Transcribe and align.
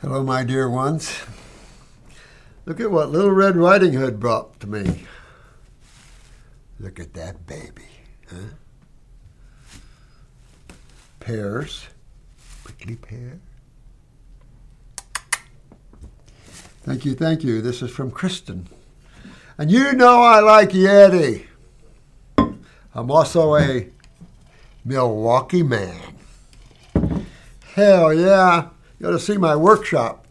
Hello, 0.00 0.22
my 0.22 0.44
dear 0.44 0.70
ones. 0.70 1.12
Look 2.66 2.78
at 2.78 2.92
what 2.92 3.10
Little 3.10 3.32
Red 3.32 3.56
Riding 3.56 3.94
Hood 3.94 4.20
brought 4.20 4.60
to 4.60 4.68
me. 4.68 5.06
Look 6.78 7.00
at 7.00 7.14
that 7.14 7.48
baby. 7.48 7.82
Huh? 8.30 8.54
Pears. 11.18 11.88
Prickly 12.62 12.94
pear. 12.94 13.40
Thank 16.84 17.04
you, 17.04 17.16
thank 17.16 17.42
you. 17.42 17.60
This 17.60 17.82
is 17.82 17.90
from 17.90 18.12
Kristen. 18.12 18.68
And 19.58 19.68
you 19.68 19.94
know 19.94 20.22
I 20.22 20.38
like 20.38 20.70
Yeti. 20.70 21.46
I'm 22.94 23.10
also 23.10 23.56
a 23.56 23.88
Milwaukee 24.84 25.64
man. 25.64 26.00
Hell 27.74 28.14
yeah. 28.14 28.68
You 28.98 29.08
ought 29.08 29.12
to 29.12 29.20
see 29.20 29.36
my 29.36 29.54
workshop. 29.54 30.26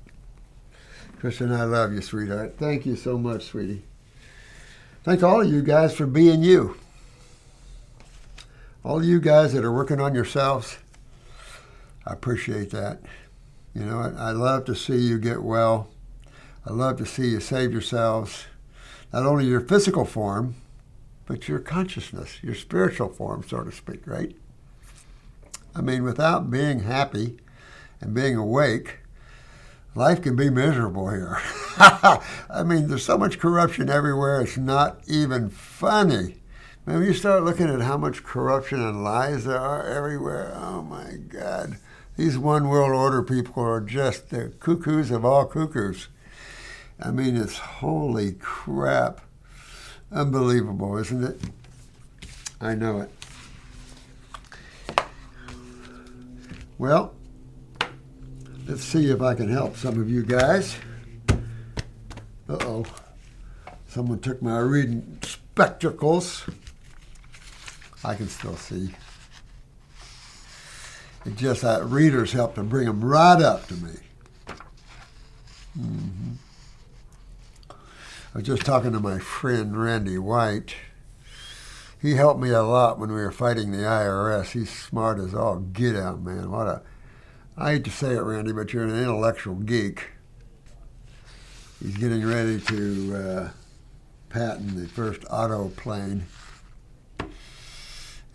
Christian, 1.20 1.54
I 1.54 1.64
love 1.64 1.94
you, 1.94 2.02
sweetheart. 2.02 2.56
Thank 2.58 2.86
you 2.86 2.96
so 2.96 3.18
much, 3.18 3.46
sweetie. 3.46 3.84
Thank 5.04 5.24
all 5.24 5.42
of 5.42 5.48
you 5.48 5.62
guys 5.62 5.96
for 5.96 6.06
being 6.06 6.44
you. 6.44 6.78
All 8.84 9.00
of 9.00 9.06
you 9.06 9.20
guys 9.20 9.54
that 9.54 9.64
are 9.64 9.72
working 9.72 10.02
on 10.02 10.14
yourselves, 10.14 10.78
I 12.06 12.14
appreciate 12.14 12.72
that. 12.72 13.00
You 13.74 13.86
know, 13.86 14.00
I, 14.00 14.30
I 14.30 14.32
love 14.32 14.66
to 14.66 14.76
see 14.76 14.98
you 14.98 15.18
get 15.18 15.44
well. 15.44 15.88
I 16.66 16.74
love 16.74 16.98
to 16.98 17.06
see 17.06 17.30
you 17.30 17.40
save 17.40 17.72
yourselves, 17.72 18.46
not 19.14 19.26
only 19.26 19.46
your 19.46 19.62
physical 19.62 20.04
form, 20.04 20.56
but 21.26 21.48
your 21.48 21.60
consciousness, 21.60 22.44
your 22.44 22.56
spiritual 22.56 23.10
form, 23.10 23.44
so 23.48 23.64
to 23.64 23.72
speak, 23.72 24.06
right? 24.06 24.36
I 25.74 25.82
mean, 25.82 26.04
without 26.04 26.52
being 26.52 26.82
happy 26.82 27.38
and 28.02 28.14
being 28.14 28.36
awake, 28.36 29.00
life 29.96 30.22
can 30.22 30.36
be 30.36 30.50
miserable 30.50 31.10
here. 31.10 31.40
I 31.80 32.64
mean, 32.66 32.88
there's 32.88 33.06
so 33.06 33.18
much 33.18 33.40
corruption 33.40 33.90
everywhere, 33.90 34.42
it's 34.42 34.58
not 34.58 35.00
even 35.08 35.50
funny. 35.50 36.38
When 36.86 37.04
you 37.04 37.14
start 37.14 37.44
looking 37.44 37.68
at 37.68 37.82
how 37.82 37.98
much 37.98 38.24
corruption 38.24 38.82
and 38.82 39.04
lies 39.04 39.44
there 39.44 39.60
are 39.60 39.86
everywhere, 39.86 40.54
oh 40.56 40.82
my 40.82 41.18
God. 41.28 41.78
These 42.16 42.38
one 42.38 42.70
world 42.70 42.92
order 42.92 43.22
people 43.22 43.62
are 43.62 43.82
just 43.82 44.30
the 44.30 44.54
cuckoos 44.60 45.12
of 45.12 45.26
all 45.26 45.46
cuckoos. 45.46 46.08
I 47.00 47.12
mean, 47.12 47.36
it's 47.36 47.58
holy 47.58 48.34
crap. 48.40 49.22
Unbelievable, 50.12 50.98
isn't 50.98 51.24
it? 51.24 51.42
I 52.62 52.74
know 52.74 53.02
it. 53.02 53.12
Well, 56.78 57.14
let's 58.68 58.84
see 58.84 59.10
if 59.10 59.22
I 59.22 59.34
can 59.34 59.50
help 59.50 59.78
some 59.78 60.00
of 60.00 60.10
you 60.10 60.24
guys. 60.24 60.78
Uh 61.30 62.58
oh. 62.62 62.86
Someone 63.88 64.20
took 64.20 64.42
my 64.42 64.60
reading 64.60 65.20
spectacles. 65.24 66.46
I 68.04 68.16
can 68.16 68.28
still 68.28 68.58
see. 68.58 68.94
It 71.26 71.36
just 71.36 71.62
that 71.62 71.84
readers 71.86 72.32
help 72.32 72.56
to 72.56 72.64
bring 72.64 72.86
them 72.86 73.04
right 73.04 73.42
up 73.42 73.68
to 73.68 73.74
me. 73.76 73.92
Mm-hmm. 75.80 76.34
I 77.70 78.38
was 78.38 78.44
just 78.44 78.66
talking 78.66 78.92
to 78.92 79.00
my 79.00 79.20
friend 79.20 79.82
Randy 79.82 80.18
White. 80.18 80.76
He 82.00 82.16
helped 82.16 82.40
me 82.40 82.50
a 82.50 82.62
lot 82.62 83.00
when 83.00 83.10
we 83.10 83.16
were 83.16 83.32
fighting 83.32 83.72
the 83.72 83.80
IRS. 83.80 84.52
He's 84.52 84.70
smart 84.70 85.20
as 85.20 85.34
all 85.34 85.58
get 85.58 85.96
out, 85.96 86.22
man. 86.22 86.52
What 86.52 86.68
a 86.68 86.82
I 87.60 87.72
hate 87.72 87.86
to 87.86 87.90
say 87.90 88.14
it, 88.14 88.22
Randy, 88.22 88.52
but 88.52 88.72
you're 88.72 88.84
an 88.84 88.96
intellectual 88.96 89.56
geek. 89.56 90.12
He's 91.82 91.98
getting 91.98 92.24
ready 92.24 92.60
to 92.62 93.16
uh, 93.16 93.50
patent 94.30 94.76
the 94.76 94.88
first 94.88 95.24
auto 95.32 95.70
plane. 95.70 96.28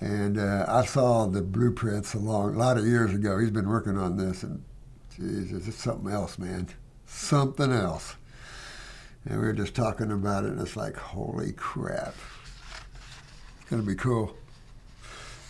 And 0.01 0.39
uh, 0.39 0.67
I 0.67 0.85
saw 0.85 1.27
the 1.27 1.41
blueprints 1.41 2.15
a, 2.15 2.19
long, 2.19 2.57
a 2.57 2.59
lot 2.59 2.77
of 2.79 2.85
years 2.85 3.15
ago. 3.15 3.39
He's 3.39 3.53
been 3.53 3.69
working 3.69 3.97
on 3.97 4.17
this, 4.17 4.43
and 4.43 4.65
Jesus, 5.17 5.69
it's 5.69 5.77
something 5.77 6.13
else, 6.13 6.37
man. 6.37 6.69
Something 7.07 7.71
else. 7.71 8.17
And 9.25 9.41
we 9.41 9.47
were 9.47 9.53
just 9.53 9.77
talking 9.77 10.11
about 10.11 10.45
it, 10.45 10.51
and 10.51 10.61
it's 10.61 10.75
like, 10.75 10.97
holy 10.97 11.53
crap. 11.53 12.17
It's 13.61 13.71
going 13.71 13.83
to 13.83 13.89
be 13.89 13.95
cool. 13.95 14.37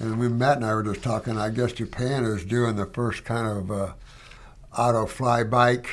And 0.03 0.19
when 0.19 0.37
Matt 0.37 0.57
and 0.57 0.67
I 0.67 0.75
were 0.75 0.83
just 0.83 1.05
talking, 1.05 1.39
I 1.39 1.51
guess 1.51 1.73
Japan 1.73 2.25
is 2.25 2.45
doing 2.45 2.75
the 2.75 2.87
first 2.87 3.25
kind 3.25 3.47
of 3.47 3.71
uh, 3.71 3.93
auto 4.77 5.07
fly 5.07 5.45
bike, 5.45 5.89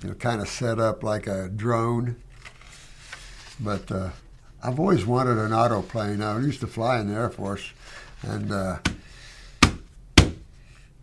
you 0.00 0.10
know, 0.10 0.14
kind 0.14 0.40
of 0.40 0.48
set 0.48 0.78
up 0.78 1.02
like 1.02 1.26
a 1.26 1.48
drone. 1.48 2.14
But 3.58 3.90
uh, 3.90 4.10
I've 4.62 4.78
always 4.78 5.04
wanted 5.04 5.38
an 5.38 5.52
auto 5.52 5.82
plane. 5.82 6.22
I 6.22 6.38
used 6.38 6.60
to 6.60 6.68
fly 6.68 7.00
in 7.00 7.08
the 7.08 7.14
Air 7.14 7.28
Force, 7.28 7.72
and 8.22 8.52
uh, 8.52 8.78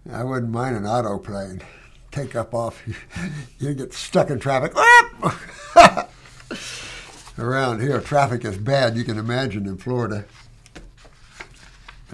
I 0.10 0.24
wouldn't 0.24 0.52
mind 0.52 0.78
an 0.78 0.86
auto 0.86 1.20
plane. 1.20 1.62
Take 2.10 2.38
up 2.38 2.54
off, 2.54 2.82
you 3.60 3.74
get 3.74 3.94
stuck 3.94 4.30
in 4.30 4.40
traffic. 4.40 4.74
Around 7.38 7.82
here, 7.82 8.00
traffic 8.00 8.46
is 8.46 8.58
bad. 8.58 8.96
You 8.96 9.04
can 9.04 9.18
imagine 9.18 9.66
in 9.66 9.76
Florida. 9.76 10.24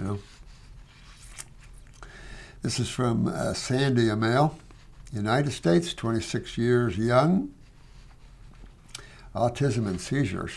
You 0.00 0.06
know. 0.06 0.18
This 2.62 2.80
is 2.80 2.88
from 2.88 3.26
uh, 3.26 3.52
Sandy 3.52 4.10
male, 4.14 4.58
United 5.12 5.50
States, 5.50 5.92
26 5.92 6.56
years 6.56 6.96
young, 6.96 7.52
autism 9.34 9.86
and 9.86 10.00
seizures. 10.00 10.52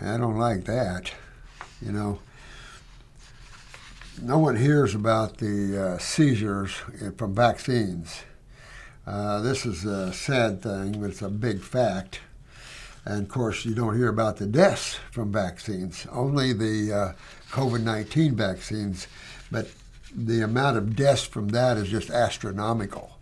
I 0.00 0.16
don't 0.16 0.38
like 0.38 0.64
that. 0.64 1.12
You 1.82 1.92
know, 1.92 2.18
no 4.22 4.38
one 4.38 4.56
hears 4.56 4.94
about 4.94 5.36
the 5.36 5.94
uh, 5.94 5.98
seizures 5.98 6.72
from 7.18 7.34
vaccines. 7.34 8.22
Uh, 9.06 9.40
this 9.40 9.66
is 9.66 9.84
a 9.84 10.14
sad 10.14 10.62
thing, 10.62 10.98
but 10.98 11.10
it's 11.10 11.20
a 11.20 11.28
big 11.28 11.60
fact. 11.60 12.20
And 13.04 13.22
of 13.24 13.28
course, 13.28 13.66
you 13.66 13.74
don't 13.74 13.96
hear 13.96 14.08
about 14.08 14.38
the 14.38 14.46
deaths 14.46 14.98
from 15.10 15.30
vaccines, 15.30 16.06
only 16.10 16.54
the 16.54 16.92
uh, 16.92 17.12
COVID 17.50 17.82
19 17.82 18.36
vaccines. 18.36 19.06
But 19.50 19.68
the 20.14 20.42
amount 20.42 20.76
of 20.76 20.96
deaths 20.96 21.24
from 21.24 21.48
that 21.48 21.76
is 21.76 21.88
just 21.88 22.10
astronomical. 22.10 23.12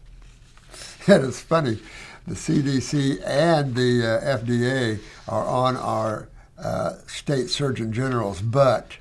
And 1.07 1.25
it's 1.25 1.41
funny, 1.41 1.79
the 2.27 2.35
CDC 2.35 3.23
and 3.25 3.75
the 3.75 4.21
uh, 4.21 4.39
FDA 4.39 5.01
are 5.27 5.47
on 5.47 5.75
our 5.75 6.29
uh, 6.63 6.97
state 7.07 7.49
surgeon 7.49 7.95
generals 7.95 8.43
butt 8.43 8.99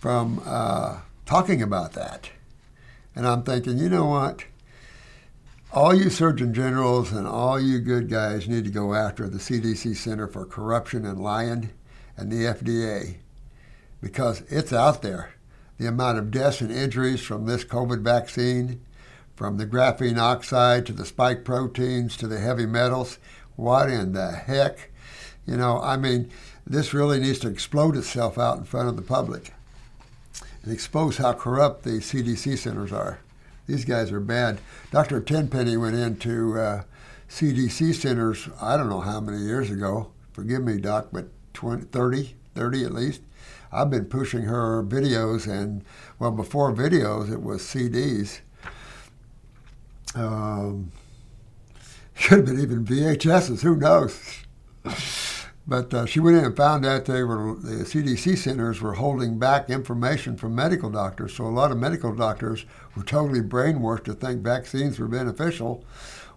from 0.00 0.42
uh, 0.44 0.98
talking 1.24 1.62
about 1.62 1.94
that. 1.94 2.28
And 3.16 3.26
I'm 3.26 3.42
thinking, 3.42 3.78
you 3.78 3.88
know 3.88 4.04
what? 4.04 4.44
All 5.72 5.94
you 5.94 6.10
surgeon 6.10 6.52
generals 6.52 7.10
and 7.10 7.26
all 7.26 7.58
you 7.58 7.78
good 7.78 8.10
guys 8.10 8.46
need 8.46 8.64
to 8.64 8.70
go 8.70 8.94
after 8.94 9.26
the 9.26 9.38
CDC 9.38 9.96
Center 9.96 10.26
for 10.26 10.44
Corruption 10.44 11.06
and 11.06 11.20
Lying 11.20 11.70
and 12.18 12.30
the 12.30 12.44
FDA 12.44 13.16
because 14.04 14.42
it's 14.50 14.70
out 14.70 15.00
there. 15.00 15.32
The 15.78 15.88
amount 15.88 16.18
of 16.18 16.30
deaths 16.30 16.60
and 16.60 16.70
injuries 16.70 17.22
from 17.22 17.46
this 17.46 17.64
COVID 17.64 18.02
vaccine, 18.02 18.82
from 19.34 19.56
the 19.56 19.66
graphene 19.66 20.18
oxide 20.18 20.84
to 20.86 20.92
the 20.92 21.06
spike 21.06 21.42
proteins 21.42 22.14
to 22.18 22.28
the 22.28 22.38
heavy 22.38 22.66
metals, 22.66 23.18
what 23.56 23.88
in 23.88 24.12
the 24.12 24.32
heck? 24.32 24.90
You 25.46 25.56
know, 25.56 25.80
I 25.80 25.96
mean, 25.96 26.30
this 26.66 26.92
really 26.92 27.18
needs 27.18 27.38
to 27.40 27.48
explode 27.48 27.96
itself 27.96 28.36
out 28.36 28.58
in 28.58 28.64
front 28.64 28.90
of 28.90 28.96
the 28.96 29.02
public 29.02 29.54
and 30.62 30.70
expose 30.70 31.16
how 31.16 31.32
corrupt 31.32 31.82
the 31.84 31.92
CDC 31.92 32.58
centers 32.58 32.92
are. 32.92 33.20
These 33.66 33.86
guys 33.86 34.12
are 34.12 34.20
bad. 34.20 34.60
Dr. 34.90 35.18
Tenpenny 35.22 35.78
went 35.78 35.96
into 35.96 36.58
uh, 36.58 36.82
CDC 37.30 37.94
centers, 37.94 38.50
I 38.60 38.76
don't 38.76 38.90
know 38.90 39.00
how 39.00 39.20
many 39.20 39.38
years 39.38 39.70
ago. 39.70 40.10
Forgive 40.34 40.62
me, 40.62 40.78
Doc, 40.78 41.08
but 41.10 41.28
20, 41.54 41.84
30, 41.86 42.34
30 42.54 42.84
at 42.84 42.92
least. 42.92 43.22
I've 43.74 43.90
been 43.90 44.06
pushing 44.06 44.42
her 44.42 44.82
videos, 44.82 45.46
and 45.50 45.84
well, 46.18 46.30
before 46.30 46.72
videos, 46.72 47.32
it 47.32 47.42
was 47.42 47.62
CDs. 47.62 48.40
Um, 50.14 50.92
should 52.14 52.38
have 52.38 52.46
been 52.46 52.60
even 52.60 52.84
VHSs, 52.84 53.62
who 53.62 53.76
knows? 53.76 54.44
But 55.66 55.94
uh, 55.94 56.04
she 56.04 56.20
went 56.20 56.36
in 56.36 56.44
and 56.44 56.56
found 56.56 56.84
out 56.84 57.06
they 57.06 57.22
were 57.22 57.54
the 57.54 57.84
CDC 57.84 58.36
centers 58.36 58.82
were 58.82 58.94
holding 58.94 59.38
back 59.38 59.70
information 59.70 60.36
from 60.36 60.54
medical 60.54 60.90
doctors. 60.90 61.34
So 61.34 61.46
a 61.46 61.48
lot 61.48 61.70
of 61.70 61.78
medical 61.78 62.14
doctors 62.14 62.66
were 62.94 63.02
totally 63.02 63.40
brainwashed 63.40 64.04
to 64.04 64.14
think 64.14 64.42
vaccines 64.42 64.98
were 64.98 65.08
beneficial, 65.08 65.82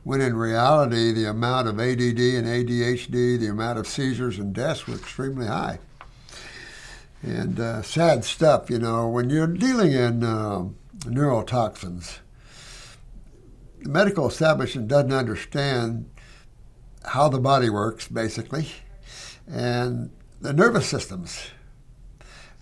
when 0.04 0.22
in 0.22 0.38
reality 0.38 1.12
the 1.12 1.26
amount 1.26 1.68
of 1.68 1.78
ADD 1.78 2.20
and 2.20 2.48
ADHD, 2.48 3.38
the 3.38 3.50
amount 3.50 3.80
of 3.80 3.88
seizures 3.88 4.40
and 4.40 4.54
deaths 4.54 4.88
were 4.88 4.96
extremely 4.96 5.48
high. 5.48 5.80
And 7.24 7.60
uh, 7.60 7.82
sad 7.82 8.24
stuff, 8.24 8.70
you 8.70 8.80
know, 8.80 9.08
when 9.08 9.30
you're 9.30 9.48
dealing 9.48 9.92
in 9.92 10.24
uh, 10.24 10.66
neurotoxins. 11.00 12.20
the 13.82 13.90
medical 13.90 14.28
establishment 14.28 14.88
doesn't 14.88 15.14
understand 15.14 16.10
how 17.06 17.30
the 17.30 17.40
body 17.40 17.70
works, 17.70 18.08
basically, 18.08 18.70
and 19.48 20.12
the 20.42 20.54
nervous 20.54 20.88
systems, 20.88 21.48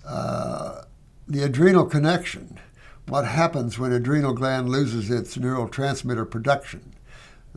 uh, 0.05 0.83
the 1.27 1.43
adrenal 1.43 1.85
connection, 1.85 2.59
what 3.07 3.25
happens 3.25 3.77
when 3.77 3.91
adrenal 3.91 4.33
gland 4.33 4.69
loses 4.69 5.09
its 5.09 5.37
neurotransmitter 5.37 6.29
production, 6.29 6.94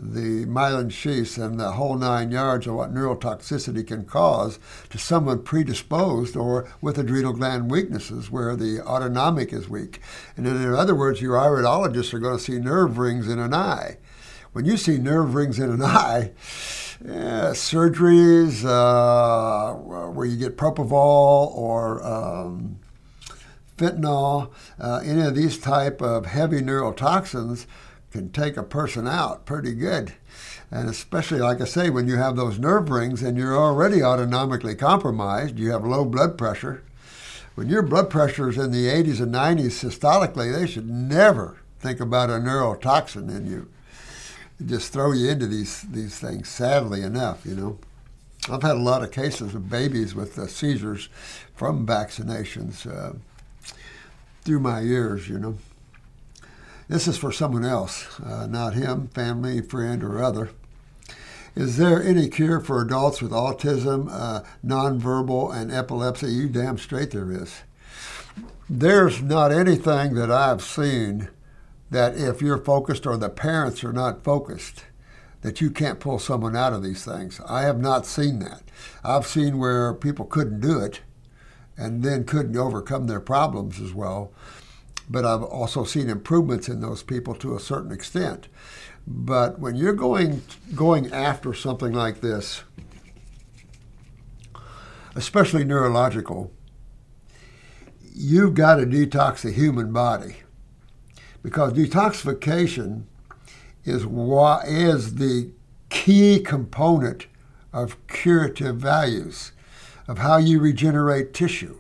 the 0.01 0.47
myelin 0.47 0.91
sheaths 0.91 1.37
and 1.37 1.59
the 1.59 1.73
whole 1.73 1.97
nine 1.97 2.31
yards 2.31 2.67
of 2.67 2.75
what 2.75 2.95
neurotoxicity 2.95 3.87
can 3.87 4.05
cause 4.05 4.59
to 4.91 4.99
someone 4.99 5.43
predisposed 5.43 6.37
or 6.37 6.69
with 6.81 6.99
adrenal 6.99 7.33
gland 7.33 7.71
weaknesses 7.71 8.31
where 8.31 8.55
the 8.55 8.81
autonomic 8.81 9.53
is 9.53 9.69
weak. 9.69 10.01
And 10.37 10.47
in 10.47 10.75
other 10.75 10.95
words, 10.95 11.21
your 11.21 11.35
iridologists 11.35 12.15
are 12.15 12.19
going 12.19 12.39
to 12.39 12.43
see 12.43 12.59
nerve 12.59 12.99
rings 12.99 13.29
in 13.29 13.39
an 13.39 13.53
eye. 13.53 13.99
When 14.53 14.65
you 14.65 14.77
see 14.77 14.99
nerve 14.99 15.35
rings 15.35 15.59
in 15.59 15.71
an 15.71 15.83
eye, 15.83 16.33
yeah, 17.05 17.51
surgeries 17.51 18.65
uh, 18.65 19.75
where 19.75 20.27
you 20.27 20.37
get 20.37 20.57
propofol 20.57 21.55
or 21.55 22.03
um, 22.05 22.79
fentanyl, 23.77 24.51
uh, 24.81 25.01
any 25.05 25.23
of 25.23 25.35
these 25.35 25.59
type 25.59 26.03
of 26.03 26.27
heavy 26.27 26.61
neurotoxins 26.61 27.67
can 28.11 28.31
take 28.31 28.57
a 28.57 28.63
person 28.63 29.07
out 29.07 29.45
pretty 29.45 29.75
good. 29.75 30.15
And 30.71 30.89
especially, 30.89 31.41
like 31.41 31.61
I 31.61 31.65
say, 31.65 31.91
when 31.91 32.09
you 32.09 32.17
have 32.17 32.37
those 32.37 32.59
nerve 32.59 32.91
rings 32.91 33.23
and 33.23 33.37
you're 33.37 33.57
already 33.57 33.99
autonomically 33.99 34.79
compromised, 34.79 35.59
you 35.59 35.71
have 35.71 35.85
low 35.85 36.05
blood 36.05 36.37
pressure. 36.37 36.83
When 37.55 37.69
your 37.69 37.83
blood 37.83 38.09
pressure 38.11 38.49
is 38.49 38.59
in 38.59 38.71
the 38.71 38.87
80s 38.87 39.21
and 39.21 39.35
90s 39.35 39.73
systolically, 39.73 40.53
they 40.53 40.67
should 40.67 40.89
never 40.89 41.59
think 41.81 42.01
about 42.01 42.31
a 42.31 42.35
neurotoxin 42.35 43.29
in 43.35 43.47
you. 43.47 43.69
just 44.65 44.93
throw 44.93 45.13
you 45.13 45.31
into 45.31 45.47
these, 45.47 45.83
these 45.83 46.19
things, 46.19 46.49
sadly 46.49 47.03
enough, 47.03 47.45
you 47.45 47.55
know. 47.55 47.79
I've 48.51 48.63
had 48.63 48.77
a 48.77 48.81
lot 48.81 49.03
of 49.03 49.11
cases 49.11 49.55
of 49.55 49.69
babies 49.69 50.15
with 50.15 50.39
uh, 50.39 50.47
seizures 50.47 51.09
from 51.55 51.87
vaccinations 51.87 52.87
uh, 52.87 53.15
through 54.43 54.61
my 54.61 54.81
years, 54.81 55.29
you 55.29 55.39
know. 55.39 55.59
This 56.89 57.07
is 57.07 57.19
for 57.19 57.31
someone 57.31 57.67
else, 57.67 58.19
uh, 58.21 58.47
not 58.47 58.73
him, 58.73 59.09
family, 59.09 59.61
friend, 59.61 60.03
or 60.03 60.23
other. 60.23 60.51
Is 61.55 61.77
there 61.77 62.03
any 62.03 62.29
cure 62.29 62.61
for 62.61 62.81
adults 62.81 63.21
with 63.21 63.31
autism, 63.31 64.09
uh, 64.11 64.43
nonverbal, 64.65 65.55
and 65.55 65.71
epilepsy? 65.71 66.29
You 66.29 66.49
damn 66.49 66.79
straight 66.79 67.11
there 67.11 67.31
is. 67.31 67.61
There's 68.71 69.21
not 69.21 69.53
anything 69.53 70.15
that 70.15 70.31
I've 70.31 70.63
seen 70.63 71.29
that 71.91 72.17
if 72.17 72.41
you're 72.41 72.65
focused 72.65 73.07
or 73.07 73.19
the 73.19 73.29
parents 73.29 73.85
are 73.85 73.93
not 73.93 74.25
focused, 74.25 74.85
that 75.43 75.61
you 75.61 75.71
can't 75.71 76.01
pull 76.01 76.19
someone 76.19 76.57
out 76.57 76.73
of 76.73 76.83
these 76.83 77.05
things. 77.05 77.39
I 77.47 77.63
have 77.63 77.79
not 77.79 78.07
seen 78.07 78.39
that. 78.39 78.63
I've 79.05 79.27
seen 79.27 79.59
where 79.59 79.93
people 79.93 80.25
couldn't 80.25 80.61
do 80.61 80.81
it 80.81 81.01
and 81.77 82.03
then 82.03 82.25
couldn't 82.25 82.57
overcome 82.57 83.07
their 83.07 83.21
problems 83.21 83.79
as 83.79 83.93
well 83.93 84.33
but 85.09 85.25
I've 85.25 85.43
also 85.43 85.85
seen 85.85 86.11
improvements 86.11 86.69
in 86.69 86.81
those 86.81 87.03
people 87.03 87.35
to 87.37 87.57
a 87.57 87.61
certain 87.61 87.93
extent. 87.93 88.49
But 89.07 89.59
when 89.59 89.75
you're 89.75 89.95
going 89.95 90.43
going 90.75 91.13
after 91.13 91.55
something 91.55 91.93
like 91.93 92.21
this, 92.21 92.63
especially 95.15 95.65
neurological, 95.65 96.53
you've 98.15 98.55
got 98.55 98.77
to 98.77 98.87
detox 98.87 99.41
the 99.41 99.53
human 99.53 99.93
body 99.93 100.37
because 101.43 101.73
detoxification 101.73 103.05
is 103.85 104.05
what 104.05 104.67
is 104.67 105.15
the 105.15 105.51
key 105.89 106.41
component 106.41 107.27
of 107.73 108.07
curative 108.09 108.77
values 108.77 109.53
of 110.07 110.19
how 110.19 110.37
you 110.37 110.59
regenerate 110.59 111.33
tissue. 111.33 111.79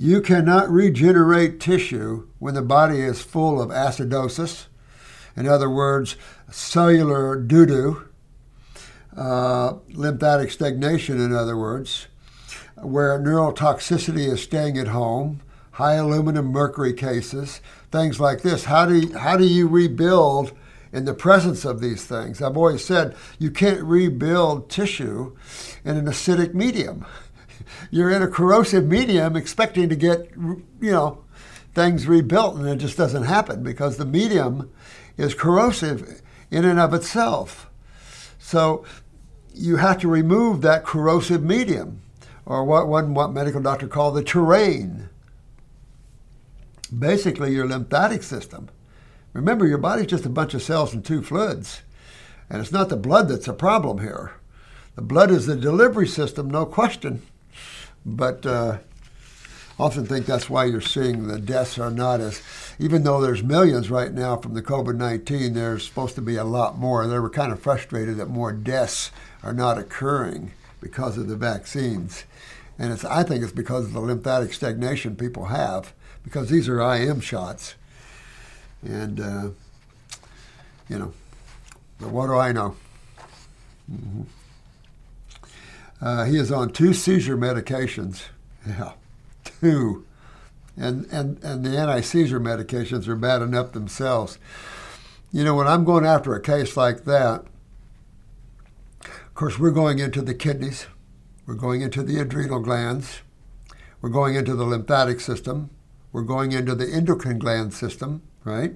You 0.00 0.20
cannot 0.20 0.70
regenerate 0.70 1.58
tissue 1.58 2.28
when 2.38 2.54
the 2.54 2.62
body 2.62 3.00
is 3.00 3.20
full 3.20 3.60
of 3.60 3.70
acidosis, 3.70 4.66
in 5.34 5.48
other 5.48 5.68
words, 5.68 6.14
cellular 6.48 7.34
doo 7.34 7.66
doo, 7.66 8.04
uh, 9.16 9.74
lymphatic 9.88 10.52
stagnation, 10.52 11.20
in 11.20 11.34
other 11.34 11.56
words, 11.56 12.06
where 12.76 13.18
neurotoxicity 13.18 14.24
is 14.28 14.40
staying 14.40 14.78
at 14.78 14.86
home, 14.86 15.40
high 15.72 15.94
aluminum 15.94 16.46
mercury 16.46 16.92
cases, 16.92 17.60
things 17.90 18.20
like 18.20 18.42
this. 18.42 18.66
How 18.66 18.86
do 18.86 18.94
you, 18.94 19.18
how 19.18 19.36
do 19.36 19.44
you 19.44 19.66
rebuild 19.66 20.52
in 20.92 21.06
the 21.06 21.14
presence 21.14 21.64
of 21.64 21.80
these 21.80 22.04
things? 22.06 22.40
I've 22.40 22.56
always 22.56 22.84
said 22.84 23.16
you 23.40 23.50
can't 23.50 23.82
rebuild 23.82 24.70
tissue 24.70 25.36
in 25.84 25.96
an 25.96 26.06
acidic 26.06 26.54
medium 26.54 27.04
you're 27.90 28.10
in 28.10 28.22
a 28.22 28.28
corrosive 28.28 28.86
medium 28.86 29.36
expecting 29.36 29.88
to 29.88 29.96
get, 29.96 30.30
you 30.36 30.92
know, 30.92 31.24
things 31.74 32.06
rebuilt, 32.06 32.56
and 32.56 32.68
it 32.68 32.76
just 32.76 32.96
doesn't 32.96 33.24
happen 33.24 33.62
because 33.62 33.96
the 33.96 34.04
medium 34.04 34.70
is 35.16 35.34
corrosive 35.34 36.22
in 36.50 36.64
and 36.64 36.78
of 36.78 36.94
itself. 36.94 37.70
So 38.38 38.84
you 39.54 39.76
have 39.76 39.98
to 39.98 40.08
remove 40.08 40.60
that 40.62 40.84
corrosive 40.84 41.42
medium, 41.42 42.02
or 42.46 42.64
what 42.64 42.88
one 42.88 43.14
what 43.14 43.32
medical 43.32 43.60
doctor 43.60 43.88
call 43.88 44.10
the 44.10 44.22
terrain. 44.22 45.08
Basically, 46.96 47.52
your 47.52 47.66
lymphatic 47.66 48.22
system. 48.22 48.70
Remember, 49.34 49.66
your 49.66 49.78
body's 49.78 50.06
just 50.06 50.24
a 50.24 50.30
bunch 50.30 50.54
of 50.54 50.62
cells 50.62 50.94
and 50.94 51.04
two 51.04 51.22
fluids, 51.22 51.82
and 52.48 52.60
it's 52.60 52.72
not 52.72 52.88
the 52.88 52.96
blood 52.96 53.28
that's 53.28 53.48
a 53.48 53.52
problem 53.52 53.98
here. 53.98 54.32
The 54.96 55.02
blood 55.02 55.30
is 55.30 55.46
the 55.46 55.54
delivery 55.54 56.08
system, 56.08 56.50
no 56.50 56.64
question. 56.66 57.22
But 58.08 58.46
uh, 58.46 58.78
often 59.78 60.06
think 60.06 60.24
that's 60.26 60.48
why 60.48 60.64
you're 60.64 60.80
seeing 60.80 61.26
the 61.26 61.38
deaths 61.38 61.78
are 61.78 61.90
not 61.90 62.20
as, 62.20 62.42
even 62.78 63.04
though 63.04 63.20
there's 63.20 63.42
millions 63.42 63.90
right 63.90 64.12
now 64.12 64.36
from 64.36 64.54
the 64.54 64.62
COVID 64.62 64.96
19, 64.96 65.52
there's 65.52 65.86
supposed 65.86 66.14
to 66.14 66.22
be 66.22 66.36
a 66.36 66.44
lot 66.44 66.78
more. 66.78 67.06
They 67.06 67.18
were 67.18 67.30
kind 67.30 67.52
of 67.52 67.60
frustrated 67.60 68.16
that 68.16 68.28
more 68.28 68.52
deaths 68.52 69.10
are 69.42 69.52
not 69.52 69.78
occurring 69.78 70.52
because 70.80 71.18
of 71.18 71.28
the 71.28 71.36
vaccines. 71.36 72.24
And 72.78 72.92
it's, 72.92 73.04
I 73.04 73.24
think 73.24 73.42
it's 73.42 73.52
because 73.52 73.86
of 73.86 73.92
the 73.92 74.00
lymphatic 74.00 74.54
stagnation 74.54 75.14
people 75.16 75.46
have, 75.46 75.92
because 76.24 76.48
these 76.48 76.68
are 76.68 76.80
IM 76.80 77.20
shots. 77.20 77.74
And, 78.82 79.20
uh, 79.20 79.48
you 80.88 80.98
know, 80.98 81.12
but 82.00 82.08
what 82.08 82.28
do 82.28 82.36
I 82.36 82.52
know? 82.52 82.76
Mm-hmm. 83.92 84.22
Uh, 86.00 86.24
he 86.24 86.36
is 86.36 86.52
on 86.52 86.70
two 86.70 86.94
seizure 86.94 87.36
medications. 87.36 88.24
Yeah, 88.66 88.92
two. 89.44 90.04
And, 90.76 91.06
and, 91.06 91.42
and 91.42 91.64
the 91.64 91.76
anti 91.76 92.00
seizure 92.00 92.40
medications 92.40 93.08
are 93.08 93.16
bad 93.16 93.42
enough 93.42 93.72
themselves. 93.72 94.38
You 95.32 95.44
know, 95.44 95.54
when 95.54 95.66
I'm 95.66 95.84
going 95.84 96.06
after 96.06 96.34
a 96.34 96.40
case 96.40 96.76
like 96.76 97.04
that, 97.04 97.44
of 99.02 99.34
course, 99.34 99.58
we're 99.58 99.70
going 99.70 99.98
into 99.98 100.22
the 100.22 100.34
kidneys, 100.34 100.86
we're 101.46 101.54
going 101.54 101.82
into 101.82 102.02
the 102.02 102.20
adrenal 102.20 102.60
glands, 102.60 103.20
we're 104.00 104.08
going 104.08 104.36
into 104.36 104.54
the 104.54 104.64
lymphatic 104.64 105.20
system, 105.20 105.70
we're 106.12 106.22
going 106.22 106.52
into 106.52 106.74
the 106.74 106.90
endocrine 106.90 107.38
gland 107.38 107.74
system, 107.74 108.22
right? 108.44 108.74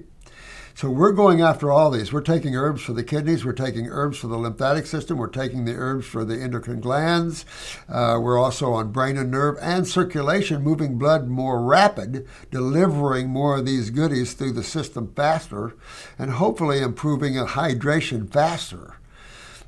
So 0.75 0.89
we're 0.89 1.11
going 1.11 1.39
after 1.39 1.71
all 1.71 1.91
these. 1.91 2.11
We're 2.11 2.21
taking 2.21 2.55
herbs 2.55 2.81
for 2.81 2.93
the 2.93 3.03
kidneys, 3.03 3.45
we're 3.45 3.53
taking 3.53 3.87
herbs 3.87 4.17
for 4.17 4.27
the 4.27 4.37
lymphatic 4.37 4.87
system, 4.87 5.17
we're 5.17 5.27
taking 5.27 5.65
the 5.65 5.75
herbs 5.75 6.07
for 6.07 6.25
the 6.25 6.41
endocrine 6.41 6.79
glands. 6.79 7.45
Uh, 7.87 8.17
we're 8.19 8.39
also 8.39 8.73
on 8.73 8.91
brain 8.91 9.15
and 9.15 9.29
nerve 9.29 9.55
and 9.61 9.87
circulation, 9.87 10.63
moving 10.63 10.97
blood 10.97 11.27
more 11.27 11.61
rapid, 11.61 12.27
delivering 12.49 13.29
more 13.29 13.57
of 13.57 13.67
these 13.67 13.91
goodies 13.91 14.33
through 14.33 14.53
the 14.53 14.63
system 14.63 15.13
faster, 15.15 15.75
and 16.17 16.31
hopefully 16.31 16.79
improving 16.79 17.35
hydration 17.35 18.31
faster. 18.31 18.95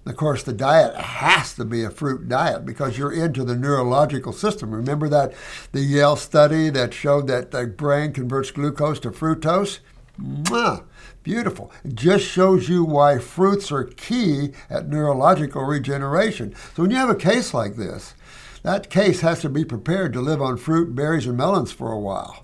Of 0.08 0.18
course, 0.18 0.42
the 0.42 0.54
diet 0.54 0.96
has 0.96 1.54
to 1.56 1.66
be 1.66 1.84
a 1.84 1.90
fruit 1.90 2.28
diet 2.28 2.66
because 2.66 2.98
you're 2.98 3.14
into 3.14 3.44
the 3.44 3.56
neurological 3.56 4.34
system. 4.34 4.72
Remember 4.72 5.08
that 5.10 5.34
the 5.72 5.82
Yale 5.82 6.16
study 6.16 6.70
that 6.72 6.94
showed 6.94 7.28
that 7.28 7.52
the 7.52 7.68
brain 7.68 8.12
converts 8.12 8.52
glucose 8.52 9.00
to 9.02 9.12
fructose? 9.12 9.80
Mwah! 10.22 10.84
Beautiful. 11.26 11.72
It 11.84 11.96
just 11.96 12.24
shows 12.24 12.70
you 12.70 12.84
why 12.84 13.18
fruits 13.18 13.72
are 13.72 13.84
key 13.84 14.52
at 14.70 14.88
neurological 14.88 15.64
regeneration. 15.64 16.54
So 16.76 16.84
when 16.84 16.92
you 16.92 16.98
have 16.98 17.10
a 17.10 17.16
case 17.16 17.52
like 17.52 17.78
this, 17.78 18.14
that 18.62 18.92
case 18.92 19.22
has 19.22 19.42
to 19.42 19.50
be 19.50 19.66
prepared 19.66 20.14
to 20.14 20.22
live 20.22 20.40
on 20.40 20.58
fruit, 20.58 20.94
berries, 20.94 21.26
and 21.26 21.36
melons 21.36 21.72
for 21.72 21.92
a 21.92 22.00
while. 22.00 22.44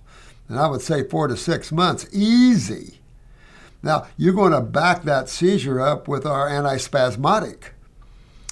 And 0.50 0.58
I 0.58 0.68
would 0.68 0.82
say 0.82 1.04
four 1.04 1.28
to 1.28 1.38
six 1.38 1.72
months, 1.72 2.08
easy. 2.12 2.98
Now, 3.84 4.08
you're 4.18 4.34
going 4.34 4.52
to 4.52 4.62
back 4.62 5.04
that 5.04 5.30
seizure 5.30 5.80
up 5.80 6.08
with 6.08 6.26
our 6.26 6.50
antispasmodic. 6.50 7.66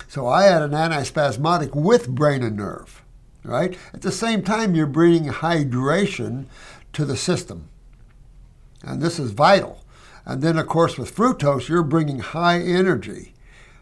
So 0.07 0.27
I 0.27 0.45
add 0.45 0.61
an 0.61 0.71
antispasmodic 0.71 1.73
with 1.73 2.07
brain 2.07 2.43
and 2.43 2.55
nerve, 2.55 3.01
right? 3.43 3.75
At 3.95 4.03
the 4.03 4.11
same 4.11 4.43
time, 4.43 4.75
you're 4.75 4.85
bringing 4.85 5.31
hydration 5.31 6.45
to 6.93 7.03
the 7.03 7.17
system. 7.17 7.67
And 8.83 9.01
this 9.01 9.17
is 9.17 9.31
vital. 9.31 9.83
And 10.25 10.41
then, 10.41 10.57
of 10.57 10.67
course, 10.67 10.97
with 10.97 11.15
fructose, 11.15 11.67
you're 11.67 11.83
bringing 11.83 12.19
high 12.19 12.59
energy. 12.59 13.33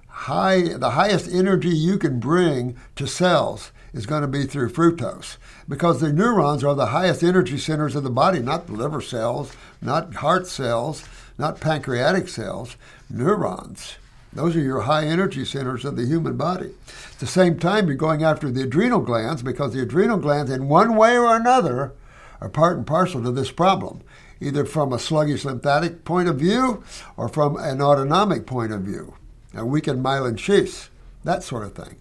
High, 0.07 0.73
the 0.73 0.91
highest 0.91 1.29
energy 1.31 1.69
you 1.69 1.97
can 1.97 2.19
bring 2.19 2.75
to 2.95 3.07
cells 3.07 3.71
is 3.93 4.05
going 4.05 4.21
to 4.21 4.27
be 4.27 4.45
through 4.45 4.69
fructose 4.69 5.37
because 5.67 5.99
the 5.99 6.11
neurons 6.11 6.63
are 6.63 6.75
the 6.75 6.87
highest 6.87 7.23
energy 7.23 7.57
centers 7.57 7.95
of 7.95 8.03
the 8.03 8.09
body, 8.09 8.39
not 8.39 8.69
liver 8.69 9.01
cells, 9.01 9.53
not 9.81 10.15
heart 10.15 10.47
cells, 10.47 11.07
not 11.37 11.59
pancreatic 11.59 12.27
cells, 12.27 12.75
neurons. 13.09 13.95
Those 14.33 14.55
are 14.55 14.61
your 14.61 14.81
high 14.81 15.05
energy 15.05 15.45
centers 15.45 15.85
of 15.85 15.95
the 15.95 16.05
human 16.05 16.37
body. 16.37 16.71
At 17.13 17.19
the 17.19 17.27
same 17.27 17.57
time, 17.57 17.87
you're 17.87 17.95
going 17.95 18.23
after 18.23 18.51
the 18.51 18.63
adrenal 18.63 18.99
glands 18.99 19.41
because 19.41 19.73
the 19.73 19.81
adrenal 19.81 20.17
glands, 20.17 20.51
in 20.51 20.67
one 20.67 20.95
way 20.95 21.17
or 21.17 21.35
another, 21.35 21.93
are 22.41 22.49
part 22.49 22.77
and 22.77 22.85
parcel 22.85 23.23
to 23.23 23.31
this 23.31 23.51
problem, 23.51 24.01
either 24.39 24.65
from 24.65 24.93
a 24.93 24.99
sluggish 24.99 25.45
lymphatic 25.45 26.05
point 26.05 26.29
of 26.29 26.37
view 26.37 26.83
or 27.15 27.27
from 27.27 27.55
an 27.57 27.81
autonomic 27.81 28.45
point 28.45 28.71
of 28.71 28.81
view, 28.81 29.15
a 29.53 29.65
weakened 29.65 30.03
myelin 30.03 30.37
sheaths, 30.37 30.89
that 31.23 31.43
sort 31.43 31.63
of 31.63 31.73
thing. 31.73 31.97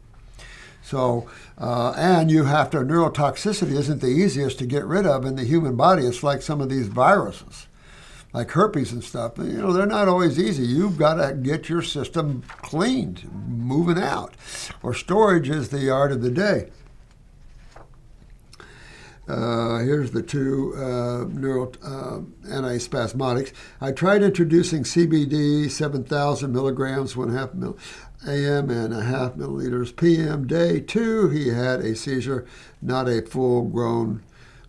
So, 0.83 1.29
uh, 1.59 1.95
and 1.97 2.31
you 2.31 2.45
have 2.45 2.71
to, 2.71 2.79
neurotoxicity 2.79 3.73
isn't 3.73 4.01
the 4.01 4.07
easiest 4.07 4.59
to 4.61 4.67
get 4.67 4.85
rid 4.85 5.05
of 5.05 5.25
in 5.25 5.35
the 5.35 5.43
human 5.45 5.75
body. 5.75 6.07
It's 6.07 6.23
like 6.23 6.43
some 6.43 6.61
of 6.61 6.69
these 6.69 6.87
viruses, 6.87 7.67
like 8.33 8.53
herpes 8.53 8.93
and 8.93 9.03
stuff. 9.03 9.33
You 9.39 9.55
know, 9.55 9.73
they're 9.73 9.85
not 9.85 10.07
always 10.07 10.39
easy. 10.39 10.63
You've 10.63 10.97
got 10.97 11.15
to 11.15 11.35
get 11.35 11.69
your 11.69 11.83
system 11.83 12.45
cleaned, 12.63 13.29
moving 13.49 13.99
out. 13.99 14.35
Or 14.81 14.95
storage 14.95 15.51
is 15.51 15.71
the 15.71 15.91
art 15.91 16.13
of 16.13 16.23
the 16.23 16.31
day. 16.31 16.71
Uh, 19.29 19.79
here's 19.79 20.13
the 20.13 20.23
two 20.23 20.73
uh, 20.77 21.25
neuro 21.29 21.73
uh, 21.83 22.21
antispasmodics. 22.47 23.53
I 23.81 23.91
tried 23.91 24.23
introducing 24.23 24.85
CBD, 24.85 25.69
7,000 25.69 26.53
milligrams, 26.53 27.17
one 27.17 27.35
half 27.35 27.53
mil 27.53 27.77
AM 28.27 28.71
and 28.71 28.95
a 28.95 29.03
half 29.03 29.33
milliliters 29.35 29.95
PM. 29.95 30.47
Day 30.47 30.81
two, 30.81 31.29
he 31.29 31.49
had 31.49 31.81
a 31.81 31.97
seizure, 31.97 32.47
not 32.81 33.09
a 33.09 33.23
full-grown 33.23 34.23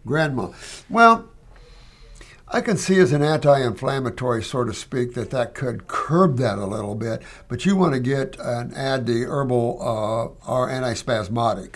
grand 0.06 0.36
mal. 0.36 0.56
Well, 0.90 1.30
I 2.50 2.62
can 2.62 2.78
see 2.78 2.98
as 3.00 3.12
an 3.12 3.22
anti-inflammatory, 3.22 4.42
so 4.42 4.64
to 4.64 4.74
speak, 4.74 5.14
that 5.14 5.32
that 5.32 5.54
could 5.54 5.88
curb 5.88 6.38
that 6.38 6.58
a 6.58 6.66
little 6.66 6.96
bit. 6.96 7.22
But 7.48 7.66
you 7.66 7.76
want 7.76 7.94
to 7.94 8.00
get 8.00 8.40
and 8.40 8.74
add 8.74 9.06
the 9.06 9.24
herbal 9.24 9.78
uh, 9.82 10.50
or 10.50 10.70
antispasmodic 10.70 11.76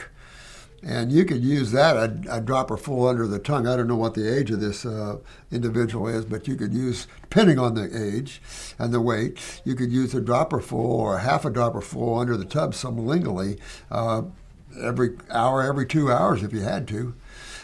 and 0.83 1.11
you 1.11 1.25
could 1.25 1.43
use 1.43 1.71
that 1.71 1.95
a, 1.95 2.37
a 2.37 2.41
dropper 2.41 2.77
full 2.77 3.07
under 3.07 3.27
the 3.27 3.39
tongue. 3.39 3.67
I 3.67 3.75
don't 3.75 3.87
know 3.87 3.95
what 3.95 4.15
the 4.15 4.35
age 4.35 4.49
of 4.49 4.59
this 4.59 4.85
uh, 4.85 5.17
individual 5.51 6.07
is, 6.07 6.25
but 6.25 6.47
you 6.47 6.55
could 6.55 6.73
use, 6.73 7.07
depending 7.21 7.59
on 7.59 7.75
the 7.75 7.89
age 7.95 8.41
and 8.79 8.91
the 8.91 9.01
weight, 9.01 9.61
you 9.63 9.75
could 9.75 9.91
use 9.91 10.15
a 10.15 10.21
dropper 10.21 10.59
full 10.59 10.99
or 10.99 11.19
half 11.19 11.45
a 11.45 11.51
dropper 11.51 11.81
full 11.81 12.17
under 12.17 12.35
the 12.35 12.45
tub 12.45 12.73
sublingually 12.73 13.59
uh, 13.91 14.23
every 14.81 15.17
hour, 15.29 15.61
every 15.61 15.85
two 15.85 16.11
hours 16.11 16.41
if 16.41 16.51
you 16.51 16.61
had 16.61 16.87
to. 16.87 17.13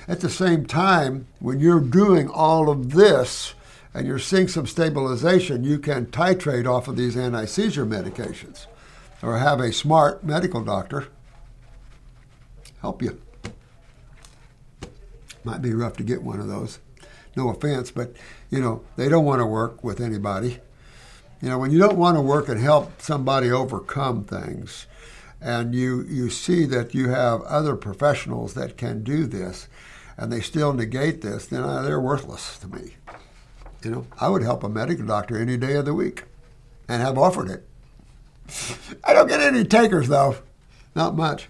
At 0.07 0.21
the 0.21 0.29
same 0.29 0.65
time, 0.65 1.27
when 1.39 1.59
you're 1.59 1.81
doing 1.81 2.29
all 2.29 2.69
of 2.69 2.91
this 2.91 3.55
and 3.93 4.05
you're 4.05 4.19
seeing 4.19 4.47
some 4.47 4.67
stabilization, 4.67 5.63
you 5.63 5.79
can 5.79 6.05
titrate 6.05 6.67
off 6.67 6.87
of 6.87 6.97
these 6.97 7.17
anti 7.17 7.45
seizure 7.45 7.85
medications 7.85 8.67
or 9.23 9.39
have 9.39 9.59
a 9.59 9.73
smart 9.73 10.23
medical 10.23 10.63
doctor 10.63 11.07
help 12.87 13.01
you. 13.01 13.19
Might 15.43 15.61
be 15.61 15.73
rough 15.73 15.97
to 15.97 16.03
get 16.03 16.23
one 16.23 16.39
of 16.39 16.47
those. 16.47 16.79
No 17.35 17.49
offense, 17.49 17.91
but 17.91 18.13
you 18.49 18.61
know, 18.61 18.81
they 18.95 19.09
don't 19.09 19.25
want 19.25 19.41
to 19.41 19.45
work 19.45 19.83
with 19.83 19.99
anybody. 19.99 20.59
You 21.41 21.49
know, 21.49 21.59
when 21.59 21.71
you 21.71 21.79
don't 21.79 21.97
want 21.97 22.15
to 22.15 22.21
work 22.21 22.47
and 22.47 22.61
help 22.61 23.01
somebody 23.01 23.51
overcome 23.51 24.23
things, 24.23 24.87
and 25.41 25.75
you, 25.75 26.03
you 26.03 26.29
see 26.29 26.63
that 26.65 26.95
you 26.95 27.09
have 27.09 27.41
other 27.41 27.75
professionals 27.75 28.53
that 28.53 28.77
can 28.77 29.03
do 29.03 29.27
this, 29.27 29.67
and 30.15 30.31
they 30.31 30.39
still 30.39 30.73
negate 30.73 31.21
this, 31.21 31.45
then 31.45 31.63
uh, 31.63 31.81
they're 31.81 31.99
worthless 31.99 32.57
to 32.59 32.67
me. 32.69 32.95
You 33.83 33.91
know, 33.91 34.07
I 34.17 34.29
would 34.29 34.43
help 34.43 34.63
a 34.63 34.69
medical 34.69 35.05
doctor 35.05 35.37
any 35.37 35.57
day 35.57 35.73
of 35.75 35.83
the 35.83 35.93
week 35.93 36.23
and 36.87 37.01
have 37.01 37.17
offered 37.17 37.49
it. 37.49 37.67
I 39.03 39.11
don't 39.13 39.27
get 39.27 39.41
any 39.41 39.65
takers, 39.65 40.07
though. 40.07 40.37
Not 40.95 41.15
much 41.15 41.49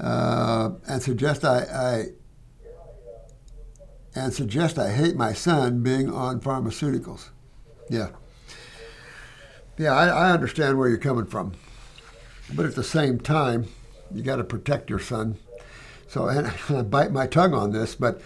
uh, 0.00 0.70
and 0.88 1.02
suggest 1.02 1.44
I, 1.44 1.58
I 1.62 2.04
and 4.14 4.32
suggest 4.32 4.78
I 4.78 4.92
hate 4.92 5.16
my 5.16 5.32
son 5.32 5.82
being 5.82 6.12
on 6.12 6.40
pharmaceuticals. 6.40 7.30
Yeah. 7.90 8.10
Yeah, 9.76 9.92
I, 9.92 10.06
I 10.06 10.30
understand 10.30 10.78
where 10.78 10.88
you're 10.88 10.98
coming 10.98 11.26
from. 11.26 11.54
But 12.54 12.66
at 12.66 12.76
the 12.76 12.84
same 12.84 13.18
time, 13.18 13.66
you 14.12 14.22
got 14.22 14.36
to 14.36 14.44
protect 14.44 14.88
your 14.88 15.00
son. 15.00 15.36
So, 16.06 16.28
and 16.28 16.52
I 16.68 16.82
bite 16.82 17.12
my 17.12 17.26
tongue 17.26 17.54
on 17.54 17.72
this, 17.72 17.94
but 17.94 18.20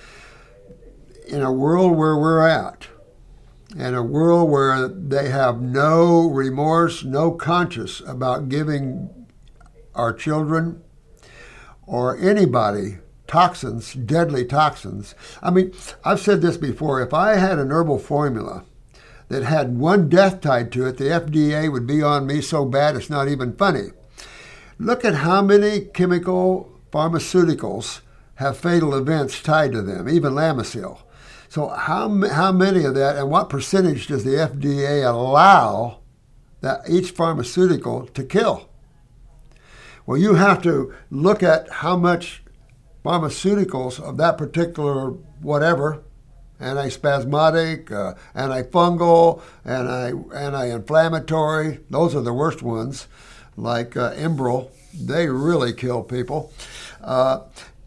in 1.27 1.43
a 1.43 1.53
world 1.53 1.97
where 1.97 2.17
we're 2.17 2.47
at, 2.47 2.89
in 3.77 3.95
a 3.95 4.03
world 4.03 4.51
where 4.51 4.89
they 4.89 5.29
have 5.29 5.61
no 5.61 6.29
remorse, 6.29 7.05
no 7.05 7.31
conscience 7.31 8.01
about 8.07 8.49
giving 8.49 9.27
our 9.95 10.13
children 10.13 10.83
or 11.89 12.19
anybody 12.19 12.99
toxins, 13.27 13.95
deadly 13.95 14.45
toxins. 14.45 15.15
I 15.43 15.51
mean, 15.51 15.73
I've 16.05 16.21
said 16.21 16.43
this 16.43 16.57
before. 16.57 17.01
If 17.01 17.15
I 17.15 17.37
had 17.37 17.59
an 17.59 17.71
herbal 17.71 17.99
formula 17.99 18.65
that 19.29 19.43
had 19.43 19.79
one 19.79 20.09
death 20.09 20.41
tied 20.41 20.71
to 20.73 20.87
it, 20.87 20.99
the 20.99 21.05
FDA 21.05 21.71
would 21.73 21.87
be 21.87 22.03
on 22.03 22.27
me 22.27 22.41
so 22.41 22.65
bad 22.65 22.95
it's 22.95 23.11
not 23.11 23.29
even 23.29 23.57
funny. 23.57 23.89
Look 24.79 25.05
at 25.05 25.17
how 25.17 25.43
many 25.43 25.81
chemical 25.81 26.73
pharmaceuticals 26.93 28.01
have 28.37 28.57
fatal 28.57 28.95
events 28.95 29.43
tied 29.43 29.73
to 29.73 29.83
them, 29.83 30.09
even 30.09 30.35
Lamisil. 30.35 31.01
So 31.49 31.69
how, 31.69 32.09
how 32.29 32.53
many 32.53 32.85
of 32.85 32.95
that 32.95 33.17
and 33.17 33.31
what 33.31 33.49
percentage 33.49 34.07
does 34.07 34.25
the 34.25 34.33
FDA 34.33 35.09
allow 35.09 36.01
that 36.61 36.83
each 36.89 37.11
pharmaceutical 37.13 38.07
to 38.09 38.23
kill? 38.23 38.69
Well, 40.09 40.17
you 40.17 40.37
have 40.37 40.63
to 40.63 40.95
look 41.11 41.43
at 41.43 41.69
how 41.69 41.99
much 41.99 42.43
pharmaceuticals 43.05 44.01
of 44.01 44.17
that 44.17 44.39
particular 44.39 45.11
whatever, 45.43 46.03
antispasmodic, 46.59 47.93
uh, 47.93 48.15
antifungal, 48.35 49.43
anti, 49.67 50.19
anti-inflammatory, 50.35 51.81
those 51.91 52.15
are 52.15 52.23
the 52.23 52.33
worst 52.33 52.63
ones, 52.63 53.07
like 53.59 53.99
uh, 53.99 54.15
Enbrel, 54.15 54.71
they 54.99 55.29
really 55.29 55.75
kill 55.75 56.03
people. 56.03 56.55
Uh, 57.05 57.41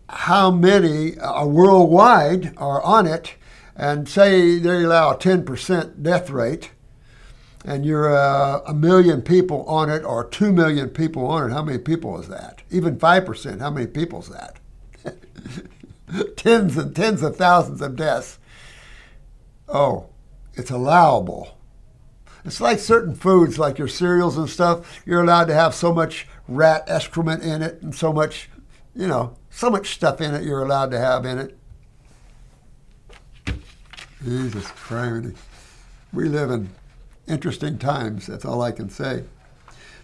how 0.08 0.52
many 0.52 1.18
uh, 1.18 1.48
worldwide 1.48 2.54
are 2.58 2.84
on 2.84 3.08
it, 3.08 3.34
and 3.76 4.08
say 4.08 4.60
they 4.60 4.84
allow 4.84 5.10
a 5.10 5.18
10% 5.18 6.04
death 6.04 6.30
rate, 6.30 6.70
and 7.64 7.86
you're 7.86 8.16
uh, 8.16 8.62
a 8.66 8.74
million 8.74 9.22
people 9.22 9.64
on 9.66 9.90
it 9.90 10.04
or 10.04 10.28
two 10.28 10.52
million 10.52 10.90
people 10.90 11.26
on 11.26 11.50
it, 11.50 11.54
how 11.54 11.64
many 11.64 11.78
people 11.78 12.20
is 12.20 12.28
that? 12.28 12.64
Even 12.72 12.98
5%, 12.98 13.60
how 13.60 13.70
many 13.70 13.88
people 13.88 14.22
is 14.22 14.30
that? 14.30 14.58
tens 16.36 16.78
and 16.78 16.96
tens 16.96 17.22
of 17.22 17.36
thousands 17.36 17.82
of 17.82 17.96
deaths. 17.96 18.40
Oh, 19.68 20.08
it's 20.56 20.72
allowable. 20.72 21.58
It's 22.44 22.60
like 22.60 22.80
certain 22.80 23.14
foods, 23.14 23.60
like 23.60 23.78
your 23.78 23.88
cereals 23.88 24.38
and 24.38 24.50
stuff, 24.50 25.02
you're 25.06 25.22
allowed 25.22 25.46
to 25.46 25.54
have 25.54 25.76
so 25.76 25.94
much 25.94 26.28
rat 26.48 26.84
excrement 26.88 27.44
in 27.44 27.62
it 27.62 27.82
and 27.82 27.94
so 27.94 28.12
much, 28.12 28.50
you 28.96 29.08
know, 29.08 29.38
so 29.52 29.70
much 29.70 29.94
stuff 29.94 30.20
in 30.20 30.34
it 30.34 30.44
you're 30.44 30.64
allowed 30.64 30.92
to 30.92 31.00
have 31.00 31.26
in 31.26 31.38
it. 31.38 31.58
Jesus 34.24 34.68
Christ. 34.72 35.36
We 36.14 36.28
live 36.30 36.52
in 36.52 36.70
interesting 37.32 37.78
times. 37.78 38.28
That's 38.28 38.46
all 38.46 38.62
I 38.62 38.72
can 38.72 38.90
say. 38.90 39.24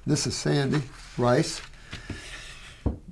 This 0.05 0.25
is 0.25 0.35
Sandy 0.35 0.81
Rice. 1.17 1.61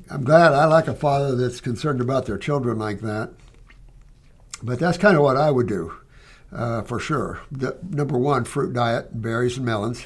I'm 0.09 0.23
glad 0.23 0.53
I 0.53 0.65
like 0.65 0.87
a 0.87 0.93
father 0.93 1.35
that's 1.35 1.59
concerned 1.59 1.99
about 1.99 2.25
their 2.25 2.37
children 2.37 2.79
like 2.79 3.01
that. 3.01 3.31
But 4.63 4.79
that's 4.79 4.97
kind 4.97 5.17
of 5.17 5.23
what 5.23 5.35
I 5.35 5.51
would 5.51 5.67
do, 5.67 5.93
uh, 6.51 6.83
for 6.83 6.99
sure. 6.99 7.41
The, 7.51 7.77
number 7.89 8.17
one, 8.17 8.45
fruit 8.45 8.73
diet, 8.73 9.21
berries 9.21 9.57
and 9.57 9.65
melons. 9.65 10.05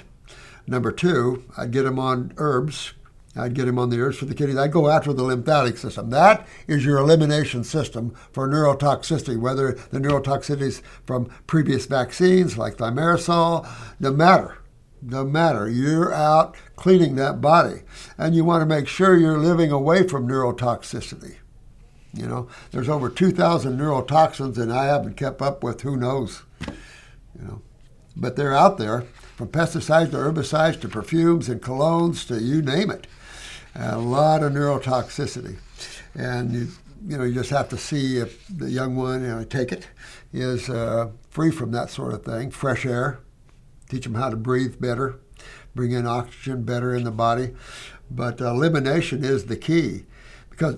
Number 0.65 0.91
two, 0.91 1.43
I'd 1.55 1.71
get 1.71 1.83
them 1.83 1.99
on 1.99 2.33
herbs, 2.37 2.93
I'd 3.35 3.53
get 3.53 3.67
him 3.67 3.77
on 3.77 3.89
the 3.89 3.99
herbs 4.01 4.17
for 4.17 4.25
the 4.25 4.33
kidneys. 4.33 4.57
I'd 4.57 4.71
go 4.71 4.89
after 4.89 5.13
the 5.13 5.23
lymphatic 5.23 5.77
system. 5.77 6.09
That 6.09 6.47
is 6.67 6.83
your 6.83 6.97
elimination 6.97 7.63
system 7.63 8.15
for 8.31 8.47
neurotoxicity, 8.47 9.39
whether 9.39 9.73
the 9.73 9.99
neurotoxicity 9.99 10.61
is 10.61 10.81
from 11.05 11.25
previous 11.45 11.85
vaccines 11.85 12.57
like 12.57 12.77
thimerosal, 12.77 13.67
no 13.99 14.11
matter. 14.11 14.57
No 15.01 15.23
matter. 15.23 15.69
You're 15.69 16.13
out 16.13 16.55
cleaning 16.75 17.15
that 17.15 17.39
body. 17.39 17.83
And 18.17 18.35
you 18.35 18.43
want 18.43 18.61
to 18.61 18.65
make 18.65 18.87
sure 18.87 19.15
you're 19.15 19.37
living 19.37 19.71
away 19.71 20.07
from 20.07 20.27
neurotoxicity. 20.27 21.35
You 22.13 22.27
know, 22.27 22.47
there's 22.71 22.89
over 22.89 23.09
2,000 23.09 23.77
neurotoxins, 23.77 24.57
and 24.57 24.73
I 24.73 24.85
haven't 24.85 25.15
kept 25.15 25.41
up 25.41 25.63
with 25.63 25.81
who 25.81 25.95
knows. 25.95 26.41
You 26.67 27.45
know, 27.47 27.61
but 28.17 28.35
they're 28.35 28.55
out 28.55 28.77
there 28.77 29.01
from 29.37 29.49
pesticides 29.49 30.11
to 30.11 30.17
herbicides 30.17 30.81
to 30.81 30.89
perfumes 30.89 31.47
and 31.47 31.61
colognes 31.61 32.27
to 32.27 32.41
you 32.41 32.61
name 32.61 32.89
it. 32.89 33.07
A 33.75 33.97
lot 33.97 34.43
of 34.43 34.53
neurotoxicity. 34.53 35.57
And 36.15 36.53
you, 36.53 36.67
you 37.05 37.17
know, 37.17 37.23
you 37.23 37.33
just 37.33 37.49
have 37.51 37.69
to 37.69 37.77
see 37.77 38.17
if 38.17 38.45
the 38.47 38.69
young 38.69 38.95
one, 38.95 39.21
you 39.21 39.27
know, 39.27 39.43
take 39.43 39.71
it, 39.71 39.87
is 40.33 40.69
uh, 40.69 41.09
free 41.29 41.51
from 41.51 41.71
that 41.71 41.89
sort 41.89 42.13
of 42.13 42.23
thing. 42.23 42.51
Fresh 42.51 42.85
air, 42.85 43.19
teach 43.89 44.03
them 44.03 44.15
how 44.15 44.29
to 44.29 44.35
breathe 44.35 44.81
better, 44.81 45.19
bring 45.75 45.91
in 45.91 46.05
oxygen 46.05 46.63
better 46.63 46.95
in 46.95 47.03
the 47.03 47.11
body. 47.11 47.51
But 48.11 48.41
elimination 48.41 49.23
is 49.23 49.45
the 49.45 49.57
key 49.57 50.05
because 50.49 50.77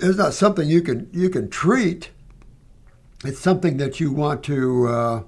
it's 0.00 0.18
not 0.18 0.32
something 0.32 0.68
you 0.68 0.82
can 0.82 1.08
you 1.12 1.28
can 1.28 1.50
treat. 1.50 2.10
It's 3.24 3.38
something 3.38 3.76
that 3.76 4.00
you 4.00 4.10
want 4.10 4.42
to 4.44 4.88
uh, 4.88 5.22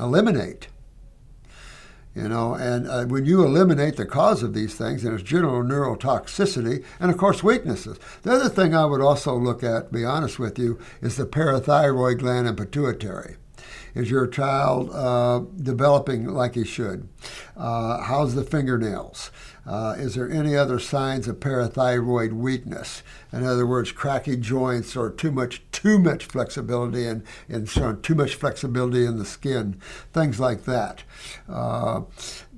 eliminate. 0.00 0.68
You 2.18 2.28
know, 2.28 2.54
and 2.54 2.88
uh, 2.88 3.04
when 3.04 3.26
you 3.26 3.44
eliminate 3.44 3.96
the 3.96 4.04
cause 4.04 4.42
of 4.42 4.52
these 4.52 4.74
things, 4.74 5.04
there's 5.04 5.22
general 5.22 5.62
neurotoxicity 5.62 6.84
and, 6.98 7.12
of 7.12 7.16
course, 7.16 7.44
weaknesses. 7.44 7.96
The 8.22 8.32
other 8.32 8.48
thing 8.48 8.74
I 8.74 8.86
would 8.86 9.00
also 9.00 9.36
look 9.36 9.62
at, 9.62 9.92
be 9.92 10.04
honest 10.04 10.36
with 10.36 10.58
you, 10.58 10.80
is 11.00 11.16
the 11.16 11.26
parathyroid 11.26 12.18
gland 12.18 12.48
and 12.48 12.58
pituitary. 12.58 13.36
Is 13.94 14.10
your 14.10 14.26
child 14.26 14.90
uh, 14.92 15.42
developing 15.62 16.26
like 16.26 16.56
he 16.56 16.64
should? 16.64 17.08
Uh, 17.56 18.02
how's 18.02 18.34
the 18.34 18.42
fingernails? 18.42 19.30
Uh, 19.68 19.94
is 19.98 20.14
there 20.14 20.30
any 20.30 20.56
other 20.56 20.78
signs 20.78 21.28
of 21.28 21.36
parathyroid 21.36 22.32
weakness? 22.32 23.02
In 23.32 23.44
other 23.44 23.66
words, 23.66 23.92
cracky 23.92 24.34
joints 24.34 24.96
or 24.96 25.10
too 25.10 25.30
much 25.30 25.62
too 25.72 25.98
much 25.98 26.24
flexibility 26.24 27.06
and, 27.06 27.22
and 27.50 27.68
too 27.68 28.14
much 28.14 28.34
flexibility 28.34 29.04
in 29.04 29.18
the 29.18 29.26
skin, 29.26 29.78
things 30.12 30.40
like 30.40 30.64
that. 30.64 31.02
Uh, 31.48 32.02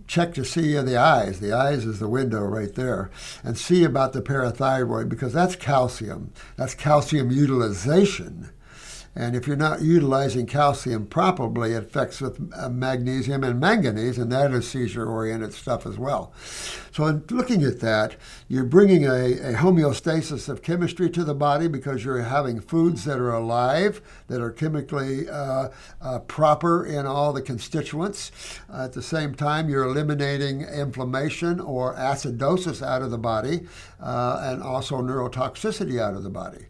check 0.07 0.35
to 0.35 0.45
see 0.45 0.75
the 0.75 0.97
eyes. 0.97 1.41
The 1.41 1.53
eyes 1.53 1.85
is 1.85 1.99
the 1.99 2.09
window 2.09 2.43
right 2.43 2.75
there. 2.75 3.11
And 3.43 3.59
see 3.59 3.83
about 3.83 4.13
the 4.13 4.23
parathyroid 4.23 5.09
because 5.09 5.33
that's 5.33 5.57
calcium. 5.57 6.33
That's 6.57 6.75
calcium 6.75 7.31
utilization. 7.33 8.51
And 9.17 9.35
if 9.35 9.49
you're 9.49 9.57
not 9.57 9.83
utilizing 9.83 10.47
calcium 10.47 11.07
properly, 11.07 11.73
it 11.73 11.83
affects 11.83 12.21
with 12.21 12.53
uh, 12.57 12.69
magnesium 12.69 13.43
and 13.43 13.59
manganese, 13.59 14.19
and 14.19 14.31
that 14.31 14.53
is 14.53 14.69
seizure-oriented 14.69 15.53
stuff 15.53 15.85
as 15.85 15.99
well. 15.99 16.33
So 16.93 17.07
in 17.07 17.25
looking 17.29 17.65
at 17.65 17.81
that, 17.81 18.15
you're 18.47 18.65
bringing 18.65 19.05
a, 19.05 19.33
a 19.33 19.53
homeostasis 19.55 20.49
of 20.49 20.63
chemistry 20.63 21.11
to 21.11 21.25
the 21.25 21.35
body 21.35 21.67
because 21.67 22.05
you're 22.05 22.23
having 22.23 22.61
foods 22.61 23.05
that 23.05 23.19
are 23.19 23.35
alive, 23.35 24.01
that 24.29 24.41
are 24.41 24.53
chemically 24.53 25.29
uh, 25.29 25.71
uh, 26.01 26.21
proper 26.21 26.87
in 26.87 27.05
all 27.05 27.33
the 27.33 27.43
constituents. 27.43 28.31
Uh, 28.73 28.85
at 28.85 28.93
the 28.93 29.03
same 29.03 29.35
time, 29.35 29.69
you're 29.69 29.85
eliminating 29.85 30.63
inflammation 30.63 31.59
or 31.59 31.97
acidosis 31.97 32.81
out 32.81 33.03
of 33.03 33.11
the 33.11 33.19
body, 33.19 33.67
uh, 34.01 34.41
and 34.45 34.63
also 34.63 35.03
neurotoxicity 35.03 36.01
out 36.01 36.15
of 36.15 36.23
the 36.23 36.31
body 36.31 36.67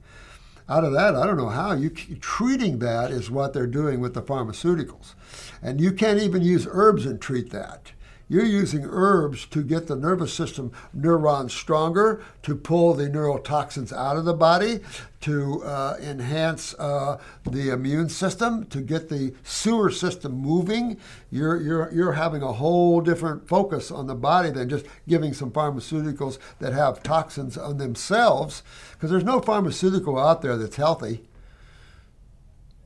out 0.71 0.85
of 0.85 0.93
that, 0.93 1.17
I 1.17 1.27
don't 1.27 1.37
know 1.37 1.49
how. 1.49 1.73
You 1.73 1.91
treating 1.91 2.79
that 2.79 3.11
is 3.11 3.31
what 3.31 3.53
they're 3.53 3.67
doing 3.67 4.01
with 4.01 4.15
the 4.15 4.23
pharmaceuticals, 4.23 5.15
and 5.61 5.81
you 5.81 5.93
can't 5.93 6.21
even 6.21 6.43
use 6.43 6.67
herbs 6.71 7.05
and 7.05 7.21
treat 7.21 7.51
that. 7.51 7.93
You're 8.31 8.45
using 8.45 8.85
herbs 8.85 9.45
to 9.47 9.61
get 9.61 9.89
the 9.89 9.97
nervous 9.97 10.33
system 10.33 10.71
neurons 10.95 11.53
stronger, 11.53 12.23
to 12.45 12.55
pull 12.55 12.95
the 12.95 13.11
neurotoxins 13.11 13.93
out 13.93 14.17
of 14.17 14.25
the 14.25 14.35
body, 14.35 14.79
to 15.23 15.65
uh, 15.65 15.97
enhance 16.01 16.73
uh, 16.75 17.19
the 17.45 17.71
immune 17.71 18.09
system, 18.09 18.67
to 18.67 18.83
get 18.83 19.09
the 19.09 19.35
sewer 19.43 19.91
system 19.91 20.33
moving. 20.33 20.97
You're, 21.33 21.61
you're, 21.61 21.93
you're 21.93 22.13
having 22.13 22.43
a 22.43 22.53
whole 22.53 23.01
different 23.01 23.49
focus 23.49 23.91
on 23.91 24.07
the 24.07 24.15
body 24.15 24.51
than 24.51 24.69
just 24.69 24.87
giving 25.09 25.35
some 25.35 25.51
pharmaceuticals 25.51 26.39
that 26.61 26.73
have 26.73 27.03
toxins 27.03 27.59
on 27.59 27.79
themselves, 27.79 28.63
because 29.01 29.11
there's 29.11 29.25
no 29.25 29.41
pharmaceutical 29.41 30.19
out 30.19 30.43
there 30.43 30.59
that's 30.59 30.77
healthy. 30.77 31.23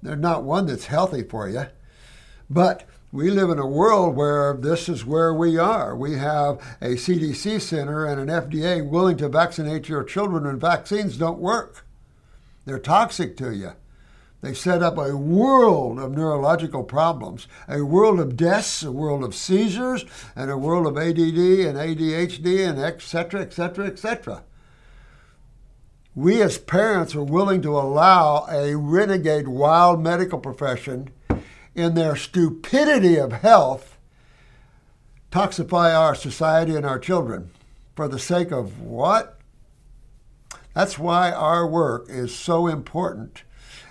There's 0.00 0.20
not 0.20 0.44
one 0.44 0.66
that's 0.66 0.86
healthy 0.86 1.24
for 1.24 1.48
you. 1.48 1.66
But 2.48 2.84
we 3.10 3.32
live 3.32 3.50
in 3.50 3.58
a 3.58 3.66
world 3.66 4.14
where 4.14 4.56
this 4.56 4.88
is 4.88 5.04
where 5.04 5.34
we 5.34 5.58
are. 5.58 5.96
We 5.96 6.16
have 6.18 6.62
a 6.80 6.90
CDC 6.90 7.60
center 7.60 8.06
and 8.06 8.20
an 8.20 8.28
FDA 8.28 8.88
willing 8.88 9.16
to 9.16 9.28
vaccinate 9.28 9.88
your 9.88 10.04
children 10.04 10.44
when 10.44 10.60
vaccines 10.60 11.16
don't 11.16 11.40
work. 11.40 11.84
They're 12.64 12.78
toxic 12.78 13.36
to 13.38 13.52
you. 13.52 13.72
They 14.40 14.54
set 14.54 14.84
up 14.84 14.96
a 14.96 15.16
world 15.16 15.98
of 15.98 16.12
neurological 16.12 16.84
problems, 16.84 17.48
a 17.66 17.82
world 17.82 18.20
of 18.20 18.36
deaths, 18.36 18.84
a 18.84 18.92
world 18.92 19.24
of 19.24 19.34
seizures, 19.34 20.04
and 20.36 20.48
a 20.48 20.58
world 20.58 20.86
of 20.86 20.96
ADD 20.96 21.18
and 21.18 21.76
ADHD 21.76 22.68
and 22.68 22.78
et 22.78 23.02
cetera, 23.02 23.40
et 23.40 23.52
cetera, 23.52 23.88
et 23.88 23.98
cetera. 23.98 24.44
We 26.16 26.40
as 26.42 26.58
parents 26.58 27.16
are 27.16 27.24
willing 27.24 27.60
to 27.62 27.76
allow 27.76 28.46
a 28.48 28.76
renegade 28.76 29.48
wild 29.48 30.00
medical 30.00 30.38
profession 30.38 31.10
in 31.74 31.94
their 31.94 32.14
stupidity 32.14 33.16
of 33.16 33.32
health, 33.32 33.98
toxify 35.32 35.92
our 35.98 36.14
society 36.14 36.76
and 36.76 36.86
our 36.86 37.00
children 37.00 37.50
for 37.96 38.06
the 38.06 38.20
sake 38.20 38.52
of 38.52 38.80
what? 38.80 39.40
That's 40.72 40.98
why 40.98 41.32
our 41.32 41.66
work 41.66 42.06
is 42.08 42.32
so 42.32 42.68
important. 42.68 43.42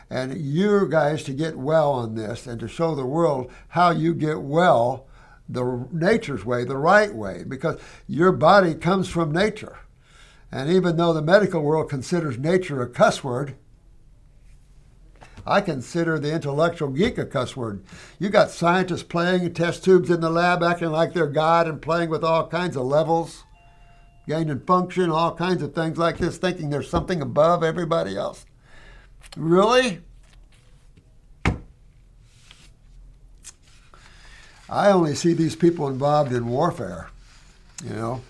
And 0.09 0.37
you 0.37 0.87
guys 0.87 1.23
to 1.23 1.33
get 1.33 1.57
well 1.57 1.91
on 1.91 2.15
this 2.15 2.47
and 2.47 2.59
to 2.61 2.67
show 2.69 2.95
the 2.95 3.05
world 3.05 3.51
how 3.69 3.91
you 3.91 4.13
get 4.13 4.41
well 4.41 5.07
the 5.49 5.87
nature's 5.91 6.45
way, 6.45 6.63
the 6.63 6.77
right 6.77 7.13
way, 7.13 7.43
because 7.45 7.79
your 8.07 8.31
body 8.31 8.75
comes 8.75 9.09
from 9.09 9.31
nature. 9.31 9.77
And 10.53 10.69
even 10.69 10.97
though 10.97 11.13
the 11.13 11.21
medical 11.23 11.63
world 11.63 11.89
considers 11.89 12.37
nature 12.37 12.79
a 12.83 12.87
cuss 12.87 13.23
word, 13.23 13.55
I 15.47 15.61
consider 15.61 16.19
the 16.19 16.31
intellectual 16.31 16.89
geek 16.89 17.17
a 17.17 17.25
cuss 17.25 17.57
word. 17.57 17.83
You 18.19 18.29
got 18.29 18.51
scientists 18.51 19.01
playing 19.01 19.51
test 19.55 19.83
tubes 19.83 20.11
in 20.11 20.21
the 20.21 20.29
lab, 20.29 20.61
acting 20.61 20.91
like 20.91 21.13
they're 21.13 21.25
God 21.25 21.67
and 21.67 21.81
playing 21.81 22.11
with 22.11 22.23
all 22.23 22.45
kinds 22.47 22.75
of 22.75 22.83
levels, 22.83 23.45
gain 24.27 24.47
and 24.51 24.63
function, 24.67 25.09
all 25.09 25.33
kinds 25.33 25.63
of 25.63 25.73
things 25.73 25.97
like 25.97 26.19
this, 26.19 26.37
thinking 26.37 26.69
there's 26.69 26.87
something 26.87 27.19
above 27.19 27.63
everybody 27.63 28.15
else. 28.15 28.45
Really? 29.35 30.01
I 34.69 34.91
only 34.91 35.15
see 35.15 35.33
these 35.33 35.55
people 35.55 35.87
involved 35.87 36.31
in 36.31 36.45
warfare, 36.45 37.09
you 37.83 37.95
know, 37.95 38.21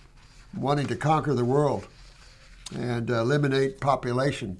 wanting 0.55 0.87
to 0.87 0.95
conquer 0.95 1.33
the 1.33 1.43
world 1.43 1.85
and 2.75 3.09
eliminate 3.09 3.79
population. 3.79 4.57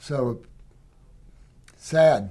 So 0.00 0.42
sad. 1.76 2.30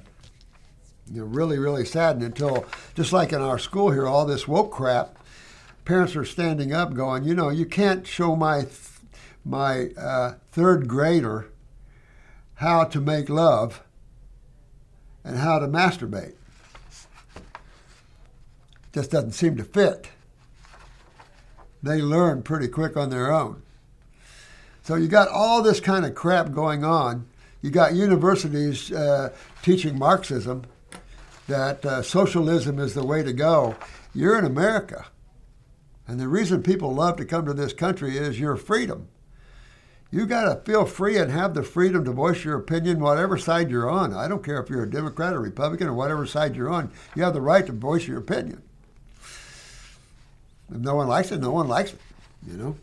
You 1.12 1.21
know, 1.21 1.28
really, 1.28 1.58
really 1.58 1.86
sad. 1.86 2.15
And 2.15 2.26
until, 2.26 2.65
just 2.95 3.12
like 3.12 3.34
in 3.34 3.41
our 3.41 3.60
school 3.60 3.91
here, 3.91 4.08
all 4.08 4.26
this 4.26 4.47
woke 4.47 4.71
crap, 4.71 5.17
parents 5.86 6.15
are 6.15 6.26
standing 6.26 6.73
up 6.73 6.93
going, 6.93 7.23
you 7.23 7.34
know, 7.34 7.49
you 7.49 7.65
can't 7.65 8.08
show 8.08 8.36
my, 8.36 8.62
th- 8.62 8.80
my 9.43 9.89
uh, 9.97 10.36
third 10.52 10.88
grader 10.88 11.49
how 12.56 12.86
to 12.86 13.02
make 13.02 13.30
love 13.30 13.84
and 15.23 15.38
how 15.38 15.60
to 15.60 15.67
masturbate. 15.67 16.36
Just 18.93 19.12
doesn't 19.12 19.32
seem 19.32 19.58
to 19.58 19.63
fit. 19.63 20.10
They 21.84 22.02
learn 22.02 22.41
pretty 22.41 22.69
quick 22.69 22.98
on 22.98 23.10
their 23.12 23.32
own. 23.32 23.62
So 24.82 24.96
you 24.96 25.08
got 25.08 25.28
all 25.28 25.62
this 25.62 25.80
kind 25.80 26.06
of 26.06 26.15
crap 26.15 26.52
going 26.52 26.84
on 26.84 27.28
you 27.63 27.72
got 27.72 27.96
universities 27.96 28.91
uh, 28.91 29.32
teaching 29.63 29.98
Marxism 29.98 30.65
that 31.48 31.86
uh, 31.86 32.02
socialism 32.02 32.78
is 32.78 32.93
the 32.93 33.06
way 33.06 33.24
to 33.24 33.32
go. 33.32 33.78
You're 34.13 34.38
in 34.38 34.43
America. 34.43 35.06
And 36.06 36.19
the 36.19 36.28
reason 36.28 36.62
people 36.62 36.93
love 36.93 37.15
to 37.17 37.26
come 37.26 37.46
to 37.46 37.54
this 37.54 37.72
country 37.72 38.17
is 38.17 38.38
your 38.38 38.58
freedom. 38.58 39.08
You 40.12 40.26
got 40.26 40.54
to 40.54 40.69
feel 40.69 40.86
free 40.86 41.17
and 41.17 41.32
have 41.32 41.54
the 41.54 41.63
freedom 41.63 42.04
to 42.04 42.12
voice 42.12 42.43
your 42.43 42.58
opinion, 42.58 43.00
whatever 43.00 43.38
side 43.38 43.72
you're 43.72 43.89
on. 43.89 44.13
I 44.13 44.28
don't 44.28 44.43
care 44.43 44.62
if 44.62 44.69
you're 44.69 44.84
a 44.84 44.89
Democrat 44.89 45.34
or 45.34 45.39
Republican 45.39 45.88
or 45.88 45.93
whatever 45.93 46.26
side 46.26 46.58
you're 46.58 46.69
on. 46.69 46.91
You 47.15 47.24
have 47.24 47.34
the 47.34 47.41
right 47.41 47.65
to 47.65 47.72
voice 47.72 48.08
your 48.08 48.19
opinion. 48.19 48.62
If 50.69 50.78
no 50.78 50.95
one 50.95 51.08
likes 51.08 51.32
it, 51.32 51.39
no 51.39 51.52
one 51.52 51.67
likes 51.67 51.93
it, 51.93 51.99
you 52.47 52.58
know. 52.58 52.76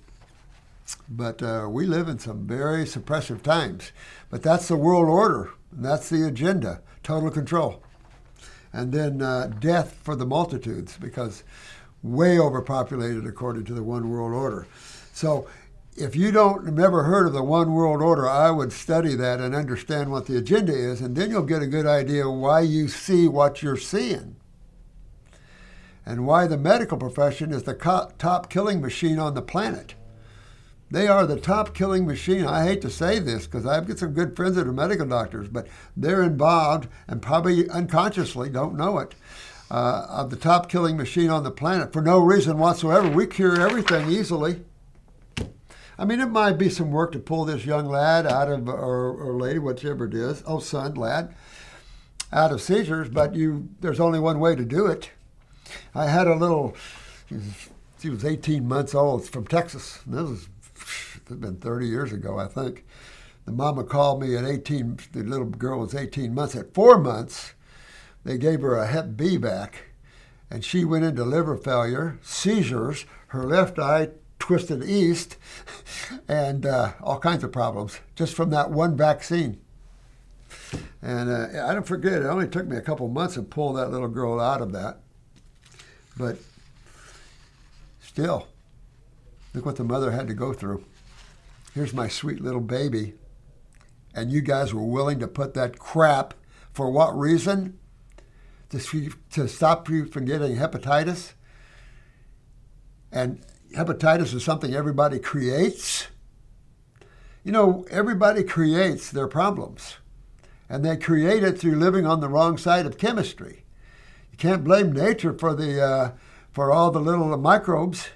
But 1.09 1.43
uh, 1.43 1.69
we 1.71 1.87
live 1.87 2.09
in 2.09 2.19
some 2.19 2.47
very 2.47 2.85
suppressive 2.85 3.43
times. 3.43 3.93
But 4.29 4.43
that's 4.43 4.69
the 4.69 4.77
world 4.77 5.09
order. 5.09 5.51
That's 5.73 6.09
the 6.09 6.27
agenda 6.27 6.83
total 7.03 7.31
control. 7.31 7.83
And 8.73 8.93
then 8.93 9.23
uh, 9.23 9.51
death 9.59 9.99
for 10.03 10.15
the 10.15 10.27
multitudes 10.27 10.97
because 10.97 11.43
way 12.03 12.39
overpopulated 12.39 13.27
according 13.27 13.65
to 13.65 13.75
the 13.75 13.83
one 13.83 14.11
world 14.11 14.33
order. 14.33 14.67
So 15.13 15.49
if 15.97 16.15
you 16.15 16.31
don't 16.31 16.73
never 16.75 17.03
heard 17.03 17.27
of 17.27 17.33
the 17.33 17.43
one 17.43 17.73
world 17.73 18.01
order, 18.01 18.29
I 18.29 18.51
would 18.51 18.73
study 18.73 19.15
that 19.17 19.41
and 19.41 19.55
understand 19.55 20.11
what 20.11 20.27
the 20.27 20.39
agenda 20.39 20.73
is, 20.73 21.01
and 21.01 21.17
then 21.17 21.31
you'll 21.31 21.43
get 21.43 21.63
a 21.63 21.67
good 21.67 21.87
idea 21.87 22.31
why 22.31 22.61
you 22.61 22.89
see 22.89 23.29
what 23.29 23.63
you're 23.63 23.77
seeing. 23.77 24.37
And 26.11 26.27
why 26.27 26.49
the 26.49 26.59
medical 26.59 26.99
profession 26.99 27.53
is 27.53 27.63
the 27.63 27.73
top 28.19 28.51
killing 28.51 28.81
machine 28.81 29.21
on 29.21 29.35
the 29.35 29.43
planet. 29.43 29.95
They 30.91 31.07
are 31.07 31.25
the 31.25 31.39
top 31.39 31.73
killing 31.73 32.05
machine. 32.05 32.45
I 32.45 32.65
hate 32.65 32.81
to 32.83 32.91
say 32.91 33.21
this 33.21 33.47
because 33.47 33.65
I've 33.65 33.87
got 33.87 34.01
some 34.01 34.13
good 34.13 34.35
friends 34.35 34.57
that 34.57 34.67
are 34.67 34.73
medical 34.73 35.07
doctors, 35.07 35.49
but 35.49 35.69
they're 35.97 36.25
involved 36.25 36.89
and 37.07 37.23
probably 37.23 37.71
unconsciously 37.71 38.51
don't 38.51 38.77
know 38.77 38.99
it. 38.99 39.15
Uh, 39.71 40.05
of 40.09 40.31
the 40.31 40.37
top 40.37 40.69
killing 40.69 40.97
machine 40.97 41.31
on 41.31 41.45
the 41.45 41.51
planet 41.53 41.93
for 41.93 42.03
no 42.03 42.19
reason 42.19 42.59
whatsoever. 42.59 43.09
We 43.09 43.29
cure 43.29 43.61
everything 43.61 44.11
easily. 44.11 44.65
I 45.97 46.05
mean, 46.05 46.19
it 46.19 46.27
might 46.27 46.59
be 46.59 46.71
some 46.71 46.91
work 46.91 47.13
to 47.13 47.21
pull 47.21 47.45
this 47.45 47.65
young 47.65 47.87
lad 47.87 48.27
out 48.27 48.51
of, 48.51 48.69
or, 48.69 49.13
or 49.13 49.39
lady, 49.39 49.61
whichever 49.61 50.07
it 50.07 50.15
is, 50.15 50.43
oh, 50.45 50.59
son, 50.59 50.95
lad, 50.95 51.33
out 52.33 52.51
of 52.51 52.61
seizures, 52.61 53.09
but 53.09 53.37
you, 53.37 53.69
there's 53.79 54.01
only 54.01 54.19
one 54.19 54.41
way 54.41 54.57
to 54.57 54.65
do 54.65 54.87
it. 54.87 55.11
I 55.95 56.07
had 56.07 56.27
a 56.27 56.35
little, 56.35 56.75
she 58.01 58.11
was 58.11 58.25
18 58.25 58.67
months 58.67 58.95
old, 58.95 59.29
from 59.29 59.47
Texas. 59.47 60.01
This 60.07 60.29
was, 60.29 60.49
it's 61.17 61.37
been 61.37 61.57
30 61.57 61.87
years 61.87 62.13
ago, 62.13 62.39
I 62.39 62.47
think. 62.47 62.85
The 63.47 63.53
mama 63.53 63.85
called 63.85 64.23
me 64.23 64.37
at 64.37 64.45
18, 64.45 64.99
the 65.13 65.23
little 65.23 65.47
girl 65.47 65.81
was 65.81 65.95
18 65.95 66.35
months. 66.35 66.55
At 66.55 66.75
four 66.75 66.99
months, 66.99 67.55
they 68.25 68.39
gave 68.39 68.61
her 68.61 68.77
a 68.77 68.87
Hep 68.87 69.17
B 69.17 69.37
vac, 69.37 69.93
and 70.51 70.65
she 70.65 70.85
went 70.85 71.05
into 71.05 71.25
liver 71.25 71.57
failure, 71.57 72.19
seizures, 72.23 73.07
her 73.29 73.45
left 73.45 73.79
eye 73.79 74.11
twisted 74.39 74.83
east, 74.83 75.37
and 76.29 76.67
uh, 76.67 76.93
all 77.03 77.19
kinds 77.19 77.45
of 77.45 77.53
problems 77.53 78.01
just 78.15 78.35
from 78.35 78.51
that 78.51 78.71
one 78.71 78.97
vaccine. 78.97 79.61
And 81.03 81.31
uh, 81.31 81.67
I 81.67 81.73
don't 81.73 81.87
forget, 81.87 82.23
it 82.23 82.27
only 82.27 82.49
took 82.49 82.67
me 82.67 82.77
a 82.77 82.83
couple 82.83 83.09
months 83.09 83.35
to 83.35 83.43
pull 83.43 83.73
that 83.75 83.91
little 83.91 84.09
girl 84.09 84.41
out 84.41 84.61
of 84.61 84.73
that. 84.73 85.01
But 86.21 86.37
still, 87.99 88.47
look 89.55 89.65
what 89.65 89.77
the 89.77 89.85
mother 89.85 90.11
had 90.11 90.29
to 90.29 90.35
go 90.35 90.53
through. 90.53 90.85
Here's 91.75 91.95
my 91.95 92.09
sweet 92.09 92.43
little 92.43 92.61
baby. 92.61 93.15
And 94.15 94.31
you 94.31 94.43
guys 94.43 94.75
were 94.75 94.85
willing 94.85 95.19
to 95.21 95.27
put 95.27 95.55
that 95.55 95.79
crap 95.79 96.35
for 96.75 96.91
what 96.91 97.19
reason? 97.19 97.79
To, 98.69 99.11
to 99.31 99.49
stop 99.49 99.89
you 99.89 100.05
from 100.05 100.27
getting 100.27 100.57
hepatitis? 100.57 101.33
And 103.11 103.43
hepatitis 103.75 104.35
is 104.35 104.45
something 104.45 104.75
everybody 104.75 105.21
creates. 105.21 106.09
You 107.45 107.53
know, 107.53 107.87
everybody 107.91 108.45
creates 108.45 109.11
their 109.11 109.27
problems, 109.27 109.97
and 110.69 110.85
they 110.85 110.99
create 110.99 111.43
it 111.43 111.59
through 111.59 111.77
living 111.77 112.05
on 112.05 112.21
the 112.21 112.29
wrong 112.29 112.59
side 112.59 112.85
of 112.85 112.99
chemistry. 112.99 113.65
You 114.33 114.39
can't 114.39 114.65
blame 114.65 114.93
nature 114.93 115.33
for 115.33 115.55
the 115.55 115.83
uh, 115.83 116.13
for 116.53 116.73
all 116.73 116.91
the 116.91 117.01
little 117.01 117.37
microbes, 117.37 118.09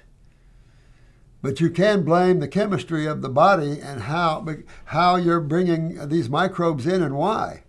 but 1.41 1.59
you 1.59 1.69
can 1.69 2.03
blame 2.03 2.39
the 2.39 2.47
chemistry 2.47 3.05
of 3.05 3.21
the 3.21 3.29
body 3.29 3.79
and 3.79 4.03
how 4.03 4.45
how 4.85 5.15
you're 5.15 5.39
bringing 5.39 6.07
these 6.09 6.29
microbes 6.29 6.85
in 6.85 7.01
and 7.01 7.15
why. 7.15 7.63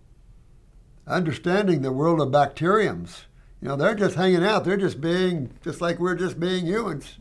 Understanding 1.05 1.81
the 1.81 1.91
world 1.91 2.19
of 2.19 2.31
bacteriums, 2.31 3.27
you 3.61 3.67
know, 3.67 3.75
they're 3.75 3.95
just 3.95 4.15
hanging 4.15 4.43
out. 4.43 4.65
They're 4.65 4.77
just 4.77 4.99
being 5.01 5.51
just 5.63 5.81
like 5.81 5.99
we're 5.99 6.15
just 6.15 6.39
being 6.39 6.65
humans. 6.65 7.17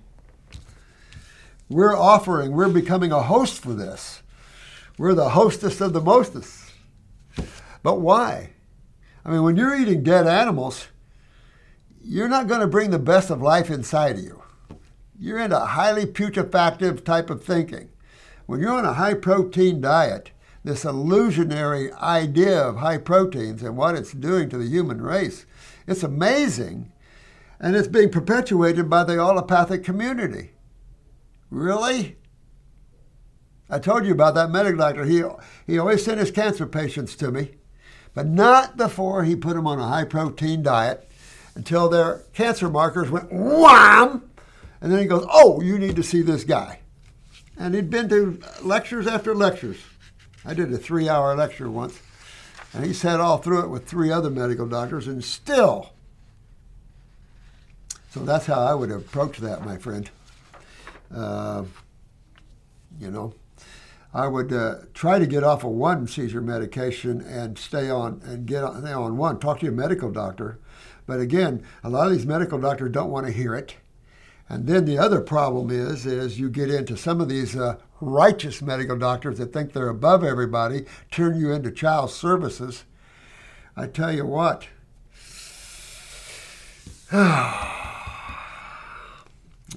We're 1.69 1.97
offering, 1.97 2.53
we're 2.53 2.69
becoming 2.69 3.11
a 3.11 3.23
host 3.23 3.61
for 3.61 3.73
this. 3.73 4.23
We're 4.99 5.15
the 5.15 5.31
hostess 5.31 5.81
of 5.81 5.93
the 5.93 6.01
mostest. 6.01 6.73
But 7.83 8.01
why? 8.01 8.51
I 9.25 9.31
mean, 9.31 9.43
when 9.43 9.57
you're 9.57 9.77
eating 9.77 10.03
dead 10.03 10.27
animals, 10.27 10.89
you're 12.09 12.29
not 12.29 12.47
going 12.47 12.61
to 12.61 12.69
bring 12.69 12.91
the 12.91 12.99
best 13.01 13.31
of 13.31 13.43
life 13.43 13.69
inside 13.69 14.17
of 14.17 14.25
you. 14.25 14.43
You're 15.19 15.41
in 15.41 15.51
a 15.51 15.67
highly 15.67 16.07
putrefactive 16.07 17.03
type 17.05 17.31
of 17.31 17.43
thinking. 17.43 17.89
When 18.47 18.61
you're 18.61 18.75
on 18.75 18.85
a 18.85 18.93
high 18.93 19.15
protein 19.15 19.81
diet, 19.81 20.31
this 20.63 20.85
illusionary 20.85 21.93
idea 21.95 22.61
of 22.61 22.77
high 22.77 22.99
proteins 22.99 23.63
and 23.63 23.77
what 23.77 23.97
it's 23.97 24.13
doing 24.13 24.49
to 24.51 24.59
the 24.59 24.69
human 24.69 25.03
race, 25.03 25.47
it's 25.89 26.05
amazing. 26.05 26.93
And 27.59 27.75
it's 27.75 27.89
being 27.89 28.11
perpetuated 28.11 28.89
by 28.89 29.03
the 29.03 29.15
allopathic 29.15 29.83
community. 29.83 30.53
Really? 31.51 32.19
I 33.69 33.81
told 33.81 34.07
you 34.07 34.13
about 34.13 34.37
that 34.37 34.51
medical 34.51 34.79
doctor. 34.79 35.05
He, 35.07 35.25
he 35.67 35.79
always 35.79 36.05
sent 36.05 36.21
his 36.21 36.31
cancer 36.31 36.67
patients 36.67 37.17
to 37.17 37.33
me, 37.33 37.57
but 38.15 38.29
not 38.29 38.77
before 38.77 39.25
he 39.25 39.35
put 39.35 39.57
them 39.57 39.67
on 39.67 39.81
a 39.81 39.89
high 39.89 40.05
protein 40.05 40.63
diet 40.63 41.09
until 41.57 41.89
their 41.89 42.19
cancer 42.35 42.69
markers 42.69 43.11
went 43.11 43.33
wham! 43.33 44.31
And 44.81 44.93
then 44.93 45.01
he 45.01 45.07
goes, 45.07 45.27
Oh, 45.31 45.61
you 45.63 45.79
need 45.79 45.97
to 45.97 46.03
see 46.03 46.23
this 46.23 46.45
guy. 46.45 46.81
And 47.59 47.75
he'd 47.75 47.91
been 47.91 48.09
to 48.11 48.39
lectures 48.63 49.07
after 49.07 49.35
lectures. 49.35 49.79
I 50.45 50.55
did 50.55 50.73
a 50.73 50.79
three 50.79 51.09
hour 51.09 51.35
lecture 51.35 51.71
once, 51.71 52.01
and 52.73 52.85
he 52.85 52.93
sat 52.93 53.19
all 53.19 53.39
through 53.39 53.65
it 53.65 53.69
with 53.69 53.87
three 53.87 54.13
other 54.13 54.31
medical 54.31 54.69
doctors, 54.69 55.09
and 55.09 55.25
still. 55.25 55.93
So 58.11 58.21
that's 58.21 58.47
how 58.47 58.61
I 58.61 58.75
would 58.75 58.91
approach 58.91 59.39
that, 59.39 59.65
my 59.65 59.79
friend. 59.79 60.09
Uh, 61.15 61.65
you 63.01 63.11
know, 63.11 63.35
I 64.13 64.29
would 64.29 64.53
uh, 64.53 64.77
try 64.95 65.19
to 65.19 65.27
get 65.27 65.43
off 65.43 65.65
of 65.65 65.71
one 65.71 66.07
seizure 66.07 66.41
medication 66.41 67.21
and 67.23 67.59
stay 67.59 67.91
on 67.91 68.21
and 68.25 68.47
get 68.47 68.63
on, 68.63 68.83
stay 68.83 68.93
on 68.93 69.17
one. 69.17 69.41
Talk 69.41 69.61
to 69.61 69.67
your 69.67 69.75
medical 69.75 70.11
doctor. 70.11 70.59
But 71.07 71.21
again, 71.21 71.63
a 71.85 71.89
lot 71.89 72.07
of 72.07 72.13
these 72.13 72.27
medical 72.27 72.59
doctors 72.59 72.93
don't 72.93 73.11
want 73.11 73.27
to 73.27 73.33
hear 73.33 73.55
it. 73.55 73.77
And 74.49 74.67
then 74.67 74.85
the 74.85 74.99
other 74.99 75.21
problem 75.21 75.71
is, 75.71 76.07
is 76.07 76.39
you 76.39 76.49
get 76.49 76.71
into 76.71 76.97
some 76.97 77.21
of 77.21 77.29
these 77.29 77.57
uh, 77.57 77.77
righteous 78.01 78.63
medical 78.63 78.97
doctors 78.97 79.39
that 79.39 79.53
think 79.53 79.73
they're 79.73 79.89
above 79.89 80.23
everybody, 80.23 80.85
turn 81.11 81.39
you 81.41 81.53
into 81.53 81.71
child 81.71 82.11
services. 82.11 82.85
I 83.77 83.87
tell 83.87 84.13
you 84.13 84.25
what. 84.25 84.69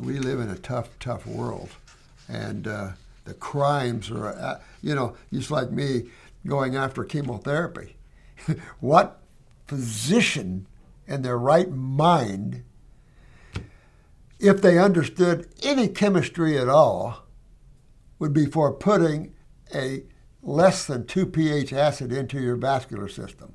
we 0.02 0.20
live 0.20 0.40
in 0.40 0.50
a 0.50 0.58
tough, 0.58 0.90
tough 1.00 1.26
world, 1.28 1.70
and 2.28 2.68
uh, 2.68 2.90
the 3.26 3.34
crimes 3.34 4.10
are, 4.12 4.30
uh, 4.30 4.60
you 4.82 4.96
know, 4.96 5.16
just 5.34 5.52
like 5.52 5.72
me 5.72 6.10
going 6.46 6.76
after 6.76 7.04
chemotherapy. 7.04 7.96
what 8.80 9.20
physician 9.68 10.66
in 11.10 11.24
their 11.24 11.38
right 11.38 11.70
mind, 11.70 12.64
if 14.40 14.62
they 14.62 14.78
understood 14.78 15.50
any 15.64 15.88
chemistry 15.88 16.58
at 16.58 16.70
all, 16.70 17.26
would 18.20 18.32
be 18.32 18.46
for 18.46 18.72
putting 18.72 19.34
a 19.74 20.04
less 20.42 20.86
than 20.86 21.06
2 21.06 21.26
pH 21.26 21.74
acid 21.74 22.12
into 22.14 22.40
your 22.40 22.56
vascular 22.56 23.10
system? 23.10 23.54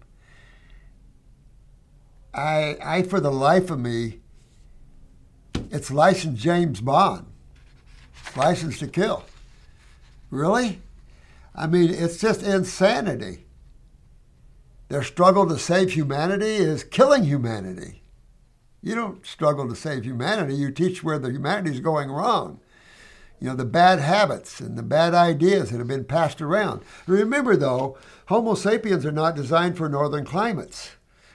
I, 2.34 2.76
I, 2.82 3.02
for 3.02 3.20
the 3.20 3.30
life 3.30 3.70
of 3.70 3.78
me, 3.78 4.20
it's 5.70 5.90
licensed 5.90 6.42
James 6.42 6.80
Bond, 6.80 7.26
license 8.36 8.80
to 8.80 8.88
kill. 8.88 9.24
Really? 10.30 10.80
I 11.54 11.68
mean, 11.68 11.90
it's 11.90 12.18
just 12.18 12.42
insanity. 12.42 13.44
Their 14.94 15.02
struggle 15.02 15.48
to 15.48 15.58
save 15.58 15.94
humanity 15.94 16.54
is 16.54 16.84
killing 16.84 17.24
humanity. 17.24 18.04
You 18.80 18.94
don't 18.94 19.26
struggle 19.26 19.68
to 19.68 19.74
save 19.74 20.04
humanity, 20.04 20.54
you 20.54 20.70
teach 20.70 21.02
where 21.02 21.18
the 21.18 21.32
humanity 21.32 21.72
is 21.72 21.80
going 21.80 22.12
wrong. 22.12 22.60
You 23.40 23.48
know, 23.48 23.56
the 23.56 23.64
bad 23.64 23.98
habits 23.98 24.60
and 24.60 24.78
the 24.78 24.84
bad 24.84 25.12
ideas 25.12 25.70
that 25.70 25.78
have 25.78 25.88
been 25.88 26.04
passed 26.04 26.40
around. 26.40 26.82
Remember, 27.08 27.56
though, 27.56 27.98
Homo 28.26 28.54
sapiens 28.54 29.04
are 29.04 29.10
not 29.10 29.34
designed 29.34 29.76
for 29.76 29.88
northern 29.88 30.24
climates. 30.24 30.92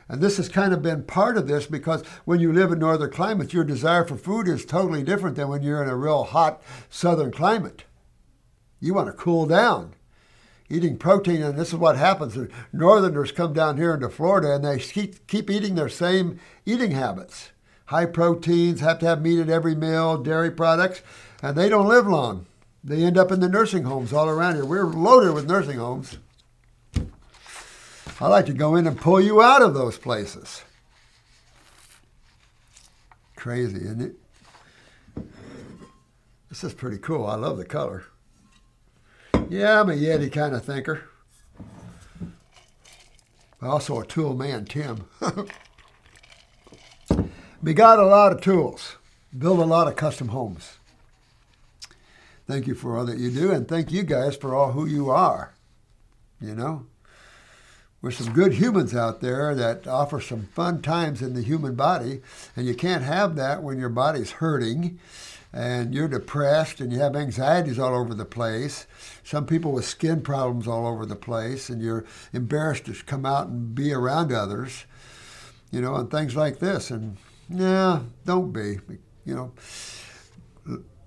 And 0.07 0.21
this 0.21 0.37
has 0.37 0.47
kind 0.47 0.71
of 0.71 0.81
been 0.81 1.03
part 1.03 1.35
of 1.35 1.49
this 1.49 1.65
because 1.65 2.05
when 2.23 2.39
you 2.39 2.53
live 2.53 2.71
in 2.71 2.79
northern 2.79 3.11
climates, 3.11 3.51
your 3.51 3.65
desire 3.65 4.05
for 4.05 4.15
food 4.15 4.47
is 4.47 4.63
totally 4.63 5.03
different 5.03 5.35
than 5.35 5.49
when 5.49 5.63
you're 5.63 5.83
in 5.83 5.89
a 5.89 5.97
real 5.97 6.23
hot 6.23 6.61
southern 6.89 7.33
climate. 7.33 7.83
You 8.79 8.93
want 8.93 9.07
to 9.07 9.13
cool 9.21 9.45
down. 9.45 9.95
Eating 10.69 10.97
protein, 10.97 11.41
and 11.41 11.57
this 11.57 11.69
is 11.69 11.75
what 11.75 11.97
happens. 11.97 12.37
Northerners 12.71 13.31
come 13.31 13.53
down 13.53 13.77
here 13.77 13.95
into 13.95 14.09
Florida 14.09 14.53
and 14.53 14.63
they 14.63 14.77
keep, 14.77 15.25
keep 15.25 15.49
eating 15.49 15.75
their 15.75 15.89
same 15.89 16.39
eating 16.65 16.91
habits. 16.91 17.49
High 17.85 18.05
proteins, 18.05 18.81
have 18.81 18.99
to 18.99 19.07
have 19.07 19.21
meat 19.21 19.39
at 19.39 19.49
every 19.49 19.73
meal, 19.73 20.17
dairy 20.17 20.51
products, 20.51 21.01
and 21.41 21.57
they 21.57 21.69
don't 21.69 21.87
live 21.87 22.05
long. 22.05 22.45
They 22.83 23.03
end 23.03 23.17
up 23.17 23.31
in 23.31 23.39
the 23.39 23.49
nursing 23.49 23.83
homes 23.83 24.13
all 24.13 24.29
around 24.29 24.55
here. 24.55 24.65
We're 24.65 24.85
loaded 24.85 25.33
with 25.33 25.47
nursing 25.47 25.79
homes. 25.79 26.17
I 28.21 28.27
like 28.27 28.45
to 28.45 28.53
go 28.53 28.75
in 28.75 28.85
and 28.85 28.97
pull 28.97 29.19
you 29.19 29.41
out 29.41 29.61
of 29.61 29.73
those 29.73 29.97
places. 29.97 30.63
Crazy, 33.35 33.77
isn't 33.77 34.01
it? 34.01 35.25
This 36.49 36.63
is 36.63 36.73
pretty 36.73 36.97
cool. 36.97 37.25
I 37.25 37.35
love 37.35 37.57
the 37.57 37.65
color. 37.65 38.03
Yeah, 39.49 39.81
I'm 39.81 39.89
a 39.89 39.93
Yeti 39.93 40.31
kind 40.31 40.53
of 40.53 40.63
thinker. 40.63 41.05
Also 43.63 43.99
a 43.99 44.05
tool 44.05 44.35
man, 44.35 44.65
Tim. 44.65 45.05
we 47.63 47.73
got 47.73 47.97
a 47.97 48.05
lot 48.05 48.31
of 48.31 48.41
tools. 48.41 48.97
Build 49.35 49.59
a 49.59 49.65
lot 49.65 49.87
of 49.87 49.95
custom 49.95 50.27
homes. 50.27 50.77
Thank 52.45 52.67
you 52.67 52.75
for 52.75 52.95
all 52.95 53.05
that 53.05 53.17
you 53.17 53.31
do, 53.31 53.51
and 53.51 53.67
thank 53.67 53.91
you 53.91 54.03
guys 54.03 54.35
for 54.35 54.53
all 54.53 54.73
who 54.73 54.85
you 54.85 55.09
are. 55.09 55.53
You 56.39 56.53
know, 56.53 56.85
we're 58.03 58.11
some 58.11 58.33
good 58.33 58.53
humans 58.53 58.95
out 58.95 59.19
there 59.19 59.55
that 59.55 59.87
offer 59.87 60.21
some 60.21 60.43
fun 60.53 60.83
times 60.83 61.23
in 61.23 61.33
the 61.33 61.41
human 61.41 61.73
body, 61.73 62.21
and 62.55 62.67
you 62.67 62.75
can't 62.75 63.03
have 63.03 63.35
that 63.35 63.63
when 63.63 63.79
your 63.79 63.89
body's 63.89 64.31
hurting 64.33 64.99
and 65.51 65.93
you're 65.93 66.07
depressed 66.07 66.79
and 66.79 66.91
you 66.91 66.99
have 66.99 67.15
anxieties 67.15 67.79
all 67.79 67.95
over 67.95 68.13
the 68.13 68.25
place. 68.25 68.85
Some 69.23 69.45
people 69.45 69.71
with 69.71 69.85
skin 69.85 70.21
problems 70.21 70.67
all 70.67 70.85
over 70.87 71.05
the 71.05 71.15
place, 71.15 71.69
and 71.69 71.81
you're 71.81 72.05
embarrassed 72.33 72.85
to 72.85 72.93
come 73.05 73.25
out 73.25 73.47
and 73.47 73.73
be 73.73 73.93
around 73.93 74.31
others, 74.31 74.85
you 75.71 75.81
know, 75.81 75.95
and 75.95 76.11
things 76.11 76.35
like 76.35 76.59
this. 76.59 76.91
And 76.91 77.17
yeah, 77.49 78.01
don't 78.25 78.51
be, 78.51 78.79
you 79.25 79.35
know 79.35 79.51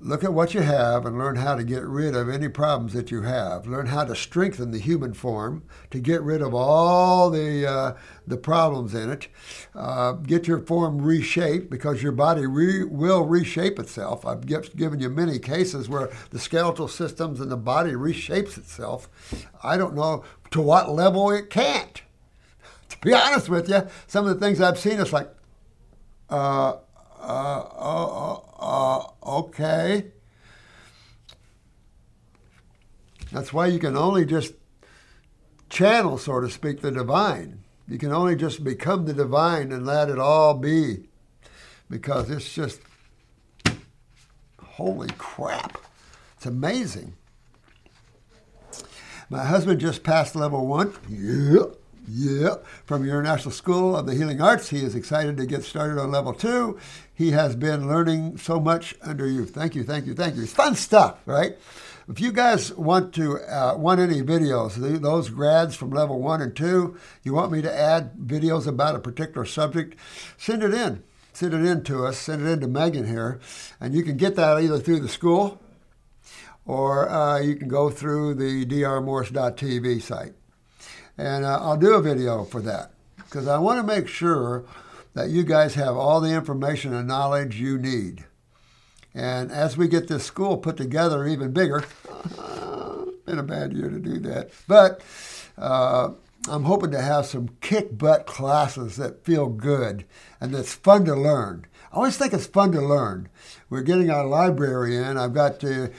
Look 0.04 0.24
at 0.24 0.32
what 0.32 0.52
you 0.52 0.62
have 0.62 1.06
and 1.06 1.16
learn 1.16 1.36
how 1.36 1.54
to 1.54 1.62
get 1.62 1.84
rid 1.84 2.16
of 2.16 2.28
any 2.28 2.48
problems 2.48 2.92
that 2.92 3.12
you 3.12 3.22
have. 3.22 3.68
Learn 3.68 3.86
how 3.86 4.04
to 4.04 4.16
strengthen 4.16 4.72
the 4.72 4.80
human 4.80 5.14
form 5.14 5.62
to 5.92 6.00
get 6.00 6.22
rid 6.22 6.42
of 6.42 6.52
all 6.52 7.30
the 7.30 7.64
uh, 7.70 7.96
the 8.26 8.36
problems 8.36 8.94
in 8.94 9.10
it. 9.10 9.28
Uh, 9.76 10.12
get 10.12 10.48
your 10.48 10.58
form 10.58 11.00
reshaped 11.00 11.70
because 11.70 12.02
your 12.02 12.10
body 12.10 12.46
re- 12.46 12.82
will 12.82 13.24
reshape 13.24 13.78
itself. 13.78 14.26
I've 14.26 14.44
given 14.44 14.98
you 14.98 15.08
many 15.08 15.38
cases 15.38 15.88
where 15.88 16.10
the 16.30 16.40
skeletal 16.40 16.88
systems 16.88 17.38
and 17.38 17.50
the 17.50 17.56
body 17.56 17.92
reshapes 17.92 18.58
itself. 18.58 19.08
I 19.62 19.76
don't 19.76 19.94
know 19.94 20.24
to 20.50 20.60
what 20.60 20.90
level 20.90 21.30
it 21.30 21.48
can't. 21.48 22.02
To 22.88 22.98
be 22.98 23.14
honest 23.14 23.48
with 23.48 23.70
you, 23.70 23.88
some 24.06 24.26
of 24.26 24.38
the 24.38 24.46
things 24.46 24.60
I've 24.60 24.78
seen, 24.78 25.00
it's 25.00 25.14
like, 25.14 25.30
uh, 26.28 26.74
uh, 27.22 27.64
uh, 27.78 28.40
uh, 28.58 29.06
okay. 29.38 30.06
That's 33.30 33.52
why 33.52 33.66
you 33.68 33.78
can 33.78 33.96
only 33.96 34.26
just 34.26 34.54
channel, 35.70 36.18
so 36.18 36.40
to 36.40 36.50
speak, 36.50 36.80
the 36.80 36.90
divine. 36.90 37.62
You 37.88 37.98
can 37.98 38.12
only 38.12 38.36
just 38.36 38.62
become 38.62 39.06
the 39.06 39.14
divine 39.14 39.72
and 39.72 39.86
let 39.86 40.08
it 40.08 40.18
all 40.18 40.54
be. 40.54 41.08
Because 41.88 42.30
it's 42.30 42.52
just, 42.52 42.80
holy 44.60 45.08
crap. 45.18 45.78
It's 46.36 46.46
amazing. 46.46 47.14
My 49.30 49.44
husband 49.44 49.80
just 49.80 50.02
passed 50.02 50.36
level 50.36 50.66
one. 50.66 50.92
Yeah, 52.08 52.56
from 52.84 53.04
your 53.04 53.20
International 53.20 53.52
School 53.52 53.96
of 53.96 54.06
the 54.06 54.14
Healing 54.14 54.40
Arts. 54.40 54.70
He 54.70 54.84
is 54.84 54.96
excited 54.96 55.36
to 55.36 55.46
get 55.46 55.62
started 55.62 56.00
on 56.00 56.10
level 56.10 56.32
two. 56.32 56.78
He 57.14 57.30
has 57.30 57.54
been 57.54 57.86
learning 57.88 58.38
so 58.38 58.58
much 58.58 58.96
under 59.02 59.28
you. 59.28 59.46
Thank 59.46 59.76
you, 59.76 59.84
thank 59.84 60.06
you, 60.06 60.14
thank 60.14 60.34
you. 60.34 60.42
It's 60.42 60.52
fun 60.52 60.74
stuff, 60.74 61.20
right? 61.26 61.56
If 62.08 62.20
you 62.20 62.32
guys 62.32 62.74
want 62.74 63.14
to 63.14 63.38
uh, 63.38 63.76
want 63.76 64.00
any 64.00 64.20
videos, 64.22 64.74
those 65.00 65.30
grads 65.30 65.76
from 65.76 65.90
level 65.90 66.20
one 66.20 66.42
and 66.42 66.54
two, 66.54 66.96
you 67.22 67.34
want 67.34 67.52
me 67.52 67.62
to 67.62 67.72
add 67.72 68.14
videos 68.14 68.66
about 68.66 68.96
a 68.96 69.00
particular 69.00 69.44
subject, 69.44 69.96
send 70.36 70.64
it 70.64 70.74
in. 70.74 71.04
Send 71.32 71.54
it 71.54 71.64
in 71.64 71.84
to 71.84 72.04
us. 72.04 72.18
Send 72.18 72.42
it 72.42 72.50
in 72.50 72.60
to 72.60 72.68
Megan 72.68 73.06
here, 73.06 73.40
and 73.80 73.94
you 73.94 74.02
can 74.02 74.16
get 74.16 74.34
that 74.36 74.60
either 74.60 74.78
through 74.78 75.00
the 75.00 75.08
school, 75.08 75.60
or 76.66 77.08
uh, 77.08 77.38
you 77.38 77.54
can 77.54 77.68
go 77.68 77.88
through 77.88 78.34
the 78.34 78.66
drmorse.tv 78.66 80.02
site. 80.02 80.34
And 81.18 81.44
uh, 81.44 81.58
I'll 81.60 81.76
do 81.76 81.94
a 81.94 82.02
video 82.02 82.44
for 82.44 82.60
that 82.62 82.92
because 83.16 83.46
I 83.46 83.58
want 83.58 83.80
to 83.80 83.94
make 83.94 84.08
sure 84.08 84.64
that 85.14 85.30
you 85.30 85.42
guys 85.42 85.74
have 85.74 85.96
all 85.96 86.20
the 86.20 86.32
information 86.32 86.94
and 86.94 87.06
knowledge 87.06 87.60
you 87.60 87.78
need. 87.78 88.24
And 89.14 89.52
as 89.52 89.76
we 89.76 89.88
get 89.88 90.08
this 90.08 90.24
school 90.24 90.56
put 90.56 90.76
together 90.76 91.26
even 91.26 91.52
bigger, 91.52 91.84
been 93.26 93.38
a 93.38 93.42
bad 93.42 93.72
year 93.72 93.90
to 93.90 93.98
do 93.98 94.18
that, 94.20 94.50
but 94.66 95.02
uh, 95.58 96.10
I'm 96.48 96.64
hoping 96.64 96.90
to 96.92 97.00
have 97.00 97.26
some 97.26 97.50
kick 97.60 97.96
butt 97.96 98.26
classes 98.26 98.96
that 98.96 99.24
feel 99.24 99.48
good 99.48 100.04
and 100.40 100.52
that's 100.54 100.74
fun 100.74 101.04
to 101.04 101.14
learn. 101.14 101.66
I 101.92 101.96
always 101.96 102.16
think 102.16 102.32
it's 102.32 102.46
fun 102.46 102.72
to 102.72 102.80
learn. 102.80 103.28
We're 103.72 103.80
getting 103.80 104.10
our 104.10 104.26
library 104.26 104.98
in. 104.98 105.16
I've 105.16 105.32
got 105.32 105.58
to, 105.60 105.84
and 105.84 105.92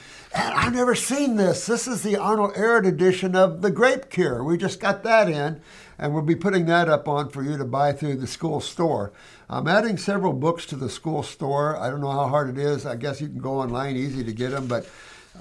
I've 0.54 0.72
never 0.72 0.94
seen 0.94 1.34
this. 1.34 1.66
This 1.66 1.88
is 1.88 2.04
the 2.04 2.16
Arnold 2.16 2.54
Ehret 2.54 2.86
edition 2.86 3.34
of 3.34 3.62
The 3.62 3.70
Grape 3.72 4.10
Cure. 4.10 4.44
We 4.44 4.56
just 4.56 4.78
got 4.78 5.02
that 5.02 5.28
in, 5.28 5.60
and 5.98 6.14
we'll 6.14 6.22
be 6.22 6.36
putting 6.36 6.66
that 6.66 6.88
up 6.88 7.08
on 7.08 7.30
for 7.30 7.42
you 7.42 7.58
to 7.58 7.64
buy 7.64 7.90
through 7.90 8.18
the 8.18 8.28
school 8.28 8.60
store. 8.60 9.12
I'm 9.50 9.66
adding 9.66 9.96
several 9.96 10.32
books 10.32 10.66
to 10.66 10.76
the 10.76 10.88
school 10.88 11.24
store. 11.24 11.76
I 11.76 11.90
don't 11.90 12.00
know 12.00 12.12
how 12.12 12.28
hard 12.28 12.48
it 12.48 12.58
is. 12.58 12.86
I 12.86 12.94
guess 12.94 13.20
you 13.20 13.26
can 13.26 13.40
go 13.40 13.58
online, 13.58 13.96
easy 13.96 14.22
to 14.22 14.32
get 14.32 14.52
them, 14.52 14.68
but 14.68 14.88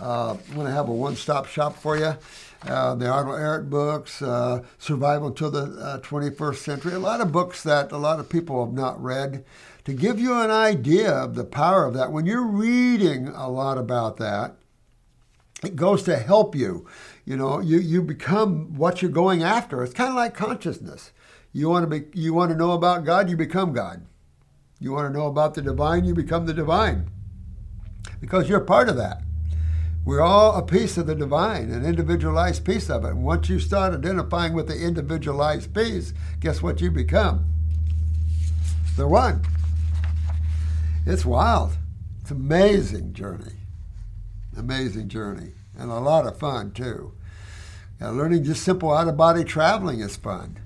uh, 0.02 0.38
I'm 0.48 0.56
going 0.56 0.68
to 0.68 0.74
have 0.74 0.90
a 0.90 0.94
one 0.94 1.16
stop 1.16 1.46
shop 1.48 1.78
for 1.78 1.98
you. 1.98 2.16
Uh, 2.66 2.96
the 2.96 3.08
Arnold 3.08 3.40
Ehret 3.40 3.70
books, 3.70 4.22
uh, 4.22 4.64
Survival 4.78 5.28
Until 5.28 5.52
the 5.52 6.00
21st 6.04 6.52
uh, 6.52 6.54
Century, 6.54 6.94
a 6.94 7.00
lot 7.00 7.20
of 7.20 7.32
books 7.32 7.62
that 7.64 7.92
a 7.92 7.98
lot 7.98 8.20
of 8.20 8.30
people 8.30 8.66
have 8.66 8.74
not 8.74 9.02
read 9.04 9.44
to 9.84 9.94
give 9.94 10.20
you 10.20 10.34
an 10.40 10.50
idea 10.50 11.12
of 11.12 11.36
the 11.36 11.44
power 11.44 11.86
of 11.86 11.94
that. 11.94 12.12
When 12.12 12.26
you're 12.26 12.48
reading 12.48 13.28
a 13.28 13.50
lot 13.50 13.78
about 13.78 14.16
that, 14.18 14.56
it 15.64 15.76
goes 15.76 16.04
to 16.04 16.18
help 16.18 16.56
you. 16.56 16.88
You 17.26 17.38
know, 17.38 17.60
you, 17.60 17.80
you 17.80 18.02
become 18.02 18.76
what 18.76 19.02
you're 19.02 19.12
going 19.12 19.44
after. 19.44 19.84
It's 19.84 19.94
kind 19.94 20.10
of 20.10 20.16
like 20.16 20.34
consciousness. 20.34 21.12
You 21.52 21.70
want 21.70 21.90
to 21.90 22.00
be 22.00 22.20
you 22.20 22.34
want 22.34 22.52
to 22.52 22.58
know 22.58 22.72
about 22.72 23.06
God, 23.06 23.30
you 23.30 23.38
become 23.38 23.74
God. 23.74 24.06
You 24.80 24.92
want 24.92 25.08
to 25.12 25.18
know 25.18 25.28
about 25.28 25.54
the 25.54 25.62
divine, 25.62 26.04
you 26.04 26.14
become 26.14 26.46
the 26.46 26.54
divine. 26.54 27.10
Because 28.20 28.50
you're 28.50 28.60
part 28.60 28.90
of 28.90 28.98
that. 28.98 29.23
We're 30.06 30.22
all 30.22 30.58
a 30.58 30.64
piece 30.64 30.98
of 30.98 31.08
the 31.08 31.16
divine, 31.16 31.72
an 31.72 31.86
individualized 31.86 32.66
piece 32.66 32.90
of 32.90 33.06
it. 33.06 33.12
And 33.12 33.24
once 33.24 33.48
you 33.48 33.60
start 33.60 33.94
identifying 33.94 34.54
with 34.54 34.68
the 34.68 34.78
individualized 34.78 35.74
piece, 35.74 36.14
guess 36.42 36.62
what 36.62 36.82
you 36.82 36.92
become? 36.92 37.46
The 38.98 39.08
one. 39.08 39.44
It's 41.06 41.26
wild. 41.26 41.78
It's 42.22 42.32
amazing 42.32 43.14
journey. 43.14 43.54
Amazing 44.58 45.08
journey. 45.08 45.54
And 45.78 45.90
a 45.90 46.00
lot 46.00 46.28
of 46.28 46.38
fun 46.38 46.72
too. 46.72 47.14
Now, 48.00 48.12
learning 48.12 48.44
just 48.44 48.64
simple 48.64 48.94
out 48.94 49.08
of 49.08 49.16
body 49.18 49.44
traveling 49.44 50.02
is 50.02 50.18
fun. 50.18 50.60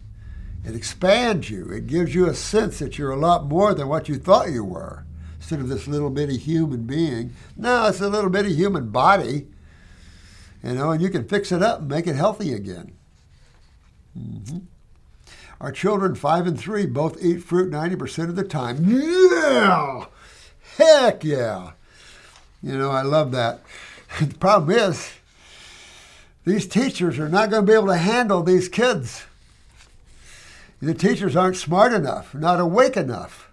It 0.66 0.76
expands 0.76 1.50
you. 1.50 1.72
It 1.72 1.88
gives 1.88 2.14
you 2.14 2.28
a 2.28 2.34
sense 2.34 2.80
that 2.80 2.98
you're 2.98 3.12
a 3.12 3.16
lot 3.16 3.46
more 3.46 3.74
than 3.74 3.88
what 3.88 4.10
you 4.10 4.18
thought 4.18 4.52
you 4.52 4.66
were. 4.66 5.06
Instead 5.48 5.62
of 5.62 5.70
this 5.70 5.88
little 5.88 6.10
bitty 6.10 6.36
human 6.36 6.84
being. 6.84 7.32
No, 7.56 7.88
it's 7.88 8.02
a 8.02 8.10
little 8.10 8.30
bitty 8.30 8.54
human 8.54 8.90
body. 8.90 9.48
You 10.62 10.74
know, 10.74 10.92
and 10.92 11.02
you 11.02 11.10
can 11.10 11.26
fix 11.26 11.54
it 11.54 11.64
up 11.64 11.80
and 11.80 11.88
make 11.88 12.06
it 12.06 12.18
healthy 12.18 12.52
again. 12.52 12.92
Mm-hmm. 14.20 14.58
Our 15.62 15.72
children, 15.72 16.16
five 16.16 16.48
and 16.48 16.60
three, 16.60 16.86
both 16.86 17.24
eat 17.24 17.46
fruit 17.46 17.72
90% 17.72 18.28
of 18.28 18.36
the 18.36 18.44
time. 18.44 18.84
Yeah! 18.90 20.08
Heck 20.76 21.24
yeah. 21.24 21.72
You 22.62 22.78
know, 22.78 22.92
I 22.92 23.04
love 23.04 23.32
that. 23.32 23.62
the 24.20 24.36
problem 24.36 24.78
is, 24.78 25.14
these 26.44 26.68
teachers 26.68 27.20
are 27.20 27.30
not 27.30 27.52
going 27.52 27.66
to 27.66 27.72
be 27.72 27.78
able 27.78 27.88
to 27.88 27.96
handle 27.96 28.44
these 28.44 28.68
kids. 28.68 29.24
The 30.82 30.94
teachers 30.94 31.38
aren't 31.38 31.56
smart 31.56 31.94
enough, 31.94 32.36
not 32.36 32.60
awake 32.60 32.98
enough. 32.98 33.47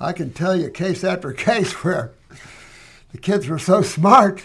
I 0.00 0.12
can 0.12 0.32
tell 0.32 0.56
you 0.56 0.70
case 0.70 1.04
after 1.04 1.32
case 1.32 1.72
where 1.84 2.12
the 3.12 3.18
kids 3.18 3.48
were 3.48 3.58
so 3.58 3.82
smart, 3.82 4.44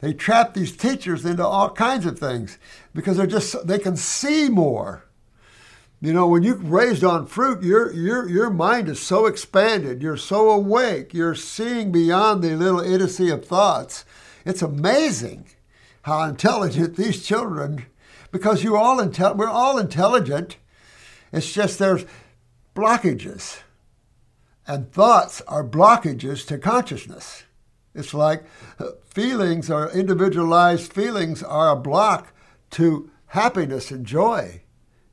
they 0.00 0.12
trapped 0.12 0.54
these 0.54 0.76
teachers 0.76 1.24
into 1.24 1.46
all 1.46 1.70
kinds 1.70 2.06
of 2.06 2.18
things 2.18 2.58
because 2.94 3.16
they're 3.16 3.26
just 3.26 3.66
they 3.66 3.78
can 3.78 3.96
see 3.96 4.48
more. 4.48 5.04
You 6.04 6.12
know, 6.12 6.26
when 6.26 6.42
you're 6.42 6.56
raised 6.56 7.02
on 7.02 7.24
fruit, 7.24 7.62
your, 7.62 7.90
your, 7.92 8.28
your 8.28 8.50
mind 8.50 8.90
is 8.90 9.00
so 9.00 9.24
expanded. 9.24 10.02
You're 10.02 10.18
so 10.18 10.50
awake. 10.50 11.14
You're 11.14 11.34
seeing 11.34 11.92
beyond 11.92 12.44
the 12.44 12.56
little 12.56 12.80
idiocy 12.80 13.30
of 13.30 13.46
thoughts. 13.46 14.04
It's 14.44 14.60
amazing 14.60 15.46
how 16.02 16.22
intelligent 16.24 16.96
these 16.98 17.24
children, 17.24 17.86
because 18.30 18.62
you 18.62 18.76
all 18.76 18.98
intel- 18.98 19.34
we're 19.34 19.48
all 19.48 19.78
intelligent. 19.78 20.58
It's 21.32 21.50
just 21.50 21.78
there's 21.78 22.04
blockages. 22.76 23.60
And 24.66 24.90
thoughts 24.90 25.42
are 25.42 25.66
blockages 25.66 26.46
to 26.46 26.58
consciousness. 26.58 27.44
It's 27.94 28.14
like 28.14 28.44
uh, 28.78 28.92
feelings 29.04 29.70
or 29.70 29.90
individualized 29.90 30.92
feelings 30.92 31.42
are 31.42 31.70
a 31.70 31.76
block 31.76 32.32
to 32.70 33.10
happiness 33.26 33.90
and 33.90 34.06
joy, 34.06 34.62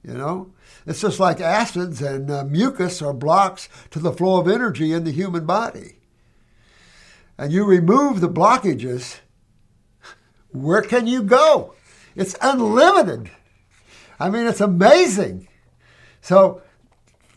you 0.04 0.14
know? 0.14 0.54
It's 0.86 1.02
just 1.02 1.20
like 1.20 1.40
acids 1.42 2.02
and 2.02 2.32
uh, 2.32 2.44
mucus 2.46 3.02
are 3.02 3.14
blocks 3.14 3.70
to 3.92 4.00
the 4.00 4.14
flow 4.14 4.40
of 4.40 4.48
energy 4.48 4.94
in 4.94 5.04
the 5.04 5.12
human 5.12 5.46
body. 5.46 5.98
and 7.38 7.52
you 7.52 7.66
remove 7.66 8.22
the 8.22 8.30
blockages, 8.30 9.20
where 10.52 10.82
can 10.82 11.08
you 11.08 11.24
go? 11.24 11.74
It's 12.16 12.36
unlimited. 12.42 13.32
I 14.20 14.30
mean, 14.30 14.46
it's 14.46 14.62
amazing. 14.62 15.48
So 16.22 16.62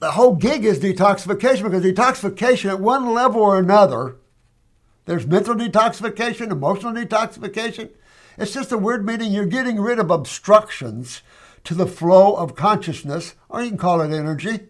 the 0.05 0.11
whole 0.11 0.35
gig 0.35 0.67
is 0.67 0.81
detoxification 0.81 1.63
because 1.63 1.83
detoxification 1.83 2.69
at 2.69 2.79
one 2.79 3.15
level 3.15 3.41
or 3.41 3.59
another, 3.59 4.17
there's 5.07 5.27
mental 5.27 5.55
detoxification, 5.55 6.53
emotional 6.53 6.93
detoxification. 6.93 7.89
It's 8.37 8.53
just 8.53 8.71
a 8.71 8.77
word 8.77 9.07
meaning 9.07 9.33
you're 9.33 9.47
getting 9.47 9.81
rid 9.81 9.99
of 9.99 10.11
obstructions 10.11 11.23
to 11.65 11.75
the 11.75 11.87
flow 11.87 12.35
of 12.35 12.55
consciousness, 12.55 13.35
or 13.49 13.63
you 13.63 13.71
can 13.71 13.79
call 13.79 14.03
it 14.03 14.13
energy. 14.13 14.61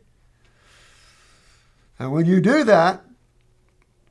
And 1.99 2.13
when 2.13 2.27
you 2.27 2.41
do 2.41 2.63
that, 2.63 3.05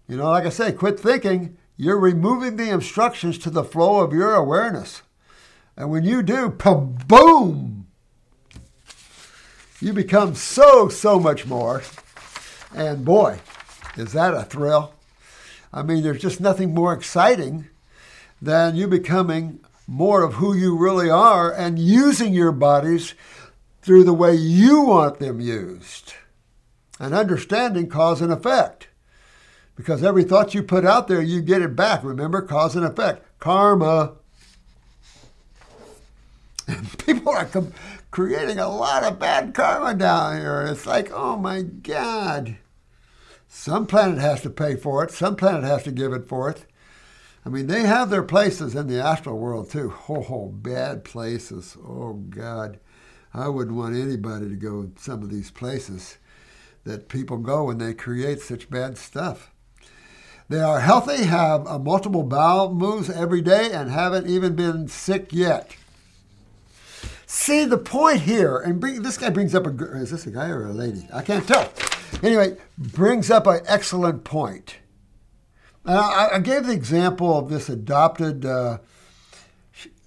you 0.09 0.17
know, 0.17 0.29
like 0.29 0.45
I 0.45 0.49
say, 0.49 0.73
quit 0.73 0.99
thinking, 0.99 1.57
you're 1.77 1.99
removing 1.99 2.57
the 2.57 2.73
obstructions 2.73 3.38
to 3.39 3.49
the 3.49 3.63
flow 3.63 4.01
of 4.01 4.12
your 4.12 4.36
awareness. 4.36 5.03
And 5.77 5.89
when 5.89 6.03
you 6.03 6.21
do, 6.21 6.49
boom, 6.49 7.83
you 9.84 9.91
become 9.91 10.34
so, 10.34 10.88
so 10.88 11.19
much 11.19 11.46
more. 11.46 11.84
And 12.74 13.04
boy, 13.04 13.39
is 13.98 14.13
that 14.13 14.34
a 14.34 14.43
thrill. 14.43 14.93
I 15.74 15.84
mean, 15.84 16.04
there's 16.04 16.22
just 16.22 16.39
nothing 16.39 16.74
more 16.74 16.93
exciting 16.93 17.67
than 18.41 18.78
you 18.78 18.88
becoming 18.88 19.60
more 19.86 20.24
of 20.24 20.36
who 20.36 20.54
you 20.54 20.78
really 20.78 21.10
are 21.10 21.52
and 21.52 21.78
using 21.78 22.34
your 22.34 22.54
bodies 22.54 23.13
through 23.82 24.06
the 24.06 24.13
way 24.13 24.34
you 24.34 24.82
want 24.82 25.19
them 25.19 25.41
used. 25.41 26.13
And 26.98 27.13
understanding 27.13 27.89
cause 27.89 28.22
and 28.22 28.32
effect. 28.32 28.88
Because 29.76 30.02
every 30.02 30.24
thought 30.24 30.54
you 30.54 30.63
put 30.63 30.86
out 30.86 31.10
there, 31.10 31.22
you 31.22 31.41
get 31.41 31.62
it 31.62 31.76
back. 31.76 32.04
Remember, 32.04 32.41
cause 32.41 32.78
and 32.78 32.86
effect. 32.86 33.26
Karma. 33.39 34.13
And 36.67 36.98
people 37.06 37.34
are 37.34 37.46
com- 37.46 37.74
creating 38.13 38.60
a 38.60 38.69
lot 38.69 39.04
of 39.04 39.17
bad 39.17 39.56
karma 39.56 39.95
down 39.95 40.38
here. 40.38 40.67
It's 40.69 40.86
like, 40.86 41.12
oh 41.12 41.36
my 41.36 41.63
God. 41.63 42.58
Some 43.47 43.88
planet 43.88 44.19
has 44.19 44.41
to 44.41 44.52
pay 44.52 44.76
for 44.76 45.04
it, 45.04 45.10
some 45.10 45.36
planet 45.36 45.63
has 45.63 45.82
to 45.84 45.91
give 45.91 46.13
it 46.13 46.28
forth. 46.28 46.67
I 47.43 47.49
mean, 47.49 47.65
they 47.65 47.82
have 47.82 48.12
their 48.12 48.23
places 48.23 48.76
in 48.76 48.86
the 48.86 49.02
astral 49.04 49.39
world 49.39 49.71
too. 49.71 49.95
Oh, 50.08 50.49
bad 50.49 51.04
places. 51.04 51.76
Oh, 51.84 52.13
God. 52.13 52.80
I 53.34 53.47
wouldn't 53.47 53.76
want 53.76 53.95
anybody 53.95 54.47
to 54.47 54.56
go 54.56 54.91
some 54.95 55.23
of 55.23 55.32
these 55.32 55.49
places 55.49 56.19
that 56.84 57.10
people 57.10 57.38
go 57.38 57.65
when 57.65 57.80
they 57.80 57.95
create 57.95 58.41
such 58.41 58.69
bad 58.69 58.97
stuff. 58.97 59.52
They 60.49 60.60
are 60.60 60.82
healthy, 60.82 61.23
have 61.23 61.65
a 61.65 61.80
multiple 61.80 62.23
bowel 62.23 62.73
moves 62.76 63.10
every 63.10 63.41
day, 63.41 63.71
and 63.71 63.89
haven't 63.89 64.28
even 64.28 64.56
been 64.56 64.88
sick 64.88 65.34
yet. 65.34 65.76
See 67.36 67.65
the 67.65 67.80
point 67.80 68.22
here, 68.22 68.58
and 68.60 68.80
bring, 68.80 69.02
this 69.02 69.17
guy 69.17 69.32
brings 69.32 69.56
up 69.56 69.65
a 69.65 69.72
is 69.96 70.12
this 70.12 70.28
a 70.28 70.30
guy 70.30 70.50
or 70.50 70.67
a 70.67 70.72
lady? 70.72 71.08
I 71.12 71.24
can't 71.24 71.46
tell. 71.48 71.74
Anyway, 72.22 72.58
brings 72.78 73.32
up 73.32 73.48
an 73.48 73.62
excellent 73.65 74.24
point. 74.24 74.76
And 75.84 75.98
I, 75.98 76.36
I 76.36 76.39
gave 76.39 76.67
the 76.67 76.74
example 76.74 77.36
of 77.36 77.50
this 77.50 77.69
adopted. 77.69 78.46
Uh, 78.46 78.78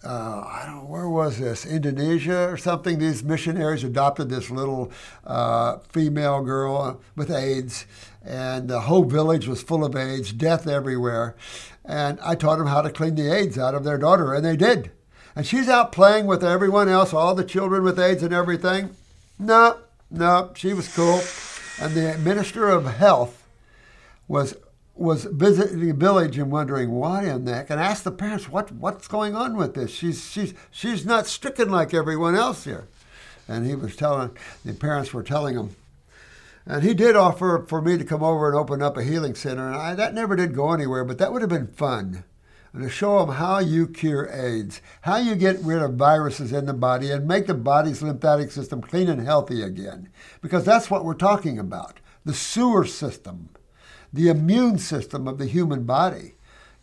uh, 0.04 0.08
I 0.08 0.62
don't 0.66 0.76
know 0.76 0.88
where 0.88 1.08
was 1.08 1.40
this 1.40 1.66
Indonesia 1.66 2.48
or 2.48 2.56
something. 2.56 3.00
These 3.00 3.24
missionaries 3.24 3.82
adopted 3.82 4.28
this 4.28 4.48
little 4.48 4.92
uh, 5.26 5.78
female 5.88 6.42
girl 6.44 7.00
with 7.16 7.32
AIDS, 7.32 7.86
and 8.24 8.68
the 8.68 8.82
whole 8.82 9.02
village 9.02 9.48
was 9.48 9.64
full 9.64 9.84
of 9.84 9.96
AIDS, 9.96 10.32
death 10.32 10.68
everywhere. 10.68 11.34
And 11.84 12.20
I 12.20 12.36
taught 12.36 12.58
them 12.58 12.68
how 12.68 12.82
to 12.82 12.90
clean 12.90 13.16
the 13.16 13.34
AIDS 13.34 13.58
out 13.58 13.74
of 13.74 13.82
their 13.82 13.98
daughter, 13.98 14.32
and 14.32 14.44
they 14.44 14.56
did. 14.56 14.92
And 15.36 15.46
she's 15.46 15.68
out 15.68 15.92
playing 15.92 16.26
with 16.26 16.42
everyone 16.42 16.88
else, 16.88 17.12
all 17.12 17.34
the 17.34 17.44
children 17.44 17.82
with 17.82 18.00
AIDS 18.00 18.22
and 18.22 18.32
everything. 18.32 18.96
No, 19.38 19.76
no, 20.10 20.50
she 20.56 20.72
was 20.72 20.88
cool. 20.88 21.20
And 21.78 21.94
the 21.94 22.16
minister 22.18 22.70
of 22.70 22.86
health 22.86 23.46
was 24.26 24.56
was 24.94 25.24
visiting 25.24 25.86
the 25.86 25.92
village 25.92 26.38
and 26.38 26.50
wondering 26.50 26.90
why 26.90 27.24
in 27.24 27.44
the 27.44 27.52
heck, 27.52 27.68
and 27.68 27.78
asked 27.78 28.04
the 28.04 28.10
parents 28.10 28.48
what 28.48 28.72
what's 28.72 29.06
going 29.08 29.36
on 29.36 29.58
with 29.58 29.74
this. 29.74 29.90
She's 29.90 30.24
she's 30.24 30.54
she's 30.70 31.04
not 31.04 31.26
stricken 31.26 31.70
like 31.70 31.92
everyone 31.92 32.34
else 32.34 32.64
here. 32.64 32.88
And 33.46 33.66
he 33.66 33.74
was 33.74 33.94
telling 33.94 34.34
the 34.64 34.72
parents 34.72 35.12
were 35.12 35.22
telling 35.22 35.54
him. 35.54 35.76
And 36.64 36.82
he 36.82 36.94
did 36.94 37.14
offer 37.14 37.64
for 37.68 37.82
me 37.82 37.98
to 37.98 38.04
come 38.04 38.22
over 38.22 38.48
and 38.48 38.56
open 38.56 38.80
up 38.80 38.96
a 38.96 39.04
healing 39.04 39.34
center, 39.34 39.66
and 39.66 39.76
I, 39.76 39.94
that 39.94 40.14
never 40.14 40.34
did 40.34 40.54
go 40.54 40.72
anywhere. 40.72 41.04
But 41.04 41.18
that 41.18 41.30
would 41.30 41.42
have 41.42 41.50
been 41.50 41.68
fun 41.68 42.24
to 42.82 42.90
show 42.90 43.20
them 43.20 43.36
how 43.36 43.58
you 43.58 43.86
cure 43.86 44.28
AIDS, 44.32 44.80
how 45.02 45.16
you 45.16 45.34
get 45.34 45.60
rid 45.60 45.82
of 45.82 45.94
viruses 45.94 46.52
in 46.52 46.66
the 46.66 46.74
body 46.74 47.10
and 47.10 47.26
make 47.26 47.46
the 47.46 47.54
body's 47.54 48.02
lymphatic 48.02 48.50
system 48.50 48.80
clean 48.80 49.08
and 49.08 49.22
healthy 49.22 49.62
again. 49.62 50.08
Because 50.42 50.64
that's 50.64 50.90
what 50.90 51.04
we're 51.04 51.14
talking 51.14 51.58
about 51.58 52.00
the 52.24 52.34
sewer 52.34 52.84
system, 52.84 53.48
the 54.12 54.28
immune 54.28 54.78
system 54.78 55.28
of 55.28 55.38
the 55.38 55.46
human 55.46 55.84
body. 55.84 56.34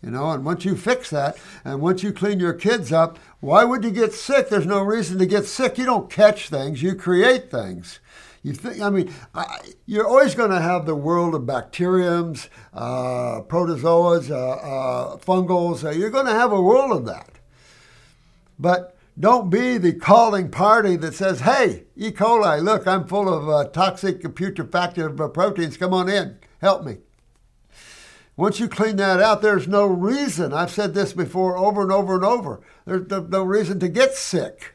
You 0.01 0.11
know, 0.11 0.31
and 0.31 0.43
once 0.43 0.65
you 0.65 0.75
fix 0.75 1.09
that, 1.11 1.37
and 1.63 1.79
once 1.79 2.03
you 2.03 2.11
clean 2.11 2.39
your 2.39 2.53
kids 2.53 2.91
up, 2.91 3.17
why 3.39 3.63
would 3.63 3.85
you 3.85 3.91
get 3.91 4.13
sick? 4.13 4.49
There's 4.49 4.65
no 4.65 4.81
reason 4.81 5.17
to 5.19 5.25
get 5.25 5.45
sick. 5.45 5.77
You 5.77 5.85
don't 5.85 6.09
catch 6.09 6.49
things, 6.49 6.81
you 6.81 6.93
create 6.93 7.49
things. 7.49 7.99
You 8.43 8.51
think, 8.51 8.81
I 8.81 8.89
mean, 8.89 9.13
I, 9.33 9.59
you're 9.85 10.05
always 10.05 10.35
going 10.35 10.51
to 10.51 10.59
have 10.59 10.85
the 10.85 10.95
world 10.95 11.33
of 11.33 11.45
bacteriums, 11.45 12.49
uh, 12.73 13.41
protozoas, 13.43 14.29
uh, 14.29 14.35
uh, 14.35 15.17
fungals. 15.17 15.81
You're 15.97 16.09
going 16.09 16.25
to 16.25 16.33
have 16.33 16.51
a 16.51 16.61
world 16.61 16.91
of 16.91 17.05
that. 17.05 17.39
But 18.59 18.97
don't 19.17 19.49
be 19.49 19.77
the 19.77 19.93
calling 19.93 20.51
party 20.51 20.97
that 20.97 21.13
says, 21.13 21.41
hey, 21.41 21.85
E. 21.95 22.11
coli, 22.11 22.61
look, 22.61 22.85
I'm 22.85 23.07
full 23.07 23.33
of 23.33 23.47
uh, 23.47 23.69
toxic 23.69 24.21
putrefactive 24.21 25.33
proteins. 25.33 25.77
Come 25.77 25.93
on 25.93 26.09
in, 26.09 26.37
help 26.59 26.83
me. 26.83 26.97
Once 28.35 28.59
you 28.59 28.67
clean 28.67 28.97
that 28.97 29.21
out, 29.21 29.41
there's 29.41 29.67
no 29.69 29.85
reason. 29.85 30.51
I've 30.51 30.71
said 30.71 30.93
this 30.93 31.13
before 31.13 31.55
over 31.55 31.81
and 31.83 31.91
over 31.91 32.15
and 32.15 32.25
over. 32.25 32.61
There's 32.85 33.07
no 33.29 33.43
reason 33.43 33.79
to 33.79 33.87
get 33.87 34.15
sick 34.15 34.73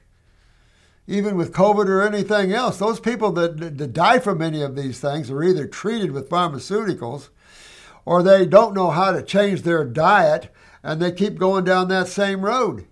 even 1.09 1.37
with 1.37 1.55
COVID 1.55 1.87
or 1.87 2.03
anything 2.03 2.53
else, 2.53 2.79
those 2.79 3.01
people 3.01 3.33
that, 3.33 3.79
that 3.79 3.93
die 3.95 4.19
from 4.19 4.43
any 4.43 4.61
of 4.61 4.77
these 4.77 5.01
things 5.01 5.31
are 5.31 5.43
either 5.43 5.67
treated 5.67 6.13
with 6.13 6.29
pharmaceuticals 6.29 7.31
or 8.05 8.23
they 8.23 8.45
don't 8.45 8.75
know 8.75 8.91
how 8.91 9.11
to 9.11 9.23
change 9.23 9.63
their 9.63 9.87
diet 9.87 10.53
and 10.83 11.01
they 11.01 11.11
keep 11.11 11.39
going 11.39 11.65
down 11.65 11.89
that 11.89 12.09
same 12.09 12.45
road. 12.45 12.87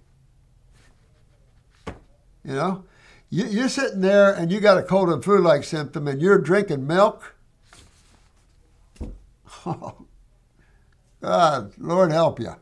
You 2.42 2.55
know, 2.55 2.85
you, 3.29 3.64
are 3.64 3.68
sitting 3.68 4.00
there 4.00 4.33
and 4.33 4.50
you 4.50 4.61
got 4.61 4.79
a 4.79 4.83
cold 4.83 5.11
and 5.11 5.22
flu 5.22 5.38
like 5.42 5.62
symptom 5.62 6.09
and 6.09 6.20
you're 6.20 6.38
drinking 6.38 6.87
milk. 6.87 7.35
Oh, 9.68 10.07
God, 11.20 11.72
Lord 11.76 12.12
help 12.12 12.38
you. 12.38 12.55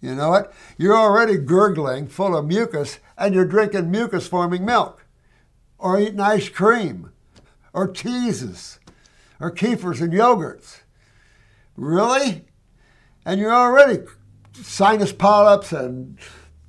You 0.00 0.14
know 0.14 0.30
what? 0.30 0.52
You're 0.78 0.96
already 0.96 1.36
gurgling 1.36 2.08
full 2.08 2.36
of 2.36 2.46
mucus 2.46 2.98
and 3.18 3.34
you're 3.34 3.44
drinking 3.44 3.90
mucus 3.90 4.26
forming 4.26 4.64
milk 4.64 5.04
or 5.78 6.00
eating 6.00 6.20
ice 6.20 6.48
cream 6.48 7.12
or 7.72 7.90
cheeses 7.90 8.78
or 9.38 9.50
kefirs 9.50 10.00
and 10.00 10.12
yogurts. 10.12 10.80
Really? 11.76 12.44
And 13.24 13.40
you're 13.40 13.52
already 13.52 14.04
sinus 14.54 15.12
polyps 15.12 15.72
and 15.72 16.18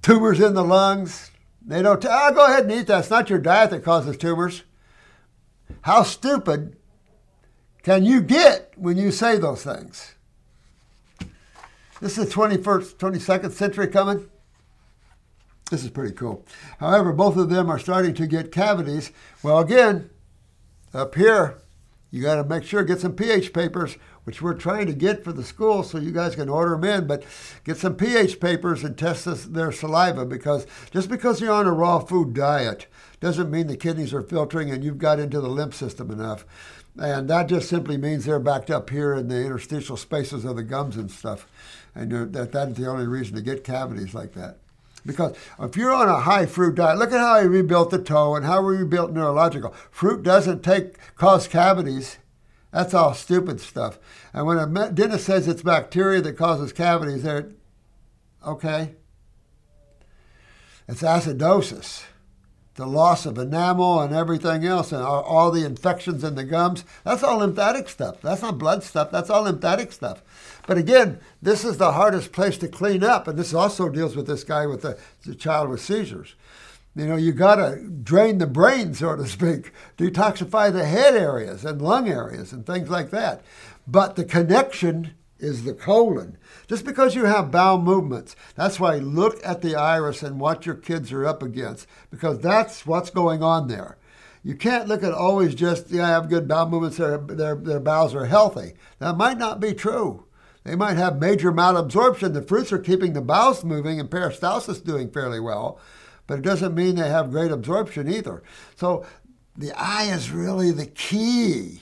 tumors 0.02 0.40
in 0.40 0.54
the 0.54 0.64
lungs. 0.64 1.32
They 1.66 1.82
don't, 1.82 2.02
tell, 2.02 2.12
oh, 2.12 2.34
go 2.34 2.46
ahead 2.46 2.64
and 2.64 2.72
eat 2.74 2.88
that. 2.88 3.00
It's 3.00 3.10
not 3.10 3.30
your 3.30 3.40
diet 3.40 3.70
that 3.70 3.84
causes 3.84 4.18
tumors. 4.18 4.64
How 5.82 6.04
stupid 6.04 6.76
can 7.84 8.04
you 8.04 8.22
get 8.22 8.74
when 8.76 8.98
you 8.98 9.12
say 9.12 9.38
those 9.38 9.64
things? 9.64 10.16
This 12.02 12.18
is 12.18 12.30
the 12.30 12.34
21st, 12.34 12.96
22nd 12.96 13.52
century 13.52 13.88
coming. 13.88 14.28
This 15.70 15.84
is 15.84 15.92
pretty 15.92 16.16
cool. 16.16 16.44
However, 16.80 17.14
both 17.14 17.38
of 17.38 17.50
them 17.50 17.70
are 17.70 17.78
starting 17.78 18.16
to 18.16 18.26
get 18.26 18.52
cavities. 18.52 19.12
Well, 19.44 19.60
again, 19.60 20.10
up 20.96 21.14
here, 21.14 21.60
you 22.10 22.24
got 22.24 22.36
to 22.36 22.44
make 22.44 22.64
sure 22.64 22.84
get 22.84 23.00
some 23.00 23.14
pH 23.14 23.54
papers, 23.54 23.98
which 24.24 24.42
we're 24.42 24.56
trying 24.56 24.88
to 24.88 24.94
get 24.94 25.24
for 25.24 25.32
the 25.32 25.44
school, 25.44 25.84
so 25.84 26.00
you 26.00 26.12
guys 26.12 26.36
can 26.36 26.50
order 26.50 26.72
them 26.72 26.84
in. 26.84 27.06
But 27.08 27.24
get 27.64 27.78
some 27.78 27.96
pH 27.96 28.40
papers 28.40 28.84
and 28.84 28.98
test 28.98 29.26
this, 29.26 29.46
their 29.46 29.72
saliva 29.72 30.26
because 30.26 30.66
just 30.90 31.08
because 31.08 31.40
you're 31.40 31.54
on 31.54 31.68
a 31.68 31.72
raw 31.72 32.00
food 32.00 32.34
diet 32.34 32.88
doesn't 33.20 33.52
mean 33.52 33.68
the 33.68 33.78
kidneys 33.78 34.14
are 34.14 34.24
filtering 34.24 34.72
and 34.72 34.84
you've 34.84 34.98
got 34.98 35.20
into 35.20 35.40
the 35.40 35.48
lymph 35.48 35.76
system 35.76 36.10
enough. 36.10 36.46
And 37.00 37.30
that 37.30 37.48
just 37.48 37.70
simply 37.70 37.96
means 37.96 38.26
they're 38.26 38.40
backed 38.40 38.72
up 38.72 38.90
here 38.90 39.14
in 39.14 39.30
the 39.30 39.46
interstitial 39.46 39.96
spaces 39.96 40.44
of 40.44 40.58
the 40.58 40.64
gums 40.64 40.98
and 40.98 41.10
stuff 41.10 41.48
and 41.96 42.34
that 42.34 42.52
that's 42.52 42.74
the 42.78 42.88
only 42.88 43.08
reason 43.08 43.36
to 43.36 43.42
get 43.42 43.64
cavities 43.64 44.14
like 44.14 44.34
that. 44.34 44.58
Because 45.06 45.36
if 45.60 45.76
you're 45.76 45.94
on 45.94 46.08
a 46.08 46.22
high 46.22 46.46
fruit 46.46 46.76
diet, 46.76 47.00
look 47.00 47.12
at 47.12 47.20
how 47.20 47.42
he 47.42 47.48
rebuilt 47.48 47.90
the 47.90 47.98
toe 47.98 48.36
and 48.36 48.46
how 48.46 48.62
he 48.70 48.78
rebuilt 48.78 49.12
neurological. 49.12 49.74
Fruit 49.90 50.22
doesn't 50.24 50.64
take 50.64 50.98
cause 51.16 51.48
cavities 51.48 52.18
That's 52.72 52.94
all 52.94 53.14
stupid 53.14 53.60
stuff. 53.60 54.00
And 54.34 54.46
when 54.46 54.58
a 54.58 54.92
dentist 54.92 55.26
says 55.26 55.48
it's 55.48 55.62
bacteria 55.62 56.22
that 56.22 56.38
causes 56.38 56.72
cavities, 56.72 57.24
they're 57.24 57.50
okay. 58.46 58.94
It's 60.88 61.02
acidosis, 61.02 62.04
the 62.76 62.86
loss 62.86 63.26
of 63.26 63.38
enamel 63.38 64.00
and 64.00 64.16
everything 64.16 64.66
else, 64.66 64.92
and 64.92 65.04
all, 65.04 65.22
all 65.24 65.52
the 65.52 65.66
infections 65.66 66.24
in 66.24 66.36
the 66.36 66.46
gums. 66.46 66.86
That's 67.04 67.24
all 67.24 67.40
lymphatic 67.40 67.90
stuff. 67.90 68.22
That's 68.22 68.42
not 68.42 68.58
blood 68.58 68.84
stuff. 68.84 69.12
That's 69.12 69.30
all 69.30 69.44
lymphatic 69.44 69.92
stuff. 69.92 70.24
But 70.68 70.78
again, 70.78 71.20
this 71.42 71.66
is 71.66 71.78
the 71.78 71.94
hardest 71.94 72.32
place 72.32 72.58
to 72.60 72.68
clean 72.68 73.04
up, 73.04 73.28
and 73.28 73.38
this 73.38 73.54
also 73.54 73.90
deals 73.90 74.16
with 74.16 74.28
this 74.28 74.44
guy 74.44 74.66
with 74.66 74.82
the, 74.82 74.98
the 75.26 75.36
child 75.36 75.70
with 75.70 75.82
seizures. 75.82 76.36
You 76.96 77.06
know, 77.06 77.16
you 77.16 77.32
got 77.32 77.56
to 77.56 77.88
drain 77.88 78.38
the 78.38 78.48
brain, 78.48 78.94
so 78.94 79.16
to 79.16 79.26
speak, 79.26 79.72
detoxify 79.98 80.72
the 80.72 80.86
head 80.86 81.16
areas 81.16 81.64
and 81.64 81.82
lung 81.82 82.10
areas 82.10 82.52
and 82.52 82.66
things 82.66 82.90
like 82.90 83.12
that. 83.12 83.44
But 83.88 84.16
the 84.16 84.26
connection 84.26 85.12
is 85.40 85.64
the 85.64 85.74
colon. 85.74 86.38
Just 86.68 86.86
because 86.86 87.16
you 87.16 87.26
have 87.26 87.52
bowel 87.52 87.82
movements, 87.82 88.36
that's 88.56 88.80
why 88.80 88.98
look 88.98 89.40
at 89.44 89.62
the 89.62 89.76
iris 89.76 90.22
and 90.22 90.40
what 90.40 90.66
your 90.66 90.76
kids 90.76 91.12
are 91.12 91.26
up 91.26 91.42
against, 91.42 91.88
because 92.12 92.40
that's 92.40 92.86
what's 92.86 93.10
going 93.10 93.42
on 93.42 93.68
there. 93.68 93.98
You 94.44 94.56
can't 94.56 94.88
look 94.88 95.04
at 95.04 95.14
always 95.14 95.56
just, 95.56 95.92
yeah, 95.92 96.06
I 96.06 96.10
have 96.10 96.30
good 96.30 96.48
bowel 96.48 96.70
movements, 96.70 96.98
their, 96.98 97.18
their, 97.18 97.56
their 97.56 97.80
bowels 97.80 98.16
are 98.16 98.26
healthy. 98.26 98.74
That 99.00 99.18
might 99.18 99.38
not 99.38 99.60
be 99.60 99.74
true. 99.74 100.26
They 100.64 100.76
might 100.76 100.98
have 100.98 101.20
major 101.20 101.52
malabsorption. 101.52 102.34
The 102.34 102.42
fruits 102.42 102.72
are 102.72 102.80
keeping 102.80 103.14
the 103.14 103.22
bowels 103.22 103.64
moving 103.64 104.00
and 104.00 104.10
peristalsis 104.10 104.84
doing 104.84 105.10
fairly 105.10 105.40
well 105.40 105.80
but 106.32 106.40
it 106.40 106.44
doesn't 106.44 106.76
mean 106.76 106.96
they 106.96 107.10
have 107.10 107.30
great 107.30 107.52
absorption 107.52 108.10
either. 108.10 108.42
So 108.78 109.06
the 109.58 109.74
eye 109.76 110.06
is 110.06 110.32
really 110.32 110.72
the 110.72 110.86
key. 110.86 111.82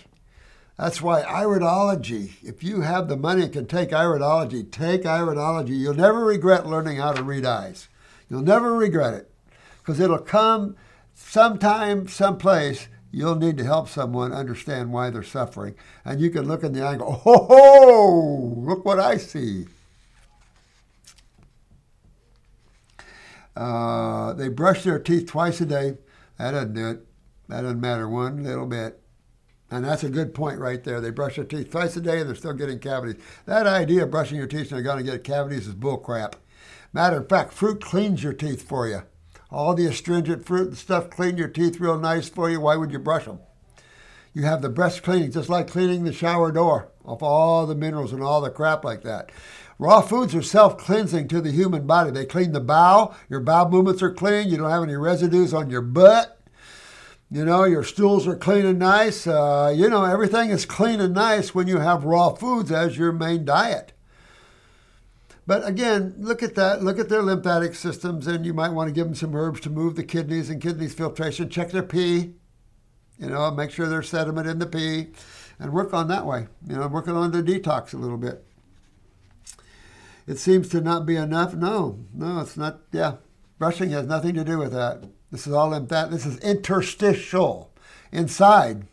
That's 0.75 1.03
why 1.03 1.21
iridology, 1.21 2.31
if 2.41 2.63
you 2.63 2.81
have 2.81 3.07
the 3.07 3.15
money 3.15 3.43
and 3.43 3.53
can 3.53 3.67
take 3.67 3.89
iridology, 3.89 4.71
take 4.71 5.03
iridology. 5.03 5.77
You'll 5.77 5.93
never 5.93 6.25
regret 6.25 6.65
learning 6.65 6.97
how 6.97 7.11
to 7.11 7.21
read 7.21 7.45
eyes. 7.45 7.89
You'll 8.27 8.41
never 8.41 8.73
regret 8.73 9.13
it 9.13 9.31
because 9.77 9.99
it'll 9.99 10.17
come 10.17 10.75
sometime, 11.13 12.07
someplace. 12.07 12.87
You'll 13.11 13.35
need 13.35 13.57
to 13.57 13.63
help 13.63 13.89
someone 13.89 14.31
understand 14.31 14.93
why 14.93 15.09
they're 15.09 15.23
suffering. 15.23 15.75
And 16.05 16.21
you 16.21 16.29
can 16.29 16.47
look 16.47 16.63
in 16.63 16.73
the 16.73 16.83
eye 16.83 16.91
and 16.91 16.99
go, 16.99 17.21
oh, 17.25 18.53
look 18.57 18.85
what 18.85 18.99
I 18.99 19.17
see. 19.17 19.65
Uh, 23.55 24.33
they 24.33 24.47
brush 24.47 24.83
their 24.83 24.99
teeth 24.99 25.27
twice 25.27 25.59
a 25.59 25.65
day. 25.65 25.97
That 26.37 26.51
doesn't 26.51 26.73
do 26.73 26.89
it. 26.89 27.05
That 27.47 27.61
doesn't 27.61 27.81
matter 27.81 28.07
one 28.07 28.43
little 28.43 28.67
bit. 28.67 29.01
And 29.71 29.85
that's 29.85 30.03
a 30.03 30.09
good 30.09 30.33
point 30.33 30.59
right 30.59 30.83
there. 30.83 31.01
They 31.01 31.09
brush 31.09 31.35
their 31.35 31.45
teeth 31.45 31.71
twice 31.71 31.95
a 31.95 32.01
day 32.01 32.19
and 32.19 32.29
they're 32.29 32.35
still 32.35 32.53
getting 32.53 32.79
cavities. 32.79 33.21
That 33.45 33.67
idea 33.67 34.03
of 34.03 34.11
brushing 34.11 34.37
your 34.37 34.47
teeth 34.47 34.71
and 34.71 34.71
they're 34.71 34.81
going 34.81 35.03
to 35.03 35.11
get 35.11 35.23
cavities 35.23 35.67
is 35.67 35.75
bullcrap. 35.75 36.33
Matter 36.93 37.17
of 37.17 37.29
fact, 37.29 37.53
fruit 37.53 37.81
cleans 37.81 38.23
your 38.23 38.33
teeth 38.33 38.61
for 38.61 38.87
you. 38.87 39.03
All 39.51 39.73
the 39.73 39.87
astringent 39.87 40.45
fruit 40.45 40.67
and 40.67 40.77
stuff 40.77 41.09
clean 41.09 41.37
your 41.37 41.47
teeth 41.47 41.79
real 41.79 41.97
nice 41.97 42.29
for 42.29 42.49
you. 42.49 42.61
Why 42.61 42.75
would 42.75 42.91
you 42.91 42.99
brush 42.99 43.25
them? 43.25 43.39
You 44.33 44.43
have 44.43 44.61
the 44.61 44.69
breast 44.69 45.01
cleaning, 45.01 45.31
just 45.31 45.49
like 45.49 45.67
cleaning 45.67 46.03
the 46.03 46.13
shower 46.13 46.51
door 46.51 46.89
off 47.03 47.23
all 47.23 47.65
the 47.65 47.75
minerals 47.75 48.13
and 48.13 48.21
all 48.21 48.41
the 48.41 48.51
crap 48.51 48.83
like 48.83 49.01
that. 49.01 49.31
Raw 49.79 50.01
foods 50.01 50.35
are 50.35 50.43
self 50.43 50.77
cleansing 50.77 51.27
to 51.29 51.41
the 51.41 51.51
human 51.51 51.87
body. 51.87 52.11
They 52.11 52.25
clean 52.25 52.51
the 52.51 52.59
bowel. 52.59 53.15
Your 53.29 53.39
bowel 53.39 53.69
movements 53.69 54.03
are 54.03 54.13
clean. 54.13 54.49
You 54.49 54.57
don't 54.57 54.69
have 54.69 54.83
any 54.83 54.95
residues 54.95 55.53
on 55.53 55.69
your 55.69 55.81
butt. 55.81 56.39
You 57.31 57.45
know, 57.45 57.63
your 57.63 57.83
stools 57.83 58.27
are 58.27 58.35
clean 58.35 58.65
and 58.65 58.79
nice. 58.79 59.25
Uh, 59.25 59.73
you 59.75 59.89
know, 59.89 60.03
everything 60.03 60.49
is 60.49 60.65
clean 60.65 60.99
and 60.99 61.13
nice 61.13 61.55
when 61.55 61.67
you 61.67 61.77
have 61.77 62.03
raw 62.03 62.29
foods 62.31 62.71
as 62.71 62.97
your 62.97 63.11
main 63.11 63.45
diet. 63.45 63.93
But 65.49 65.67
again, 65.67 66.13
look 66.19 66.43
at 66.43 66.53
that. 66.55 66.83
Look 66.83 66.99
at 66.99 67.09
their 67.09 67.23
lymphatic 67.23 67.73
systems, 67.73 68.27
and 68.27 68.45
you 68.45 68.53
might 68.53 68.69
want 68.69 68.87
to 68.87 68.93
give 68.93 69.07
them 69.07 69.15
some 69.15 69.35
herbs 69.35 69.59
to 69.61 69.71
move 69.71 69.95
the 69.95 70.03
kidneys 70.03 70.51
and 70.51 70.61
kidneys 70.61 70.93
filtration. 70.93 71.49
Check 71.49 71.71
their 71.71 71.81
pee. 71.81 72.35
You 73.17 73.29
know, 73.29 73.49
make 73.49 73.71
sure 73.71 73.87
there's 73.87 74.09
sediment 74.09 74.47
in 74.47 74.59
the 74.59 74.67
pee, 74.67 75.07
and 75.57 75.73
work 75.73 75.91
on 75.91 76.07
that 76.09 76.27
way. 76.27 76.47
You 76.67 76.75
know, 76.75 76.87
working 76.87 77.15
on 77.15 77.31
the 77.31 77.41
detox 77.41 77.95
a 77.95 77.97
little 77.97 78.19
bit 78.19 78.45
it 80.29 80.37
seems 80.37 80.69
to 80.69 80.79
not 80.79 81.07
be 81.07 81.15
enough. 81.15 81.55
No, 81.55 81.97
no, 82.13 82.41
it's 82.41 82.55
not. 82.55 82.81
Yeah, 82.91 83.15
brushing 83.57 83.89
has 83.89 84.05
nothing 84.05 84.35
to 84.35 84.43
do 84.43 84.59
with 84.59 84.71
that. 84.73 85.03
This 85.31 85.47
is 85.47 85.53
all 85.53 85.71
that. 85.71 86.11
This 86.11 86.25
is 86.27 86.37
interstitial, 86.37 87.73
inside, 88.11 88.85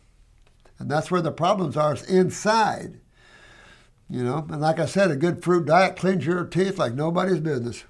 and 0.79 0.89
that's 0.89 1.11
where 1.11 1.21
the 1.21 1.31
problems 1.31 1.77
are. 1.77 1.93
Is 1.93 2.01
inside. 2.09 2.99
You 4.09 4.23
know, 4.23 4.45
and 4.49 4.61
like 4.61 4.79
I 4.79 4.85
said, 4.85 5.11
a 5.11 5.15
good 5.15 5.43
fruit 5.43 5.65
diet 5.65 5.97
cleans 5.97 6.25
your 6.25 6.45
teeth 6.45 6.77
like 6.77 6.93
nobody's 6.93 7.39
business. 7.39 7.83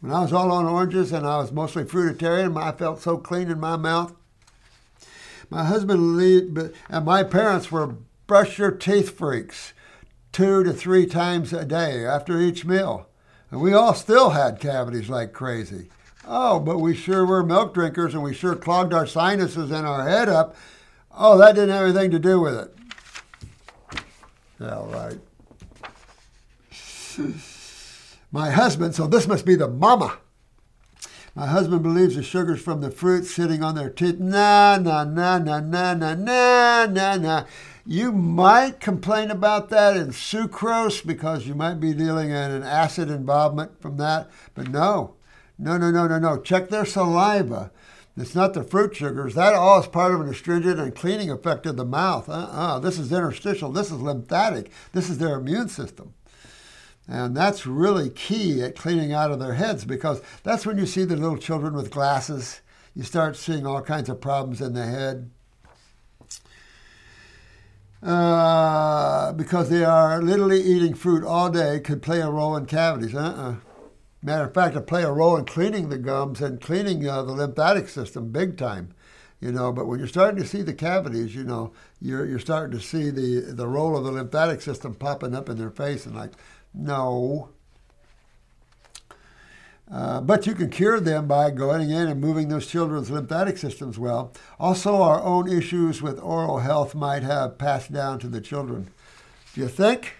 When 0.00 0.12
I 0.12 0.20
was 0.20 0.32
all 0.32 0.52
on 0.52 0.66
oranges 0.66 1.10
and 1.10 1.26
I 1.26 1.38
was 1.38 1.52
mostly 1.52 1.84
fruitarian, 1.84 2.60
I 2.60 2.72
felt 2.72 3.00
so 3.00 3.16
clean 3.16 3.50
in 3.50 3.58
my 3.58 3.76
mouth. 3.76 4.14
My 5.48 5.64
husband 5.64 6.72
and 6.90 7.04
my 7.04 7.22
parents 7.22 7.72
were 7.72 7.96
brush 8.26 8.58
your 8.58 8.72
teeth 8.72 9.16
freaks 9.16 9.72
two 10.32 10.62
to 10.64 10.72
three 10.72 11.06
times 11.06 11.52
a 11.52 11.64
day 11.64 12.04
after 12.04 12.38
each 12.38 12.66
meal. 12.66 13.08
And 13.50 13.60
we 13.60 13.72
all 13.72 13.94
still 13.94 14.30
had 14.30 14.60
cavities 14.60 15.08
like 15.08 15.32
crazy. 15.32 15.88
Oh, 16.26 16.58
but 16.58 16.78
we 16.78 16.94
sure 16.94 17.24
were 17.24 17.42
milk 17.42 17.72
drinkers 17.72 18.12
and 18.12 18.22
we 18.22 18.34
sure 18.34 18.56
clogged 18.56 18.92
our 18.92 19.06
sinuses 19.06 19.70
and 19.70 19.86
our 19.86 20.06
head 20.06 20.28
up. 20.28 20.54
Oh, 21.16 21.38
that 21.38 21.54
didn't 21.54 21.70
have 21.70 21.84
anything 21.84 22.10
to 22.10 22.18
do 22.18 22.40
with 22.40 22.54
it. 22.54 22.74
Yeah, 24.60 24.84
right. 24.90 25.18
My 28.32 28.50
husband, 28.50 28.94
so 28.94 29.06
this 29.06 29.26
must 29.26 29.46
be 29.46 29.54
the 29.54 29.68
mama. 29.68 30.18
My 31.34 31.46
husband 31.46 31.82
believes 31.82 32.16
the 32.16 32.22
sugar's 32.22 32.62
from 32.62 32.80
the 32.80 32.90
fruit 32.90 33.24
sitting 33.26 33.62
on 33.62 33.74
their 33.74 33.90
teeth. 33.90 34.18
Nah, 34.18 34.78
nah, 34.78 35.04
nah, 35.04 35.38
nah, 35.38 35.60
nah, 35.60 35.94
nah, 35.94 36.14
nah, 36.14 36.86
nah, 36.86 37.16
nah. 37.16 37.44
You 37.84 38.10
might 38.10 38.80
complain 38.80 39.30
about 39.30 39.68
that 39.68 39.96
in 39.96 40.08
sucrose 40.08 41.06
because 41.06 41.46
you 41.46 41.54
might 41.54 41.78
be 41.78 41.92
dealing 41.92 42.30
in 42.30 42.36
an 42.50 42.62
acid 42.62 43.10
involvement 43.10 43.80
from 43.80 43.98
that, 43.98 44.30
but 44.54 44.68
no, 44.68 45.14
no, 45.58 45.76
no, 45.76 45.90
no, 45.90 46.08
no, 46.08 46.18
no. 46.18 46.40
Check 46.40 46.70
their 46.70 46.86
saliva. 46.86 47.70
It's 48.16 48.34
not 48.34 48.54
the 48.54 48.64
fruit 48.64 48.96
sugars. 48.96 49.34
That 49.34 49.54
all 49.54 49.80
is 49.80 49.86
part 49.86 50.14
of 50.14 50.20
an 50.22 50.28
astringent 50.28 50.80
and 50.80 50.94
cleaning 50.94 51.30
effect 51.30 51.66
of 51.66 51.76
the 51.76 51.84
mouth. 51.84 52.28
Uh-uh. 52.28 52.78
This 52.78 52.98
is 52.98 53.12
interstitial. 53.12 53.70
This 53.70 53.90
is 53.90 54.00
lymphatic. 54.00 54.70
This 54.92 55.10
is 55.10 55.18
their 55.18 55.38
immune 55.38 55.68
system. 55.68 56.14
And 57.06 57.36
that's 57.36 57.66
really 57.66 58.08
key 58.08 58.62
at 58.62 58.74
cleaning 58.74 59.12
out 59.12 59.30
of 59.30 59.38
their 59.38 59.54
heads 59.54 59.84
because 59.84 60.22
that's 60.42 60.64
when 60.64 60.78
you 60.78 60.86
see 60.86 61.04
the 61.04 61.14
little 61.14 61.36
children 61.36 61.74
with 61.74 61.90
glasses. 61.90 62.62
You 62.94 63.02
start 63.02 63.36
seeing 63.36 63.66
all 63.66 63.82
kinds 63.82 64.08
of 64.08 64.20
problems 64.20 64.62
in 64.62 64.72
the 64.72 64.86
head. 64.86 65.30
Uh, 68.02 69.32
because 69.32 69.68
they 69.68 69.84
are 69.84 70.22
literally 70.22 70.60
eating 70.60 70.94
fruit 70.94 71.24
all 71.24 71.50
day 71.50 71.80
could 71.80 72.02
play 72.02 72.20
a 72.20 72.30
role 72.30 72.56
in 72.56 72.64
cavities. 72.64 73.14
Uh-uh. 73.14 73.56
Matter 74.26 74.46
of 74.46 74.54
fact, 74.54 74.74
it 74.74 74.88
play 74.88 75.04
a 75.04 75.12
role 75.12 75.36
in 75.36 75.44
cleaning 75.44 75.88
the 75.88 75.98
gums 75.98 76.40
and 76.40 76.60
cleaning 76.60 77.08
uh, 77.08 77.22
the 77.22 77.30
lymphatic 77.30 77.88
system 77.88 78.32
big 78.32 78.58
time. 78.58 78.92
You 79.38 79.52
know, 79.52 79.70
but 79.70 79.86
when 79.86 80.00
you're 80.00 80.08
starting 80.08 80.42
to 80.42 80.48
see 80.48 80.62
the 80.62 80.74
cavities, 80.74 81.32
you 81.32 81.44
know, 81.44 81.72
you're 82.00 82.26
you're 82.26 82.40
starting 82.40 82.76
to 82.76 82.84
see 82.84 83.10
the 83.10 83.52
the 83.52 83.68
role 83.68 83.96
of 83.96 84.02
the 84.02 84.10
lymphatic 84.10 84.62
system 84.62 84.94
popping 84.94 85.32
up 85.32 85.48
in 85.48 85.58
their 85.58 85.70
face, 85.70 86.06
and 86.06 86.16
like, 86.16 86.32
no, 86.74 87.50
uh, 89.88 90.20
but 90.22 90.44
you 90.44 90.56
can 90.56 90.70
cure 90.70 90.98
them 90.98 91.28
by 91.28 91.52
going 91.52 91.90
in 91.90 92.08
and 92.08 92.20
moving 92.20 92.48
those 92.48 92.66
children's 92.66 93.10
lymphatic 93.10 93.56
systems 93.56 93.96
well. 93.96 94.32
Also, 94.58 95.02
our 95.02 95.22
own 95.22 95.48
issues 95.48 96.02
with 96.02 96.18
oral 96.18 96.58
health 96.58 96.96
might 96.96 97.22
have 97.22 97.58
passed 97.58 97.92
down 97.92 98.18
to 98.18 98.26
the 98.26 98.40
children. 98.40 98.90
Do 99.54 99.60
you 99.60 99.68
think? 99.68 100.14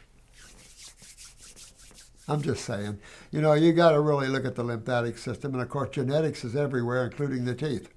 I'm 2.28 2.42
just 2.42 2.64
saying. 2.64 2.98
You 3.30 3.40
know, 3.40 3.52
you 3.52 3.72
got 3.72 3.92
to 3.92 4.00
really 4.00 4.28
look 4.28 4.44
at 4.44 4.56
the 4.56 4.64
lymphatic 4.64 5.18
system, 5.18 5.52
and 5.54 5.62
of 5.62 5.68
course, 5.68 5.90
genetics 5.90 6.44
is 6.44 6.56
everywhere, 6.56 7.04
including 7.04 7.44
the 7.44 7.54
teeth. 7.54 7.88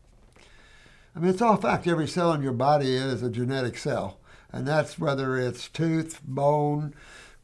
I 1.15 1.19
mean, 1.19 1.32
it's 1.32 1.41
all 1.41 1.57
fact. 1.57 1.88
Every 1.88 2.07
cell 2.07 2.34
in 2.34 2.43
your 2.43 2.53
body 2.53 2.95
is 2.95 3.23
a 3.23 3.30
genetic 3.30 3.77
cell, 3.77 4.19
and 4.51 4.67
that's 4.67 4.99
whether 4.99 5.38
it's 5.38 5.67
tooth, 5.67 6.21
bone, 6.23 6.93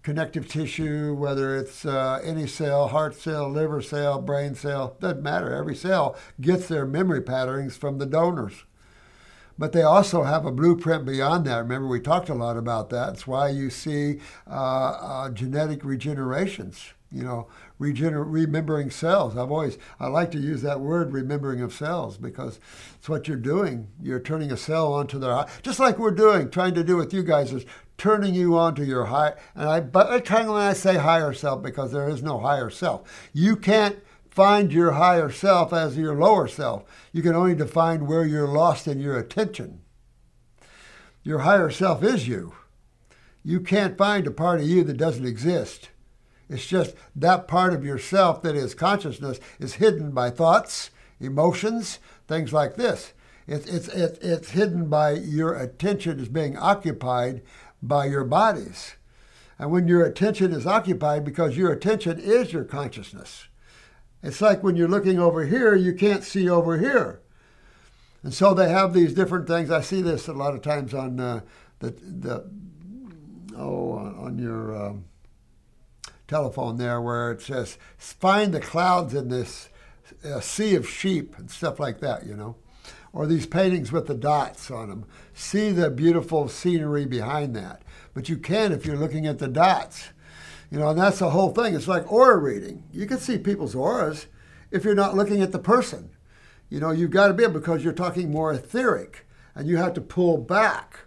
connective 0.04 0.48
tissue, 0.48 1.16
whether 1.16 1.58
it's 1.58 1.84
uh, 1.84 2.22
any 2.24 2.46
cell, 2.46 2.90
heart 2.90 3.16
cell, 3.16 3.50
liver 3.50 3.82
cell, 3.82 4.22
brain 4.22 4.54
cell, 4.54 4.96
doesn't 5.00 5.24
matter. 5.24 5.52
Every 5.56 5.76
cell 5.76 6.16
gets 6.40 6.68
their 6.68 6.86
memory 6.86 7.22
patterns 7.22 7.76
from 7.76 7.98
the 7.98 8.06
donors. 8.06 8.66
But 9.58 9.72
they 9.72 9.84
also 9.84 10.24
have 10.24 10.46
a 10.46 10.52
blueprint 10.52 11.06
beyond 11.06 11.46
that. 11.46 11.58
Remember, 11.60 11.88
we 11.88 12.00
talked 12.02 12.30
a 12.30 12.34
lot 12.34 12.58
about 12.58 12.90
that. 12.90 13.14
It's 13.14 13.26
why 13.26 13.50
you 13.50 13.70
see 13.70 14.20
uh, 14.50 14.52
uh, 14.52 15.30
genetic 15.30 15.82
regenerations. 15.82 16.92
you 17.16 17.24
know, 17.24 17.48
regener- 17.80 18.26
remembering 18.28 18.92
cells. 18.92 19.38
I've 19.38 19.52
always, 19.52 19.78
I 20.00 20.08
like 20.08 20.32
to 20.32 20.40
use 20.40 20.62
that 20.64 20.82
word, 20.82 21.14
remembering 21.14 21.62
of 21.62 21.74
cells, 21.74 22.18
because 22.18 22.60
it's 22.98 23.08
what 23.08 23.28
you're 23.28 23.38
doing. 23.38 23.88
You're 24.02 24.20
turning 24.20 24.52
a 24.52 24.58
cell 24.58 24.94
onto 24.94 25.18
their, 25.18 25.46
just 25.62 25.80
like 25.80 25.98
we're 25.98 26.12
doing, 26.12 26.50
trying 26.50 26.74
to 26.76 26.84
do 26.84 26.98
with 26.98 27.14
you 27.14 27.24
guys 27.24 27.54
is 27.54 27.66
turning 27.98 28.34
you 28.34 28.58
onto 28.58 28.84
your 28.84 29.06
high, 29.06 29.34
and 29.56 29.70
I, 29.70 29.80
but 29.80 30.08
I 30.10 30.20
kind 30.20 30.48
of 30.50 30.54
when 30.56 30.62
I 30.64 30.74
say 30.74 30.98
higher 30.98 31.34
self, 31.34 31.64
because 31.64 31.94
there 31.94 32.10
is 32.10 32.22
no 32.22 32.40
higher 32.40 32.70
self. 32.70 33.30
You 33.32 33.56
can't 33.56 33.98
find 34.36 34.74
your 34.74 34.92
higher 34.92 35.32
self 35.32 35.72
as 35.72 35.98
your 35.98 36.14
lower 36.14 36.46
self. 36.46 36.84
You 37.14 37.22
can 37.22 37.36
only 37.36 37.56
define 37.56 38.06
where 38.06 38.26
you're 38.26 38.50
lost 38.50 38.86
in 38.86 39.00
your 39.00 39.18
attention. 39.18 39.80
Your 41.24 41.40
higher 41.40 41.70
self 41.70 42.04
is 42.04 42.28
you. 42.28 42.54
You 43.44 43.62
can't 43.62 43.98
find 43.98 44.28
a 44.28 44.32
part 44.32 44.60
of 44.60 44.68
you 44.68 44.84
that 44.84 44.98
doesn't 44.98 45.26
exist. 45.26 45.90
It's 46.50 46.68
just 46.68 46.96
that 47.16 47.48
part 47.48 47.74
of 47.74 47.86
yourself 47.86 48.42
that 48.42 48.56
is 48.56 48.76
consciousness 48.76 49.40
is 49.58 49.76
hidden 49.76 50.12
by 50.12 50.32
thoughts, 50.32 50.90
emotions, 51.20 52.00
things 52.28 52.52
like 52.52 52.76
this. 52.76 53.14
It's, 53.48 53.66
it's, 53.68 53.88
it's, 53.88 54.20
it's 54.20 54.52
hidden 54.52 54.90
by 54.90 55.12
your 55.12 55.56
attention 55.56 56.20
is 56.20 56.28
being 56.28 56.58
occupied 56.58 57.42
by 57.82 58.08
your 58.08 58.26
bodies. 58.26 58.96
And 59.58 59.72
when 59.72 59.88
your 59.88 60.04
attention 60.04 60.52
is 60.52 60.68
occupied, 60.68 61.24
because 61.24 61.56
your 61.56 61.72
attention 61.72 62.20
is 62.20 62.52
your 62.52 62.66
consciousness, 62.66 63.48
it's 64.26 64.42
like 64.42 64.64
when 64.64 64.76
you're 64.76 64.88
looking 64.88 65.20
over 65.20 65.46
here, 65.46 65.76
you 65.76 65.94
can't 65.94 66.24
see 66.24 66.50
over 66.50 66.80
here. 66.80 67.22
And 68.24 68.34
so 68.34 68.56
they 68.56 68.70
have 68.70 68.92
these 68.92 69.14
different 69.14 69.48
things. 69.48 69.70
I 69.70 69.82
see 69.82 70.02
this 70.02 70.28
a 70.28 70.34
lot 70.34 70.56
of 70.56 70.64
times 70.64 70.96
on 70.96 71.20
uh, 71.20 71.42
the, 71.78 71.92
the 71.92 72.50
oh 73.56 73.92
on 73.94 74.40
your 74.40 74.76
um, 74.76 75.06
telephone 76.28 76.78
there, 76.78 77.00
where 77.00 77.32
it 77.32 77.42
says 77.44 77.78
find 77.98 78.52
the 78.52 78.60
clouds 78.60 79.14
in 79.14 79.30
this 79.30 79.70
uh, 80.26 80.40
sea 80.40 80.74
of 80.74 80.90
sheep 80.90 81.38
and 81.38 81.52
stuff 81.52 81.80
like 81.80 82.00
that. 82.00 82.26
You 82.26 82.36
know, 82.36 82.56
or 83.14 83.28
these 83.28 83.46
paintings 83.46 83.92
with 83.92 84.08
the 84.08 84.16
dots 84.16 84.72
on 84.72 84.90
them. 84.90 85.06
See 85.36 85.70
the 85.70 85.92
beautiful 85.92 86.50
scenery 86.50 87.06
behind 87.06 87.56
that. 87.56 87.84
But 88.16 88.28
you 88.28 88.38
can 88.38 88.72
if 88.72 88.88
you're 88.88 88.98
looking 88.98 89.28
at 89.28 89.38
the 89.38 89.48
dots. 89.48 90.10
You 90.72 90.80
know, 90.80 90.90
and 90.90 91.00
that's 91.00 91.20
the 91.20 91.30
whole 91.30 91.52
thing. 91.52 91.76
It's 91.76 91.88
like 91.88 92.12
aura 92.12 92.38
reading. 92.38 92.84
You 92.92 93.06
can 93.06 93.20
see 93.20 93.38
people's 93.38 93.76
auras 93.76 94.28
if 94.72 94.84
you're 94.84 94.96
not 94.96 95.16
looking 95.16 95.42
at 95.42 95.52
the 95.52 95.60
person. 95.60 96.10
You 96.70 96.80
know, 96.80 96.92
you've 96.92 97.12
got 97.12 97.28
to 97.28 97.34
be 97.34 97.44
able 97.44 97.60
because 97.60 97.84
you're 97.84 97.94
talking 97.94 98.32
more 98.32 98.52
etheric 98.52 99.26
and 99.54 99.68
you 99.68 99.78
have 99.78 99.94
to 99.94 100.02
pull 100.02 100.38
back. 100.38 101.02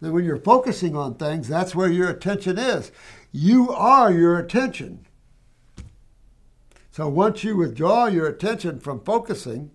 Then 0.00 0.12
when 0.12 0.24
you're 0.24 0.36
focusing 0.36 0.96
on 0.96 1.14
things, 1.14 1.48
that's 1.48 1.74
where 1.74 1.88
your 1.88 2.10
attention 2.10 2.58
is. 2.58 2.92
You 3.30 3.70
are 3.70 4.12
your 4.12 4.38
attention. 4.38 5.06
So 6.90 7.08
once 7.08 7.42
you 7.42 7.56
withdraw 7.56 8.06
your 8.06 8.26
attention 8.26 8.78
from 8.78 9.00
focusing, 9.00 9.70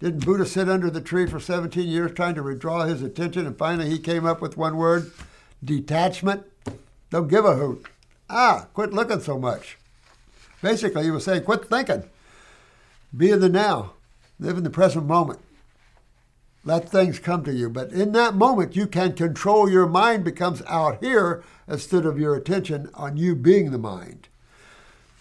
didn't 0.00 0.24
Buddha 0.24 0.44
sit 0.44 0.68
under 0.68 0.90
the 0.90 1.00
tree 1.00 1.26
for 1.26 1.38
17 1.38 1.86
years 1.86 2.10
trying 2.12 2.34
to 2.34 2.42
withdraw 2.42 2.84
his 2.84 3.02
attention 3.02 3.46
and 3.46 3.56
finally 3.56 3.88
he 3.88 4.00
came 4.00 4.26
up 4.26 4.40
with 4.40 4.56
one 4.56 4.76
word 4.76 5.12
detachment? 5.62 6.42
Don't 7.10 7.28
give 7.28 7.44
a 7.44 7.54
hoot. 7.54 7.86
Ah, 8.34 8.66
quit 8.72 8.94
looking 8.94 9.20
so 9.20 9.38
much. 9.38 9.76
Basically, 10.62 11.04
he 11.04 11.10
was 11.10 11.24
saying, 11.24 11.42
quit 11.42 11.66
thinking. 11.66 12.04
Be 13.14 13.30
in 13.30 13.40
the 13.40 13.50
now. 13.50 13.92
Live 14.40 14.56
in 14.56 14.64
the 14.64 14.70
present 14.70 15.04
moment. 15.06 15.40
Let 16.64 16.88
things 16.88 17.18
come 17.18 17.44
to 17.44 17.52
you. 17.52 17.68
But 17.68 17.92
in 17.92 18.12
that 18.12 18.34
moment, 18.34 18.74
you 18.74 18.86
can 18.86 19.12
control 19.12 19.68
your 19.68 19.86
mind 19.86 20.24
becomes 20.24 20.62
out 20.66 21.04
here 21.04 21.44
instead 21.68 22.06
of 22.06 22.18
your 22.18 22.34
attention 22.34 22.88
on 22.94 23.18
you 23.18 23.34
being 23.34 23.70
the 23.70 23.78
mind. 23.78 24.28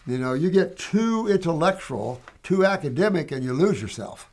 You 0.07 0.17
know, 0.17 0.33
you 0.33 0.49
get 0.49 0.77
too 0.77 1.27
intellectual, 1.27 2.21
too 2.43 2.65
academic, 2.65 3.29
and 3.31 3.43
you 3.43 3.51
lose 3.51 3.81
yourself. 3.81 4.31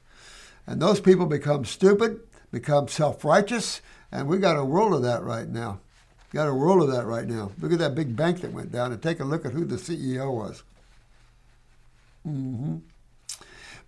And 0.69 0.81
those 0.81 1.01
people 1.01 1.27
become 1.27 1.65
stupid, 1.65 2.21
become 2.53 2.87
self 2.87 3.25
righteous, 3.25 3.81
and 4.13 4.29
we 4.29 4.39
got 4.39 4.57
a 4.57 4.65
world 4.65 4.95
of 4.95 5.03
that 5.03 5.25
right 5.25 5.49
now. 5.49 5.81
Got 6.33 6.49
a 6.49 6.55
world 6.55 6.83
of 6.83 6.95
that 6.95 7.07
right 7.07 7.27
now. 7.27 7.53
Look 7.61 7.73
at 7.73 7.79
that 7.79 7.95
big 7.95 8.15
bank 8.15 8.43
that 8.43 8.53
went 8.53 8.71
down 8.71 8.93
and 8.93 9.03
take 9.03 9.21
a 9.21 9.25
look 9.25 9.47
at 9.47 9.53
who 9.53 9.65
the 9.65 9.77
CEO 9.77 10.33
was. 10.33 10.63
Mm-hmm. 12.27 12.77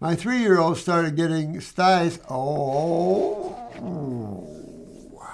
My 0.01 0.15
three 0.15 0.39
year 0.39 0.59
old 0.59 0.79
started 0.79 1.17
getting 1.17 1.61
styes. 1.61 2.19
Oh. 2.31 3.55
Wow. 5.13 5.31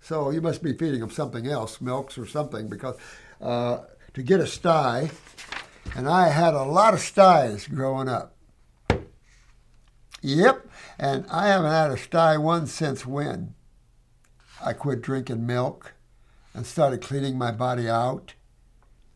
So 0.00 0.30
you 0.30 0.40
must 0.40 0.62
be 0.62 0.72
feeding 0.72 1.02
him 1.02 1.10
something 1.10 1.48
else, 1.48 1.80
milks 1.80 2.16
or 2.16 2.26
something, 2.26 2.68
because 2.68 2.96
uh, 3.40 3.78
to 4.14 4.22
get 4.22 4.38
a 4.38 4.46
sty, 4.46 5.10
and 5.96 6.08
I 6.08 6.28
had 6.28 6.54
a 6.54 6.62
lot 6.62 6.94
of 6.94 7.00
styes 7.00 7.66
growing 7.66 8.08
up. 8.08 8.36
Yep, 10.22 10.68
and 10.98 11.26
I 11.28 11.48
haven't 11.48 11.72
had 11.72 11.90
a 11.90 11.96
sty 11.96 12.38
one 12.38 12.68
since 12.68 13.04
when? 13.04 13.55
I 14.66 14.72
quit 14.72 15.00
drinking 15.00 15.46
milk 15.46 15.94
and 16.52 16.66
started 16.66 17.00
cleaning 17.00 17.38
my 17.38 17.52
body 17.52 17.88
out. 17.88 18.34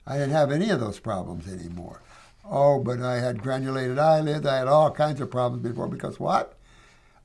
I 0.06 0.12
didn't 0.12 0.30
have 0.30 0.52
any 0.52 0.70
of 0.70 0.78
those 0.78 1.00
problems 1.00 1.52
anymore. 1.52 2.02
Oh, 2.48 2.78
but 2.78 3.00
I 3.00 3.18
had 3.18 3.42
granulated 3.42 3.98
eyelids. 3.98 4.46
I 4.46 4.58
had 4.58 4.68
all 4.68 4.92
kinds 4.92 5.20
of 5.20 5.32
problems 5.32 5.64
before 5.64 5.88
because 5.88 6.20
what? 6.20 6.56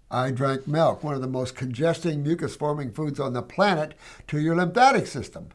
I 0.10 0.32
drank 0.32 0.66
milk, 0.66 1.04
one 1.04 1.14
of 1.14 1.22
the 1.22 1.28
most 1.28 1.56
congesting, 1.56 2.24
mucus 2.24 2.56
forming 2.56 2.92
foods 2.92 3.20
on 3.20 3.34
the 3.34 3.44
planet, 3.44 3.94
to 4.28 4.40
your 4.40 4.56
lymphatic 4.56 5.06
system. 5.06 5.50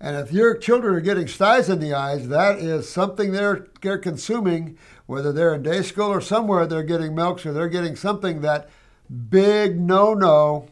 And 0.00 0.16
if 0.16 0.32
your 0.32 0.56
children 0.56 0.94
are 0.94 1.00
getting 1.00 1.26
styes 1.26 1.68
in 1.68 1.80
the 1.80 1.94
eyes, 1.94 2.28
that 2.28 2.60
is 2.60 2.88
something 2.88 3.32
they're, 3.32 3.66
they're 3.82 3.98
consuming, 3.98 4.78
whether 5.06 5.32
they're 5.32 5.54
in 5.54 5.64
day 5.64 5.82
school 5.82 6.12
or 6.12 6.20
somewhere, 6.20 6.64
they're 6.64 6.84
getting 6.84 7.16
milks 7.16 7.44
or 7.44 7.52
they're 7.52 7.68
getting 7.68 7.96
something 7.96 8.40
that 8.42 8.68
big 9.28 9.80
no 9.80 10.14
no. 10.14 10.68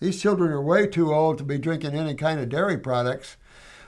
These 0.00 0.20
children 0.20 0.52
are 0.52 0.62
way 0.62 0.86
too 0.86 1.12
old 1.12 1.38
to 1.38 1.44
be 1.44 1.58
drinking 1.58 1.94
any 1.94 2.14
kind 2.14 2.38
of 2.40 2.48
dairy 2.48 2.76
products. 2.76 3.36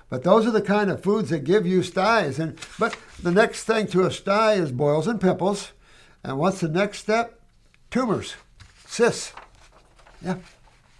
But 0.08 0.22
those 0.22 0.46
are 0.46 0.50
the 0.50 0.62
kind 0.62 0.90
of 0.90 1.02
foods 1.02 1.30
that 1.30 1.44
give 1.44 1.66
you 1.66 1.82
styes. 1.82 2.38
And 2.38 2.58
but 2.78 2.96
the 3.22 3.30
next 3.30 3.64
thing 3.64 3.86
to 3.88 4.06
a 4.06 4.10
sty 4.10 4.54
is 4.54 4.72
boils 4.72 5.06
and 5.06 5.20
pimples. 5.20 5.72
And 6.24 6.38
what's 6.38 6.60
the 6.60 6.68
next 6.68 6.98
step? 6.98 7.40
Tumors, 7.90 8.34
cysts. 8.86 9.32
Yeah. 10.22 10.36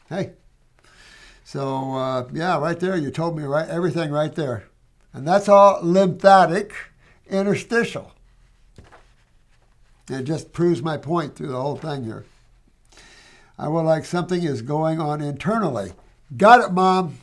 Hey. 0.08 0.32
So 1.44 1.94
uh, 1.94 2.28
yeah, 2.32 2.58
right 2.58 2.78
there, 2.78 2.96
you 2.96 3.10
told 3.10 3.36
me 3.36 3.44
right 3.44 3.68
everything 3.68 4.10
right 4.10 4.34
there, 4.34 4.64
and 5.14 5.26
that's 5.26 5.48
all 5.48 5.80
lymphatic 5.82 6.74
interstitial. 7.30 8.12
It 10.10 10.24
just 10.24 10.52
proves 10.52 10.82
my 10.82 10.98
point 10.98 11.36
through 11.36 11.48
the 11.48 11.60
whole 11.60 11.76
thing 11.76 12.04
here. 12.04 12.24
I 13.58 13.68
would 13.68 13.82
like 13.82 14.04
something 14.04 14.42
is 14.42 14.62
going 14.62 15.00
on 15.00 15.20
internally. 15.20 15.92
Got 16.36 16.60
it, 16.60 16.72
mom. 16.72 17.18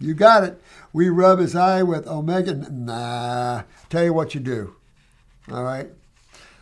You 0.00 0.14
got 0.14 0.44
it. 0.44 0.60
We 0.92 1.08
rub 1.10 1.38
his 1.38 1.54
eye 1.54 1.82
with 1.82 2.06
omega. 2.06 2.54
Nah. 2.54 3.62
Tell 3.88 4.04
you 4.04 4.12
what 4.12 4.34
you 4.34 4.40
do. 4.40 4.74
All 5.50 5.62
right. 5.62 5.90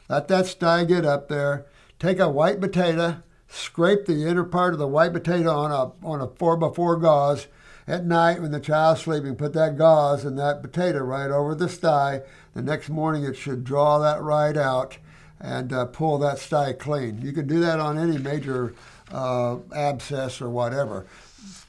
Let 0.08 0.28
that 0.28 0.46
sty 0.46 0.84
get 0.84 1.04
up 1.04 1.28
there. 1.28 1.66
Take 1.98 2.18
a 2.18 2.28
white 2.28 2.60
potato, 2.60 3.22
scrape 3.48 4.06
the 4.06 4.26
inner 4.26 4.44
part 4.44 4.72
of 4.72 4.78
the 4.78 4.86
white 4.86 5.12
potato 5.12 5.50
on 5.50 5.70
a 5.70 6.06
on 6.06 6.20
a 6.20 6.28
four 6.28 6.56
by 6.56 6.70
four 6.74 6.96
gauze. 6.96 7.46
At 7.86 8.04
night, 8.04 8.42
when 8.42 8.50
the 8.50 8.60
child's 8.60 9.00
sleeping, 9.00 9.34
put 9.36 9.54
that 9.54 9.78
gauze 9.78 10.24
and 10.24 10.38
that 10.38 10.62
potato 10.62 10.98
right 10.98 11.30
over 11.30 11.54
the 11.54 11.68
sty. 11.68 12.20
The 12.54 12.60
next 12.60 12.90
morning, 12.90 13.24
it 13.24 13.36
should 13.36 13.64
draw 13.64 13.98
that 13.98 14.20
right 14.20 14.56
out 14.56 14.98
and 15.40 15.72
uh, 15.72 15.86
pull 15.86 16.18
that 16.18 16.38
sty 16.38 16.72
clean. 16.72 17.20
You 17.22 17.32
can 17.32 17.46
do 17.46 17.60
that 17.60 17.80
on 17.80 17.98
any 17.98 18.18
major 18.18 18.74
uh, 19.12 19.58
abscess 19.74 20.40
or 20.40 20.48
whatever. 20.48 21.06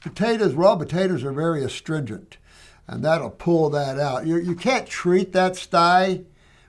Potatoes, 0.02 0.54
raw 0.54 0.76
potatoes 0.76 1.24
are 1.24 1.32
very 1.32 1.62
astringent, 1.62 2.38
and 2.86 3.04
that'll 3.04 3.30
pull 3.30 3.70
that 3.70 3.98
out. 3.98 4.26
You, 4.26 4.36
you 4.36 4.54
can't 4.54 4.86
treat 4.86 5.32
that 5.32 5.56
sty 5.56 6.22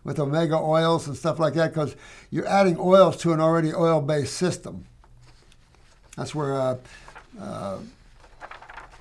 with 0.04 0.20
omega 0.20 0.56
oils 0.56 1.08
and 1.08 1.16
stuff 1.16 1.40
like 1.40 1.54
that 1.54 1.74
because 1.74 1.96
you're 2.30 2.48
adding 2.48 2.78
oils 2.80 3.18
to 3.18 3.34
an 3.34 3.40
already 3.40 3.74
oil 3.74 4.02
based 4.02 4.34
system. 4.34 4.86
That's 6.18 6.36
where 6.36 6.60
uh, 6.60 6.78
uh, 7.40 7.78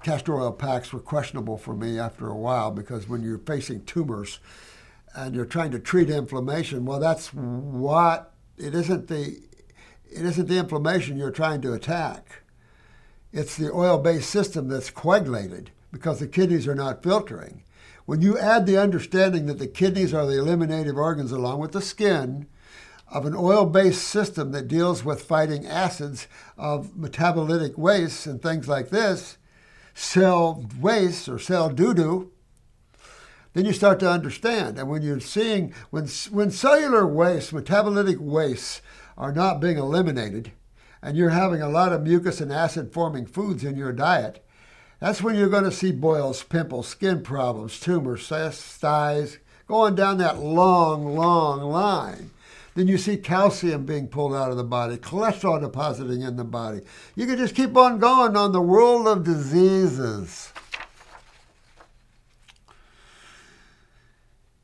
castor 0.02 0.34
oil 0.40 0.52
packs 0.52 0.92
were 0.92 1.00
questionable 1.00 1.58
for 1.58 1.74
me 1.74 1.98
after 1.98 2.28
a 2.28 2.36
while 2.36 2.70
because 2.70 3.08
when 3.08 3.22
you're 3.22 3.38
facing 3.38 3.84
tumors 3.84 4.38
and 5.14 5.34
you're 5.34 5.44
trying 5.44 5.72
to 5.72 5.78
treat 5.78 6.08
inflammation, 6.08 6.84
well, 6.84 7.00
that's 7.00 7.34
what 7.34 8.32
it 8.56 8.74
isn't 8.74 9.08
the 9.08 9.40
it 10.12 10.24
isn't 10.24 10.48
the 10.48 10.58
inflammation 10.58 11.16
you're 11.16 11.30
trying 11.30 11.60
to 11.62 11.72
attack. 11.72 12.42
It's 13.32 13.56
the 13.56 13.72
oil 13.72 13.98
based 13.98 14.30
system 14.30 14.68
that's 14.68 14.90
coagulated 14.90 15.70
because 15.92 16.18
the 16.18 16.26
kidneys 16.26 16.66
are 16.66 16.74
not 16.74 17.02
filtering. 17.02 17.62
When 18.06 18.22
you 18.22 18.36
add 18.38 18.66
the 18.66 18.78
understanding 18.78 19.46
that 19.46 19.58
the 19.58 19.68
kidneys 19.68 20.12
are 20.12 20.26
the 20.26 20.38
eliminative 20.38 20.96
organs 20.96 21.30
along 21.30 21.60
with 21.60 21.72
the 21.72 21.80
skin 21.80 22.46
of 23.08 23.26
an 23.26 23.34
oil 23.36 23.66
based 23.66 24.02
system 24.02 24.52
that 24.52 24.68
deals 24.68 25.04
with 25.04 25.22
fighting 25.22 25.66
acids 25.66 26.26
of 26.56 26.88
metabolitic 26.94 27.76
wastes 27.76 28.26
and 28.26 28.40
things 28.40 28.68
like 28.68 28.90
this, 28.90 29.36
cell 29.94 30.64
waste 30.80 31.28
or 31.28 31.38
cell 31.38 31.68
doo 31.68 31.94
doo, 31.94 32.32
then 33.52 33.64
you 33.64 33.72
start 33.72 33.98
to 34.00 34.10
understand. 34.10 34.78
And 34.78 34.88
when 34.88 35.02
you're 35.02 35.20
seeing, 35.20 35.74
when, 35.90 36.06
when 36.30 36.50
cellular 36.50 37.06
waste, 37.06 37.52
metabolitic 37.52 38.18
wastes 38.18 38.80
are 39.20 39.32
not 39.32 39.60
being 39.60 39.76
eliminated, 39.76 40.50
and 41.02 41.14
you're 41.14 41.28
having 41.28 41.60
a 41.60 41.68
lot 41.68 41.92
of 41.92 42.02
mucus 42.02 42.40
and 42.40 42.50
acid 42.50 42.90
forming 42.90 43.26
foods 43.26 43.62
in 43.62 43.76
your 43.76 43.92
diet, 43.92 44.42
that's 44.98 45.22
when 45.22 45.34
you're 45.34 45.50
going 45.50 45.64
to 45.64 45.70
see 45.70 45.92
boils, 45.92 46.42
pimples, 46.42 46.88
skin 46.88 47.22
problems, 47.22 47.78
tumors, 47.78 48.26
cysts, 48.26 49.38
going 49.66 49.94
down 49.94 50.16
that 50.18 50.38
long, 50.38 51.14
long 51.14 51.60
line. 51.60 52.30
Then 52.74 52.88
you 52.88 52.96
see 52.96 53.18
calcium 53.18 53.84
being 53.84 54.08
pulled 54.08 54.34
out 54.34 54.50
of 54.50 54.56
the 54.56 54.64
body, 54.64 54.96
cholesterol 54.96 55.60
depositing 55.60 56.22
in 56.22 56.36
the 56.36 56.44
body. 56.44 56.80
You 57.14 57.26
can 57.26 57.36
just 57.36 57.54
keep 57.54 57.76
on 57.76 57.98
going 57.98 58.36
on 58.36 58.52
the 58.52 58.62
world 58.62 59.06
of 59.06 59.24
diseases. 59.24 60.50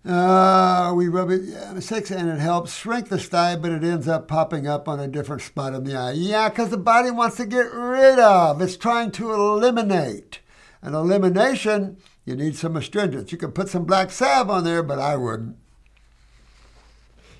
Uh, 0.06 0.92
we 0.94 1.08
rub 1.08 1.30
it 1.30 1.42
yeah, 1.42 1.80
six 1.80 2.12
and 2.12 2.28
it 2.30 2.38
helps 2.38 2.72
shrink 2.72 3.08
the 3.08 3.18
sty, 3.18 3.56
but 3.56 3.72
it 3.72 3.82
ends 3.82 4.06
up 4.06 4.28
popping 4.28 4.64
up 4.64 4.86
on 4.86 5.00
a 5.00 5.08
different 5.08 5.42
spot 5.42 5.74
in 5.74 5.82
the 5.82 5.96
eye. 5.96 6.12
Yeah, 6.12 6.48
because 6.48 6.70
the 6.70 6.76
body 6.76 7.10
wants 7.10 7.38
to 7.38 7.46
get 7.46 7.72
rid 7.72 8.20
of. 8.20 8.62
It's 8.62 8.76
trying 8.76 9.10
to 9.12 9.32
eliminate. 9.32 10.38
An 10.80 10.94
elimination, 10.94 11.96
you 12.24 12.36
need 12.36 12.54
some 12.54 12.76
astringents. 12.76 13.32
You 13.32 13.38
can 13.38 13.50
put 13.50 13.68
some 13.68 13.84
black 13.84 14.12
salve 14.12 14.48
on 14.48 14.62
there, 14.62 14.84
but 14.84 15.00
I 15.00 15.16
wouldn't. 15.16 15.56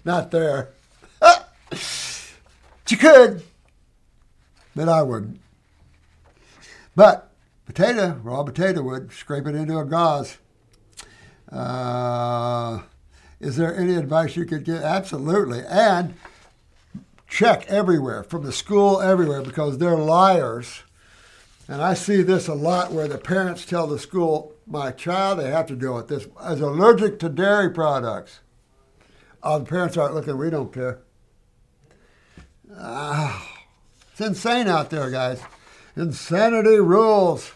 Not 0.05 0.33
there. 0.33 0.71
you 2.89 2.97
could, 2.97 3.45
but 4.75 4.89
I 4.89 5.03
wouldn't. 5.03 5.41
But 6.97 7.31
potato, 7.65 8.19
raw 8.25 8.43
potato 8.43 8.83
would 8.83 9.13
scrape 9.13 9.47
it 9.47 9.55
into 9.55 9.79
a 9.79 9.85
gauze. 9.85 10.39
Uh, 11.51 12.81
is 13.41 13.57
there 13.57 13.77
any 13.77 13.95
advice 13.95 14.37
you 14.37 14.45
could 14.45 14.65
give? 14.65 14.83
Absolutely. 14.83 15.63
And 15.69 16.15
check 17.29 17.67
everywhere, 17.69 18.23
from 18.25 18.45
the 18.45 18.53
school, 18.53 19.01
everywhere, 19.01 19.43
because 19.43 19.79
they're 19.79 19.97
liars. 19.97 20.83
And 21.69 21.83
I 21.83 21.95
see 21.95 22.23
this 22.23 22.49
a 22.49 22.55
lot 22.55 22.93
where 22.93 23.09
the 23.09 23.19
parents 23.19 23.67
tell 23.67 23.87
the 23.87 23.99
school, 23.99 24.55
my 24.67 24.93
child, 24.93 25.41
they 25.41 25.51
have 25.51 25.67
to 25.67 25.77
deal 25.77 25.95
with 25.95 26.09
this, 26.09 26.27
is 26.49 26.61
allergic 26.61 27.19
to 27.21 27.29
dairy 27.29 27.71
products. 27.71 28.41
Oh, 29.43 29.59
the 29.59 29.65
parents 29.65 29.97
aren't 29.97 30.15
looking, 30.15 30.39
we 30.39 30.51
don't 30.51 30.73
care. 30.73 31.01
Ah, 32.79 33.65
it's 34.13 34.21
insane 34.21 34.69
out 34.69 34.91
there, 34.91 35.11
guys. 35.11 35.41
Insanity 35.97 36.79
rules. 36.81 37.53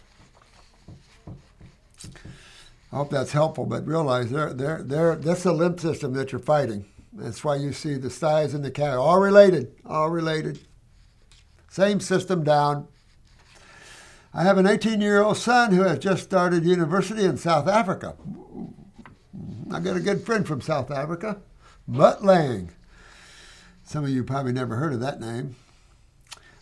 I 2.93 2.97
hope 2.97 3.11
that's 3.11 3.33
helpful, 3.33 3.67
but 3.67 3.87
realize 3.87 4.31
they're, 4.31 4.53
they're, 4.53 4.83
they're, 4.83 5.17
that's 5.17 5.45
the 5.45 5.53
lymph 5.53 5.81
system 5.81 6.13
that 6.15 6.33
you're 6.33 6.41
fighting. 6.41 6.87
That's 7.13 7.45
why 7.45 7.57
you 7.57 7.73
see 7.73 7.95
the 7.95 8.11
thighs 8.11 8.55
and 8.55 8.65
the 8.65 8.71
cat 8.71 8.97
all 8.97 9.21
related, 9.21 9.73
all 9.87 10.11
related. 10.11 10.61
Same 11.69 12.01
system 12.01 12.43
down. 12.43 12.89
I 14.33 14.43
have 14.43 14.59
an 14.59 14.67
18 14.67 15.01
year 15.01 15.23
old 15.23 15.37
son 15.37 15.73
who 15.73 15.83
has 15.83 15.99
just 15.99 16.23
started 16.23 16.65
university 16.65 17.25
in 17.25 17.37
South 17.37 17.69
Africa. 17.69 18.17
I 19.73 19.81
got 19.81 19.97
a 19.97 20.01
good 20.01 20.25
friend 20.25 20.47
from 20.47 20.61
South 20.61 20.91
Africa, 20.91 21.41
Mutt 21.87 22.25
Lange. 22.25 22.71
Some 23.85 24.05
of 24.05 24.11
you 24.11 24.23
probably 24.23 24.53
never 24.53 24.77
heard 24.77 24.93
of 24.93 25.01
that 25.01 25.21
name. 25.21 25.57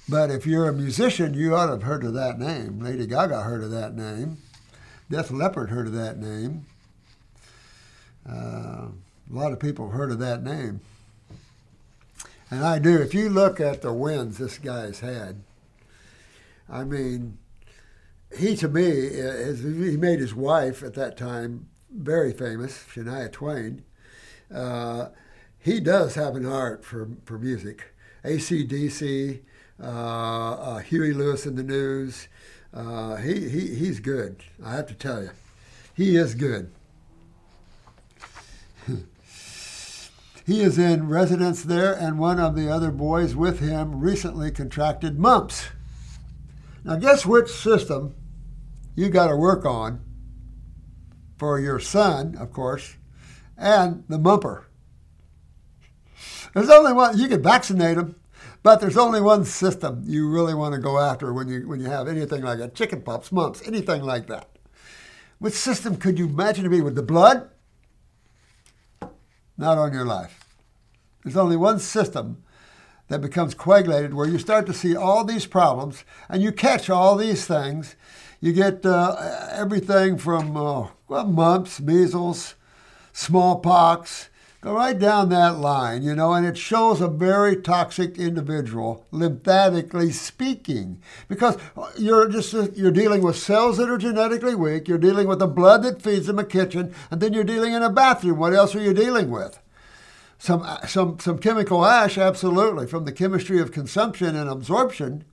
But 0.09 0.31
if 0.31 0.47
you're 0.47 0.69
a 0.69 0.73
musician, 0.73 1.35
you 1.35 1.55
ought 1.55 1.67
to 1.67 1.73
have 1.73 1.83
heard 1.83 2.05
of 2.05 2.15
that 2.15 2.39
name. 2.39 2.81
Lady 2.81 3.07
Gaga 3.07 3.43
heard 3.43 3.63
of 3.63 3.71
that 3.71 3.95
name. 3.95 4.39
Def 5.11 5.31
Leppard 5.31 5.71
heard 5.71 5.87
of 5.87 5.93
that 5.95 6.19
name. 6.19 6.67
Uh, 8.29 8.89
a 8.89 9.35
lot 9.35 9.53
of 9.53 9.59
people 9.59 9.91
heard 9.91 10.11
of 10.11 10.19
that 10.19 10.43
name. 10.43 10.81
And 12.51 12.65
I 12.65 12.79
do. 12.79 13.01
If 13.01 13.15
you 13.15 13.29
look 13.29 13.61
at 13.61 13.83
the 13.83 13.93
wins 13.93 14.39
this 14.39 14.59
guy's 14.59 15.01
had, 15.01 15.43
I 16.69 16.85
mean, 16.85 17.39
he 18.37 18.57
to 18.57 18.69
me, 18.69 18.83
is, 18.83 19.63
he 19.63 19.97
made 19.97 20.21
his 20.21 20.35
wife 20.35 20.83
at 20.83 20.95
that 20.95 21.17
time 21.17 21.69
very 21.91 22.33
famous, 22.33 22.85
Shania 22.93 23.33
Twain. 23.33 23.85
Uh, 24.55 25.09
he 25.59 25.81
does 25.81 26.15
have 26.15 26.37
an 26.37 26.47
art 26.47 26.85
for, 26.85 27.09
for 27.25 27.39
music. 27.39 27.95
ACDC, 28.25 29.41
uh, 29.83 29.85
uh, 29.85 30.79
Huey 30.79 31.13
Lewis 31.13 31.47
and 31.47 31.57
the 31.57 31.63
News, 31.63 32.29
uh, 32.73 33.17
he, 33.17 33.49
he, 33.49 33.75
he's 33.75 34.01
good. 34.01 34.43
I 34.65 34.73
have 34.77 34.87
to 34.89 34.95
tell 34.95 35.23
you. 35.23 35.31
He 35.95 36.17
is 36.17 36.35
good. 36.35 36.71
he 40.47 40.61
is 40.61 40.79
in 40.79 41.09
residence 41.09 41.63
there, 41.63 41.93
and 41.93 42.19
one 42.19 42.39
of 42.39 42.55
the 42.55 42.71
other 42.71 42.91
boys 42.91 43.35
with 43.35 43.61
him 43.61 44.01
recently 44.01 44.51
contracted 44.51 45.19
mumps. 45.19 45.69
Now, 46.85 46.97
guess 46.97 47.27
which 47.27 47.49
system 47.49 48.15
you 48.95 49.09
got 49.09 49.29
to 49.29 49.37
work 49.37 49.65
on 49.65 50.01
for 51.37 51.61
your 51.61 51.79
son, 51.79 52.37
of 52.37 52.53
course, 52.53 52.97
and 53.57 54.05
the 54.09 54.19
mumper. 54.19 54.67
There's 56.55 56.71
only 56.71 56.93
one, 56.93 57.19
you 57.19 57.29
can 57.29 57.43
vaccinate 57.43 57.97
him, 57.97 58.17
but 58.69 58.81
there's 58.81 58.99
only 58.99 59.23
one 59.23 59.47
system 59.47 60.03
you 60.05 60.29
really 60.29 60.53
want 60.53 60.75
to 60.75 60.79
go 60.79 60.99
after 60.99 61.33
when 61.33 61.49
you 61.49 61.67
when 61.67 61.81
you 61.81 61.87
have 61.87 62.07
anything 62.07 62.43
like 62.43 62.59
that, 62.59 62.75
chicken 62.75 63.01
pox, 63.01 63.33
mumps, 63.33 63.67
anything 63.67 64.03
like 64.03 64.27
that. 64.27 64.47
Which 65.39 65.55
system 65.55 65.97
could 65.97 66.19
you 66.19 66.27
imagine 66.27 66.65
to 66.65 66.69
be 66.69 66.83
with 66.83 66.95
the 66.95 67.03
blood? 67.03 67.49
Not 69.57 69.79
on 69.79 69.95
your 69.95 70.05
life. 70.05 70.45
There's 71.25 71.39
only 71.39 71.57
one 71.57 71.79
system 71.79 72.43
that 73.09 73.23
becomes 73.23 73.55
coagulated 73.55 74.13
where 74.13 74.29
you 74.29 74.39
start 74.39 74.67
to 74.67 74.75
see 74.75 74.95
all 74.95 75.25
these 75.25 75.47
problems 75.47 76.05
and 76.29 76.43
you 76.43 76.53
catch 76.53 76.91
all 76.91 77.17
these 77.17 77.47
things. 77.47 77.97
You 78.39 78.53
get 78.53 78.85
uh, 78.85 79.49
everything 79.51 80.19
from 80.19 80.59
uh, 80.59 80.89
well, 81.09 81.27
mumps, 81.27 81.81
measles, 81.81 82.55
smallpox, 83.15 84.29
Go 84.61 84.75
right 84.75 84.99
down 84.99 85.29
that 85.29 85.59
line, 85.59 86.03
you 86.03 86.17
know, 86.17 86.33
and 86.33 86.45
it 86.45 86.59
shows 86.59 87.01
a 87.01 87.07
very 87.07 87.55
toxic 87.55 88.19
individual, 88.19 89.07
lymphatically 89.13 90.11
speaking, 90.11 91.01
because 91.29 91.57
uh, 91.77 91.93
you're 91.97 92.29
just 92.29 92.53
uh, 92.53 92.67
you're 92.75 92.91
dealing 92.91 93.23
with 93.23 93.39
cells 93.39 93.77
that 93.77 93.89
are 93.89 93.99
genetically 93.99 94.57
weak. 94.57 94.89
You're 94.89 94.99
dealing 94.99 95.29
with 95.29 95.39
the 95.39 95.47
blood 95.47 95.85
that 95.85 96.03
feeds 96.03 96.27
them 96.27 96.41
a 96.41 96.45
kitchen, 96.45 96.93
and 97.09 97.21
then 97.21 97.33
you're 97.33 97.45
dealing 97.45 97.73
in 97.73 97.85
a 97.85 97.91
bathroom. 97.91 98.39
What 98.39 98.53
else 98.53 98.75
are 98.75 98.81
you 98.81 98.93
dealing 98.93 99.31
with? 99.31 99.61
Some 100.39 100.63
uh, 100.63 100.85
some 100.89 101.21
some 101.21 101.39
chemical 101.39 101.87
ash, 101.87 102.19
absolutely, 102.19 102.89
from 102.89 103.05
the 103.05 103.13
chemistry 103.13 103.61
of 103.61 103.71
consumption 103.71 104.35
and 104.35 104.51
absorption. 104.51 105.25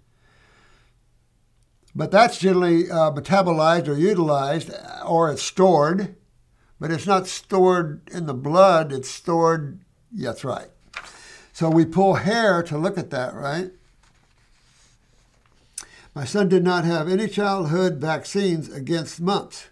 But 1.95 2.11
that's 2.11 2.37
generally 2.37 2.91
uh, 2.91 3.09
metabolized 3.11 3.87
or 3.87 3.95
utilized, 3.95 4.69
or 5.03 5.31
it's 5.31 5.41
stored 5.41 6.15
but 6.79 6.91
it's 6.91 7.07
not 7.07 7.27
stored 7.27 8.01
in 8.11 8.25
the 8.25 8.33
blood, 8.33 8.91
it's 8.91 9.09
stored, 9.09 9.79
that's 10.11 10.43
right. 10.43 10.69
So 11.53 11.69
we 11.69 11.85
pull 11.85 12.15
hair 12.15 12.61
to 12.63 12.77
look 12.77 12.97
at 12.97 13.11
that, 13.11 13.33
right? 13.33 13.71
My 16.13 16.25
son 16.25 16.47
did 16.47 16.63
not 16.63 16.85
have 16.85 17.09
any 17.09 17.27
childhood 17.27 17.95
vaccines 17.95 18.71
against 18.71 19.21
mumps. 19.21 19.67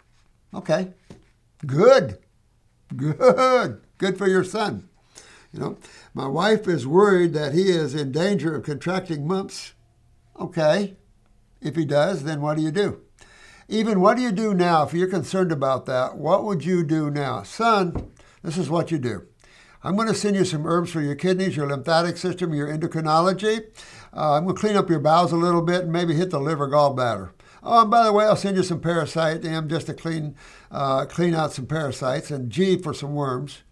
Okay, 0.53 0.89
good, 1.65 2.17
good, 2.95 3.81
good 3.97 4.17
for 4.17 4.27
your 4.27 4.43
son. 4.43 4.89
You 5.53 5.59
know, 5.59 5.77
my 6.13 6.27
wife 6.27 6.67
is 6.67 6.87
worried 6.87 7.33
that 7.33 7.53
he 7.53 7.69
is 7.69 7.93
in 7.93 8.11
danger 8.11 8.55
of 8.55 8.63
contracting 8.63 9.27
mumps. 9.27 9.73
Okay, 10.39 10.95
if 11.61 11.75
he 11.75 11.85
does, 11.85 12.23
then 12.23 12.41
what 12.41 12.57
do 12.57 12.63
you 12.63 12.71
do? 12.71 13.02
Even 13.67 14.01
what 14.01 14.17
do 14.17 14.23
you 14.23 14.31
do 14.31 14.53
now 14.53 14.83
if 14.83 14.93
you're 14.93 15.07
concerned 15.07 15.51
about 15.51 15.85
that? 15.85 16.17
What 16.17 16.43
would 16.43 16.65
you 16.65 16.83
do 16.83 17.09
now? 17.09 17.43
Son, 17.43 18.11
this 18.41 18.57
is 18.57 18.69
what 18.69 18.91
you 18.91 18.97
do. 18.97 19.27
I'm 19.83 19.95
going 19.95 20.07
to 20.07 20.13
send 20.13 20.35
you 20.35 20.45
some 20.45 20.65
herbs 20.65 20.91
for 20.91 21.01
your 21.01 21.15
kidneys, 21.15 21.57
your 21.57 21.67
lymphatic 21.67 22.17
system, 22.17 22.53
your 22.53 22.67
endocrinology. 22.67 23.65
Uh, 24.15 24.33
I'm 24.33 24.43
going 24.45 24.55
to 24.55 24.59
clean 24.59 24.75
up 24.77 24.89
your 24.89 24.99
bowels 24.99 25.33
a 25.33 25.37
little 25.37 25.61
bit 25.61 25.83
and 25.83 25.91
maybe 25.91 26.13
hit 26.13 26.29
the 26.29 26.39
liver 26.39 26.69
gallbladder. 26.69 27.31
Oh, 27.63 27.81
and 27.81 27.91
by 27.91 28.03
the 28.03 28.13
way, 28.13 28.25
I'll 28.25 28.35
send 28.35 28.57
you 28.57 28.63
some 28.63 28.79
parasite 28.81 29.45
M 29.45 29.69
just 29.69 29.87
to 29.87 29.93
clean 29.93 30.35
uh, 30.71 31.05
clean 31.05 31.33
out 31.33 31.53
some 31.53 31.65
parasites 31.65 32.31
and 32.31 32.49
G 32.49 32.77
for 32.77 32.93
some 32.93 33.13
worms. 33.13 33.63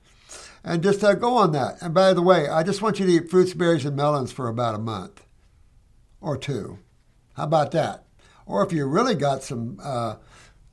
And 0.63 0.83
just 0.83 1.03
uh, 1.03 1.15
go 1.15 1.35
on 1.35 1.51
that. 1.53 1.81
And 1.81 1.93
by 1.93 2.13
the 2.13 2.21
way, 2.21 2.47
I 2.47 2.63
just 2.63 2.81
want 2.81 2.99
you 2.99 3.05
to 3.05 3.11
eat 3.11 3.29
fruits, 3.29 3.53
berries, 3.53 3.85
and 3.85 3.95
melons 3.95 4.31
for 4.31 4.47
about 4.47 4.75
a 4.75 4.79
month 4.79 5.25
or 6.21 6.37
two. 6.37 6.79
How 7.33 7.43
about 7.45 7.71
that? 7.71 8.05
Or 8.51 8.65
if 8.65 8.73
you 8.73 8.85
really 8.85 9.15
got 9.15 9.43
some, 9.43 9.79
uh, 9.81 10.15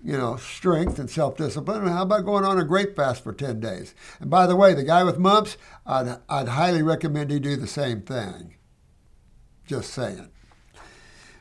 you 0.02 0.18
know, 0.18 0.36
strength 0.36 0.98
and 0.98 1.08
self-discipline, 1.08 1.86
how 1.86 2.02
about 2.02 2.24
going 2.24 2.44
on 2.44 2.58
a 2.58 2.64
grape 2.64 2.96
fast 2.96 3.22
for 3.22 3.32
10 3.32 3.60
days? 3.60 3.94
And 4.18 4.28
by 4.28 4.48
the 4.48 4.56
way, 4.56 4.74
the 4.74 4.82
guy 4.82 5.04
with 5.04 5.16
mumps, 5.16 5.56
I'd, 5.86 6.18
I'd 6.28 6.48
highly 6.48 6.82
recommend 6.82 7.30
he 7.30 7.38
do 7.38 7.54
the 7.54 7.68
same 7.68 8.02
thing. 8.02 8.56
Just 9.64 9.94
saying. 9.94 10.28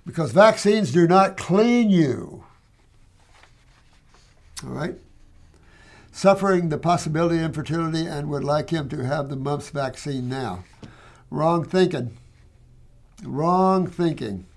Because 0.05 0.31
vaccines 0.31 0.91
do 0.91 1.07
not 1.07 1.37
clean 1.37 1.89
you. 1.89 2.45
All 4.63 4.69
right? 4.69 4.95
suffering 6.11 6.69
the 6.69 6.77
possibility 6.79 7.37
of 7.37 7.43
infertility 7.43 8.07
and 8.07 8.27
would 8.27 8.43
like 8.43 8.71
him 8.71 8.89
to 8.89 9.05
have 9.05 9.29
the 9.29 9.35
mumps 9.35 9.69
vaccine 9.69 10.27
now. 10.27 10.63
Wrong 11.29 11.63
thinking. 11.63 12.17
Wrong 13.23 13.85
thinking. 13.85 14.47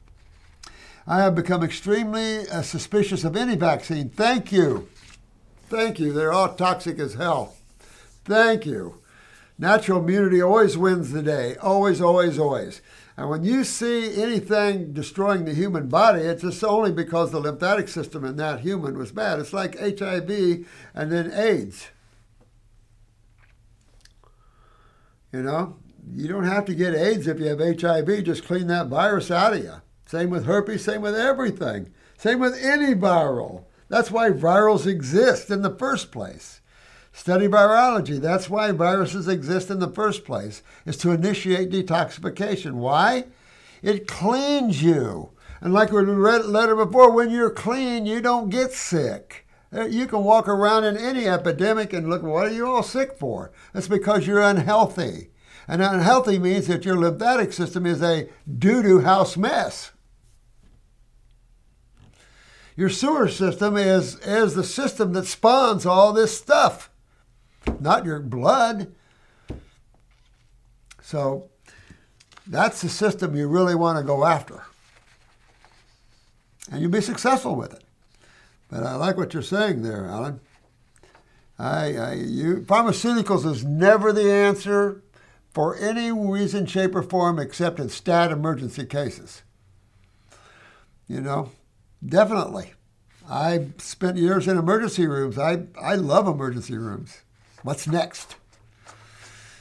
I 1.07 1.20
have 1.20 1.34
become 1.34 1.62
extremely 1.62 2.48
uh, 2.48 2.62
suspicious 2.62 3.24
of 3.24 3.36
any 3.36 3.57
vaccine. 3.57 4.11
Thank 4.11 4.53
you. 4.53 4.88
Thank 5.68 5.98
you. 5.98 6.12
They're 6.12 6.32
all 6.32 6.55
toxic 6.55 6.98
as 6.98 7.14
hell. 7.14 7.57
Thank 8.24 8.66
you. 8.66 9.01
Natural 9.59 10.01
immunity 10.01 10.40
always 10.40 10.78
wins 10.78 11.12
the 11.12 11.22
day. 11.22 11.57
Always, 11.57 12.01
always, 12.01 12.38
always. 12.38 12.80
And 13.16 13.28
when 13.28 13.44
you 13.44 13.64
see 13.64 14.22
anything 14.22 14.94
destroying 14.94 15.44
the 15.44 15.53
human 15.53 15.88
body, 15.88 16.22
it's 16.22 16.42
just 16.42 16.64
only 16.64 16.92
because 16.92 17.30
the 17.30 17.40
lymphatic 17.40 17.88
system 17.88 18.24
in 18.24 18.36
that 18.36 18.61
human 18.61 18.96
was 18.96 19.12
bad. 19.12 19.38
It's 19.38 19.53
like 19.53 19.78
HIV 19.78 20.66
and 20.94 21.12
then 21.12 21.30
AIDS. 21.32 21.88
You 25.32 25.42
know, 25.42 25.76
you 26.11 26.28
don't 26.28 26.44
have 26.44 26.64
to 26.64 26.74
get 26.74 26.94
AIDS 26.94 27.26
if 27.26 27.38
you 27.38 27.46
have 27.46 27.61
HIV. 27.61 28.24
Just 28.24 28.44
clean 28.44 28.66
that 28.68 28.86
virus 28.86 29.30
out 29.30 29.53
of 29.53 29.62
you. 29.62 29.74
Same 30.11 30.31
with 30.31 30.47
herpes, 30.47 30.83
same 30.83 31.03
with 31.03 31.15
everything. 31.15 31.93
Same 32.19 32.41
with 32.41 32.59
any 32.61 32.97
viral. 32.97 33.67
That's 33.89 34.11
why 34.11 34.31
virals 34.31 34.85
exist 34.85 35.53
in 35.53 35.63
the 35.63 35.71
first 35.71 36.11
place. 36.11 36.61
Study 37.13 37.47
virology. 37.47 38.21
That's 38.21 38.51
why 38.51 38.73
viruses 38.73 39.29
exist 39.29 39.71
in 39.71 39.79
the 39.79 39.87
first 39.87 40.25
place, 40.25 40.65
is 40.85 40.97
to 40.97 41.13
initiate 41.13 41.71
detoxification. 41.71 42.73
Why? 42.73 43.27
It 43.83 44.09
cleans 44.09 44.83
you. 44.83 45.31
And 45.61 45.73
like 45.73 45.93
we 45.93 46.03
read 46.03 46.45
letter 46.45 46.75
before, 46.75 47.13
when 47.13 47.31
you're 47.31 47.49
clean, 47.49 48.05
you 48.05 48.21
don't 48.21 48.51
get 48.51 48.73
sick. 48.73 49.47
Uh, 49.73 49.85
you 49.85 50.09
can 50.09 50.25
walk 50.25 50.49
around 50.49 50.83
in 50.83 50.97
any 50.97 51.29
epidemic 51.29 51.93
and 51.93 52.11
look, 52.11 52.25
what 52.25 52.49
are 52.49 52.53
you 52.53 52.67
all 52.67 52.83
sick 52.83 53.17
for? 53.17 53.53
That's 53.73 53.87
because 53.87 54.27
you're 54.27 54.43
unhealthy. 54.43 55.31
And 55.69 55.81
unhealthy 55.81 56.41
means 56.41 56.67
that 56.67 56.85
your 56.85 56.97
lymphatic 56.97 57.53
system 57.53 57.87
is 57.87 58.03
a 58.03 58.29
doo 58.59 58.83
doo 58.83 59.03
house 59.03 59.37
mess. 59.37 59.93
Your 62.81 62.89
sewer 62.89 63.28
system 63.28 63.76
is, 63.76 64.18
is 64.20 64.55
the 64.55 64.64
system 64.64 65.12
that 65.12 65.26
spawns 65.26 65.85
all 65.85 66.14
this 66.14 66.35
stuff, 66.35 66.89
not 67.78 68.07
your 68.07 68.20
blood. 68.20 68.95
So 71.03 71.51
that's 72.47 72.81
the 72.81 72.89
system 72.89 73.37
you 73.37 73.49
really 73.49 73.74
want 73.74 73.99
to 73.99 74.03
go 74.03 74.24
after. 74.24 74.62
And 76.72 76.81
you'll 76.81 76.91
be 76.91 77.03
successful 77.03 77.55
with 77.55 77.74
it. 77.74 77.85
But 78.70 78.83
I 78.83 78.95
like 78.95 79.18
what 79.18 79.35
you're 79.35 79.43
saying 79.43 79.83
there, 79.83 80.07
Alan. 80.07 80.41
I, 81.59 81.97
I, 81.97 82.12
you, 82.14 82.62
pharmaceuticals 82.62 83.45
is 83.45 83.62
never 83.62 84.11
the 84.11 84.33
answer 84.33 85.03
for 85.51 85.76
any 85.76 86.11
reason, 86.12 86.64
shape, 86.64 86.95
or 86.95 87.03
form 87.03 87.39
except 87.39 87.78
in 87.78 87.91
stat 87.91 88.33
emergency 88.33 88.87
cases. 88.87 89.43
You 91.07 91.20
know, 91.20 91.51
definitely. 92.05 92.72
I 93.28 93.68
spent 93.78 94.16
years 94.16 94.48
in 94.48 94.59
emergency 94.59 95.07
rooms. 95.07 95.38
I, 95.38 95.64
I 95.80 95.94
love 95.94 96.26
emergency 96.26 96.76
rooms. 96.76 97.18
What's 97.62 97.86
next? 97.86 98.36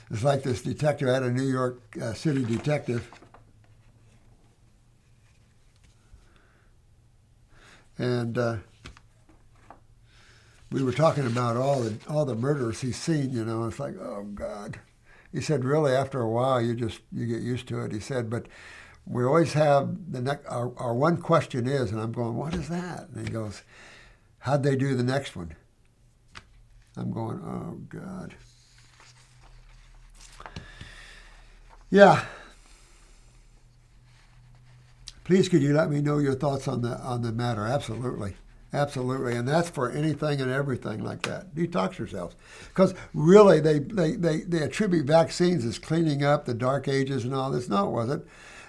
It's 0.09 0.23
like 0.23 0.41
this 0.43 0.63
detective, 0.63 1.07
I 1.07 1.13
had 1.13 1.23
a 1.23 1.31
New 1.31 1.47
York 1.47 1.79
uh, 2.01 2.13
City 2.13 2.43
detective. 2.43 3.11
And 7.99 8.37
uh, 8.37 8.55
we 10.71 10.81
were 10.81 10.93
talking 10.93 11.27
about 11.27 11.57
all 11.57 11.81
the 11.81 11.97
all 12.07 12.25
the 12.25 12.35
murders 12.35 12.81
he's 12.81 12.95
seen, 12.95 13.31
you 13.31 13.43
know. 13.43 13.65
It's 13.65 13.79
like, 13.79 13.95
oh 13.99 14.23
God. 14.33 14.79
He 15.31 15.41
said, 15.41 15.63
really, 15.63 15.91
after 15.91 16.21
a 16.21 16.29
while, 16.29 16.59
you 16.61 16.73
just 16.73 17.01
you 17.11 17.27
get 17.27 17.41
used 17.41 17.67
to 17.67 17.81
it. 17.81 17.91
He 17.91 17.99
said, 17.99 18.29
but 18.29 18.47
we 19.09 19.25
always 19.25 19.53
have 19.53 20.11
the 20.11 20.21
next. 20.21 20.45
Our, 20.47 20.71
our 20.77 20.93
one 20.93 21.17
question 21.17 21.67
is, 21.67 21.91
and 21.91 21.99
I'm 21.99 22.11
going, 22.11 22.35
what 22.35 22.53
is 22.53 22.69
that? 22.69 23.09
And 23.09 23.27
he 23.27 23.33
goes, 23.33 23.63
how'd 24.39 24.63
they 24.63 24.75
do 24.75 24.95
the 24.95 25.03
next 25.03 25.35
one? 25.35 25.55
I'm 26.95 27.11
going, 27.11 27.39
oh 27.39 27.81
God. 27.89 28.35
Yeah. 31.89 32.23
Please, 35.23 35.49
could 35.49 35.61
you 35.61 35.73
let 35.73 35.89
me 35.89 36.01
know 36.01 36.19
your 36.19 36.35
thoughts 36.35 36.67
on 36.67 36.81
the 36.81 36.97
on 36.99 37.23
the 37.23 37.31
matter? 37.31 37.65
Absolutely. 37.65 38.35
Absolutely, 38.71 39.35
and 39.35 39.47
that's 39.47 39.67
for 39.67 39.89
anything 39.89 40.39
and 40.39 40.51
everything 40.51 41.03
like 41.03 41.23
that. 41.23 41.55
Detox 41.55 41.97
yourselves, 41.97 42.35
because 42.67 42.93
really 43.15 43.59
they, 43.59 43.79
they, 43.79 44.11
they, 44.11 44.41
they 44.41 44.61
attribute 44.61 45.07
vaccines 45.07 45.65
as 45.65 45.79
cleaning 45.79 46.23
up 46.23 46.45
the 46.45 46.53
dark 46.53 46.87
ages 46.87 47.23
and 47.23 47.33
all 47.33 47.49
this. 47.49 47.67
No, 47.67 47.87
it 47.87 47.91
wasn't. 47.91 48.27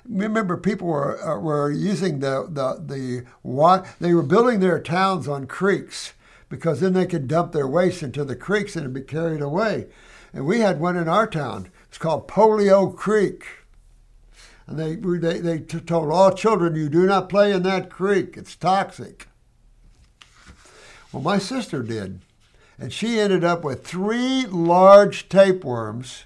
Remember, 0.09 0.57
people 0.57 0.89
were 0.89 1.21
uh, 1.23 1.39
were 1.39 1.71
using 1.71 2.21
the 2.21 2.47
the 2.49 2.83
the 2.83 3.27
what 3.43 3.87
they 4.01 4.15
were 4.15 4.23
building 4.23 4.61
their 4.61 4.81
towns 4.81 5.29
on 5.29 5.47
creeks 5.47 6.15
because 6.49 6.81
then 6.81 6.93
they 6.93 7.07
could 7.07 7.29
dump 7.29 7.53
their 7.53 7.69
waste 7.69 8.03
into 8.03 8.25
the 8.25 8.37
creeks 8.37 8.77
and 8.77 8.85
it'd 8.85 8.95
be 8.95 9.01
carried 9.01 9.41
away. 9.41 9.87
And 10.33 10.45
we 10.47 10.61
had 10.61 10.81
one 10.81 10.97
in 10.97 11.09
our 11.09 11.27
town. 11.27 11.71
It's 11.89 11.99
called 11.99 12.29
Polio 12.29 12.95
Creek. 12.95 13.45
And 14.67 14.79
they, 14.79 14.95
they, 14.95 15.41
they 15.41 15.59
told 15.59 16.11
all 16.13 16.33
children, 16.33 16.77
you 16.77 16.89
do 16.89 17.07
not 17.07 17.29
play 17.29 17.53
in 17.53 17.63
that 17.65 17.91
creek. 17.91 18.37
It's 18.37 18.55
toxic. 18.55 19.29
Well, 21.13 21.23
my 21.23 21.39
sister 21.39 21.83
did. 21.83 22.21
And 22.79 22.93
she 22.93 23.19
ended 23.19 23.45
up 23.45 23.65
with 23.65 23.85
three 23.87 24.47
large 24.47 25.29
tapeworms 25.29 26.25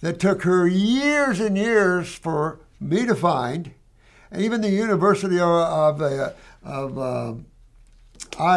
that 0.00 0.20
took 0.20 0.42
her 0.42 0.66
years 0.66 1.40
and 1.40 1.56
years 1.56 2.14
for 2.14 2.60
me 2.80 3.06
to 3.06 3.14
find. 3.14 3.72
And 4.30 4.42
even 4.42 4.60
the 4.60 4.70
University 4.70 5.38
of, 5.38 5.48
of, 5.48 6.02
uh, 6.02 6.32
of 6.64 6.98
uh, 6.98 7.34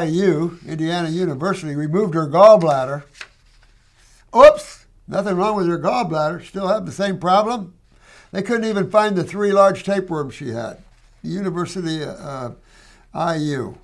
IU, 0.01 0.57
Indiana 0.67 1.09
University, 1.09 1.75
removed 1.75 2.13
her 2.13 2.27
gallbladder. 2.27 3.03
Oops, 4.35 4.85
nothing 5.07 5.35
wrong 5.35 5.55
with 5.55 5.67
her 5.67 5.79
gallbladder. 5.79 6.45
Still 6.45 6.67
have 6.67 6.85
the 6.85 6.91
same 6.91 7.19
problem. 7.19 7.73
They 8.31 8.41
couldn't 8.41 8.65
even 8.65 8.91
find 8.91 9.15
the 9.15 9.23
three 9.23 9.51
large 9.51 9.83
tapeworms 9.83 10.35
she 10.35 10.49
had. 10.49 10.83
The 11.23 11.29
University 11.29 12.03
of 12.03 12.57
uh, 13.13 13.33
IU. 13.33 13.75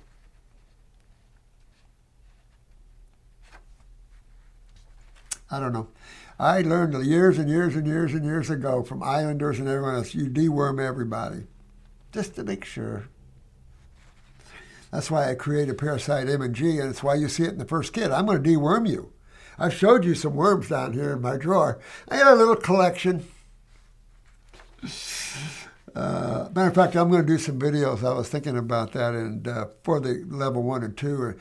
I 5.50 5.60
don't 5.60 5.72
know. 5.72 5.88
I 6.38 6.60
learned 6.60 7.04
years 7.04 7.38
and 7.38 7.48
years 7.48 7.76
and 7.76 7.86
years 7.86 8.12
and 8.12 8.24
years 8.24 8.50
ago 8.50 8.82
from 8.82 9.02
islanders 9.02 9.58
and 9.58 9.68
everyone 9.68 9.94
else, 9.94 10.14
you 10.14 10.28
deworm 10.28 10.84
everybody, 10.84 11.44
just 12.12 12.34
to 12.34 12.44
make 12.44 12.64
sure. 12.64 13.08
That's 14.92 15.10
why 15.10 15.30
I 15.30 15.34
created 15.34 15.78
Parasite 15.78 16.28
M&G, 16.28 16.78
and 16.78 16.90
it's 16.90 17.02
why 17.02 17.14
you 17.14 17.28
see 17.28 17.44
it 17.44 17.50
in 17.50 17.58
the 17.58 17.64
first 17.64 17.92
kit. 17.92 18.10
I'm 18.10 18.26
going 18.26 18.42
to 18.42 18.48
deworm 18.48 18.88
you. 18.88 19.12
I've 19.58 19.74
showed 19.74 20.04
you 20.04 20.14
some 20.14 20.34
worms 20.34 20.68
down 20.68 20.92
here 20.92 21.12
in 21.12 21.22
my 21.22 21.36
drawer. 21.36 21.78
I 22.08 22.18
got 22.18 22.34
a 22.34 22.36
little 22.36 22.56
collection. 22.56 23.26
Uh, 25.96 26.50
matter 26.54 26.68
of 26.68 26.74
fact, 26.74 26.94
I'm 26.94 27.08
going 27.08 27.22
to 27.22 27.26
do 27.26 27.38
some 27.38 27.58
videos. 27.58 28.04
I 28.04 28.12
was 28.12 28.28
thinking 28.28 28.58
about 28.58 28.92
that, 28.92 29.14
and 29.14 29.48
uh, 29.48 29.68
for 29.82 29.98
the 29.98 30.22
level 30.28 30.62
one 30.62 30.82
and 30.82 30.94
two, 30.94 31.34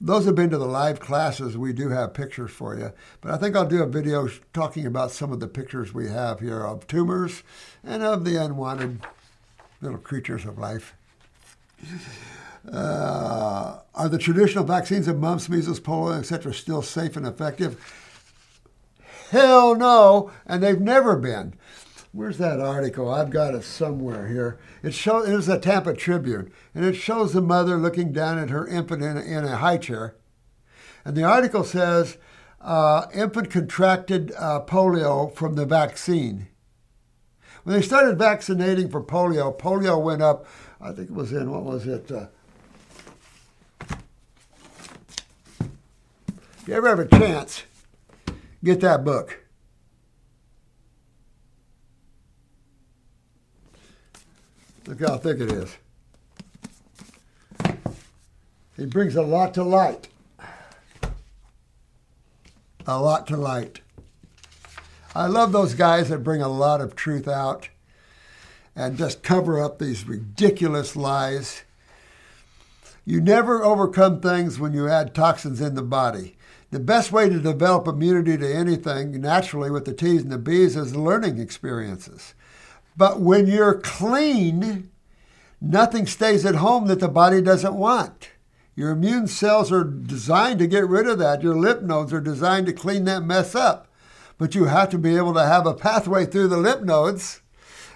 those 0.00 0.24
have 0.24 0.36
been 0.36 0.50
to 0.50 0.58
the 0.58 0.66
live 0.66 1.00
classes. 1.00 1.58
We 1.58 1.72
do 1.72 1.88
have 1.88 2.14
pictures 2.14 2.52
for 2.52 2.78
you, 2.78 2.92
but 3.20 3.32
I 3.32 3.38
think 3.38 3.56
I'll 3.56 3.66
do 3.66 3.82
a 3.82 3.88
video 3.88 4.28
talking 4.52 4.86
about 4.86 5.10
some 5.10 5.32
of 5.32 5.40
the 5.40 5.48
pictures 5.48 5.92
we 5.92 6.08
have 6.10 6.38
here 6.38 6.64
of 6.64 6.86
tumors 6.86 7.42
and 7.82 8.04
of 8.04 8.24
the 8.24 8.36
unwanted 8.36 9.00
little 9.80 9.98
creatures 9.98 10.44
of 10.44 10.58
life. 10.58 10.94
Uh, 12.72 13.78
are 13.96 14.08
the 14.08 14.18
traditional 14.18 14.62
vaccines 14.62 15.08
of 15.08 15.18
mumps, 15.18 15.48
measles, 15.48 15.80
polio, 15.80 16.20
etc., 16.20 16.54
still 16.54 16.82
safe 16.82 17.16
and 17.16 17.26
effective? 17.26 17.80
Hell 19.30 19.74
no, 19.74 20.30
and 20.46 20.62
they've 20.62 20.80
never 20.80 21.16
been. 21.16 21.54
Where's 22.12 22.38
that 22.38 22.58
article? 22.58 23.12
I've 23.12 23.30
got 23.30 23.54
it 23.54 23.64
somewhere 23.64 24.28
here. 24.28 24.58
It 24.82 24.94
shows 24.94 25.28
it 25.28 25.34
was 25.34 25.48
a 25.48 25.58
Tampa 25.58 25.94
Tribune, 25.94 26.50
and 26.74 26.84
it 26.84 26.94
shows 26.94 27.32
the 27.32 27.42
mother 27.42 27.76
looking 27.76 28.12
down 28.12 28.38
at 28.38 28.50
her 28.50 28.66
infant 28.66 29.02
in 29.02 29.18
a, 29.18 29.20
in 29.20 29.44
a 29.44 29.56
high 29.56 29.76
chair. 29.76 30.16
And 31.04 31.16
the 31.16 31.24
article 31.24 31.64
says 31.64 32.16
uh, 32.60 33.06
infant 33.14 33.50
contracted 33.50 34.32
uh, 34.38 34.62
polio 34.66 35.34
from 35.34 35.54
the 35.54 35.66
vaccine. 35.66 36.48
When 37.64 37.76
they 37.76 37.82
started 37.82 38.18
vaccinating 38.18 38.88
for 38.88 39.02
polio, 39.02 39.56
polio 39.56 40.02
went 40.02 40.22
up. 40.22 40.46
I 40.80 40.92
think 40.92 41.10
it 41.10 41.14
was 41.14 41.32
in 41.32 41.50
what 41.50 41.64
was 41.64 41.86
it? 41.86 42.10
Uh, 42.10 42.28
if 46.58 46.66
you 46.66 46.74
ever 46.74 46.88
have 46.88 46.98
a 47.00 47.06
chance, 47.06 47.64
get 48.64 48.80
that 48.80 49.04
book. 49.04 49.40
Look 54.88 55.00
how 55.00 55.18
thick 55.18 55.38
it 55.38 55.52
is. 55.52 55.76
He 58.74 58.86
brings 58.86 59.16
a 59.16 59.22
lot 59.22 59.52
to 59.54 59.62
light. 59.62 60.08
a 62.86 62.98
lot 62.98 63.26
to 63.26 63.36
light. 63.36 63.82
I 65.14 65.26
love 65.26 65.52
those 65.52 65.74
guys 65.74 66.08
that 66.08 66.24
bring 66.24 66.40
a 66.40 66.48
lot 66.48 66.80
of 66.80 66.96
truth 66.96 67.28
out 67.28 67.68
and 68.74 68.96
just 68.96 69.22
cover 69.22 69.62
up 69.62 69.78
these 69.78 70.08
ridiculous 70.08 70.96
lies. 70.96 71.64
You 73.04 73.20
never 73.20 73.62
overcome 73.62 74.22
things 74.22 74.58
when 74.58 74.72
you 74.72 74.88
add 74.88 75.14
toxins 75.14 75.60
in 75.60 75.74
the 75.74 75.82
body. 75.82 76.38
The 76.70 76.80
best 76.80 77.12
way 77.12 77.28
to 77.28 77.38
develop 77.38 77.86
immunity 77.86 78.38
to 78.38 78.54
anything 78.54 79.20
naturally 79.20 79.70
with 79.70 79.84
the 79.84 79.92
T's 79.92 80.22
and 80.22 80.32
the 80.32 80.38
B's 80.38 80.76
is 80.76 80.96
learning 80.96 81.38
experiences. 81.38 82.32
But 82.98 83.20
when 83.20 83.46
you're 83.46 83.78
clean, 83.78 84.90
nothing 85.60 86.04
stays 86.06 86.44
at 86.44 86.56
home 86.56 86.88
that 86.88 86.98
the 86.98 87.08
body 87.08 87.40
doesn't 87.40 87.76
want. 87.76 88.30
Your 88.74 88.90
immune 88.90 89.28
cells 89.28 89.70
are 89.70 89.84
designed 89.84 90.58
to 90.58 90.66
get 90.66 90.86
rid 90.86 91.06
of 91.06 91.20
that. 91.20 91.42
Your 91.42 91.56
lymph 91.56 91.82
nodes 91.82 92.12
are 92.12 92.20
designed 92.20 92.66
to 92.66 92.72
clean 92.72 93.04
that 93.04 93.22
mess 93.22 93.54
up. 93.54 93.86
But 94.36 94.56
you 94.56 94.64
have 94.64 94.90
to 94.90 94.98
be 94.98 95.16
able 95.16 95.34
to 95.34 95.46
have 95.46 95.64
a 95.64 95.74
pathway 95.74 96.26
through 96.26 96.48
the 96.48 96.56
lymph 96.56 96.82
nodes 96.82 97.40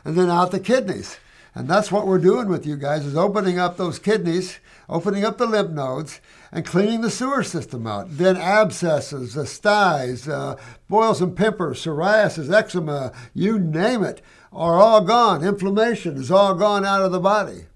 and 0.04 0.16
then 0.16 0.30
out 0.30 0.52
the 0.52 0.60
kidneys. 0.60 1.18
And 1.54 1.68
that's 1.68 1.92
what 1.92 2.06
we're 2.06 2.18
doing 2.18 2.48
with 2.48 2.64
you 2.64 2.76
guys 2.76 3.04
is 3.04 3.16
opening 3.16 3.58
up 3.58 3.76
those 3.76 3.98
kidneys, 3.98 4.58
opening 4.88 5.24
up 5.24 5.36
the 5.36 5.46
lymph 5.46 5.70
nodes, 5.70 6.20
and 6.50 6.64
cleaning 6.64 7.00
the 7.00 7.10
sewer 7.10 7.42
system 7.42 7.86
out. 7.86 8.16
Then 8.16 8.36
abscesses, 8.36 9.34
the 9.34 9.46
styes, 9.46 10.28
uh, 10.28 10.56
boils 10.88 11.20
and 11.20 11.36
pimpers, 11.36 11.84
psoriasis, 11.84 12.52
eczema, 12.52 13.12
you 13.34 13.58
name 13.58 14.02
it, 14.02 14.22
are 14.52 14.78
all 14.78 15.00
gone. 15.00 15.44
Inflammation 15.44 16.16
is 16.16 16.30
all 16.30 16.54
gone 16.54 16.84
out 16.84 17.02
of 17.02 17.12
the 17.12 17.20
body. 17.20 17.66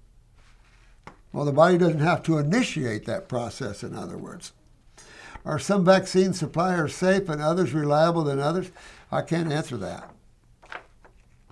Well, 1.33 1.45
the 1.45 1.51
body 1.51 1.77
doesn't 1.77 1.99
have 1.99 2.23
to 2.23 2.37
initiate 2.37 3.05
that 3.05 3.27
process, 3.27 3.83
in 3.83 3.95
other 3.95 4.17
words. 4.17 4.53
Are 5.45 5.59
some 5.59 5.85
vaccine 5.85 6.33
suppliers 6.33 6.95
safe 6.95 7.29
and 7.29 7.41
others 7.41 7.73
reliable 7.73 8.23
than 8.23 8.39
others? 8.39 8.71
I 9.11 9.21
can't 9.21 9.51
answer 9.51 9.77
that 9.77 10.11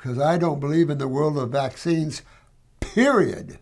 because 0.06 0.20
I 0.20 0.38
don't 0.38 0.60
believe 0.60 0.92
in 0.92 1.00
the 1.00 1.08
world 1.08 1.36
of 1.36 1.50
vaccines, 1.50 2.22
period. 2.80 3.58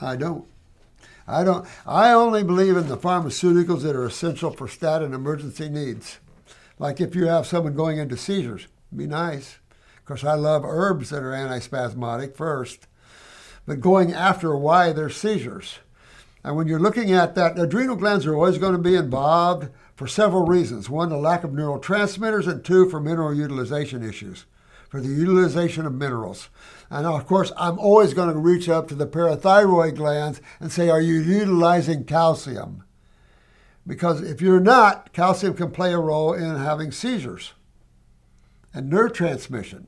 I 0.00 0.16
don't. 0.16 0.46
I 1.26 1.44
don't. 1.44 1.68
I 1.86 2.12
only 2.12 2.42
believe 2.42 2.74
in 2.74 2.88
the 2.88 2.96
pharmaceuticals 2.96 3.82
that 3.82 3.94
are 3.94 4.06
essential 4.06 4.50
for 4.50 4.66
stat 4.66 5.02
and 5.02 5.12
emergency 5.12 5.68
needs. 5.68 6.20
Like 6.78 7.00
if 7.00 7.14
you 7.14 7.26
have 7.26 7.46
someone 7.46 7.74
going 7.74 7.98
into 7.98 8.16
seizures, 8.16 8.68
be 8.94 9.06
nice. 9.06 9.58
Of 9.96 10.04
course, 10.04 10.24
I 10.24 10.34
love 10.34 10.64
herbs 10.64 11.10
that 11.10 11.22
are 11.22 11.32
antispasmodic 11.32 12.34
first, 12.34 12.86
but 13.66 13.80
going 13.80 14.12
after 14.12 14.56
why 14.56 14.92
they're 14.92 15.10
seizures. 15.10 15.80
And 16.44 16.56
when 16.56 16.68
you're 16.68 16.78
looking 16.78 17.12
at 17.12 17.34
that, 17.34 17.58
adrenal 17.58 17.96
glands 17.96 18.24
are 18.24 18.34
always 18.34 18.58
going 18.58 18.72
to 18.72 18.78
be 18.78 18.94
involved 18.94 19.68
for 19.96 20.06
several 20.06 20.46
reasons. 20.46 20.88
One, 20.88 21.08
the 21.08 21.16
lack 21.16 21.42
of 21.42 21.50
neurotransmitters, 21.50 22.46
and 22.46 22.64
two, 22.64 22.88
for 22.88 23.00
mineral 23.00 23.34
utilization 23.34 24.08
issues, 24.08 24.46
for 24.88 25.00
the 25.00 25.08
utilization 25.08 25.84
of 25.84 25.92
minerals. 25.92 26.48
And 26.88 27.06
of 27.06 27.26
course, 27.26 27.52
I'm 27.56 27.78
always 27.78 28.14
going 28.14 28.32
to 28.32 28.38
reach 28.38 28.68
up 28.68 28.86
to 28.88 28.94
the 28.94 29.06
parathyroid 29.06 29.96
glands 29.96 30.40
and 30.60 30.70
say, 30.70 30.88
Are 30.88 31.00
you 31.00 31.14
utilizing 31.14 32.04
calcium? 32.04 32.84
Because 33.88 34.20
if 34.20 34.42
you're 34.42 34.60
not, 34.60 35.14
calcium 35.14 35.54
can 35.54 35.70
play 35.70 35.94
a 35.94 35.98
role 35.98 36.34
in 36.34 36.56
having 36.56 36.92
seizures 36.92 37.54
and 38.74 38.90
nerve 38.90 39.14
transmission. 39.14 39.86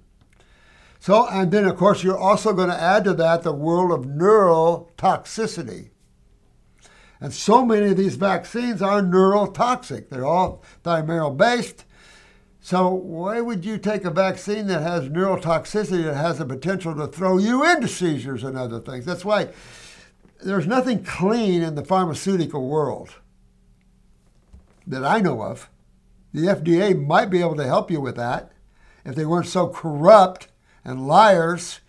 So, 0.98 1.28
and 1.28 1.52
then 1.52 1.66
of 1.66 1.76
course, 1.76 2.02
you're 2.02 2.18
also 2.18 2.54
going 2.54 2.70
to 2.70 2.80
add 2.80 3.04
to 3.04 3.14
that 3.14 3.42
the 3.42 3.52
world 3.52 3.92
of 3.92 4.06
neural 4.06 4.90
toxicity. 4.96 5.90
And 7.20 7.34
so 7.34 7.64
many 7.64 7.90
of 7.90 7.98
these 7.98 8.16
vaccines 8.16 8.80
are 8.80 9.02
neurotoxic. 9.02 10.08
They're 10.08 10.24
all 10.24 10.64
thimerosal 10.82 11.36
based. 11.36 11.84
So 12.62 12.88
why 12.88 13.42
would 13.42 13.66
you 13.66 13.76
take 13.76 14.06
a 14.06 14.10
vaccine 14.10 14.66
that 14.68 14.80
has 14.80 15.10
neurotoxicity 15.10 16.04
that 16.04 16.16
has 16.16 16.38
the 16.38 16.46
potential 16.46 16.94
to 16.94 17.06
throw 17.06 17.36
you 17.36 17.66
into 17.70 17.88
seizures 17.88 18.44
and 18.44 18.56
other 18.56 18.80
things? 18.80 19.04
That's 19.04 19.26
why 19.26 19.48
there's 20.42 20.66
nothing 20.66 21.04
clean 21.04 21.62
in 21.62 21.74
the 21.74 21.84
pharmaceutical 21.84 22.66
world 22.66 23.10
that 24.90 25.04
I 25.04 25.20
know 25.20 25.42
of. 25.42 25.70
The 26.32 26.46
FDA 26.46 27.06
might 27.06 27.30
be 27.30 27.40
able 27.40 27.56
to 27.56 27.66
help 27.66 27.90
you 27.90 28.00
with 28.00 28.16
that 28.16 28.52
if 29.04 29.14
they 29.14 29.24
weren't 29.24 29.46
so 29.46 29.68
corrupt 29.68 30.48
and 30.84 31.06
liars. 31.06 31.80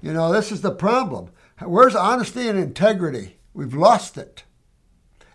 You 0.00 0.12
know, 0.12 0.32
this 0.32 0.52
is 0.52 0.60
the 0.60 0.70
problem. 0.70 1.30
Where's 1.60 1.94
honesty 1.94 2.48
and 2.48 2.58
integrity? 2.58 3.36
We've 3.52 3.74
lost 3.74 4.16
it. 4.16 4.44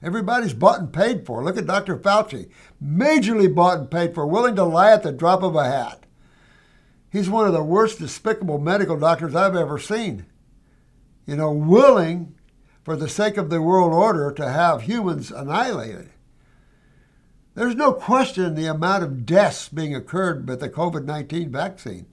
Everybody's 0.01 0.53
bought 0.53 0.79
and 0.79 0.93
paid 0.93 1.25
for. 1.25 1.43
Look 1.43 1.57
at 1.57 1.67
Dr. 1.67 1.97
Fauci, 1.97 2.49
majorly 2.83 3.53
bought 3.53 3.79
and 3.79 3.91
paid 3.91 4.13
for, 4.13 4.25
willing 4.25 4.55
to 4.55 4.63
lie 4.63 4.91
at 4.91 5.03
the 5.03 5.11
drop 5.11 5.41
of 5.41 5.55
a 5.55 5.65
hat. 5.65 6.05
He's 7.11 7.29
one 7.29 7.47
of 7.47 7.53
the 7.53 7.63
worst 7.63 7.99
despicable 7.99 8.59
medical 8.59 8.97
doctors 8.97 9.35
I've 9.35 9.55
ever 9.55 9.79
seen. 9.79 10.25
You 11.25 11.37
know, 11.37 11.51
willing, 11.51 12.35
for 12.83 12.95
the 12.95 13.09
sake 13.09 13.37
of 13.37 13.49
the 13.49 13.61
world 13.61 13.93
order, 13.93 14.31
to 14.31 14.49
have 14.49 14.83
humans 14.83 15.31
annihilated. 15.31 16.09
There's 17.55 17.75
no 17.75 17.93
question 17.93 18.53
the 18.53 18.67
amount 18.67 19.03
of 19.03 19.25
deaths 19.25 19.69
being 19.69 19.95
occurred 19.95 20.47
with 20.47 20.59
the 20.59 20.69
COVID 20.69 21.05
19 21.05 21.51
vaccine. 21.51 22.05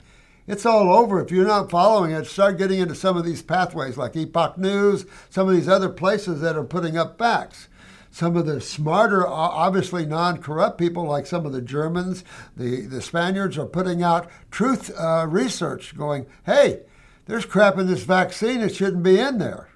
It's 0.46 0.66
all 0.66 0.92
over. 0.92 1.20
If 1.20 1.30
you're 1.30 1.46
not 1.46 1.70
following 1.70 2.10
it, 2.10 2.26
start 2.26 2.58
getting 2.58 2.80
into 2.80 2.94
some 2.94 3.16
of 3.16 3.24
these 3.24 3.42
pathways 3.42 3.96
like 3.96 4.16
Epoch 4.16 4.58
News, 4.58 5.06
some 5.30 5.48
of 5.48 5.54
these 5.54 5.68
other 5.68 5.88
places 5.88 6.40
that 6.40 6.56
are 6.56 6.64
putting 6.64 6.96
up 6.96 7.18
facts 7.18 7.68
some 8.12 8.36
of 8.36 8.44
the 8.44 8.60
smarter, 8.60 9.26
obviously 9.26 10.04
non 10.04 10.36
corrupt 10.36 10.78
people, 10.78 11.04
like 11.04 11.26
some 11.26 11.46
of 11.46 11.52
the 11.52 11.62
Germans, 11.62 12.22
the, 12.54 12.82
the 12.82 13.00
Spaniards, 13.00 13.56
are 13.56 13.66
putting 13.66 14.02
out 14.02 14.30
truth 14.50 14.92
uh, 14.98 15.26
research 15.26 15.96
going, 15.96 16.26
hey, 16.44 16.80
there's 17.24 17.46
crap 17.46 17.78
in 17.78 17.86
this 17.86 18.04
vaccine 18.04 18.60
that 18.60 18.74
shouldn't 18.74 19.02
be 19.02 19.18
in 19.18 19.38
there. 19.38 19.70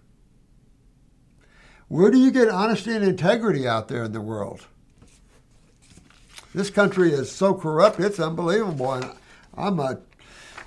Where 1.88 2.10
do 2.10 2.18
you 2.18 2.30
get 2.30 2.50
honesty 2.50 2.94
and 2.94 3.04
integrity 3.04 3.66
out 3.66 3.88
there 3.88 4.04
in 4.04 4.12
the 4.12 4.20
world? 4.20 4.66
This 6.56 6.70
country 6.70 7.12
is 7.12 7.30
so 7.30 7.52
corrupt, 7.52 8.00
it's 8.00 8.18
unbelievable. 8.18 8.90
And 8.94 9.10
I'm 9.58 9.78
a, 9.78 9.98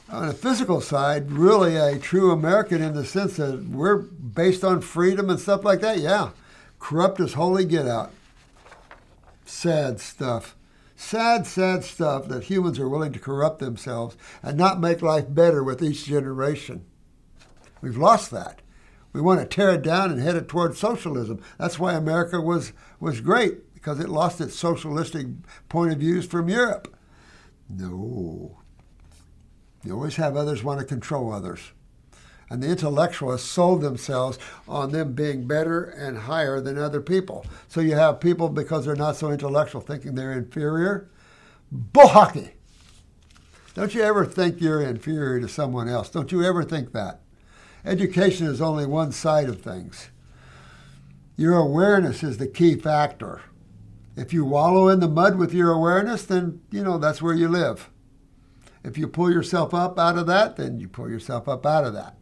on 0.07 0.27
the 0.27 0.35
physical 0.35 0.81
side, 0.81 1.31
really 1.31 1.77
a 1.77 1.97
true 1.97 2.29
American 2.29 2.79
in 2.83 2.93
the 2.93 3.03
sense 3.03 3.37
that 3.37 3.65
we're 3.65 3.97
based 3.97 4.63
on 4.63 4.81
freedom 4.81 5.31
and 5.31 5.39
stuff 5.39 5.63
like 5.63 5.81
that. 5.81 5.97
Yeah. 5.97 6.29
Corrupt 6.77 7.19
as 7.19 7.33
holy 7.33 7.65
get 7.65 7.87
out. 7.87 8.11
Sad 9.45 9.99
stuff. 9.99 10.55
Sad, 10.95 11.47
sad 11.47 11.83
stuff 11.83 12.27
that 12.27 12.43
humans 12.43 12.77
are 12.77 12.87
willing 12.87 13.13
to 13.13 13.19
corrupt 13.19 13.57
themselves 13.57 14.15
and 14.43 14.59
not 14.59 14.79
make 14.79 15.01
life 15.01 15.25
better 15.27 15.63
with 15.63 15.81
each 15.81 16.05
generation. 16.05 16.85
We've 17.81 17.97
lost 17.97 18.29
that. 18.29 18.61
We 19.11 19.21
want 19.21 19.39
to 19.39 19.47
tear 19.47 19.71
it 19.71 19.81
down 19.81 20.11
and 20.11 20.21
head 20.21 20.35
it 20.35 20.47
towards 20.47 20.77
socialism. 20.77 21.41
That's 21.57 21.79
why 21.79 21.93
America 21.93 22.39
was, 22.39 22.73
was 22.99 23.21
great, 23.21 23.68
because 23.79 23.99
it 23.99 24.09
lost 24.09 24.41
its 24.41 24.55
socialistic 24.55 25.27
point 25.67 25.91
of 25.91 25.99
views 25.99 26.25
from 26.25 26.49
Europe. 26.49 26.95
No. 27.69 28.57
You 29.83 29.93
always 29.93 30.17
have 30.17 30.35
others 30.35 30.63
want 30.63 30.79
to 30.79 30.85
control 30.85 31.31
others 31.31 31.71
and 32.49 32.63
the 32.63 32.67
intellectualists 32.67 33.49
sold 33.49 33.81
themselves 33.81 34.39
on 34.67 34.91
them 34.91 35.13
being 35.13 35.45
better 35.45 35.83
and 35.83 36.17
higher 36.17 36.59
than 36.59 36.77
other 36.77 37.01
people. 37.01 37.45
So 37.67 37.79
you 37.79 37.95
have 37.95 38.19
people, 38.19 38.49
because 38.49 38.85
they're 38.85 38.95
not 38.95 39.15
so 39.15 39.31
intellectual, 39.31 39.81
thinking 39.81 40.15
they're 40.15 40.33
inferior. 40.33 41.09
Bull. 41.71 42.27
Don't 43.75 43.93
you 43.93 44.01
ever 44.01 44.25
think 44.25 44.59
you're 44.59 44.81
inferior 44.81 45.39
to 45.39 45.47
someone 45.47 45.87
else? 45.87 46.09
Don't 46.09 46.31
you 46.31 46.43
ever 46.43 46.63
think 46.63 46.91
that? 46.93 47.21
Education 47.85 48.47
is 48.47 48.59
only 48.59 48.85
one 48.85 49.11
side 49.11 49.47
of 49.47 49.61
things. 49.61 50.09
Your 51.37 51.55
awareness 51.55 52.23
is 52.23 52.37
the 52.37 52.47
key 52.47 52.75
factor. 52.75 53.41
If 54.19 54.33
you 54.33 54.43
wallow 54.43 54.89
in 54.89 54.99
the 54.99 55.07
mud 55.07 55.37
with 55.37 55.53
your 55.53 55.71
awareness, 55.71 56.25
then, 56.25 56.61
you 56.71 56.83
know, 56.83 56.97
that's 56.97 57.21
where 57.21 57.33
you 57.33 57.47
live. 57.47 57.89
If 58.83 58.97
you 58.97 59.07
pull 59.07 59.31
yourself 59.31 59.73
up 59.73 59.97
out 59.97 60.17
of 60.17 60.27
that, 60.27 60.57
then 60.57 60.77
you 60.81 60.89
pull 60.89 61.09
yourself 61.09 61.47
up 61.47 61.65
out 61.65 61.85
of 61.85 61.93
that. 61.93 62.17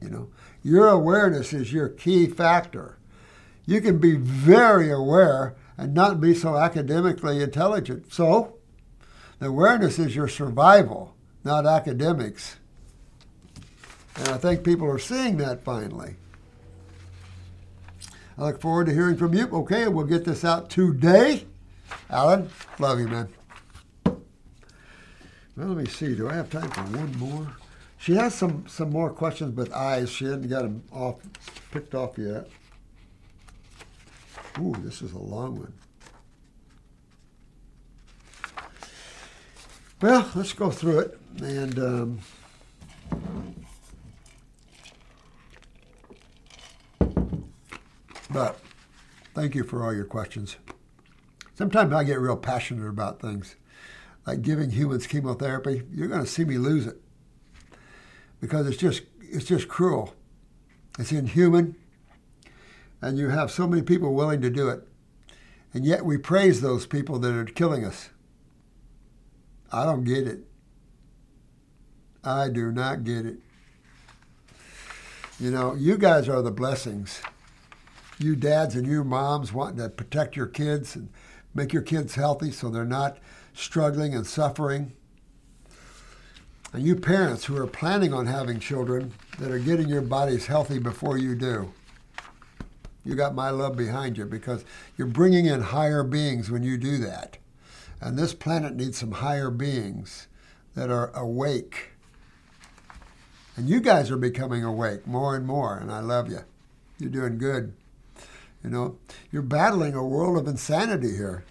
You 0.00 0.10
know, 0.10 0.30
your 0.62 0.86
awareness 0.86 1.52
is 1.52 1.72
your 1.72 1.88
key 1.88 2.26
factor. 2.26 2.98
You 3.66 3.80
can 3.80 3.98
be 3.98 4.14
very 4.14 4.92
aware 4.92 5.56
and 5.76 5.92
not 5.92 6.20
be 6.20 6.34
so 6.34 6.56
academically 6.56 7.42
intelligent. 7.42 8.12
So, 8.12 8.54
the 9.40 9.46
awareness 9.46 9.98
is 9.98 10.14
your 10.14 10.28
survival, 10.28 11.16
not 11.42 11.66
academics. 11.66 12.58
And 14.14 14.28
I 14.28 14.38
think 14.38 14.62
people 14.62 14.88
are 14.88 15.00
seeing 15.00 15.38
that 15.38 15.64
finally. 15.64 16.14
I 18.38 18.42
look 18.44 18.60
forward 18.60 18.86
to 18.86 18.94
hearing 18.94 19.16
from 19.16 19.34
you. 19.34 19.48
Okay, 19.48 19.88
we'll 19.88 20.06
get 20.06 20.24
this 20.24 20.44
out 20.44 20.70
today. 20.70 21.44
Alan, 22.08 22.48
love 22.78 23.00
you, 23.00 23.08
man. 23.08 23.28
Well, 24.04 25.68
let 25.68 25.76
me 25.76 25.86
see. 25.86 26.14
Do 26.14 26.28
I 26.28 26.34
have 26.34 26.48
time 26.48 26.70
for 26.70 26.82
one 26.82 27.18
more? 27.18 27.56
She 27.98 28.14
has 28.14 28.32
some, 28.32 28.64
some 28.68 28.90
more 28.90 29.10
questions 29.10 29.56
with 29.56 29.72
eyes. 29.72 30.08
She 30.08 30.26
hasn't 30.26 30.48
got 30.48 30.62
them 30.62 30.84
off, 30.92 31.16
picked 31.72 31.96
off 31.96 32.16
yet. 32.16 32.48
Ooh, 34.60 34.74
this 34.84 35.02
is 35.02 35.12
a 35.12 35.18
long 35.18 35.58
one. 35.58 35.72
Well, 40.00 40.30
let's 40.36 40.52
go 40.52 40.70
through 40.70 41.00
it. 41.00 41.18
And 41.40 41.78
um, 41.80 42.18
but 48.30 48.58
thank 49.34 49.54
you 49.54 49.64
for 49.64 49.84
all 49.84 49.94
your 49.94 50.04
questions. 50.04 50.56
Sometimes 51.54 51.92
I 51.92 52.04
get 52.04 52.20
real 52.20 52.36
passionate 52.36 52.88
about 52.88 53.20
things, 53.20 53.56
like 54.26 54.42
giving 54.42 54.70
humans 54.70 55.06
chemotherapy. 55.06 55.82
You're 55.92 56.08
going 56.08 56.20
to 56.24 56.26
see 56.26 56.44
me 56.44 56.58
lose 56.58 56.86
it 56.86 57.00
because 58.40 58.66
it's 58.66 58.76
just 58.76 59.02
it's 59.20 59.44
just 59.44 59.68
cruel. 59.68 60.14
It's 60.98 61.12
inhuman, 61.12 61.76
and 63.00 63.18
you 63.18 63.28
have 63.28 63.50
so 63.50 63.66
many 63.66 63.82
people 63.82 64.14
willing 64.14 64.40
to 64.40 64.50
do 64.50 64.68
it, 64.68 64.86
and 65.72 65.84
yet 65.84 66.04
we 66.04 66.16
praise 66.16 66.60
those 66.60 66.86
people 66.86 67.18
that 67.20 67.34
are 67.34 67.44
killing 67.44 67.84
us. 67.84 68.10
I 69.70 69.84
don't 69.84 70.04
get 70.04 70.26
it. 70.26 70.44
I 72.24 72.48
do 72.48 72.72
not 72.72 73.04
get 73.04 73.26
it. 73.26 73.36
You 75.38 75.50
know, 75.50 75.74
you 75.74 75.96
guys 75.98 76.28
are 76.28 76.42
the 76.42 76.50
blessings. 76.50 77.20
You 78.18 78.36
dads 78.36 78.74
and 78.74 78.86
you 78.86 79.04
moms 79.04 79.52
wanting 79.52 79.78
to 79.78 79.88
protect 79.88 80.36
your 80.36 80.46
kids 80.46 80.96
and 80.96 81.08
make 81.54 81.72
your 81.72 81.82
kids 81.82 82.14
healthy 82.14 82.50
so 82.50 82.68
they're 82.68 82.84
not 82.84 83.18
struggling 83.54 84.14
and 84.14 84.26
suffering. 84.26 84.92
And 86.72 86.82
you 86.82 86.96
parents 86.96 87.44
who 87.44 87.56
are 87.56 87.66
planning 87.66 88.12
on 88.12 88.26
having 88.26 88.60
children 88.60 89.12
that 89.38 89.50
are 89.50 89.58
getting 89.58 89.88
your 89.88 90.02
bodies 90.02 90.46
healthy 90.46 90.78
before 90.78 91.16
you 91.16 91.34
do. 91.34 91.72
You 93.04 93.14
got 93.14 93.34
my 93.34 93.50
love 93.50 93.76
behind 93.76 94.18
you 94.18 94.26
because 94.26 94.64
you're 94.96 95.06
bringing 95.06 95.46
in 95.46 95.60
higher 95.60 96.02
beings 96.02 96.50
when 96.50 96.62
you 96.62 96.76
do 96.76 96.98
that. 96.98 97.38
And 98.00 98.18
this 98.18 98.34
planet 98.34 98.76
needs 98.76 98.98
some 98.98 99.12
higher 99.12 99.50
beings 99.50 100.28
that 100.74 100.90
are 100.90 101.10
awake 101.14 101.92
and 103.58 103.68
you 103.68 103.80
guys 103.80 104.08
are 104.12 104.16
becoming 104.16 104.62
awake 104.62 105.04
more 105.04 105.34
and 105.34 105.44
more, 105.44 105.76
and 105.76 105.90
I 105.90 105.98
love 105.98 106.30
you. 106.30 106.38
You're 106.96 107.10
doing 107.10 107.38
good. 107.38 107.74
You 108.62 108.70
know, 108.70 108.98
you're 109.30 109.42
battling 109.42 109.94
a 109.94 110.04
world 110.04 110.36
of 110.36 110.48
insanity 110.48 111.16
here. 111.16 111.44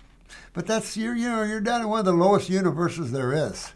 But 0.53 0.66
that's 0.66 0.97
you're 0.97 1.16
you 1.16 1.30
know 1.30 1.43
you're 1.43 1.62
down 1.62 1.82
in 1.82 1.88
one 1.88 1.99
of 1.99 2.05
the 2.05 2.14
lowest 2.14 2.49
universes 2.49 3.12
there 3.12 3.32
is. 3.32 3.74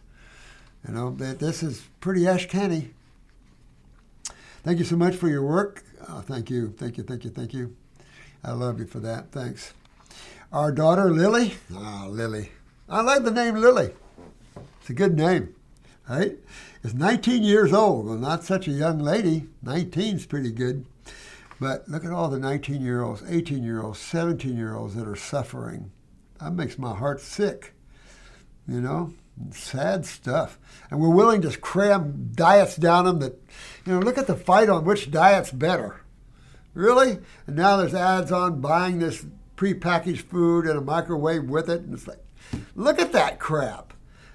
You 0.88 0.94
know 0.94 1.12
that 1.12 1.40
this 1.40 1.64
is 1.64 1.84
pretty 2.00 2.22
ashcanny. 2.22 2.90
Thank 4.64 4.80
you 4.80 4.86
so 4.86 4.96
much 4.96 5.16
for 5.16 5.28
your 5.28 5.44
work. 5.44 5.84
Oh, 6.10 6.22
thank 6.22 6.50
you, 6.50 6.74
thank 6.78 6.98
you, 6.98 7.04
thank 7.04 7.24
you, 7.24 7.30
thank 7.30 7.54
you. 7.54 7.76
I 8.44 8.52
love 8.54 8.80
you 8.80 8.86
for 8.86 9.00
that. 9.00 9.32
Thanks. 9.32 9.74
Our 10.52 10.72
daughter 10.72 11.12
Lily. 11.12 11.54
Ah, 11.74 12.06
oh, 12.06 12.10
Lily. 12.10 12.52
I 12.90 13.02
like 13.02 13.24
the 13.24 13.32
name 13.32 13.56
Lily. 13.56 13.92
It's 14.82 14.90
a 14.90 14.94
good 14.94 15.16
name, 15.16 15.56
right? 16.10 16.38
is 16.84 16.94
19 16.94 17.44
years 17.44 17.74
old. 17.74 18.08
Well, 18.08 18.18
not 18.18 18.44
such 18.44 18.68
a 18.68 18.72
young 18.72 19.00
lady. 19.00 19.48
19 19.62 20.16
is 20.16 20.26
pretty 20.26 20.52
good. 20.52 20.86
But 21.62 21.88
look 21.88 22.04
at 22.04 22.12
all 22.12 22.28
the 22.28 22.40
19 22.40 22.82
year 22.82 23.04
olds, 23.04 23.22
18 23.30 23.64
year 23.64 23.84
olds, 23.84 24.00
17 24.00 24.58
year 24.58 24.76
olds 24.76 24.96
that 24.96 25.08
are 25.08 25.16
suffering. 25.16 25.92
That 26.40 26.54
makes 26.54 26.80
my 26.80 26.96
heart 26.96 27.22
sick. 27.22 27.76
You 28.68 28.82
know, 28.82 29.14
sad 29.52 30.08
stuff. 30.08 30.58
And 30.90 31.00
we're 31.00 31.14
willing 31.14 31.44
to 31.44 31.56
cram 31.56 32.32
diets 32.34 32.78
down 32.78 33.06
them 33.06 33.20
that, 33.20 33.40
you 33.86 33.94
know, 33.94 34.00
look 34.00 34.18
at 34.18 34.26
the 34.26 34.36
fight 34.36 34.70
on 34.70 34.86
which 34.86 35.12
diet's 35.12 35.52
better. 35.52 36.02
Really? 36.74 37.20
And 37.46 37.56
now 37.56 37.78
there's 37.78 37.94
ads 37.94 38.32
on 38.32 38.60
buying 38.60 38.98
this 38.98 39.24
prepackaged 39.56 40.22
food 40.22 40.66
and 40.66 40.80
a 40.80 40.82
microwave 40.82 41.44
with 41.44 41.70
it. 41.70 41.82
And 41.82 41.94
it's 41.94 42.08
like, 42.08 42.26
look 42.76 43.00
at 43.00 43.12
that 43.12 43.38
crap 43.38 43.91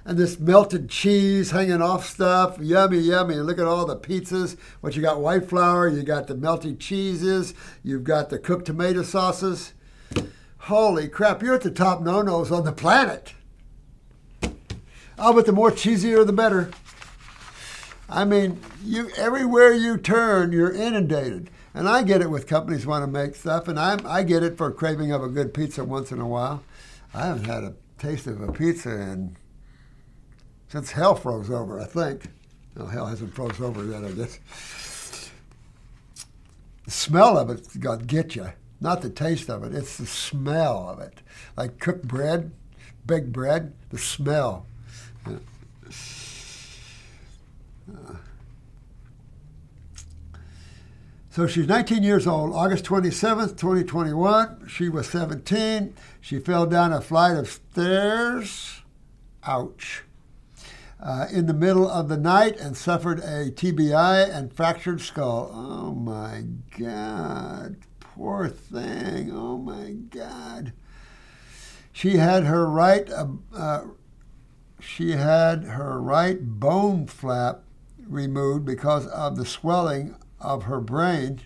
and 0.07 0.17
this 0.17 0.39
melted 0.39 0.89
cheese 0.89 1.51
hanging 1.51 1.83
off 1.83 2.09
stuff. 2.09 2.59
Yummy, 2.61 2.99
yummy. 2.99 3.35
Look 3.35 3.59
at 3.59 3.67
all 3.67 3.85
the 3.85 3.97
pizzas. 3.97 4.57
What 4.81 4.95
you 4.95 5.03
got 5.03 5.21
white 5.21 5.49
flour, 5.49 5.89
you 5.89 6.05
got 6.05 6.29
the 6.29 6.37
melted 6.37 6.79
cheeses, 6.79 7.55
you've 7.83 8.05
got 8.05 8.31
the 8.31 8.39
cooked 8.39 8.67
tomato 8.67 9.03
sauces. 9.03 9.73
Holy 10.59 11.09
crap, 11.09 11.43
you're 11.43 11.57
at 11.57 11.63
the 11.63 11.73
top 11.73 12.03
no 12.03 12.23
nos 12.23 12.53
on 12.53 12.65
the 12.65 12.73
planet. 12.73 13.35
Oh, 15.19 15.33
but 15.33 15.45
the 15.45 15.53
more 15.53 15.73
cheesier, 15.73 16.25
the 16.25 16.33
better. 16.33 16.71
I 18.09 18.25
mean, 18.25 18.61
you 18.85 19.11
everywhere 19.17 19.73
you 19.73 19.97
turn, 19.97 20.53
you're 20.53 20.73
inundated. 20.73 21.51
And 21.75 21.89
I 21.89 22.05
get 22.05 22.23
it 22.23 22.31
with 22.31 22.47
companies 22.47 22.87
want 22.87 23.03
to 23.03 23.11
make 23.11 23.35
stuff, 23.35 23.67
and 23.67 23.79
I, 23.79 23.99
I 24.07 24.23
get 24.23 24.45
it 24.45 24.57
for 24.57 24.71
craving 24.71 25.11
of 25.11 25.23
a 25.23 25.29
good 25.29 25.53
pizza 25.53 25.85
once 25.85 26.13
in 26.13 26.21
a 26.21 26.29
while. 26.29 26.63
I 27.13 27.27
haven't 27.27 27.47
had 27.47 27.65
a 27.65 27.75
taste 27.99 28.29
of 28.29 28.41
a 28.41 28.53
pizza 28.53 28.91
in 28.91 29.37
since 30.69 30.93
hell 30.93 31.15
froze 31.15 31.51
over, 31.51 31.81
I 31.81 31.85
think. 31.85 32.29
No, 32.77 32.87
hell 32.87 33.07
hasn't 33.07 33.35
froze 33.35 33.61
over 33.61 33.85
yet, 33.85 34.05
I 34.05 34.13
guess. 34.13 34.39
The 36.85 36.91
smell 36.91 37.39
of 37.39 37.51
it's 37.51 37.77
got 37.77 38.07
get 38.07 38.37
you, 38.37 38.53
not 38.81 39.03
the 39.03 39.11
taste 39.11 39.49
of 39.49 39.65
it. 39.65 39.75
It's 39.75 39.97
the 39.97 40.07
smell 40.07 40.89
of 40.89 41.01
it, 41.01 41.23
like 41.57 41.79
cooked 41.79 42.07
bread, 42.07 42.53
baked 43.07 43.33
bread. 43.33 43.73
The 43.91 43.99
smell. 43.99 44.67
So 51.31 51.47
she's 51.47 51.67
19 51.67 52.03
years 52.03 52.27
old. 52.27 52.55
August 52.55 52.87
27th, 52.87 53.59
2021. 53.59 54.69
She 54.69 54.89
was 54.89 55.07
17. 55.09 55.95
She 56.21 56.39
fell 56.39 56.67
down 56.67 56.93
a 56.93 57.01
flight 57.01 57.37
of 57.37 57.49
stairs. 57.49 58.81
Ouch 59.45 60.06
uh, 61.01 61.27
in 61.31 61.47
the 61.47 61.55
middle 61.55 61.89
of 61.89 62.09
the 62.09 62.17
night 62.17 62.59
and 62.59 62.77
suffered 62.77 63.19
a 63.21 63.51
TBI 63.51 64.35
and 64.35 64.53
fractured 64.53 65.01
skull. 65.01 65.51
Oh 65.53 65.95
my 65.95 66.45
God. 66.79 67.77
Poor 68.01 68.49
thing. 68.49 69.31
Oh 69.33 69.59
my 69.59 69.91
God. 69.91 70.73
She 71.93 72.17
had 72.17 72.45
her 72.45 72.69
right. 72.69 73.11
Uh, 73.11 73.27
uh, 73.55 73.85
she 74.81 75.13
had 75.13 75.65
her 75.65 76.01
right 76.01 76.43
bone 76.43 77.07
flap 77.07 77.63
removed 78.07 78.65
because 78.65 79.07
of 79.09 79.37
the 79.37 79.47
swelling 79.47 80.17
of 80.41 80.65
her 80.65 80.81
brain. 80.81 81.41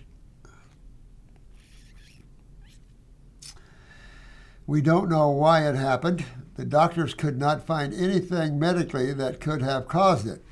We 4.67 4.81
don't 4.81 5.09
know 5.09 5.29
why 5.29 5.67
it 5.67 5.75
happened. 5.75 6.23
The 6.61 6.67
doctors 6.67 7.15
could 7.15 7.39
not 7.39 7.65
find 7.65 7.91
anything 7.91 8.59
medically 8.59 9.13
that 9.13 9.39
could 9.39 9.63
have 9.63 9.87
caused 9.87 10.27
it. 10.27 10.45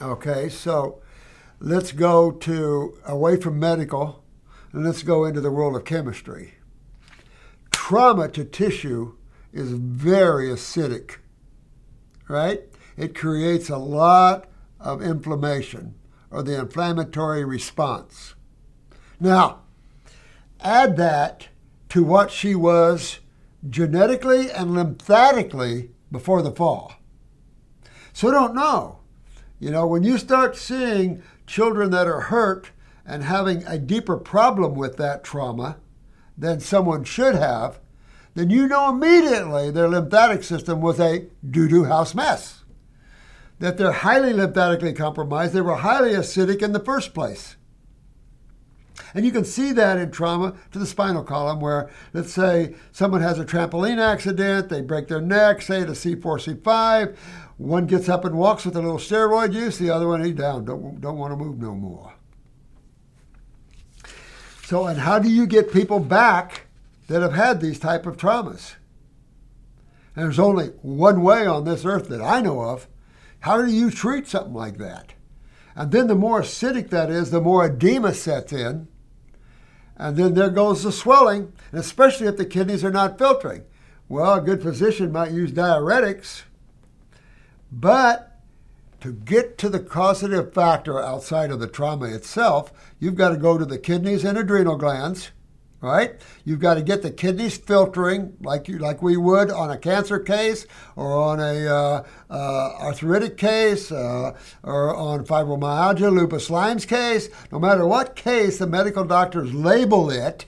Okay, 0.00 0.48
so 0.48 1.02
let's 1.58 1.90
go 1.90 2.30
to 2.30 2.96
away 3.04 3.34
from 3.34 3.58
medical 3.58 4.22
and 4.70 4.84
let's 4.84 5.02
go 5.02 5.24
into 5.24 5.40
the 5.40 5.50
world 5.50 5.74
of 5.74 5.84
chemistry. 5.84 6.54
Trauma 7.72 8.28
to 8.28 8.44
tissue 8.44 9.16
is 9.52 9.72
very 9.72 10.50
acidic, 10.50 11.16
right? 12.28 12.62
It 12.96 13.16
creates 13.16 13.68
a 13.68 13.78
lot 13.78 14.46
of 14.78 15.02
inflammation 15.02 15.96
or 16.30 16.44
the 16.44 16.60
inflammatory 16.60 17.44
response. 17.44 18.36
Now, 19.18 19.62
add 20.60 20.96
that 20.98 21.48
to 21.88 22.04
what 22.04 22.30
she 22.30 22.54
was 22.54 23.18
genetically 23.68 24.50
and 24.50 24.74
lymphatically 24.74 25.90
before 26.10 26.42
the 26.42 26.52
fall. 26.52 26.94
So 28.12 28.30
don't 28.30 28.54
know. 28.54 29.00
You 29.58 29.70
know, 29.70 29.86
when 29.86 30.02
you 30.02 30.18
start 30.18 30.56
seeing 30.56 31.22
children 31.46 31.90
that 31.90 32.06
are 32.06 32.22
hurt 32.22 32.70
and 33.06 33.22
having 33.22 33.64
a 33.66 33.78
deeper 33.78 34.16
problem 34.16 34.74
with 34.74 34.96
that 34.96 35.24
trauma 35.24 35.78
than 36.36 36.60
someone 36.60 37.04
should 37.04 37.34
have, 37.34 37.78
then 38.34 38.50
you 38.50 38.66
know 38.66 38.90
immediately 38.90 39.70
their 39.70 39.88
lymphatic 39.88 40.42
system 40.42 40.80
was 40.80 40.98
a 40.98 41.26
doo 41.48 41.68
doo 41.68 41.84
house 41.84 42.14
mess. 42.14 42.64
That 43.60 43.78
they're 43.78 43.92
highly 43.92 44.32
lymphatically 44.32 44.92
compromised, 44.92 45.52
they 45.52 45.60
were 45.60 45.76
highly 45.76 46.12
acidic 46.12 46.60
in 46.60 46.72
the 46.72 46.80
first 46.80 47.14
place. 47.14 47.56
And 49.14 49.24
you 49.24 49.30
can 49.30 49.44
see 49.44 49.70
that 49.72 49.96
in 49.96 50.10
trauma 50.10 50.54
to 50.72 50.78
the 50.78 50.86
spinal 50.86 51.22
column, 51.22 51.60
where 51.60 51.88
let's 52.12 52.32
say 52.32 52.74
someone 52.90 53.20
has 53.20 53.38
a 53.38 53.44
trampoline 53.44 53.98
accident, 53.98 54.68
they 54.68 54.80
break 54.80 55.06
their 55.06 55.20
neck, 55.20 55.62
say 55.62 55.82
at 55.82 55.88
a 55.88 55.92
C4, 55.92 56.60
C5, 56.60 57.16
one 57.56 57.86
gets 57.86 58.08
up 58.08 58.24
and 58.24 58.36
walks 58.36 58.64
with 58.64 58.74
a 58.74 58.82
little 58.82 58.98
steroid 58.98 59.52
use, 59.52 59.78
the 59.78 59.90
other 59.90 60.08
one, 60.08 60.24
he's 60.24 60.34
down, 60.34 60.64
don't, 60.64 61.00
don't 61.00 61.16
want 61.16 61.32
to 61.32 61.36
move 61.36 61.60
no 61.60 61.74
more. 61.76 62.12
So, 64.64 64.86
and 64.86 64.98
how 64.98 65.20
do 65.20 65.28
you 65.28 65.46
get 65.46 65.72
people 65.72 66.00
back 66.00 66.62
that 67.06 67.22
have 67.22 67.34
had 67.34 67.60
these 67.60 67.78
type 67.78 68.06
of 68.06 68.16
traumas? 68.16 68.74
And 70.16 70.24
there's 70.24 70.38
only 70.38 70.68
one 70.82 71.22
way 71.22 71.46
on 71.46 71.64
this 71.64 71.84
earth 71.84 72.08
that 72.08 72.22
I 72.22 72.40
know 72.40 72.60
of. 72.60 72.88
How 73.40 73.62
do 73.62 73.70
you 73.70 73.90
treat 73.90 74.26
something 74.26 74.54
like 74.54 74.78
that? 74.78 75.12
And 75.76 75.92
then 75.92 76.06
the 76.06 76.14
more 76.14 76.40
acidic 76.40 76.90
that 76.90 77.10
is, 77.10 77.30
the 77.30 77.40
more 77.40 77.66
edema 77.66 78.14
sets 78.14 78.52
in. 78.52 78.88
And 79.96 80.16
then 80.16 80.34
there 80.34 80.50
goes 80.50 80.82
the 80.82 80.92
swelling, 80.92 81.52
especially 81.72 82.26
if 82.26 82.36
the 82.36 82.46
kidneys 82.46 82.84
are 82.84 82.90
not 82.90 83.18
filtering. 83.18 83.64
Well, 84.08 84.34
a 84.34 84.40
good 84.40 84.62
physician 84.62 85.12
might 85.12 85.32
use 85.32 85.52
diuretics, 85.52 86.42
but 87.70 88.38
to 89.00 89.12
get 89.12 89.58
to 89.58 89.68
the 89.68 89.80
causative 89.80 90.52
factor 90.52 90.98
outside 90.98 91.50
of 91.50 91.60
the 91.60 91.66
trauma 91.66 92.06
itself, 92.06 92.72
you've 92.98 93.16
got 93.16 93.30
to 93.30 93.36
go 93.36 93.58
to 93.58 93.64
the 93.64 93.78
kidneys 93.78 94.24
and 94.24 94.36
adrenal 94.38 94.76
glands 94.76 95.30
right? 95.84 96.20
You've 96.44 96.60
got 96.60 96.74
to 96.74 96.82
get 96.82 97.02
the 97.02 97.10
kidneys 97.10 97.56
filtering 97.56 98.36
like 98.40 98.66
you 98.66 98.78
like 98.78 99.02
we 99.02 99.16
would 99.16 99.50
on 99.50 99.70
a 99.70 99.78
cancer 99.78 100.18
case 100.18 100.66
or 100.96 101.16
on 101.16 101.38
a 101.40 101.66
uh, 101.66 102.04
uh, 102.30 102.70
arthritic 102.80 103.36
case 103.36 103.92
uh, 103.92 104.36
or 104.62 104.96
on 104.96 105.24
fibromyalgia, 105.24 106.12
lupus 106.12 106.50
Lyme's 106.50 106.86
case. 106.86 107.28
No 107.52 107.58
matter 107.58 107.86
what 107.86 108.16
case 108.16 108.58
the 108.58 108.66
medical 108.66 109.04
doctors 109.04 109.52
label 109.52 110.10
it, 110.10 110.46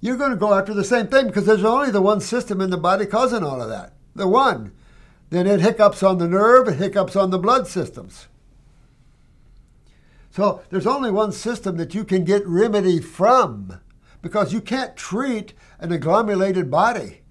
you're 0.00 0.16
going 0.16 0.30
to 0.30 0.36
go 0.36 0.52
after 0.52 0.74
the 0.74 0.84
same 0.84 1.06
thing 1.06 1.28
because 1.28 1.46
there's 1.46 1.64
only 1.64 1.90
the 1.90 2.02
one 2.02 2.20
system 2.20 2.60
in 2.60 2.70
the 2.70 2.76
body 2.76 3.06
causing 3.06 3.42
all 3.42 3.62
of 3.62 3.68
that. 3.68 3.94
The 4.14 4.28
one. 4.28 4.72
Then 5.30 5.46
it 5.46 5.60
hiccups 5.60 6.02
on 6.02 6.18
the 6.18 6.28
nerve, 6.28 6.68
it 6.68 6.76
hiccups 6.76 7.16
on 7.16 7.30
the 7.30 7.38
blood 7.38 7.66
systems. 7.66 8.28
So 10.36 10.62
there's 10.68 10.86
only 10.86 11.10
one 11.10 11.32
system 11.32 11.78
that 11.78 11.94
you 11.94 12.04
can 12.04 12.22
get 12.24 12.46
remedy 12.46 13.00
from 13.00 13.80
because 14.20 14.52
you 14.52 14.60
can't 14.60 14.94
treat 14.94 15.54
an 15.78 15.90
agglomerated 15.92 16.70
body. 16.70 17.22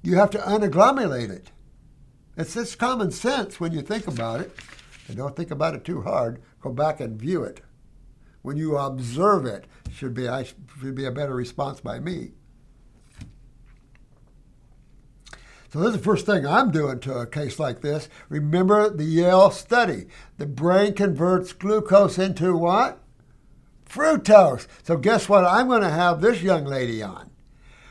You 0.00 0.14
have 0.14 0.30
to 0.30 0.38
unagglomulate 0.38 1.30
it. 1.30 1.50
It's 2.36 2.54
just 2.54 2.78
common 2.78 3.10
sense 3.10 3.58
when 3.58 3.72
you 3.72 3.82
think 3.82 4.06
about 4.06 4.40
it. 4.40 4.56
And 5.08 5.16
don't 5.16 5.34
think 5.34 5.50
about 5.50 5.74
it 5.74 5.84
too 5.84 6.02
hard. 6.02 6.40
Go 6.60 6.70
back 6.70 7.00
and 7.00 7.20
view 7.20 7.42
it. 7.42 7.60
When 8.42 8.56
you 8.56 8.78
observe 8.78 9.44
it, 9.44 9.66
should 9.92 10.14
be 10.14 10.28
I 10.28 10.44
should 10.44 10.94
be 10.94 11.06
a 11.06 11.10
better 11.10 11.34
response 11.34 11.80
by 11.80 11.98
me. 11.98 12.34
So 15.72 15.78
this 15.78 15.90
is 15.90 15.98
the 15.98 16.02
first 16.02 16.26
thing 16.26 16.44
I'm 16.44 16.72
doing 16.72 16.98
to 17.00 17.18
a 17.18 17.26
case 17.26 17.60
like 17.60 17.80
this. 17.80 18.08
Remember 18.28 18.90
the 18.90 19.04
Yale 19.04 19.52
study. 19.52 20.06
The 20.36 20.46
brain 20.46 20.94
converts 20.94 21.52
glucose 21.52 22.18
into 22.18 22.56
what? 22.56 22.98
Fructose. 23.88 24.66
So 24.82 24.96
guess 24.96 25.28
what 25.28 25.44
I'm 25.44 25.68
going 25.68 25.82
to 25.82 25.90
have 25.90 26.20
this 26.20 26.42
young 26.42 26.64
lady 26.64 27.02
on? 27.04 27.30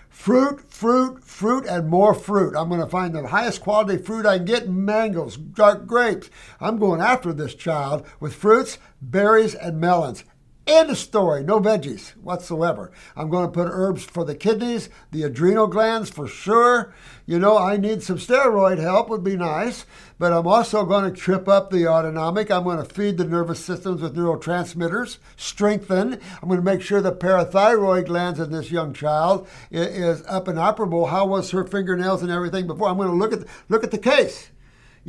Fruit, 0.09 0.69
fruit, 0.69 1.23
fruit, 1.23 1.65
and 1.65 1.87
more 1.87 2.13
fruit. 2.13 2.53
I'm 2.53 2.67
going 2.67 2.81
to 2.81 2.87
find 2.87 3.15
the 3.15 3.25
highest 3.25 3.61
quality 3.61 3.97
fruit 3.97 4.25
I 4.25 4.37
can 4.37 4.45
get 4.45 4.69
mangoes, 4.69 5.37
dark 5.37 5.87
grapes. 5.87 6.29
I'm 6.59 6.79
going 6.79 6.99
after 6.99 7.31
this 7.31 7.55
child 7.55 8.05
with 8.19 8.35
fruits, 8.35 8.77
berries, 9.01 9.55
and 9.55 9.79
melons. 9.79 10.25
End 10.69 10.95
story. 10.95 11.43
No 11.43 11.59
veggies 11.59 12.09
whatsoever. 12.17 12.91
I'm 13.15 13.27
going 13.31 13.47
to 13.47 13.51
put 13.51 13.67
herbs 13.71 14.03
for 14.03 14.23
the 14.23 14.35
kidneys, 14.35 14.87
the 15.09 15.23
adrenal 15.23 15.65
glands 15.65 16.11
for 16.11 16.27
sure. 16.27 16.93
You 17.25 17.39
know, 17.39 17.57
I 17.57 17.75
need 17.75 18.03
some 18.03 18.17
steroid 18.17 18.77
help, 18.77 19.09
would 19.09 19.23
be 19.23 19.35
nice, 19.35 19.87
but 20.19 20.31
I'm 20.31 20.45
also 20.45 20.85
going 20.85 21.11
to 21.11 21.19
trip 21.19 21.47
up 21.47 21.71
the 21.71 21.87
autonomic. 21.87 22.51
I'm 22.51 22.65
going 22.65 22.77
to 22.77 22.85
feed 22.85 23.17
the 23.17 23.25
nervous 23.25 23.65
systems 23.65 24.03
with 24.03 24.15
neurotransmitters, 24.15 25.17
strengthen. 25.37 26.19
I'm 26.39 26.47
going 26.47 26.59
to 26.59 26.63
make 26.65 26.83
sure 26.83 27.01
the 27.01 27.13
parathyroid 27.13 28.05
glands 28.05 28.39
in 28.39 28.51
this 28.51 28.69
young 28.69 28.93
child 28.93 29.47
is 29.71 30.23
up 30.27 30.47
and 30.47 30.59
operable. 30.59 31.09
How 31.09 31.25
was 31.25 31.49
her 31.49 31.63
fingernails 31.63 32.21
and 32.21 32.29
everything 32.29 32.67
before? 32.67 32.89
I'm 32.89 32.97
going 32.97 33.09
to 33.09 33.15
look 33.15 33.33
at 33.33 33.47
look 33.69 33.83
at 33.83 33.89
the 33.89 33.97
case 33.97 34.51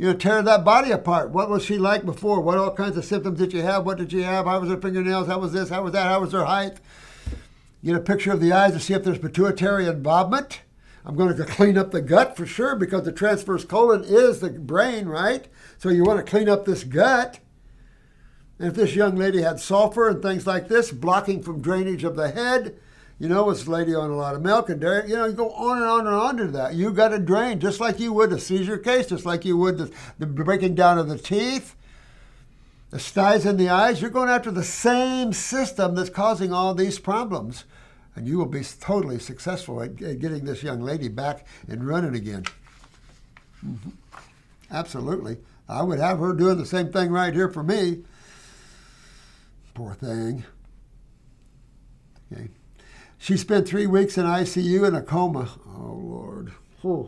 you 0.01 0.07
know, 0.07 0.13
tear 0.13 0.41
that 0.41 0.65
body 0.65 0.89
apart. 0.89 1.29
What 1.29 1.47
was 1.47 1.63
she 1.63 1.77
like 1.77 2.03
before? 2.03 2.41
What 2.41 2.57
all 2.57 2.73
kinds 2.73 2.97
of 2.97 3.05
symptoms 3.05 3.37
did 3.37 3.53
you 3.53 3.61
have? 3.61 3.85
What 3.85 3.99
did 3.99 4.09
she 4.09 4.23
have? 4.23 4.47
How 4.47 4.59
was 4.59 4.71
her 4.71 4.81
fingernails? 4.81 5.27
How 5.27 5.37
was 5.37 5.53
this? 5.53 5.69
How 5.69 5.83
was 5.83 5.91
that? 5.91 6.07
How 6.07 6.19
was 6.21 6.31
her 6.31 6.45
height? 6.45 6.79
Get 7.85 7.95
a 7.95 7.99
picture 7.99 8.31
of 8.31 8.39
the 8.39 8.51
eyes 8.51 8.73
to 8.73 8.79
see 8.79 8.95
if 8.95 9.03
there's 9.03 9.19
pituitary 9.19 9.85
involvement. 9.85 10.61
I'm 11.05 11.15
going 11.15 11.37
to 11.37 11.45
clean 11.45 11.77
up 11.77 11.91
the 11.91 12.01
gut 12.01 12.35
for 12.35 12.47
sure 12.47 12.75
because 12.75 13.03
the 13.03 13.11
transverse 13.11 13.63
colon 13.63 14.03
is 14.03 14.39
the 14.39 14.49
brain, 14.49 15.05
right? 15.05 15.47
So 15.77 15.89
you 15.89 16.03
want 16.03 16.17
to 16.17 16.27
clean 16.27 16.49
up 16.49 16.65
this 16.65 16.83
gut. 16.83 17.39
And 18.57 18.69
if 18.69 18.73
this 18.73 18.95
young 18.95 19.17
lady 19.17 19.43
had 19.43 19.59
sulfur 19.59 20.09
and 20.09 20.19
things 20.19 20.47
like 20.47 20.67
this, 20.67 20.89
blocking 20.89 21.43
from 21.43 21.61
drainage 21.61 22.03
of 22.03 22.15
the 22.15 22.31
head, 22.31 22.75
you 23.21 23.29
know, 23.29 23.51
a 23.51 23.53
lady 23.53 23.93
on 23.93 24.09
a 24.09 24.15
lot 24.15 24.33
of 24.33 24.41
milk 24.41 24.67
and 24.71 24.81
dairy. 24.81 25.07
You 25.07 25.15
know, 25.15 25.25
you 25.25 25.33
go 25.33 25.51
on 25.51 25.77
and 25.77 25.85
on 25.85 26.07
and 26.07 26.15
on 26.15 26.37
to 26.37 26.47
that. 26.47 26.73
You 26.73 26.91
got 26.91 27.09
to 27.09 27.19
drain 27.19 27.59
just 27.59 27.79
like 27.79 27.99
you 27.99 28.11
would 28.13 28.33
a 28.33 28.39
seizure 28.39 28.79
case, 28.79 29.05
just 29.05 29.27
like 29.27 29.45
you 29.45 29.55
would 29.57 29.77
the, 29.77 29.91
the 30.17 30.25
breaking 30.25 30.73
down 30.73 30.97
of 30.97 31.07
the 31.07 31.19
teeth, 31.19 31.75
the 32.89 32.97
styes 32.97 33.45
in 33.45 33.57
the 33.57 33.69
eyes. 33.69 34.01
You're 34.01 34.09
going 34.09 34.29
after 34.29 34.49
the 34.49 34.63
same 34.63 35.33
system 35.33 35.93
that's 35.93 36.09
causing 36.09 36.51
all 36.51 36.73
these 36.73 36.97
problems. 36.97 37.65
And 38.15 38.27
you 38.27 38.39
will 38.39 38.47
be 38.47 38.63
totally 38.63 39.19
successful 39.19 39.83
at, 39.83 40.01
at 40.01 40.17
getting 40.17 40.45
this 40.45 40.63
young 40.63 40.81
lady 40.81 41.07
back 41.07 41.45
and 41.67 41.87
running 41.87 42.15
again. 42.15 42.45
Mm-hmm. 43.63 43.89
Absolutely. 44.71 45.37
I 45.69 45.83
would 45.83 45.99
have 45.99 46.17
her 46.17 46.33
doing 46.33 46.57
the 46.57 46.65
same 46.65 46.91
thing 46.91 47.11
right 47.11 47.35
here 47.35 47.49
for 47.49 47.61
me. 47.61 48.01
Poor 49.75 49.93
thing. 49.93 50.43
Okay. 52.33 52.49
She 53.21 53.37
spent 53.37 53.67
three 53.67 53.85
weeks 53.85 54.17
in 54.17 54.25
ICU 54.25 54.87
in 54.87 54.95
a 54.95 55.01
coma. 55.03 55.47
Oh, 55.67 55.93
Lord. 55.93 56.53
Whew. 56.81 57.07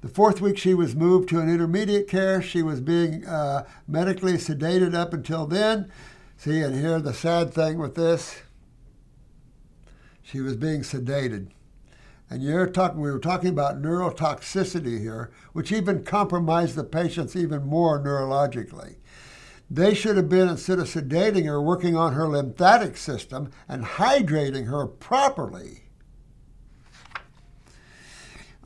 The 0.00 0.08
fourth 0.08 0.40
week, 0.40 0.56
she 0.56 0.72
was 0.72 0.96
moved 0.96 1.28
to 1.28 1.40
an 1.40 1.50
intermediate 1.50 2.08
care. 2.08 2.40
She 2.40 2.62
was 2.62 2.80
being 2.80 3.26
uh, 3.26 3.66
medically 3.86 4.38
sedated 4.38 4.94
up 4.94 5.12
until 5.12 5.46
then. 5.46 5.92
See, 6.38 6.62
and 6.62 6.74
here 6.74 7.00
the 7.00 7.12
sad 7.12 7.52
thing 7.52 7.76
with 7.76 7.94
this 7.94 8.40
she 10.22 10.40
was 10.40 10.56
being 10.56 10.80
sedated. 10.80 11.48
And 12.30 12.42
you're 12.42 12.68
talking, 12.68 12.98
we 12.98 13.10
were 13.10 13.18
talking 13.18 13.50
about 13.50 13.82
neurotoxicity 13.82 15.00
here, 15.00 15.30
which 15.52 15.70
even 15.70 16.02
compromised 16.02 16.76
the 16.76 16.84
patients 16.84 17.36
even 17.36 17.66
more 17.66 18.02
neurologically. 18.02 18.94
They 19.72 19.94
should 19.94 20.18
have 20.18 20.28
been, 20.28 20.50
instead 20.50 20.78
of 20.78 20.86
sedating 20.86 21.46
her, 21.46 21.62
working 21.62 21.96
on 21.96 22.12
her 22.12 22.28
lymphatic 22.28 22.98
system 22.98 23.50
and 23.66 23.86
hydrating 23.86 24.66
her 24.66 24.86
properly. 24.86 25.84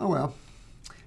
Oh 0.00 0.08
well. 0.08 0.34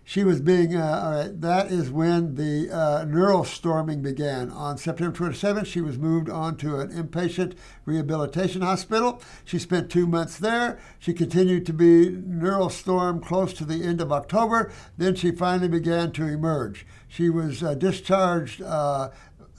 She 0.06 0.24
was 0.24 0.42
being, 0.42 0.76
uh, 0.76 1.02
all 1.04 1.12
right, 1.12 1.42
that 1.42 1.70
is 1.70 1.92
when 1.92 2.34
the 2.34 2.72
uh, 2.72 3.06
neural 3.06 3.44
storming 3.44 4.02
began. 4.02 4.50
On 4.50 4.76
September 4.76 5.16
27th, 5.16 5.68
she 5.68 5.82
was 5.82 6.00
moved 6.00 6.32
on 6.32 6.58
to 6.58 6.80
an 6.80 6.90
inpatient 6.90 7.54
rehabilitation 7.86 8.64
hospital. 8.64 9.22
She 9.46 9.60
spent 9.60 9.92
two 9.92 10.08
months 10.08 10.40
there. 10.40 10.80
She 10.98 11.14
continued 11.14 11.68
to 11.68 11.74
be 11.74 12.10
neural 12.10 12.72
storm 12.72 13.22
close 13.22 13.54
to 13.54 13.66
the 13.66 13.84
end 13.84 14.02
of 14.02 14.12
October. 14.12 14.72
Then 14.98 15.14
she 15.14 15.30
finally 15.30 15.68
began 15.68 16.12
to 16.14 16.26
emerge. 16.26 16.88
She 17.08 17.30
was 17.30 17.62
uh, 17.62 17.76
discharged 17.76 18.64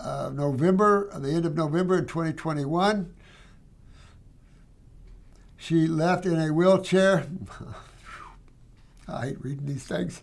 uh, 0.03 0.31
November, 0.33 1.11
the 1.15 1.31
end 1.31 1.45
of 1.47 1.55
November 1.57 1.99
in 1.99 2.07
2021. 2.07 3.15
She 5.57 5.87
left 5.87 6.25
in 6.27 6.41
a 6.41 6.53
wheelchair. 6.53 7.27
I 9.09 9.27
hate 9.27 9.45
reading 9.45 9.67
these 9.67 9.85
things. 9.85 10.23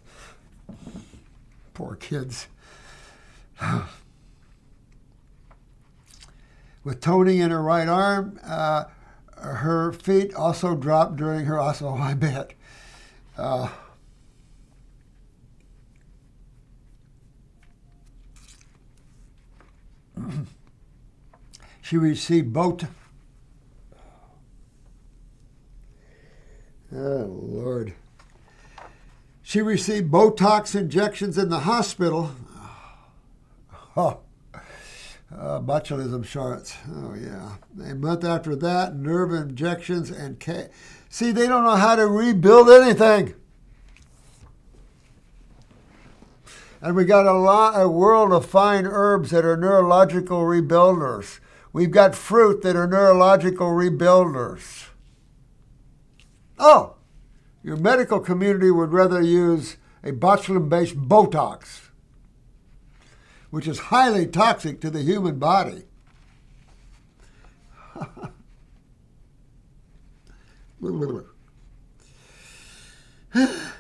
Poor 1.73 1.95
kids. 1.95 2.47
With 6.83 7.01
toning 7.01 7.39
in 7.39 7.51
her 7.51 7.61
right 7.61 7.87
arm, 7.87 8.39
uh, 8.45 8.85
her 9.37 9.91
feet 9.91 10.33
also 10.33 10.75
dropped 10.75 11.17
during 11.17 11.45
her 11.45 11.59
also, 11.59 11.89
I 11.95 12.13
bet. 12.13 12.53
Uh, 13.37 13.69
she 21.81 21.97
received 21.97 22.53
both. 22.53 22.85
Oh, 26.93 27.39
Lord. 27.41 27.93
She 29.41 29.61
received 29.61 30.11
Botox 30.11 30.75
injections 30.75 31.37
in 31.37 31.49
the 31.49 31.59
hospital. 31.59 32.31
Oh, 33.95 34.19
uh, 35.35 35.59
botulism 35.59 36.23
shots. 36.23 36.77
Oh, 36.89 37.15
yeah. 37.15 37.55
A 37.89 37.95
month 37.95 38.23
after 38.23 38.55
that, 38.55 38.95
nerve 38.95 39.31
injections 39.31 40.11
and. 40.11 40.39
Ca- 40.39 40.69
See, 41.09 41.31
they 41.31 41.47
don't 41.47 41.63
know 41.63 41.75
how 41.75 41.95
to 41.95 42.05
rebuild 42.05 42.69
anything. 42.69 43.33
And 46.81 46.95
we 46.95 47.05
got 47.05 47.25
a 47.25 47.33
lot, 47.33 47.79
a 47.79 47.89
world 47.89 48.31
of 48.31 48.45
fine 48.45 48.85
herbs 48.85 49.31
that 49.31 49.43
are 49.43 49.57
neurological 49.57 50.41
rebuilders. 50.41 51.39
We've 51.73 51.91
got 51.91 52.13
fruit 52.15 52.61
that 52.61 52.75
are 52.75 52.87
neurological 52.87 53.67
rebuilders. 53.69 54.89
Oh, 56.59 56.95
your 57.63 57.77
medical 57.77 58.19
community 58.19 58.71
would 58.71 58.91
rather 58.93 59.21
use 59.21 59.77
a 60.03 60.11
botulinum-based 60.11 60.95
Botox, 60.97 61.89
which 63.49 63.67
is 63.67 63.79
highly 63.79 64.27
toxic 64.27 64.79
to 64.81 64.89
the 64.89 65.01
human 65.01 65.39
body. 65.39 65.83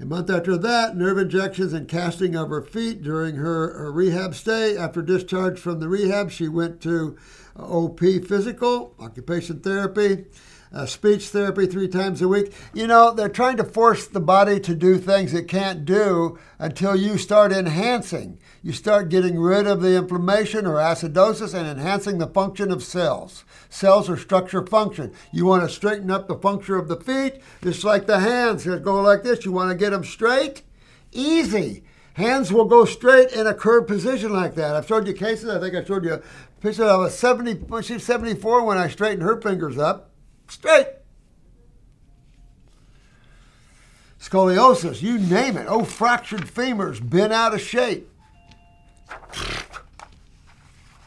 A 0.00 0.04
month 0.04 0.30
after 0.30 0.56
that, 0.56 0.96
nerve 0.96 1.18
injections 1.18 1.72
and 1.72 1.88
casting 1.88 2.36
of 2.36 2.50
her 2.50 2.62
feet 2.62 3.02
during 3.02 3.34
her, 3.34 3.76
her 3.76 3.90
rehab 3.90 4.36
stay. 4.36 4.76
After 4.76 5.02
discharge 5.02 5.58
from 5.58 5.80
the 5.80 5.88
rehab, 5.88 6.30
she 6.30 6.46
went 6.46 6.80
to 6.82 7.16
OP 7.58 7.98
physical, 7.98 8.94
occupation 9.00 9.58
therapy, 9.58 10.26
uh, 10.72 10.86
speech 10.86 11.30
therapy 11.30 11.66
three 11.66 11.88
times 11.88 12.22
a 12.22 12.28
week. 12.28 12.52
You 12.72 12.86
know, 12.86 13.12
they're 13.12 13.28
trying 13.28 13.56
to 13.56 13.64
force 13.64 14.06
the 14.06 14.20
body 14.20 14.60
to 14.60 14.74
do 14.76 14.98
things 14.98 15.34
it 15.34 15.48
can't 15.48 15.84
do 15.84 16.38
until 16.60 16.94
you 16.94 17.18
start 17.18 17.50
enhancing. 17.50 18.38
You 18.68 18.74
start 18.74 19.08
getting 19.08 19.40
rid 19.40 19.66
of 19.66 19.80
the 19.80 19.96
inflammation 19.96 20.66
or 20.66 20.74
acidosis 20.74 21.54
and 21.54 21.66
enhancing 21.66 22.18
the 22.18 22.26
function 22.26 22.70
of 22.70 22.82
cells. 22.82 23.46
Cells 23.70 24.10
are 24.10 24.16
structure 24.18 24.66
function. 24.66 25.14
You 25.32 25.46
want 25.46 25.62
to 25.62 25.74
straighten 25.74 26.10
up 26.10 26.28
the 26.28 26.36
function 26.36 26.74
of 26.74 26.86
the 26.86 27.00
feet, 27.00 27.40
just 27.62 27.82
like 27.82 28.06
the 28.06 28.18
hands 28.18 28.64
that 28.64 28.84
go 28.84 29.00
like 29.00 29.22
this. 29.22 29.46
You 29.46 29.52
want 29.52 29.70
to 29.70 29.74
get 29.74 29.92
them 29.92 30.04
straight? 30.04 30.64
Easy. 31.12 31.82
Hands 32.12 32.52
will 32.52 32.66
go 32.66 32.84
straight 32.84 33.32
in 33.32 33.46
a 33.46 33.54
curved 33.54 33.88
position 33.88 34.34
like 34.34 34.54
that. 34.56 34.76
I've 34.76 34.86
showed 34.86 35.06
you 35.06 35.14
cases. 35.14 35.48
I 35.48 35.58
think 35.58 35.74
I 35.74 35.82
showed 35.82 36.04
you 36.04 36.12
a 36.12 36.22
picture 36.60 36.84
of 36.84 37.00
a 37.00 37.10
70, 37.10 37.82
she's 37.82 38.04
74 38.04 38.64
when 38.66 38.76
I 38.76 38.88
straightened 38.88 39.22
her 39.22 39.40
fingers 39.40 39.78
up. 39.78 40.10
Straight. 40.46 40.88
Scoliosis, 44.20 45.00
you 45.00 45.16
name 45.16 45.56
it. 45.56 45.64
Oh, 45.70 45.84
fractured 45.84 46.42
femurs, 46.42 47.00
bent 47.00 47.32
out 47.32 47.54
of 47.54 47.62
shape. 47.62 48.10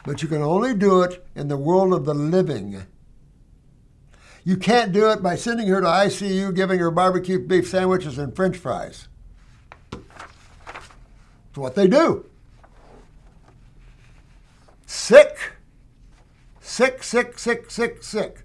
But 0.04 0.22
you 0.22 0.28
can 0.28 0.42
only 0.42 0.74
do 0.74 1.02
it 1.02 1.24
in 1.34 1.48
the 1.48 1.56
world 1.56 1.92
of 1.92 2.04
the 2.04 2.14
living. 2.14 2.82
You 4.44 4.56
can't 4.56 4.92
do 4.92 5.10
it 5.10 5.22
by 5.22 5.36
sending 5.36 5.68
her 5.68 5.80
to 5.80 5.86
ICU, 5.86 6.54
giving 6.54 6.80
her 6.80 6.90
barbecue 6.90 7.38
beef 7.38 7.68
sandwiches 7.68 8.18
and 8.18 8.34
french 8.34 8.56
fries. 8.56 9.06
It's 9.92 11.58
what 11.58 11.74
they 11.74 11.86
do. 11.86 12.26
Sick. 14.86 15.36
Sick, 16.60 17.02
sick, 17.02 17.38
sick, 17.38 17.70
sick, 17.70 18.02
sick. 18.02 18.44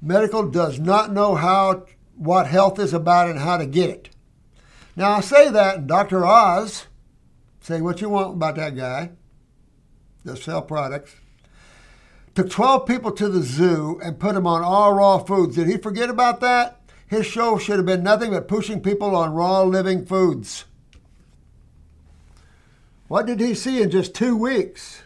Medical 0.00 0.48
does 0.48 0.78
not 0.78 1.12
know 1.12 1.34
how 1.34 1.84
what 2.18 2.48
health 2.48 2.78
is 2.78 2.92
about 2.92 3.28
and 3.30 3.38
how 3.38 3.56
to 3.56 3.66
get 3.66 3.90
it. 3.90 4.10
Now 4.96 5.12
I 5.12 5.20
say 5.20 5.48
that, 5.50 5.86
Dr. 5.86 6.26
Oz, 6.26 6.86
say 7.60 7.80
what 7.80 8.00
you 8.00 8.08
want 8.08 8.34
about 8.34 8.56
that 8.56 8.76
guy, 8.76 9.10
the 10.24 10.36
sell 10.36 10.62
products, 10.62 11.14
took 12.34 12.50
12 12.50 12.86
people 12.86 13.12
to 13.12 13.28
the 13.28 13.42
zoo 13.42 14.00
and 14.02 14.18
put 14.18 14.34
them 14.34 14.46
on 14.46 14.62
all 14.62 14.94
raw 14.94 15.18
foods. 15.18 15.54
Did 15.54 15.68
he 15.68 15.76
forget 15.76 16.10
about 16.10 16.40
that? 16.40 16.80
His 17.06 17.24
show 17.24 17.56
should 17.56 17.76
have 17.76 17.86
been 17.86 18.02
nothing 18.02 18.32
but 18.32 18.48
pushing 18.48 18.80
people 18.80 19.14
on 19.14 19.32
raw 19.32 19.62
living 19.62 20.04
foods. 20.04 20.64
What 23.06 23.26
did 23.26 23.40
he 23.40 23.54
see 23.54 23.80
in 23.80 23.90
just 23.90 24.14
two 24.14 24.36
weeks? 24.36 25.02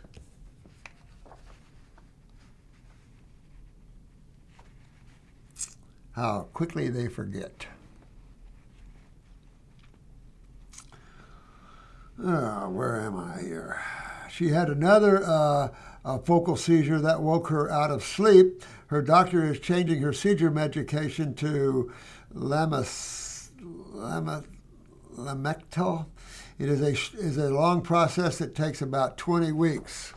How 6.13 6.49
quickly 6.53 6.89
they 6.89 7.09
forget. 7.09 7.67
Oh, 12.23 12.69
where 12.71 13.01
am 13.01 13.19
I 13.19 13.41
here? 13.41 13.81
She 14.31 14.49
had 14.49 14.69
another 14.69 15.25
uh, 15.25 15.69
focal 16.25 16.57
seizure 16.57 17.01
that 17.01 17.21
woke 17.21 17.49
her 17.49 17.71
out 17.71 17.91
of 17.91 18.05
sleep. 18.05 18.63
Her 18.89 19.03
doctor 19.03 19.45
is 19.45 19.59
changing 19.59 20.03
her 20.03 20.13
seizure 20.13 20.51
medication 20.51 21.35
to 21.37 21.93
lamas, 22.33 23.51
lamictal. 25.17 26.07
It 26.59 26.69
is 26.69 26.81
a, 26.81 26.93
is 27.19 27.39
a 27.39 27.51
long 27.51 27.83
process 27.83 28.39
that 28.39 28.55
takes 28.55 28.81
about 28.83 29.17
20 29.17 29.53
weeks. 29.53 30.13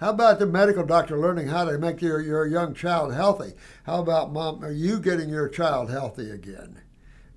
How 0.00 0.10
about 0.10 0.38
the 0.38 0.46
medical 0.46 0.82
doctor 0.82 1.18
learning 1.18 1.48
how 1.48 1.66
to 1.66 1.76
make 1.76 2.00
your, 2.00 2.22
your 2.22 2.46
young 2.46 2.72
child 2.72 3.12
healthy? 3.12 3.52
How 3.84 4.00
about 4.00 4.32
mom, 4.32 4.64
are 4.64 4.72
you 4.72 4.98
getting 4.98 5.28
your 5.28 5.46
child 5.46 5.90
healthy 5.90 6.30
again? 6.30 6.80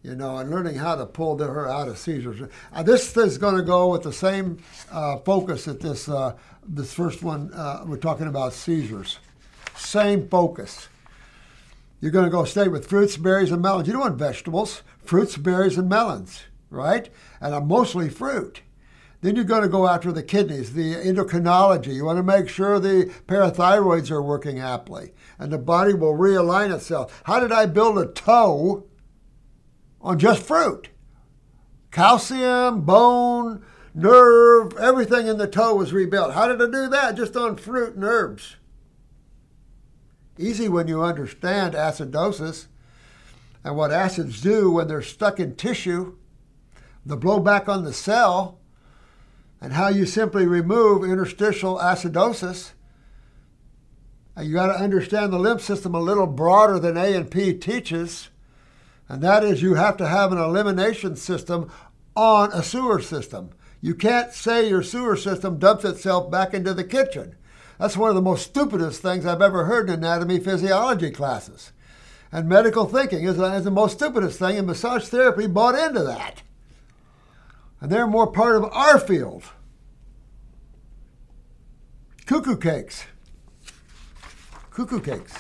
You 0.02 0.16
know, 0.16 0.38
and 0.38 0.50
learning 0.50 0.76
how 0.76 0.96
to 0.96 1.06
pull 1.06 1.38
her 1.40 1.68
out 1.68 1.90
of 1.90 1.98
seizures. 1.98 2.50
Uh, 2.72 2.84
this 2.84 3.18
is 3.18 3.38
going 3.38 3.58
to 3.58 3.64
go 3.64 3.90
with 3.90 4.04
the 4.04 4.14
same 4.14 4.64
uh, 4.90 5.18
focus 5.18 5.66
that 5.66 5.82
this 5.82 6.08
uh, 6.08 6.38
this 6.66 6.94
first 6.94 7.22
one 7.22 7.54
uh, 7.54 7.84
we're 7.86 7.98
talking 7.98 8.28
about 8.28 8.54
seizures. 8.54 9.20
Same 9.76 10.30
focus. 10.30 10.88
You're 12.00 12.12
going 12.12 12.26
to 12.26 12.32
go 12.32 12.46
stay 12.46 12.70
with 12.70 12.88
fruits, 12.88 13.18
berries, 13.18 13.52
and 13.52 13.62
melons. 13.62 13.88
You 13.88 13.94
don't 13.94 14.02
want 14.02 14.16
vegetables, 14.16 14.84
fruits, 15.04 15.36
berries, 15.36 15.78
and 15.78 15.90
melons, 15.90 16.44
right? 16.70 17.10
And 17.42 17.68
mostly 17.68 18.08
fruit. 18.10 18.62
Then 19.24 19.38
you're 19.38 19.46
going 19.46 19.62
to 19.62 19.70
go 19.70 19.88
after 19.88 20.12
the 20.12 20.22
kidneys, 20.22 20.74
the 20.74 20.96
endocrinology. 20.96 21.96
You 21.96 22.04
want 22.04 22.18
to 22.18 22.24
make 22.24 22.50
sure 22.50 22.78
the 22.78 23.10
parathyroids 23.26 24.12
are 24.12 24.22
working 24.22 24.60
aptly 24.60 25.14
and 25.40 25.50
the 25.50 25.58
body 25.58 25.94
will 25.94 26.14
realign 26.14 26.76
itself. 26.76 27.22
How 27.24 27.40
did 27.40 27.54
I 27.54 27.66
build 27.68 27.98
a 27.98 28.06
toe 28.06 28.86
on 30.02 30.20
just 30.20 30.44
fruit? 30.44 30.90
Calcium, 31.90 32.82
bone, 32.82 33.64
nerve, 33.94 34.74
everything 34.78 35.28
in 35.28 35.38
the 35.38 35.48
toe 35.48 35.74
was 35.74 35.94
rebuilt. 35.94 36.34
How 36.34 36.48
did 36.48 36.62
I 36.62 36.66
do 36.66 36.90
that? 36.90 37.16
Just 37.16 37.38
on 37.38 37.56
fruit 37.56 37.96
and 37.96 38.04
herbs. 38.04 38.58
Easy 40.38 40.68
when 40.68 40.90
you 40.90 41.02
understand 41.02 41.76
acidosis 41.76 42.68
and 43.64 43.78
what 43.78 43.94
acids 43.94 44.42
do 44.42 44.70
when 44.70 44.90
they're 44.90 45.02
stuck 45.02 45.40
in 45.40 45.56
tissue, 45.56 46.18
the 47.06 47.18
blowback 47.18 47.70
on 47.70 47.86
the 47.86 47.94
cell 47.94 48.60
and 49.64 49.72
how 49.72 49.88
you 49.88 50.06
simply 50.06 50.46
remove 50.46 51.06
interstitial 51.06 51.78
acidosis. 51.78 52.74
You 54.38 54.52
got 54.52 54.68
to 54.68 54.84
understand 54.84 55.32
the 55.32 55.40
lymph 55.40 55.62
system 55.62 55.96
a 55.96 56.02
little 56.02 56.28
broader 56.28 56.80
than 56.80 56.98
A 56.98 57.14
and 57.14 57.32
P 57.32 57.54
teaches, 57.54 58.28
and 59.08 59.22
that 59.22 59.42
is 59.42 59.62
you 59.62 59.76
have 59.76 59.96
to 59.98 60.08
have 60.08 60.34
an 60.34 60.38
elimination 60.38 61.16
system 61.16 61.72
on 62.14 62.52
a 62.52 62.62
sewer 62.62 63.00
system. 63.02 63.52
You 63.80 63.96
can't 63.96 64.34
say 64.34 64.68
your 64.68 64.84
sewer 64.84 65.16
system 65.16 65.60
dumps 65.60 65.86
itself 65.86 66.30
back 66.30 66.54
into 66.54 66.74
the 66.74 66.84
kitchen. 66.84 67.36
That's 67.80 67.96
one 67.96 68.10
of 68.10 68.16
the 68.16 68.22
most 68.22 68.44
stupidest 68.44 69.02
things 69.02 69.26
I've 69.26 69.42
ever 69.42 69.64
heard 69.64 69.88
in 69.88 69.96
anatomy 69.96 70.40
physiology 70.40 71.10
classes. 71.10 71.72
And 72.34 72.50
medical 72.50 72.86
thinking 72.86 73.24
is, 73.24 73.40
is 73.40 73.64
the 73.64 73.72
most 73.72 73.94
stupidest 73.94 74.40
thing, 74.40 74.58
and 74.58 74.68
massage 74.68 75.06
therapy 75.06 75.48
bought 75.48 75.76
into 75.76 76.04
that 76.04 76.44
and 77.84 77.92
they're 77.92 78.08
more 78.08 78.32
part 78.32 78.56
of 78.56 78.64
our 78.72 78.98
field. 78.98 79.44
Cuckoo 82.26 82.56
cakes. 82.56 83.04
Cuckoo 84.72 85.02
cakes. 85.02 85.34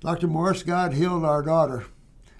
Dr. 0.00 0.28
Morse, 0.28 0.62
God 0.62 0.94
healed 0.94 1.26
our 1.26 1.42
daughter. 1.42 1.84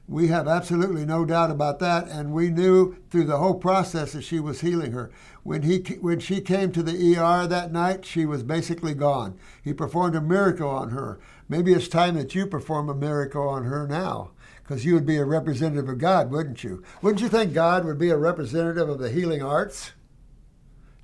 We 0.09 0.29
have 0.29 0.49
absolutely 0.49 1.05
no 1.05 1.27
doubt 1.27 1.51
about 1.51 1.79
that, 1.81 2.09
and 2.09 2.33
we 2.33 2.49
knew 2.49 2.97
through 3.11 3.25
the 3.25 3.37
whole 3.37 3.55
process 3.55 4.13
that 4.13 4.23
she 4.23 4.41
was 4.41 4.63
healing 4.63 4.93
her. 4.93 5.11
When 5.43 5.63
he 5.63 5.79
when 6.01 6.21
she 6.21 6.41
came 6.41 6.73
to 6.73 6.83
the 6.83 7.17
ER 7.17 7.47
that 7.47 7.71
night, 7.71 8.07
she 8.07 8.25
was 8.25 8.43
basically 8.43 8.95
gone. 8.95 9.39
He 9.63 9.75
performed 9.75 10.17
a 10.17 10.23
miracle 10.23 10.71
on 10.71 10.91
her. 10.91 11.21
Maybe 11.51 11.75
it's 11.75 11.87
time 11.87 12.15
that 12.15 12.35
you 12.35 12.47
perform 12.47 12.89
a 12.89 12.95
miracle 12.95 13.47
on 13.47 13.65
her 13.65 13.87
now 13.87 14.31
because 14.71 14.85
you 14.85 14.95
would 14.95 15.05
be 15.05 15.17
a 15.17 15.25
representative 15.25 15.89
of 15.89 15.99
God, 15.99 16.31
wouldn't 16.31 16.63
you? 16.63 16.81
Wouldn't 17.03 17.21
you 17.21 17.29
think 17.29 17.53
God 17.53 17.85
would 17.85 17.99
be 17.99 18.11
a 18.11 18.17
representative 18.17 18.89
of 18.89 19.01
the 19.01 19.11
healing 19.11 19.43
arts? 19.43 19.91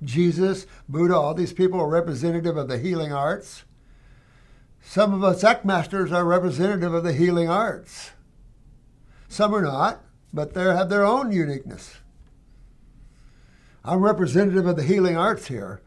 Jesus, 0.01 0.65
Buddha, 0.87 1.17
all 1.17 1.33
these 1.33 1.51
people 1.51 1.81
are 1.81 1.89
representative 1.89 2.55
of 2.55 2.69
the 2.69 2.77
healing 2.77 3.11
arts. 3.11 3.65
Some 4.81 5.13
of 5.13 5.21
us 5.21 5.43
masters 5.65 6.13
are 6.13 6.23
representative 6.23 6.93
of 6.93 7.03
the 7.03 7.11
healing 7.11 7.49
arts. 7.49 8.11
Some 9.27 9.53
are 9.53 9.61
not, 9.61 10.01
but 10.31 10.53
they 10.53 10.61
have 10.61 10.87
their 10.87 11.03
own 11.03 11.33
uniqueness. 11.33 11.97
I'm 13.83 13.99
representative 13.99 14.65
of 14.65 14.77
the 14.77 14.83
healing 14.83 15.17
arts 15.17 15.47
here. 15.47 15.81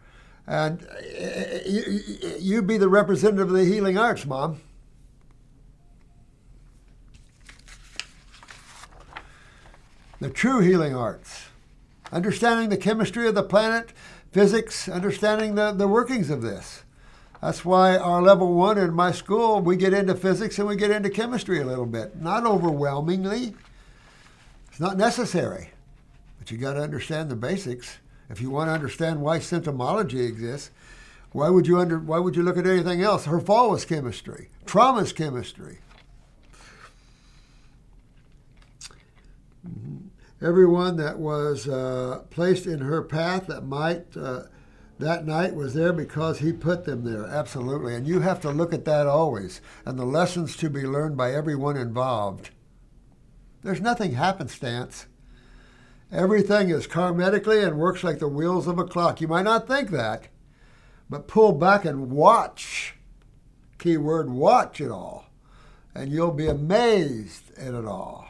And 0.46 0.82
eh, 0.82 1.14
eh, 1.14 1.44
eh, 1.48 1.60
you, 1.64 2.00
you 2.38 2.62
be 2.62 2.76
the 2.76 2.90
representative 2.90 3.48
of 3.48 3.56
the 3.56 3.64
healing 3.64 3.96
arts, 3.96 4.26
Mom. 4.26 4.60
The 10.20 10.30
true 10.30 10.60
healing 10.60 10.94
arts, 10.94 11.46
understanding 12.12 12.68
the 12.68 12.76
chemistry 12.76 13.26
of 13.26 13.34
the 13.34 13.42
planet, 13.42 13.92
physics, 14.32 14.88
understanding 14.88 15.54
the, 15.54 15.72
the 15.72 15.88
workings 15.88 16.30
of 16.30 16.42
this. 16.42 16.84
That's 17.40 17.64
why 17.64 17.96
our 17.96 18.20
level 18.20 18.54
one 18.54 18.76
in 18.76 18.92
my 18.92 19.12
school, 19.12 19.60
we 19.60 19.76
get 19.76 19.94
into 19.94 20.14
physics 20.14 20.58
and 20.58 20.68
we 20.68 20.76
get 20.76 20.90
into 20.90 21.08
chemistry 21.08 21.58
a 21.58 21.64
little 21.64 21.86
bit. 21.86 22.20
Not 22.20 22.44
overwhelmingly. 22.44 23.54
It's 24.70 24.80
not 24.80 24.98
necessary. 24.98 25.70
But 26.38 26.50
you 26.50 26.58
got 26.58 26.74
to 26.74 26.82
understand 26.82 27.30
the 27.30 27.36
basics. 27.36 27.96
If 28.28 28.42
you 28.42 28.50
want 28.50 28.68
to 28.68 28.72
understand 28.72 29.22
why 29.22 29.38
symptomology 29.38 30.28
exists, 30.28 30.70
why 31.32 31.48
would 31.48 31.66
you 31.66 31.78
under 31.78 31.98
why 31.98 32.18
would 32.18 32.36
you 32.36 32.42
look 32.42 32.58
at 32.58 32.66
anything 32.66 33.02
else? 33.02 33.24
Her 33.24 33.40
fall 33.40 33.70
was 33.70 33.84
chemistry. 33.84 34.50
Trauma 34.66 35.00
is 35.00 35.12
chemistry. 35.12 35.78
Mm-hmm. 39.66 40.09
Everyone 40.42 40.96
that 40.96 41.18
was 41.18 41.68
uh, 41.68 42.22
placed 42.30 42.66
in 42.66 42.80
her 42.80 43.02
path 43.02 43.46
that 43.46 43.62
might 43.62 44.16
uh, 44.16 44.44
that 44.98 45.26
night 45.26 45.54
was 45.54 45.74
there 45.74 45.92
because 45.92 46.38
he 46.38 46.52
put 46.52 46.84
them 46.84 47.04
there. 47.04 47.26
Absolutely, 47.26 47.94
and 47.94 48.06
you 48.06 48.20
have 48.20 48.40
to 48.42 48.50
look 48.50 48.72
at 48.72 48.84
that 48.84 49.06
always, 49.06 49.60
and 49.84 49.98
the 49.98 50.04
lessons 50.04 50.56
to 50.56 50.70
be 50.70 50.82
learned 50.82 51.16
by 51.16 51.32
everyone 51.32 51.76
involved. 51.76 52.50
There's 53.62 53.80
nothing 53.80 54.12
happenstance. 54.12 55.06
Everything 56.12 56.70
is 56.70 56.86
karmatically 56.86 57.64
and 57.66 57.78
works 57.78 58.02
like 58.02 58.18
the 58.18 58.28
wheels 58.28 58.66
of 58.66 58.78
a 58.78 58.84
clock. 58.84 59.20
You 59.20 59.28
might 59.28 59.44
not 59.44 59.68
think 59.68 59.90
that, 59.90 60.28
but 61.08 61.28
pull 61.28 61.52
back 61.52 61.84
and 61.84 62.10
watch. 62.10 62.94
Keyword 63.78 64.30
watch 64.30 64.80
it 64.80 64.90
all. 64.90 65.26
And 65.94 66.10
you'll 66.10 66.32
be 66.32 66.48
amazed 66.48 67.56
at 67.56 67.74
it 67.74 67.84
all. 67.84 68.29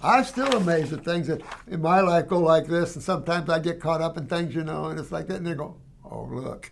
I'm 0.00 0.24
still 0.24 0.56
amazed 0.56 0.92
at 0.92 1.04
things 1.04 1.26
that 1.26 1.42
in 1.66 1.82
my 1.82 2.00
life 2.00 2.28
go 2.28 2.38
like 2.38 2.66
this, 2.66 2.94
and 2.94 3.02
sometimes 3.02 3.50
I 3.50 3.58
get 3.58 3.80
caught 3.80 4.00
up 4.00 4.16
in 4.16 4.26
things, 4.26 4.54
you 4.54 4.62
know, 4.62 4.86
and 4.86 4.98
it's 4.98 5.10
like 5.10 5.26
that, 5.26 5.36
and 5.36 5.46
they 5.46 5.54
go, 5.54 5.76
oh, 6.04 6.28
look. 6.30 6.70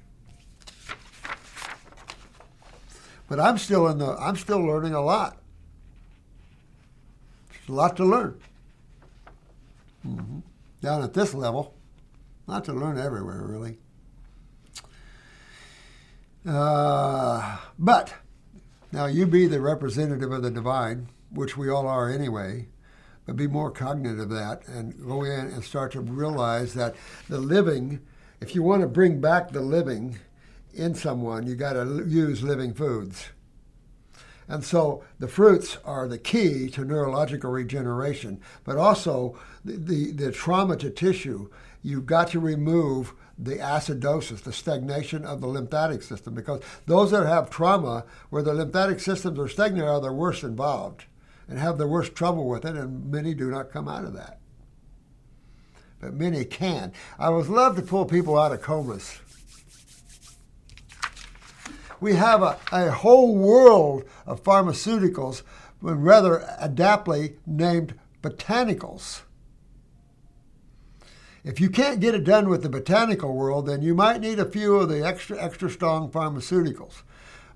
But 3.28 3.40
I'm 3.40 3.59
still 3.59 3.89
in 3.89 3.98
the, 3.98 4.16
I'm 4.19 4.36
still 4.36 4.61
learning 4.61 4.94
a 4.94 5.01
lot. 5.01 5.39
There's 7.48 7.69
a 7.69 7.73
lot 7.73 7.97
to 7.97 8.05
learn. 8.05 8.40
Mm-hmm. 10.07 10.39
Down 10.81 11.03
at 11.03 11.15
this 11.15 11.35
level, 11.35 11.74
not 12.47 12.65
to 12.66 12.73
learn 12.73 12.97
everywhere, 12.97 13.43
really. 13.44 13.78
Uh, 16.47 17.57
but 17.77 18.15
now 18.93 19.07
you 19.07 19.27
be 19.27 19.48
the 19.48 19.61
representative 19.61 20.31
of 20.31 20.43
the 20.43 20.51
divine, 20.51 21.09
which 21.31 21.57
we 21.57 21.69
all 21.69 21.89
are 21.89 22.09
anyway, 22.09 22.69
but 23.27 23.36
be 23.36 23.48
more 23.48 23.70
cognizant 23.70 24.20
of 24.20 24.31
that 24.31 24.66
and 24.69 25.05
go 25.05 25.24
in 25.24 25.47
and 25.47 25.62
start 25.62 25.93
to 25.93 26.01
realize 26.01 26.74
that 26.74 26.94
the 27.28 27.39
living, 27.39 28.01
if 28.40 28.55
you 28.55 28.62
want 28.62 28.82
to 28.82 28.89
bring 28.89 29.20
back 29.20 29.51
the 29.51 29.61
living 29.61 30.19
in 30.73 30.94
someone, 30.94 31.47
you 31.47 31.57
got 31.57 31.73
to 31.73 32.05
use 32.07 32.43
living 32.43 32.73
foods. 32.73 33.27
And 34.48 34.65
so 34.65 35.03
the 35.19 35.27
fruits 35.27 35.78
are 35.85 36.07
the 36.07 36.19
key 36.19 36.70
to 36.70 36.85
neurological 36.85 37.51
regeneration, 37.51 38.40
but 38.62 38.77
also 38.77 39.36
the, 39.65 39.73
the, 39.73 40.12
the 40.12 40.32
trauma 40.32 40.77
to 40.77 40.89
tissue. 40.89 41.51
You've 41.82 42.07
got 42.07 42.28
to 42.28 42.39
remove 42.39 43.12
the 43.36 43.57
acidosis, 43.57 44.43
the 44.43 44.53
stagnation 44.53 45.24
of 45.24 45.40
the 45.40 45.48
lymphatic 45.48 46.03
system, 46.03 46.35
because 46.35 46.62
those 46.86 47.11
that 47.11 47.27
have 47.27 47.51
trauma 47.51 48.05
where 48.31 48.43
the 48.43 48.55
lymphatic 48.55 49.01
systems 49.01 49.39
are 49.39 49.48
stagnant 49.48 49.89
are 49.89 50.01
the 50.01 50.12
worst 50.12 50.44
involved 50.44 51.07
and 51.48 51.59
have 51.59 51.78
the 51.78 51.86
worst 51.86 52.14
trouble 52.14 52.48
with 52.48 52.64
it, 52.64 52.77
and 52.77 53.10
many 53.10 53.35
do 53.35 53.51
not 53.51 53.70
come 53.70 53.89
out 53.89 54.05
of 54.05 54.14
that. 54.14 54.39
But 56.01 56.14
many 56.14 56.44
can. 56.44 56.93
I 57.18 57.31
would 57.31 57.48
love 57.48 57.77
to 57.77 57.82
pull 57.82 58.05
people 58.05 58.39
out 58.39 58.52
of 58.52 58.62
comas. 58.62 59.20
We 62.01 62.14
have 62.14 62.43
a, 62.43 62.59
a 62.73 62.90
whole 62.90 63.35
world 63.35 64.05
of 64.27 64.43
pharmaceuticals, 64.43 65.43
rather 65.81 66.44
adaptly 66.59 67.36
named 67.47 67.94
botanicals. 68.23 69.23
If 71.44 71.60
you 71.60 71.70
can't 71.70 72.01
get 72.01 72.14
it 72.14 72.24
done 72.24 72.48
with 72.48 72.62
the 72.62 72.68
botanical 72.68 73.32
world, 73.32 73.66
then 73.66 73.81
you 73.81 73.94
might 73.94 74.20
need 74.20 74.40
a 74.40 74.44
few 74.44 74.77
of 74.77 74.89
the 74.89 75.06
extra 75.06 75.40
extra 75.40 75.70
strong 75.70 76.10
pharmaceuticals. 76.10 77.02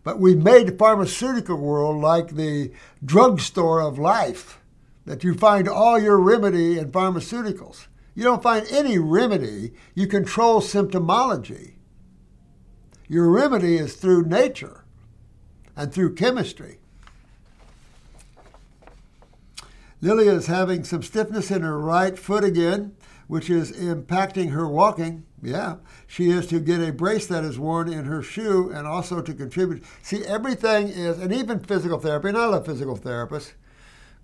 But 0.03 0.19
we 0.19 0.35
made 0.35 0.69
the 0.69 0.77
pharmaceutical 0.77 1.57
world 1.57 2.01
like 2.01 2.31
the 2.31 2.73
drugstore 3.05 3.81
of 3.81 3.99
life, 3.99 4.61
that 5.05 5.25
you 5.25 5.35
find 5.35 5.69
all 5.69 5.99
your 5.99 6.19
remedy 6.19 6.79
in 6.79 6.91
pharmaceuticals. 6.91 7.87
You 8.15 8.25
don't 8.25 8.43
find 8.43 8.67
any 8.71 8.99
remedy, 8.99 9.73
you 9.95 10.07
control 10.07 10.61
symptomology. 10.61 11.75
Your 13.09 13.29
remedy 13.31 13.77
is 13.77 13.95
through 13.95 14.27
nature 14.27 14.85
and 15.77 15.93
through 15.93 16.15
chemistry. 16.15 16.79
Lilia 20.01 20.33
is 20.33 20.47
having 20.47 20.85
some 20.85 21.03
stiffness 21.03 21.51
in 21.51 21.63
her 21.63 21.79
right 21.79 22.19
foot 22.19 22.45
again 22.45 22.95
which 23.31 23.49
is 23.49 23.71
impacting 23.71 24.51
her 24.51 24.67
walking, 24.67 25.25
yeah, 25.43 25.77
she 26.07 26.31
is 26.31 26.47
to 26.49 26.61
get 26.61 26.81
a 26.81 26.93
brace 26.93 27.27
that 27.27 27.45
is 27.45 27.59
worn 27.59 27.93
in 27.93 28.05
her 28.05 28.23
shoe 28.23 28.71
and 28.71 28.87
also 28.87 29.23
to 29.23 29.33
contribute. 29.33 29.85
See, 30.03 30.25
everything 30.25 30.89
is, 30.89 31.19
and 31.19 31.33
even 31.33 31.61
physical 31.61 31.99
therapy, 31.99 32.29
and 32.29 32.39
I 32.39 32.47
love 32.47 32.67
physical 32.67 32.99
therapists. 32.99 33.53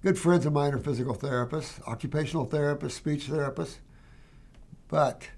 Good 0.02 0.18
friends 0.18 0.46
of 0.46 0.52
mine 0.52 0.74
are 0.74 0.78
physical 0.78 1.16
therapists, 1.16 1.80
occupational 1.86 2.46
therapists, 2.46 2.92
speech 2.92 3.28
therapists. 3.28 3.76
But 4.88 5.30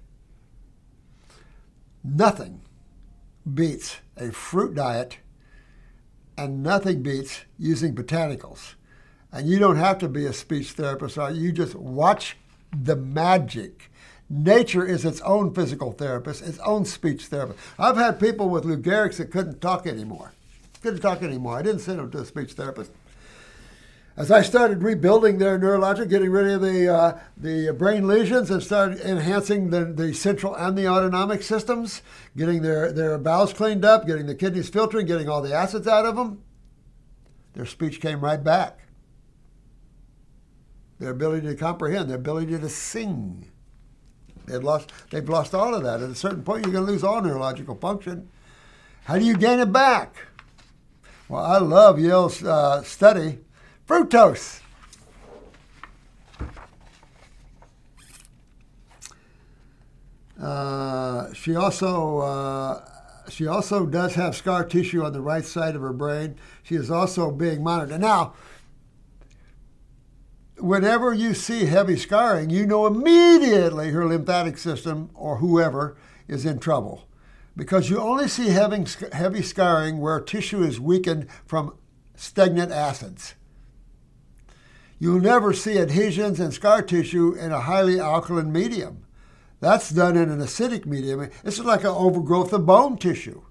nothing 2.03 2.61
beats 3.51 3.97
a 4.17 4.31
fruit 4.31 4.75
diet, 4.75 5.17
and 6.37 6.61
nothing 6.61 7.01
beats 7.01 7.41
using 7.57 7.95
botanicals. 7.95 8.75
And 9.31 9.47
you 9.47 9.59
don't 9.59 9.77
have 9.77 9.97
to 9.99 10.07
be 10.07 10.25
a 10.25 10.33
speech 10.33 10.71
therapist. 10.71 11.17
Or 11.17 11.31
you 11.31 11.51
just 11.51 11.75
watch 11.75 12.37
the 12.75 12.95
magic. 12.95 13.88
Nature 14.29 14.85
is 14.85 15.05
its 15.05 15.21
own 15.21 15.53
physical 15.53 15.91
therapist, 15.91 16.43
its 16.43 16.59
own 16.59 16.85
speech 16.85 17.25
therapist. 17.25 17.57
I've 17.79 17.97
had 17.97 18.19
people 18.19 18.49
with 18.49 18.63
Lou 18.63 18.77
Gehrig's 18.77 19.17
that 19.17 19.31
couldn't 19.31 19.59
talk 19.59 19.87
anymore. 19.87 20.33
Couldn't 20.81 21.01
talk 21.01 21.23
anymore. 21.23 21.57
I 21.57 21.61
didn't 21.63 21.81
send 21.81 21.99
them 21.99 22.11
to 22.11 22.19
a 22.19 22.25
speech 22.25 22.53
therapist. 22.53 22.91
As 24.15 24.29
I 24.31 24.41
started 24.41 24.83
rebuilding 24.83 25.37
their 25.37 25.57
neurologic, 25.57 26.09
getting 26.09 26.29
rid 26.29 26.47
of 26.47 26.61
the, 26.61 26.93
uh, 26.93 27.19
the 27.37 27.71
brain 27.71 28.05
lesions 28.05 28.51
and 28.51 28.61
started 28.61 28.99
enhancing 28.99 29.69
the, 29.69 29.85
the 29.85 30.13
central 30.13 30.53
and 30.53 30.77
the 30.77 30.87
autonomic 30.87 31.41
systems, 31.41 32.01
getting 32.35 32.61
their, 32.61 32.91
their 32.91 33.17
bowels 33.17 33.53
cleaned 33.53 33.85
up, 33.85 34.05
getting 34.05 34.25
the 34.25 34.35
kidneys 34.35 34.69
filtering, 34.69 35.07
getting 35.07 35.29
all 35.29 35.41
the 35.41 35.53
acids 35.53 35.87
out 35.87 36.05
of 36.05 36.17
them, 36.17 36.43
their 37.53 37.65
speech 37.65 38.01
came 38.01 38.19
right 38.19 38.43
back 38.43 38.79
their 40.99 41.11
ability 41.11 41.47
to 41.47 41.55
comprehend, 41.55 42.09
their 42.09 42.17
ability 42.17 42.57
to 42.57 42.69
sing. 42.69 43.48
They've 44.49 44.63
lost, 44.63 44.91
they've 45.11 45.27
lost 45.27 45.53
all 45.53 45.75
of 45.75 45.83
that. 45.83 46.01
At 46.01 46.09
a 46.09 46.15
certain 46.15 46.43
point, 46.43 46.65
you're 46.65 46.73
going 46.73 46.85
to 46.85 46.91
lose 46.91 47.03
all 47.03 47.21
neurological 47.21 47.75
function. 47.75 48.29
How 49.05 49.17
do 49.17 49.25
you 49.25 49.37
gain 49.37 49.59
it 49.59 49.71
back? 49.71 50.27
Well, 51.27 51.43
I 51.43 51.59
love 51.59 51.99
Yale's 51.99 52.43
uh, 52.43 52.81
study, 52.83 53.39
fructose. 53.87 54.61
Uh, 60.41 61.31
she 61.33 61.55
also 61.55 62.19
uh, 62.19 62.85
she 63.29 63.45
also 63.45 63.85
does 63.85 64.15
have 64.15 64.35
scar 64.35 64.63
tissue 64.63 65.03
on 65.03 65.13
the 65.13 65.21
right 65.21 65.45
side 65.45 65.75
of 65.75 65.81
her 65.81 65.93
brain. 65.93 66.35
She 66.63 66.75
is 66.75 66.89
also 66.89 67.29
being 67.29 67.63
monitored. 67.63 67.99
Now, 68.01 68.33
whenever 70.59 71.13
you 71.13 71.33
see 71.33 71.65
heavy 71.65 71.97
scarring, 71.97 72.49
you 72.49 72.65
know 72.65 72.85
immediately 72.85 73.91
her 73.91 74.05
lymphatic 74.05 74.57
system 74.57 75.09
or 75.13 75.37
whoever 75.37 75.97
is 76.27 76.45
in 76.45 76.59
trouble. 76.59 77.07
Because 77.55 77.89
you 77.89 77.99
only 77.99 78.27
see 78.27 78.49
heavy, 78.49 78.85
heavy 79.11 79.41
scarring 79.41 79.99
where 79.99 80.19
tissue 80.19 80.63
is 80.63 80.79
weakened 80.79 81.27
from 81.45 81.75
stagnant 82.15 82.71
acids. 82.71 83.35
You'll 84.97 85.21
never 85.21 85.53
see 85.53 85.77
adhesions 85.77 86.39
and 86.39 86.53
scar 86.53 86.81
tissue 86.81 87.33
in 87.33 87.51
a 87.51 87.61
highly 87.61 87.99
alkaline 87.99 88.51
medium. 88.51 89.05
That's 89.61 89.89
done 89.89 90.15
in 90.15 90.29
an 90.29 90.39
acidic 90.39 90.85
medium. 90.85 91.29
This 91.43 91.59
is 91.59 91.65
like 91.65 91.81
an 91.81 91.87
overgrowth 91.87 92.53
of 92.53 92.65
bone 92.65 92.97
tissue. 92.97 93.41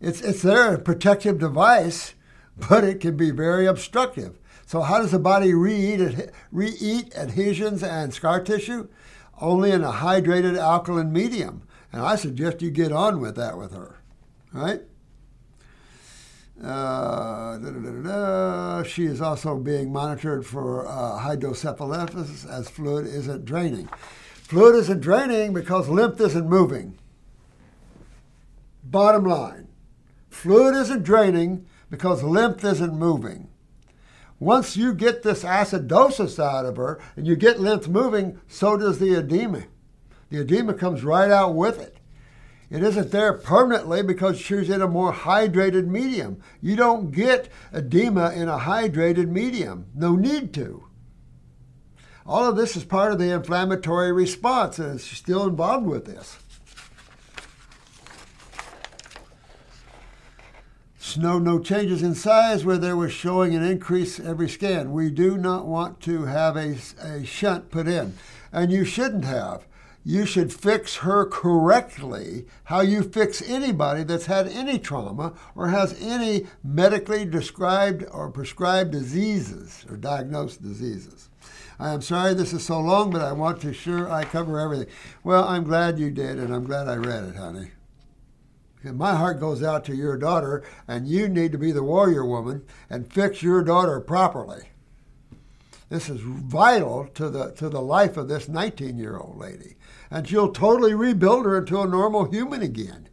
It's, 0.00 0.20
it's 0.22 0.42
there, 0.42 0.74
a 0.74 0.78
protective 0.78 1.38
device, 1.38 2.14
but 2.68 2.84
it 2.84 3.00
can 3.00 3.16
be 3.16 3.30
very 3.30 3.66
obstructive. 3.66 4.39
So, 4.70 4.82
how 4.82 5.00
does 5.00 5.10
the 5.10 5.18
body 5.18 5.52
re-eat, 5.52 6.30
re-eat 6.52 7.16
adhesions 7.16 7.82
and 7.82 8.14
scar 8.14 8.40
tissue? 8.40 8.86
Only 9.40 9.72
in 9.72 9.82
a 9.82 9.90
hydrated 9.90 10.56
alkaline 10.56 11.12
medium. 11.12 11.64
And 11.92 12.02
I 12.02 12.14
suggest 12.14 12.62
you 12.62 12.70
get 12.70 12.92
on 12.92 13.20
with 13.20 13.34
that 13.34 13.58
with 13.58 13.72
her. 13.72 14.00
Right? 14.52 14.82
Uh, 16.62 18.84
she 18.84 19.06
is 19.06 19.20
also 19.20 19.56
being 19.56 19.92
monitored 19.92 20.46
for 20.46 20.86
uh, 20.86 21.18
hydrocephalus 21.18 22.48
as 22.48 22.68
fluid 22.68 23.08
isn't 23.08 23.44
draining. 23.44 23.88
Fluid 24.34 24.76
isn't 24.76 25.00
draining 25.00 25.52
because 25.52 25.88
lymph 25.88 26.20
isn't 26.20 26.48
moving. 26.48 26.96
Bottom 28.84 29.24
line 29.24 29.66
fluid 30.28 30.76
isn't 30.76 31.02
draining 31.02 31.66
because 31.90 32.22
lymph 32.22 32.64
isn't 32.64 32.94
moving. 32.94 33.49
Once 34.40 34.74
you 34.74 34.94
get 34.94 35.22
this 35.22 35.44
acidosis 35.44 36.42
out 36.42 36.64
of 36.64 36.76
her 36.76 36.98
and 37.14 37.26
you 37.26 37.36
get 37.36 37.60
lymph 37.60 37.86
moving, 37.86 38.40
so 38.48 38.76
does 38.76 38.98
the 38.98 39.14
edema. 39.14 39.64
The 40.30 40.40
edema 40.40 40.72
comes 40.74 41.04
right 41.04 41.30
out 41.30 41.54
with 41.54 41.78
it. 41.78 41.98
It 42.70 42.82
isn't 42.82 43.10
there 43.10 43.34
permanently 43.34 44.02
because 44.02 44.40
she's 44.40 44.70
in 44.70 44.80
a 44.80 44.88
more 44.88 45.12
hydrated 45.12 45.86
medium. 45.88 46.40
You 46.62 46.74
don't 46.74 47.10
get 47.10 47.50
edema 47.72 48.32
in 48.32 48.48
a 48.48 48.58
hydrated 48.58 49.28
medium. 49.28 49.86
No 49.94 50.16
need 50.16 50.54
to. 50.54 50.84
All 52.24 52.48
of 52.48 52.56
this 52.56 52.76
is 52.76 52.84
part 52.84 53.12
of 53.12 53.18
the 53.18 53.32
inflammatory 53.32 54.12
response, 54.12 54.78
and 54.78 54.94
it's 54.94 55.04
still 55.04 55.48
involved 55.48 55.84
with 55.84 56.06
this. 56.06 56.38
No, 61.16 61.38
no 61.38 61.58
changes 61.58 62.02
in 62.02 62.14
size 62.14 62.64
where 62.64 62.78
there 62.78 62.96
was 62.96 63.12
showing 63.12 63.54
an 63.54 63.62
increase 63.62 64.20
every 64.20 64.48
scan. 64.48 64.92
We 64.92 65.10
do 65.10 65.36
not 65.36 65.66
want 65.66 66.00
to 66.00 66.24
have 66.24 66.56
a, 66.56 66.76
a 67.02 67.24
shunt 67.24 67.70
put 67.70 67.88
in, 67.88 68.14
and 68.52 68.70
you 68.70 68.84
shouldn't 68.84 69.24
have 69.24 69.66
you 70.04 70.24
should 70.24 70.52
fix 70.52 70.96
her 70.96 71.26
correctly 71.26 72.46
how 72.64 72.80
you 72.80 73.02
fix 73.02 73.42
anybody 73.42 74.02
that's 74.02 74.26
had 74.26 74.48
any 74.48 74.78
trauma 74.78 75.34
or 75.54 75.68
has 75.68 76.00
any 76.00 76.46
medically 76.64 77.24
described 77.24 78.04
or 78.10 78.30
prescribed 78.30 78.92
diseases 78.92 79.84
or 79.90 79.96
diagnosed 79.96 80.62
diseases. 80.62 81.28
I 81.78 81.92
am 81.92 82.02
sorry 82.02 82.34
this 82.34 82.52
is 82.52 82.64
so 82.64 82.80
long, 82.80 83.10
but 83.10 83.22
I 83.22 83.32
want 83.32 83.60
to 83.62 83.72
sure 83.72 84.10
I 84.10 84.24
cover 84.24 84.58
everything. 84.58 84.88
Well, 85.22 85.44
I'm 85.44 85.64
glad 85.64 85.98
you 85.98 86.10
did, 86.10 86.38
and 86.38 86.54
I'm 86.54 86.64
glad 86.64 86.88
I 86.88 86.96
read 86.96 87.24
it, 87.24 87.36
honey. 87.36 87.70
And 88.82 88.96
my 88.96 89.14
heart 89.14 89.40
goes 89.40 89.62
out 89.62 89.84
to 89.86 89.94
your 89.94 90.16
daughter, 90.16 90.62
and 90.88 91.06
you 91.06 91.28
need 91.28 91.52
to 91.52 91.58
be 91.58 91.72
the 91.72 91.82
warrior 91.82 92.24
woman 92.24 92.64
and 92.88 93.12
fix 93.12 93.42
your 93.42 93.62
daughter 93.62 94.00
properly. 94.00 94.70
This 95.90 96.08
is 96.08 96.20
vital 96.20 97.08
to 97.14 97.28
the 97.28 97.50
to 97.52 97.68
the 97.68 97.82
life 97.82 98.16
of 98.16 98.28
this 98.28 98.48
19 98.48 98.96
year 98.96 99.18
old 99.18 99.36
lady 99.36 99.76
and 100.10 100.28
she'll 100.28 100.50
totally 100.50 100.92
rebuild 100.92 101.46
her 101.46 101.58
into 101.58 101.80
a 101.80 101.86
normal 101.86 102.24
human 102.24 102.62
again. 102.62 103.08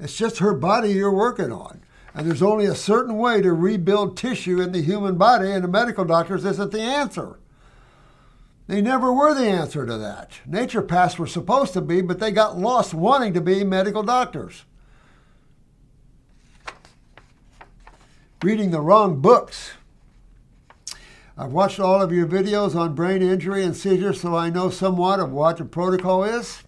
It's 0.00 0.16
just 0.16 0.38
her 0.38 0.52
body 0.52 0.92
you're 0.92 1.14
working 1.14 1.52
on. 1.52 1.82
And 2.14 2.26
there's 2.26 2.42
only 2.42 2.66
a 2.66 2.74
certain 2.74 3.16
way 3.16 3.40
to 3.40 3.52
rebuild 3.52 4.16
tissue 4.16 4.60
in 4.60 4.72
the 4.72 4.82
human 4.82 5.16
body, 5.16 5.50
and 5.50 5.64
the 5.64 5.68
medical 5.68 6.04
doctors 6.04 6.44
isn't 6.44 6.72
the 6.72 6.82
answer. 6.82 7.38
They 8.66 8.80
never 8.80 9.12
were 9.12 9.34
the 9.34 9.46
answer 9.46 9.84
to 9.84 9.98
that. 9.98 10.40
Naturopaths 10.48 11.18
were 11.18 11.26
supposed 11.26 11.72
to 11.72 11.80
be, 11.80 12.00
but 12.00 12.20
they 12.20 12.30
got 12.30 12.58
lost 12.58 12.94
wanting 12.94 13.34
to 13.34 13.40
be 13.40 13.64
medical 13.64 14.02
doctors. 14.02 14.64
Reading 18.42 18.70
the 18.70 18.80
wrong 18.80 19.20
books. 19.20 19.72
I've 21.36 21.52
watched 21.52 21.80
all 21.80 22.02
of 22.02 22.12
your 22.12 22.26
videos 22.26 22.76
on 22.76 22.94
brain 22.94 23.22
injury 23.22 23.64
and 23.64 23.76
seizure, 23.76 24.12
so 24.12 24.36
I 24.36 24.50
know 24.50 24.70
somewhat 24.70 25.18
of 25.18 25.32
what 25.32 25.56
the 25.56 25.64
protocol 25.64 26.24
is. 26.24 26.62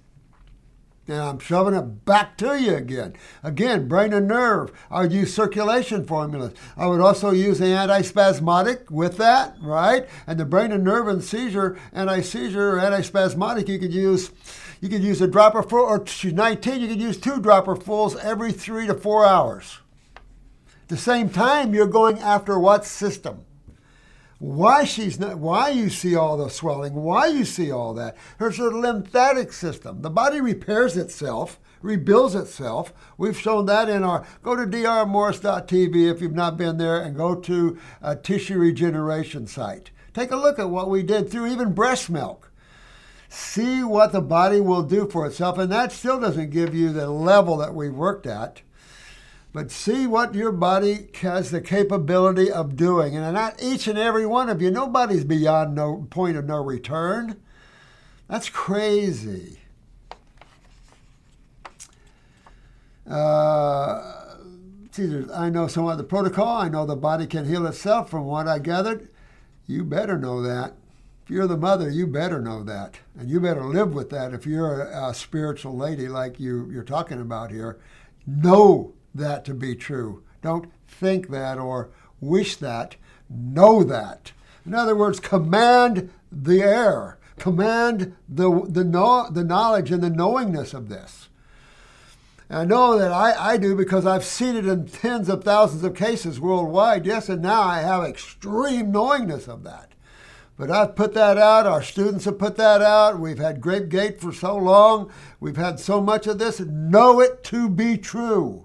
And 1.06 1.20
I'm 1.20 1.38
shoving 1.38 1.74
it 1.74 2.04
back 2.04 2.38
to 2.38 2.58
you 2.58 2.76
again. 2.76 3.14
Again, 3.42 3.88
brain 3.88 4.12
and 4.12 4.26
nerve. 4.26 4.72
I 4.90 5.02
would 5.02 5.12
use 5.12 5.34
circulation 5.34 6.06
formulas. 6.06 6.54
I 6.76 6.86
would 6.86 7.00
also 7.00 7.30
use 7.30 7.58
the 7.58 7.66
antispasmodic 7.66 8.90
with 8.90 9.18
that, 9.18 9.56
right? 9.60 10.08
And 10.26 10.40
the 10.40 10.46
brain 10.46 10.72
and 10.72 10.82
nerve 10.82 11.08
and 11.08 11.22
seizure, 11.22 11.78
anti-seizure 11.92 12.76
antispasmodic, 12.76 13.68
you 13.68 13.78
could 13.78 13.92
use 13.92 14.30
you 14.80 14.90
could 14.90 15.02
use 15.02 15.22
a 15.22 15.26
dropper 15.26 15.62
full 15.62 15.80
or 15.80 16.04
19, 16.22 16.80
you 16.80 16.88
could 16.88 17.00
use 17.00 17.18
two 17.18 17.40
dropper 17.40 17.74
fulls 17.74 18.16
every 18.16 18.52
three 18.52 18.86
to 18.86 18.92
four 18.92 19.24
hours. 19.24 19.78
At 20.82 20.88
the 20.88 20.96
same 20.98 21.30
time, 21.30 21.72
you're 21.72 21.86
going 21.86 22.18
after 22.18 22.58
what 22.58 22.84
system? 22.84 23.46
Why 24.44 24.84
she's 24.84 25.18
not, 25.18 25.38
why 25.38 25.70
you 25.70 25.88
see 25.88 26.14
all 26.14 26.36
the 26.36 26.50
swelling, 26.50 26.92
why 26.92 27.28
you 27.28 27.46
see 27.46 27.70
all 27.70 27.94
that. 27.94 28.14
There's 28.38 28.58
a 28.58 28.64
lymphatic 28.64 29.54
system. 29.54 30.02
The 30.02 30.10
body 30.10 30.38
repairs 30.38 30.98
itself, 30.98 31.58
rebuilds 31.80 32.34
itself. 32.34 32.92
We've 33.16 33.40
shown 33.40 33.64
that 33.66 33.88
in 33.88 34.04
our, 34.04 34.26
go 34.42 34.54
to 34.54 34.66
drmorse.tv 34.66 36.12
if 36.12 36.20
you've 36.20 36.34
not 36.34 36.58
been 36.58 36.76
there 36.76 37.00
and 37.00 37.16
go 37.16 37.34
to 37.36 37.78
a 38.02 38.16
tissue 38.16 38.58
regeneration 38.58 39.46
site. 39.46 39.90
Take 40.12 40.30
a 40.30 40.36
look 40.36 40.58
at 40.58 40.68
what 40.68 40.90
we 40.90 41.02
did 41.02 41.30
through 41.30 41.46
even 41.46 41.72
breast 41.72 42.10
milk. 42.10 42.52
See 43.30 43.82
what 43.82 44.12
the 44.12 44.20
body 44.20 44.60
will 44.60 44.82
do 44.82 45.08
for 45.08 45.26
itself, 45.26 45.56
and 45.56 45.72
that 45.72 45.90
still 45.90 46.20
doesn't 46.20 46.50
give 46.50 46.74
you 46.74 46.92
the 46.92 47.08
level 47.08 47.56
that 47.56 47.74
we 47.74 47.88
worked 47.88 48.26
at 48.26 48.60
but 49.54 49.70
see 49.70 50.04
what 50.04 50.34
your 50.34 50.50
body 50.50 51.06
has 51.20 51.52
the 51.52 51.60
capability 51.60 52.50
of 52.50 52.74
doing. 52.74 53.16
And 53.16 53.34
not 53.34 53.62
each 53.62 53.86
and 53.86 53.96
every 53.96 54.26
one 54.26 54.50
of 54.50 54.60
you, 54.60 54.68
nobody's 54.68 55.22
beyond 55.22 55.76
no 55.76 56.08
point 56.10 56.36
of 56.36 56.44
no 56.44 56.56
return. 56.56 57.40
That's 58.28 58.48
crazy. 58.48 59.60
Uh, 63.08 64.34
I 65.32 65.50
know 65.50 65.68
some 65.68 65.86
of 65.86 65.98
the 65.98 66.04
protocol. 66.04 66.48
I 66.48 66.68
know 66.68 66.84
the 66.84 66.96
body 66.96 67.28
can 67.28 67.44
heal 67.44 67.64
itself 67.68 68.10
from 68.10 68.24
what 68.24 68.48
I 68.48 68.58
gathered. 68.58 69.08
You 69.68 69.84
better 69.84 70.18
know 70.18 70.42
that. 70.42 70.74
If 71.22 71.30
you're 71.30 71.46
the 71.46 71.56
mother, 71.56 71.88
you 71.88 72.08
better 72.08 72.40
know 72.40 72.64
that. 72.64 72.98
And 73.16 73.30
you 73.30 73.38
better 73.38 73.64
live 73.64 73.94
with 73.94 74.10
that 74.10 74.34
if 74.34 74.46
you're 74.46 74.82
a, 74.82 75.10
a 75.10 75.14
spiritual 75.14 75.76
lady 75.76 76.08
like 76.08 76.40
you, 76.40 76.68
you're 76.72 76.82
talking 76.82 77.20
about 77.20 77.52
here. 77.52 77.78
Know 78.26 78.94
that 79.14 79.44
to 79.44 79.54
be 79.54 79.74
true. 79.74 80.22
Don't 80.42 80.70
think 80.88 81.28
that 81.28 81.58
or 81.58 81.90
wish 82.20 82.56
that. 82.56 82.96
Know 83.30 83.82
that. 83.84 84.32
In 84.66 84.74
other 84.74 84.96
words, 84.96 85.20
command 85.20 86.10
the 86.32 86.62
air, 86.62 87.18
command 87.38 88.16
the, 88.28 88.62
the, 88.66 88.84
know, 88.84 89.28
the 89.30 89.44
knowledge 89.44 89.90
and 89.90 90.02
the 90.02 90.10
knowingness 90.10 90.74
of 90.74 90.88
this. 90.88 91.28
I 92.50 92.64
know 92.64 92.98
that 92.98 93.10
I, 93.10 93.52
I 93.52 93.56
do 93.56 93.74
because 93.74 94.06
I've 94.06 94.24
seen 94.24 94.56
it 94.56 94.66
in 94.66 94.86
tens 94.86 95.28
of 95.28 95.42
thousands 95.42 95.82
of 95.82 95.94
cases 95.94 96.38
worldwide, 96.38 97.06
yes, 97.06 97.28
and 97.28 97.42
now 97.42 97.62
I 97.62 97.80
have 97.80 98.04
extreme 98.04 98.92
knowingness 98.92 99.48
of 99.48 99.64
that. 99.64 99.92
But 100.56 100.70
I've 100.70 100.94
put 100.94 101.14
that 101.14 101.36
out. 101.36 101.66
Our 101.66 101.82
students 101.82 102.26
have 102.26 102.38
put 102.38 102.56
that 102.56 102.80
out. 102.80 103.18
We've 103.18 103.38
had 103.38 103.60
Grape 103.60 103.88
Gate 103.88 104.20
for 104.20 104.32
so 104.32 104.56
long. 104.56 105.10
We've 105.40 105.56
had 105.56 105.80
so 105.80 106.00
much 106.00 106.26
of 106.28 106.38
this. 106.38 106.60
Know 106.60 107.20
it 107.20 107.42
to 107.44 107.68
be 107.68 107.98
true. 107.98 108.63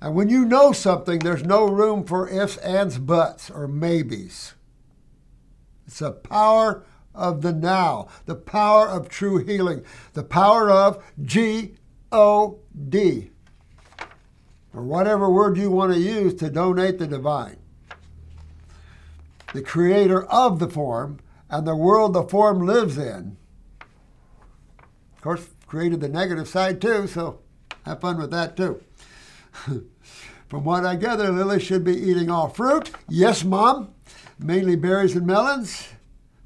And 0.00 0.14
when 0.14 0.30
you 0.30 0.44
know 0.46 0.72
something, 0.72 1.18
there's 1.18 1.44
no 1.44 1.66
room 1.66 2.04
for 2.04 2.28
ifs, 2.28 2.56
ands, 2.58 2.98
buts, 2.98 3.50
or 3.50 3.68
maybes. 3.68 4.54
It's 5.86 5.98
the 5.98 6.12
power 6.12 6.84
of 7.14 7.42
the 7.42 7.52
now, 7.52 8.08
the 8.24 8.36
power 8.36 8.88
of 8.88 9.08
true 9.08 9.38
healing, 9.38 9.84
the 10.14 10.22
power 10.22 10.70
of 10.70 11.04
G 11.22 11.74
O 12.12 12.60
D, 12.88 13.30
or 14.72 14.82
whatever 14.82 15.28
word 15.28 15.58
you 15.58 15.70
want 15.70 15.92
to 15.92 16.00
use 16.00 16.34
to 16.34 16.48
donate 16.48 16.98
the 16.98 17.06
divine. 17.06 17.58
The 19.52 19.62
creator 19.62 20.24
of 20.24 20.60
the 20.60 20.68
form 20.68 21.18
and 21.50 21.66
the 21.66 21.76
world 21.76 22.14
the 22.14 22.22
form 22.22 22.64
lives 22.64 22.96
in. 22.96 23.36
Of 25.16 25.20
course, 25.20 25.48
created 25.66 26.00
the 26.00 26.08
negative 26.08 26.48
side 26.48 26.80
too, 26.80 27.06
so 27.06 27.40
have 27.84 28.00
fun 28.00 28.18
with 28.18 28.30
that 28.30 28.56
too. 28.56 28.82
From 30.48 30.64
what 30.64 30.84
I 30.84 30.96
gather, 30.96 31.30
Lily 31.30 31.60
should 31.60 31.84
be 31.84 31.96
eating 31.96 32.30
all 32.30 32.48
fruit. 32.48 32.90
Yes, 33.08 33.44
Mom. 33.44 33.94
Mainly 34.38 34.74
berries 34.74 35.14
and 35.14 35.26
melons. 35.26 35.88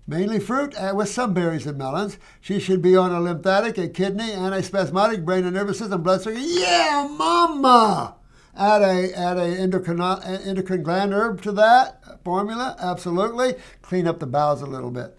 Mainly 0.07 0.39
fruit 0.39 0.75
uh, 0.77 0.93
with 0.95 1.09
some 1.09 1.33
berries 1.33 1.67
and 1.67 1.79
melons. 1.79 2.19
She 2.41 2.61
should 2.61 2.83
be 2.83 2.95
on 2.97 3.13
a 3.13 3.21
lymphatic, 3.21 3.79
a 3.79 3.89
kidney, 3.89 4.33
antispasmodic, 4.33 5.25
brain 5.25 5.45
and 5.45 5.55
nervous 5.55 5.79
system, 5.79 6.03
blood 6.03 6.23
sugar. 6.23 6.39
Yeah, 6.39 7.09
Mama! 7.11 8.17
Add 8.57 8.83
a 8.83 9.19
add 9.19 9.39
a 9.39 9.45
endocrine, 9.45 10.01
uh, 10.01 10.41
endocrine 10.45 10.83
gland 10.83 11.13
herb 11.13 11.43
to 11.43 11.53
that 11.53 12.23
formula. 12.23 12.77
Absolutely. 12.79 13.55
Clean 13.83 14.07
up 14.07 14.21
the 14.21 14.27
bowels 14.27 14.63
a 14.63 14.67
little 14.67 14.91
bit. 14.91 15.19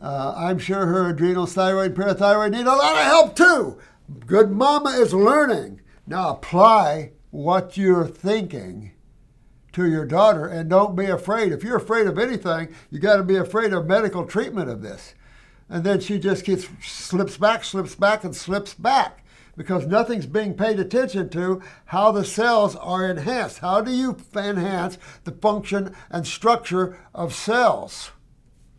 Uh, 0.00 0.34
I'm 0.36 0.58
sure 0.58 0.86
her 0.86 1.08
adrenal, 1.08 1.46
thyroid, 1.46 1.94
parathyroid 1.94 2.50
need 2.50 2.66
a 2.66 2.74
lot 2.74 2.96
of 2.96 3.04
help 3.04 3.36
too. 3.36 3.78
Good 4.26 4.50
mama 4.50 4.90
is 4.90 5.14
learning. 5.14 5.80
Now 6.06 6.30
apply 6.30 7.12
what 7.30 7.76
you're 7.76 8.06
thinking 8.06 8.92
to 9.72 9.86
your 9.86 10.04
daughter 10.04 10.46
and 10.46 10.70
don't 10.70 10.94
be 10.94 11.06
afraid. 11.06 11.52
If 11.52 11.64
you're 11.64 11.76
afraid 11.76 12.06
of 12.06 12.18
anything, 12.18 12.74
you 12.90 12.98
got 12.98 13.16
to 13.16 13.24
be 13.24 13.36
afraid 13.36 13.72
of 13.72 13.86
medical 13.86 14.24
treatment 14.24 14.70
of 14.70 14.82
this. 14.82 15.14
And 15.68 15.82
then 15.82 16.00
she 16.00 16.18
just 16.18 16.44
gets 16.44 16.68
slips 16.82 17.36
back, 17.36 17.64
slips 17.64 17.94
back, 17.94 18.22
and 18.22 18.36
slips 18.36 18.74
back 18.74 19.24
because 19.56 19.86
nothing's 19.86 20.26
being 20.26 20.54
paid 20.54 20.78
attention 20.78 21.28
to 21.30 21.62
how 21.86 22.12
the 22.12 22.24
cells 22.24 22.76
are 22.76 23.08
enhanced. 23.08 23.58
How 23.58 23.80
do 23.80 23.90
you 23.90 24.16
enhance 24.36 24.98
the 25.24 25.32
function 25.32 25.94
and 26.10 26.26
structure 26.26 26.98
of 27.14 27.34
cells? 27.34 28.10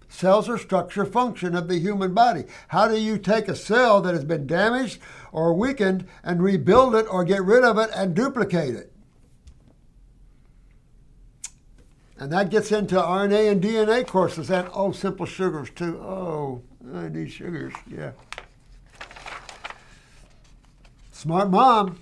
Cells 0.08 0.48
are 0.48 0.58
structure 0.58 1.06
function 1.06 1.56
of 1.56 1.68
the 1.68 1.78
human 1.78 2.14
body. 2.14 2.46
How 2.70 2.88
do 2.88 2.98
you 2.98 3.18
take 3.18 3.50
a 3.50 3.56
cell 3.56 4.00
that 4.02 4.14
has 4.14 4.24
been 4.24 4.48
damaged 4.48 5.00
or 5.36 5.54
weakened 5.54 6.08
and 6.24 6.42
rebuild 6.42 6.96
it 6.96 7.06
or 7.12 7.26
get 7.26 7.44
rid 7.44 7.62
of 7.62 7.78
it 7.78 7.90
and 7.94 8.16
duplicate 8.16 8.74
it? 8.74 8.94
And 12.18 12.32
that 12.32 12.50
gets 12.50 12.72
into 12.72 12.96
RNA 12.96 13.52
and 13.52 13.62
DNA 13.62 14.08
courses 14.08 14.50
and 14.50 14.70
oh, 14.74 14.94
simple 14.94 15.26
sugars 15.26 15.70
too. 15.70 16.00
Oh, 16.00 16.62
I 16.94 17.10
need 17.10 17.30
sugars. 17.30 17.74
Yeah. 17.86 18.12
Smart 21.12 21.50
mom. 21.50 22.00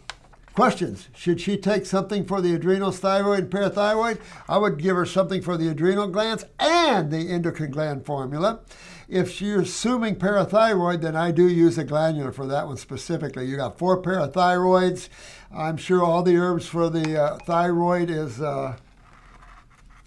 Questions. 0.54 1.10
Should 1.16 1.42
she 1.42 1.58
take 1.58 1.88
something 1.88 2.26
for 2.26 2.40
the 2.40 2.54
adrenals, 2.54 3.00
thyroid, 3.00 3.40
and 3.40 3.50
parathyroid? 3.50 4.20
I 4.48 4.60
would 4.60 4.78
give 4.78 4.96
her 4.96 5.08
something 5.08 5.42
for 5.42 5.58
the 5.58 5.70
adrenal 5.70 6.08
glands 6.08 6.46
and 6.60 7.10
the 7.10 7.32
endocrine 7.32 7.72
gland 7.72 8.06
formula. 8.06 8.60
If 9.08 9.32
she's 9.32 9.56
assuming 9.56 10.16
parathyroid, 10.16 11.02
then 11.02 11.16
I 11.16 11.32
do 11.32 11.48
use 11.48 11.78
a 11.78 11.84
glandular 11.84 12.32
for 12.32 12.46
that 12.48 12.68
one 12.68 12.78
specifically. 12.78 13.46
You 13.46 13.58
got 13.58 13.78
four 13.78 14.02
parathyroids. 14.02 15.10
I'm 15.54 15.78
sure 15.78 16.04
all 16.04 16.24
the 16.24 16.38
herbs 16.38 16.66
for 16.66 16.90
the 16.90 17.22
uh, 17.22 17.38
thyroid 17.40 18.10
is, 18.10 18.42
uh, 18.42 18.78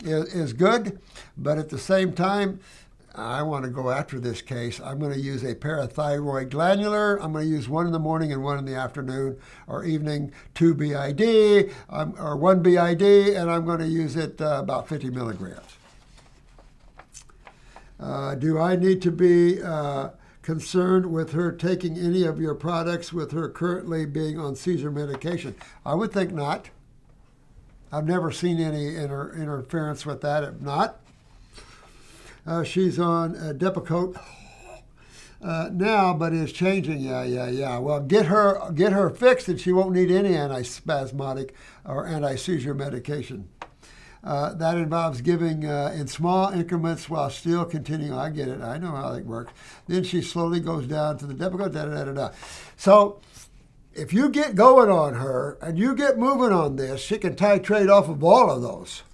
is 0.04 0.34
is 0.34 0.52
good, 0.52 0.98
but 1.36 1.58
at 1.58 1.68
the 1.68 1.78
same 1.78 2.12
time, 2.12 2.60
I 3.16 3.42
want 3.42 3.64
to 3.64 3.70
go 3.70 3.90
after 3.90 4.20
this 4.20 4.42
case. 4.42 4.78
I'm 4.78 4.98
going 4.98 5.12
to 5.12 5.18
use 5.18 5.42
a 5.42 5.54
parathyroid 5.54 6.50
glandular. 6.50 7.16
I'm 7.22 7.32
going 7.32 7.44
to 7.44 7.50
use 7.50 7.68
one 7.68 7.86
in 7.86 7.92
the 7.92 7.98
morning 7.98 8.30
and 8.32 8.42
one 8.42 8.58
in 8.58 8.66
the 8.66 8.74
afternoon 8.74 9.38
or 9.66 9.84
evening, 9.84 10.32
two 10.54 10.74
BID 10.74 11.72
um, 11.88 12.14
or 12.18 12.36
one 12.36 12.60
BID, 12.60 13.02
and 13.02 13.50
I'm 13.50 13.64
going 13.64 13.78
to 13.78 13.86
use 13.86 14.16
it 14.16 14.40
uh, 14.40 14.58
about 14.60 14.88
50 14.88 15.10
milligrams. 15.10 15.75
Uh, 17.98 18.34
do 18.34 18.58
I 18.58 18.76
need 18.76 19.00
to 19.02 19.10
be 19.10 19.62
uh, 19.62 20.10
concerned 20.42 21.12
with 21.12 21.32
her 21.32 21.50
taking 21.50 21.98
any 21.98 22.24
of 22.24 22.40
your 22.40 22.54
products 22.54 23.12
with 23.12 23.32
her 23.32 23.48
currently 23.48 24.04
being 24.04 24.38
on 24.38 24.54
seizure 24.54 24.90
medication? 24.90 25.54
I 25.84 25.94
would 25.94 26.12
think 26.12 26.32
not. 26.32 26.70
I've 27.90 28.06
never 28.06 28.30
seen 28.30 28.60
any 28.60 28.96
inter- 28.96 29.32
interference 29.32 30.04
with 30.04 30.20
that. 30.20 30.44
If 30.44 30.60
not, 30.60 31.00
uh, 32.46 32.64
she's 32.64 32.98
on 32.98 33.36
uh, 33.36 33.54
Depakote 33.56 34.20
uh, 35.42 35.70
now, 35.72 36.12
but 36.12 36.32
is 36.32 36.52
changing. 36.52 37.00
Yeah, 37.00 37.22
yeah, 37.24 37.48
yeah. 37.48 37.78
Well, 37.78 38.00
get 38.00 38.26
her 38.26 38.70
get 38.72 38.92
her 38.92 39.08
fixed, 39.08 39.48
and 39.48 39.60
she 39.60 39.72
won't 39.72 39.92
need 39.92 40.10
any 40.10 40.30
antispasmodic 40.30 41.50
or 41.84 42.06
anti-seizure 42.06 42.74
medication. 42.74 43.48
Uh, 44.26 44.52
that 44.54 44.76
involves 44.76 45.20
giving 45.20 45.64
uh, 45.64 45.94
in 45.94 46.08
small 46.08 46.50
increments 46.50 47.08
while 47.08 47.30
still 47.30 47.64
continuing. 47.64 48.12
I 48.12 48.28
get 48.30 48.48
it. 48.48 48.60
I 48.60 48.76
know 48.76 48.90
how 48.90 49.12
that 49.12 49.24
works. 49.24 49.52
Then 49.86 50.02
she 50.02 50.20
slowly 50.20 50.58
goes 50.58 50.88
down 50.88 51.18
to 51.18 51.26
the 51.26 51.34
Depakote. 51.34 51.72
Da, 51.72 51.84
da, 51.86 52.04
da, 52.04 52.12
da. 52.12 52.30
So 52.76 53.20
if 53.94 54.12
you 54.12 54.28
get 54.28 54.56
going 54.56 54.90
on 54.90 55.14
her 55.14 55.56
and 55.62 55.78
you 55.78 55.94
get 55.94 56.18
moving 56.18 56.52
on 56.52 56.74
this, 56.74 57.00
she 57.00 57.18
can 57.18 57.36
titrate 57.36 57.88
off 57.88 58.08
of 58.08 58.24
all 58.24 58.50
of 58.50 58.62
those. 58.62 59.04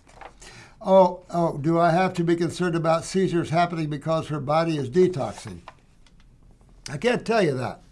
Oh, 0.80 1.24
oh, 1.28 1.59
do 1.59 1.78
I 1.78 1.90
have 1.90 2.14
to 2.14 2.24
be 2.24 2.34
concerned 2.34 2.74
about 2.74 3.05
seizures 3.05 3.51
happening 3.51 3.90
because 3.90 4.28
her 4.28 4.40
body 4.40 4.78
is 4.78 4.89
detoxing? 4.89 5.60
I 6.89 6.97
can't 6.97 7.26
tell 7.26 7.43
you 7.43 7.55
that. 7.59 7.82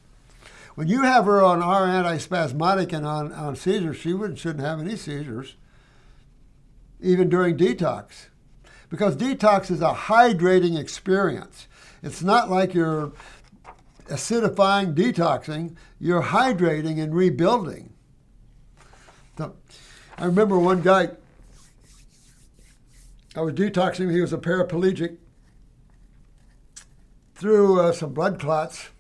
When 0.75 0.89
you 0.89 1.03
have 1.03 1.27
her 1.27 1.43
on 1.43 1.63
our 1.63 1.87
antispasmodic 1.87 2.95
and 2.95 3.07
on, 3.07 3.31
on 3.33 3.57
seizures, 3.57 3.99
she 3.99 4.15
wouldn't, 4.15 4.39
shouldn't 4.39 4.65
have 4.65 4.81
any 4.81 4.97
seizures, 4.97 5.57
even 7.03 7.29
during 7.29 7.57
detox. 7.57 8.29
Because 8.89 9.17
detox 9.17 9.71
is 9.71 9.81
a 9.81 9.93
hydrating 9.93 10.79
experience. 10.79 11.69
It's 12.03 12.23
not 12.23 12.51
like 12.51 12.75
you're 12.75 13.13
acidifying, 14.09 14.95
detoxing, 14.95 15.77
you're 16.01 16.23
hydrating 16.23 17.01
and 17.01 17.15
rebuilding. 17.15 17.93
So, 19.39 19.55
I 20.19 20.25
remember 20.25 20.59
one 20.59 20.83
guy 20.83 21.11
I 23.37 23.43
was 23.43 23.55
detoxing. 23.55 24.11
He 24.11 24.21
was 24.21 24.33
a 24.33 24.39
paraplegic. 24.39 25.19
Through 27.35 27.81
uh, 27.81 27.93
some 27.93 28.13
blood 28.13 28.41
clots. 28.41 28.91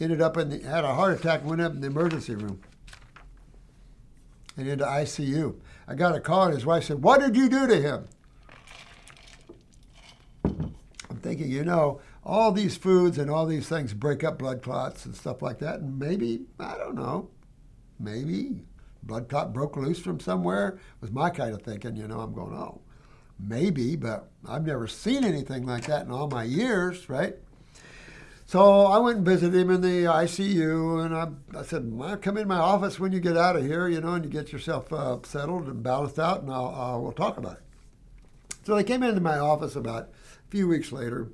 Ended 0.00 0.20
up 0.20 0.36
in 0.36 0.48
the 0.50 0.58
had 0.60 0.84
a 0.84 0.94
heart 0.94 1.18
attack. 1.18 1.44
Went 1.44 1.60
up 1.60 1.72
in 1.72 1.80
the 1.80 1.86
emergency 1.86 2.34
room. 2.34 2.60
And 4.56 4.68
into 4.68 4.84
ICU. 4.84 5.54
I 5.90 5.94
got 5.94 6.14
a 6.14 6.20
call. 6.20 6.44
and 6.44 6.54
His 6.54 6.64
wife 6.64 6.84
said, 6.84 7.02
"What 7.02 7.20
did 7.20 7.36
you 7.36 7.48
do 7.48 7.66
to 7.66 7.76
him?" 7.82 8.08
I'm 10.44 11.16
thinking, 11.20 11.50
you 11.50 11.64
know, 11.64 12.00
all 12.24 12.52
these 12.52 12.76
foods 12.76 13.18
and 13.18 13.28
all 13.28 13.44
these 13.44 13.68
things 13.68 13.92
break 13.92 14.22
up 14.22 14.38
blood 14.38 14.62
clots 14.62 15.04
and 15.04 15.16
stuff 15.16 15.42
like 15.42 15.58
that. 15.58 15.80
And 15.80 15.98
maybe 15.98 16.42
I 16.60 16.78
don't 16.78 16.94
know. 16.94 17.30
Maybe 17.98 18.62
blood 19.02 19.28
clot 19.28 19.52
broke 19.52 19.76
loose 19.76 19.98
from 19.98 20.20
somewhere 20.20 20.78
was 21.00 21.10
my 21.10 21.28
kind 21.28 21.52
of 21.52 21.62
thinking. 21.62 21.96
You 21.96 22.06
know, 22.06 22.20
I'm 22.20 22.32
going, 22.32 22.54
oh, 22.54 22.82
maybe, 23.40 23.96
but 23.96 24.30
I've 24.48 24.64
never 24.64 24.86
seen 24.86 25.24
anything 25.24 25.66
like 25.66 25.86
that 25.86 26.06
in 26.06 26.12
all 26.12 26.28
my 26.28 26.44
years, 26.44 27.08
right? 27.08 27.34
So 28.50 28.86
I 28.86 28.98
went 28.98 29.18
and 29.18 29.24
visited 29.24 29.56
him 29.56 29.70
in 29.70 29.80
the 29.80 30.06
ICU, 30.06 31.06
and 31.06 31.16
I, 31.16 31.28
I 31.56 31.62
said, 31.62 31.96
well, 31.96 32.16
"Come 32.16 32.36
in 32.36 32.48
my 32.48 32.56
office 32.56 32.98
when 32.98 33.12
you 33.12 33.20
get 33.20 33.36
out 33.36 33.54
of 33.54 33.64
here, 33.64 33.86
you 33.86 34.00
know, 34.00 34.14
and 34.14 34.24
you 34.24 34.30
get 34.30 34.52
yourself 34.52 34.92
uh, 34.92 35.18
settled 35.22 35.68
and 35.68 35.84
balanced 35.84 36.18
out, 36.18 36.42
and 36.42 36.50
I'll, 36.50 36.74
uh, 36.74 36.98
we'll 36.98 37.12
talk 37.12 37.36
about 37.36 37.58
it." 37.58 37.62
So 38.64 38.74
they 38.74 38.82
came 38.82 39.04
into 39.04 39.20
my 39.20 39.38
office 39.38 39.76
about 39.76 40.08
a 40.08 40.50
few 40.50 40.66
weeks 40.66 40.90
later. 40.90 41.28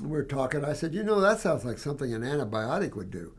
We 0.00 0.06
were 0.06 0.22
talking. 0.22 0.64
I 0.64 0.72
said, 0.72 0.94
"You 0.94 1.02
know, 1.02 1.20
that 1.20 1.40
sounds 1.40 1.64
like 1.64 1.78
something 1.78 2.14
an 2.14 2.22
antibiotic 2.22 2.94
would 2.94 3.10
do." 3.10 3.32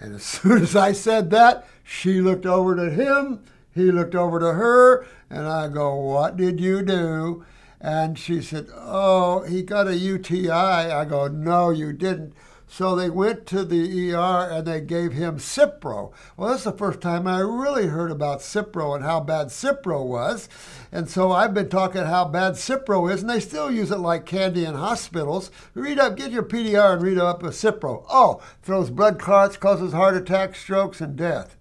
And 0.00 0.14
as 0.14 0.22
soon 0.24 0.62
as 0.62 0.74
I 0.74 0.92
said 0.92 1.28
that, 1.28 1.68
she 1.82 2.22
looked 2.22 2.46
over 2.46 2.74
to 2.74 2.88
him, 2.88 3.44
he 3.74 3.90
looked 3.90 4.14
over 4.14 4.38
to 4.38 4.52
her, 4.52 5.06
and 5.28 5.46
I 5.46 5.68
go, 5.68 5.94
What 5.96 6.36
did 6.36 6.60
you 6.60 6.82
do? 6.82 7.44
And 7.84 8.18
she 8.18 8.40
said, 8.40 8.68
Oh, 8.74 9.42
he 9.42 9.62
got 9.62 9.88
a 9.88 9.94
UTI. 9.94 10.50
I 10.50 11.04
go, 11.04 11.28
No, 11.28 11.68
you 11.68 11.92
didn't. 11.92 12.32
So 12.66 12.96
they 12.96 13.10
went 13.10 13.44
to 13.48 13.62
the 13.62 14.14
ER 14.14 14.48
and 14.50 14.66
they 14.66 14.80
gave 14.80 15.12
him 15.12 15.36
Cipro. 15.36 16.10
Well, 16.34 16.48
that's 16.48 16.64
the 16.64 16.72
first 16.72 17.02
time 17.02 17.26
I 17.26 17.40
really 17.40 17.88
heard 17.88 18.10
about 18.10 18.40
Cipro 18.40 18.96
and 18.96 19.04
how 19.04 19.20
bad 19.20 19.48
Cipro 19.48 20.02
was. 20.04 20.48
And 20.90 21.10
so 21.10 21.30
I've 21.30 21.52
been 21.52 21.68
talking 21.68 22.04
how 22.04 22.24
bad 22.24 22.54
Cipro 22.54 23.12
is, 23.12 23.20
and 23.20 23.28
they 23.28 23.38
still 23.38 23.70
use 23.70 23.90
it 23.90 23.98
like 23.98 24.24
candy 24.24 24.64
in 24.64 24.76
hospitals. 24.76 25.50
Read 25.74 25.98
up, 25.98 26.16
get 26.16 26.32
your 26.32 26.42
PDR 26.42 26.94
and 26.94 27.02
read 27.02 27.18
up 27.18 27.42
a 27.42 27.48
Cipro. 27.48 28.06
Oh, 28.08 28.40
throws 28.62 28.88
blood 28.88 29.20
clots, 29.20 29.58
causes 29.58 29.92
heart 29.92 30.16
attacks, 30.16 30.58
strokes, 30.58 31.02
and 31.02 31.16
death. 31.16 31.54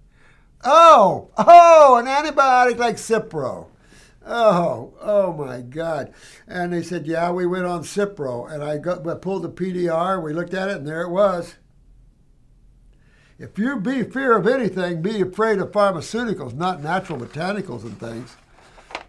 Oh, 0.63 1.31
oh, 1.37 1.97
an 1.97 2.05
antibiotic 2.05 2.77
like 2.77 2.95
Cipro. 2.95 3.67
Oh, 4.25 4.93
oh 5.01 5.33
my 5.33 5.61
God. 5.61 6.13
And 6.47 6.71
they 6.71 6.81
said, 6.81 7.05
yeah, 7.05 7.31
we 7.31 7.45
went 7.45 7.65
on 7.65 7.83
Cipro. 7.83 8.51
And 8.51 8.63
I, 8.63 8.77
got, 8.77 9.07
I 9.07 9.15
pulled 9.15 9.43
the 9.43 9.49
PDR, 9.49 10.21
we 10.21 10.33
looked 10.33 10.53
at 10.53 10.69
it, 10.69 10.77
and 10.77 10.87
there 10.87 11.01
it 11.01 11.09
was. 11.09 11.55
If 13.37 13.57
you 13.57 13.77
be 13.77 14.03
fear 14.03 14.37
of 14.37 14.47
anything, 14.47 15.01
be 15.01 15.19
afraid 15.21 15.59
of 15.59 15.71
pharmaceuticals, 15.71 16.53
not 16.53 16.81
natural 16.81 17.19
botanicals 17.19 17.83
and 17.83 17.99
things. 17.99 18.37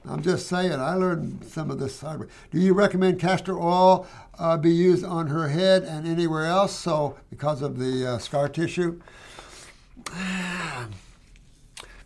I'm 0.06 0.22
just 0.22 0.48
saying, 0.48 0.72
I 0.72 0.94
learned 0.94 1.44
some 1.46 1.70
of 1.70 1.78
this. 1.78 1.98
Do 2.00 2.26
you 2.58 2.74
recommend 2.74 3.20
castor 3.20 3.58
oil 3.58 4.06
uh, 4.38 4.56
be 4.58 4.70
used 4.70 5.04
on 5.04 5.28
her 5.28 5.48
head 5.48 5.82
and 5.84 6.06
anywhere 6.06 6.46
else? 6.46 6.74
So, 6.74 7.16
because 7.30 7.62
of 7.62 7.78
the 7.78 8.14
uh, 8.14 8.18
scar 8.18 8.48
tissue? 8.48 9.00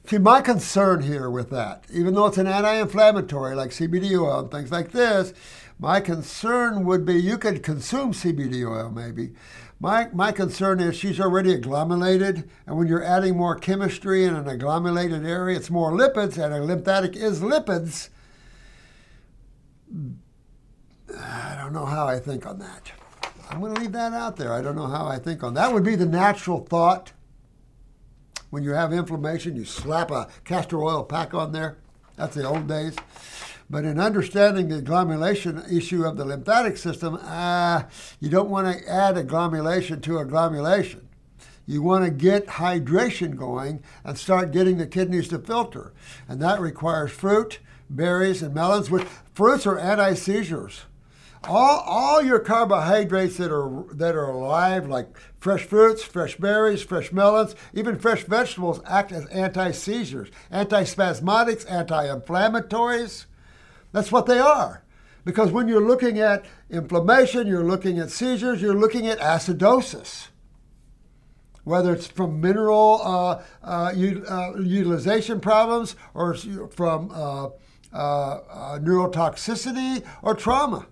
See, 0.08 0.16
my 0.16 0.40
concern 0.40 1.02
here 1.02 1.28
with 1.28 1.50
that, 1.50 1.84
even 1.92 2.14
though 2.14 2.24
it's 2.24 2.38
an 2.38 2.46
anti 2.46 2.76
inflammatory 2.76 3.54
like 3.54 3.68
CBD 3.68 4.18
oil 4.18 4.40
and 4.40 4.50
things 4.50 4.72
like 4.72 4.92
this, 4.92 5.34
my 5.78 6.00
concern 6.00 6.86
would 6.86 7.04
be 7.04 7.20
you 7.20 7.36
could 7.36 7.62
consume 7.62 8.14
CBD 8.14 8.66
oil 8.66 8.90
maybe. 8.90 9.32
My, 9.78 10.08
my 10.14 10.32
concern 10.32 10.80
is 10.80 10.96
she's 10.96 11.20
already 11.20 11.52
agglomerated, 11.52 12.48
and 12.66 12.78
when 12.78 12.88
you're 12.88 13.04
adding 13.04 13.36
more 13.36 13.54
chemistry 13.54 14.24
in 14.24 14.34
an 14.34 14.48
agglomerated 14.48 15.26
area, 15.26 15.58
it's 15.58 15.68
more 15.68 15.92
lipids, 15.92 16.42
and 16.42 16.54
a 16.54 16.62
lymphatic 16.62 17.14
is 17.14 17.40
lipids. 17.40 18.08
I 21.14 21.54
don't 21.60 21.74
know 21.74 21.84
how 21.84 22.08
I 22.08 22.18
think 22.18 22.46
on 22.46 22.60
that. 22.60 22.92
I'm 23.50 23.60
going 23.60 23.74
to 23.74 23.80
leave 23.82 23.92
that 23.92 24.14
out 24.14 24.36
there. 24.36 24.54
I 24.54 24.62
don't 24.62 24.74
know 24.74 24.86
how 24.86 25.06
I 25.06 25.18
think 25.18 25.44
on 25.44 25.52
that. 25.52 25.70
Would 25.70 25.84
be 25.84 25.96
the 25.96 26.06
natural 26.06 26.64
thought 26.64 27.12
when 28.50 28.62
you 28.62 28.70
have 28.70 28.92
inflammation, 28.92 29.56
you 29.56 29.64
slap 29.64 30.10
a 30.10 30.28
castor 30.44 30.82
oil 30.82 31.04
pack 31.04 31.34
on 31.34 31.52
there. 31.52 31.78
That's 32.16 32.34
the 32.34 32.44
old 32.44 32.66
days. 32.66 32.96
But 33.70 33.84
in 33.84 34.00
understanding 34.00 34.68
the 34.68 34.80
glomulation 34.80 35.70
issue 35.70 36.04
of 36.04 36.16
the 36.16 36.24
lymphatic 36.24 36.78
system, 36.78 37.18
uh, 37.22 37.82
you 38.18 38.30
don't 38.30 38.48
want 38.48 38.66
to 38.66 38.90
add 38.90 39.16
agglomulation 39.16 40.02
to 40.02 40.12
agglomulation. 40.12 41.02
You 41.66 41.82
want 41.82 42.06
to 42.06 42.10
get 42.10 42.46
hydration 42.46 43.36
going 43.36 43.82
and 44.02 44.16
start 44.16 44.52
getting 44.52 44.78
the 44.78 44.86
kidneys 44.86 45.28
to 45.28 45.38
filter. 45.38 45.92
And 46.26 46.40
that 46.40 46.60
requires 46.60 47.10
fruit, 47.10 47.58
berries, 47.90 48.42
and 48.42 48.54
melons, 48.54 48.90
which 48.90 49.06
fruits 49.34 49.66
are 49.66 49.78
anti 49.78 50.14
seizures 50.14 50.86
all, 51.44 51.82
all 51.86 52.22
your 52.22 52.38
carbohydrates 52.38 53.36
that 53.36 53.52
are 53.52 53.84
that 53.94 54.14
are 54.14 54.30
alive, 54.30 54.88
like 54.88 55.08
fresh 55.38 55.64
fruits, 55.64 56.02
fresh 56.02 56.36
berries, 56.36 56.82
fresh 56.82 57.12
melons, 57.12 57.54
even 57.72 57.98
fresh 57.98 58.24
vegetables, 58.24 58.80
act 58.86 59.12
as 59.12 59.26
anti-seizures, 59.26 60.30
anti-spasmodics, 60.50 61.70
anti-inflammatories. 61.70 63.26
That's 63.92 64.12
what 64.12 64.26
they 64.26 64.38
are, 64.38 64.82
Because 65.24 65.50
when 65.50 65.68
you're 65.68 65.86
looking 65.86 66.18
at 66.18 66.44
inflammation, 66.70 67.46
you're 67.46 67.64
looking 67.64 67.98
at 67.98 68.10
seizures, 68.10 68.60
you're 68.62 68.74
looking 68.74 69.06
at 69.06 69.18
acidosis. 69.18 70.28
Whether 71.64 71.92
it's 71.92 72.06
from 72.06 72.40
mineral 72.40 73.00
uh, 73.02 73.42
uh, 73.62 73.92
uh, 73.92 74.54
utilization 74.58 75.38
problems 75.38 75.96
or 76.14 76.34
from 76.34 77.10
uh, 77.12 77.48
uh, 77.92 77.96
uh, 77.96 78.78
neurotoxicity 78.78 80.04
or 80.22 80.34
trauma. 80.34 80.86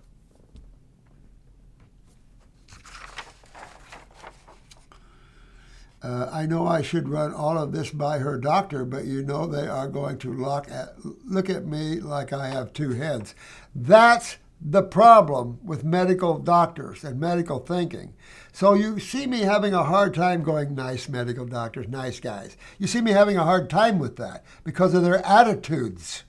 Uh, 6.06 6.30
I 6.32 6.46
know 6.46 6.68
I 6.68 6.82
should 6.82 7.08
run 7.08 7.34
all 7.34 7.58
of 7.58 7.72
this 7.72 7.90
by 7.90 8.18
her 8.18 8.38
doctor, 8.38 8.84
but 8.84 9.06
you 9.06 9.24
know 9.24 9.44
they 9.44 9.66
are 9.66 9.88
going 9.88 10.18
to 10.18 10.32
look 10.32 10.70
at, 10.70 10.94
look 11.24 11.50
at 11.50 11.66
me 11.66 11.98
like 11.98 12.32
I 12.32 12.46
have 12.46 12.72
two 12.72 12.90
heads. 12.92 13.34
That's 13.74 14.36
the 14.60 14.84
problem 14.84 15.58
with 15.64 15.82
medical 15.82 16.38
doctors 16.38 17.02
and 17.02 17.18
medical 17.18 17.58
thinking. 17.58 18.14
So 18.52 18.74
you 18.74 19.00
see 19.00 19.26
me 19.26 19.40
having 19.40 19.74
a 19.74 19.82
hard 19.82 20.14
time 20.14 20.44
going, 20.44 20.76
nice 20.76 21.08
medical 21.08 21.44
doctors, 21.44 21.88
nice 21.88 22.20
guys. 22.20 22.56
You 22.78 22.86
see 22.86 23.00
me 23.00 23.10
having 23.10 23.36
a 23.36 23.44
hard 23.44 23.68
time 23.68 23.98
with 23.98 24.14
that 24.16 24.44
because 24.62 24.94
of 24.94 25.02
their 25.02 25.26
attitudes. 25.26 26.22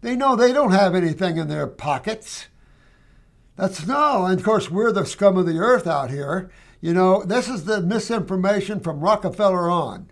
They 0.00 0.14
know 0.14 0.36
they 0.36 0.52
don't 0.52 0.70
have 0.70 0.94
anything 0.94 1.38
in 1.38 1.48
their 1.48 1.66
pockets. 1.66 2.46
That's 3.56 3.84
no, 3.84 4.26
and 4.26 4.38
of 4.38 4.44
course, 4.44 4.70
we're 4.70 4.92
the 4.92 5.04
scum 5.04 5.36
of 5.36 5.46
the 5.46 5.58
earth 5.58 5.88
out 5.88 6.10
here. 6.10 6.52
You 6.82 6.92
know, 6.92 7.22
this 7.22 7.48
is 7.48 7.64
the 7.64 7.80
misinformation 7.80 8.80
from 8.80 9.00
Rockefeller 9.00 9.70
on. 9.70 10.10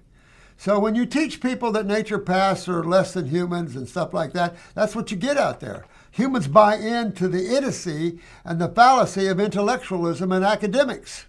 So 0.56 0.78
when 0.78 0.94
you 0.94 1.04
teach 1.04 1.40
people 1.40 1.72
that 1.72 1.86
naturopaths 1.86 2.68
are 2.68 2.84
less 2.84 3.12
than 3.12 3.26
humans 3.26 3.74
and 3.74 3.88
stuff 3.88 4.14
like 4.14 4.32
that, 4.34 4.54
that's 4.74 4.94
what 4.94 5.10
you 5.10 5.16
get 5.16 5.36
out 5.36 5.58
there. 5.58 5.84
Humans 6.12 6.46
buy 6.46 6.76
into 6.76 7.26
the 7.26 7.56
idiocy 7.56 8.20
and 8.44 8.60
the 8.60 8.68
fallacy 8.68 9.26
of 9.26 9.40
intellectualism 9.40 10.30
and 10.30 10.44
academics. 10.44 11.26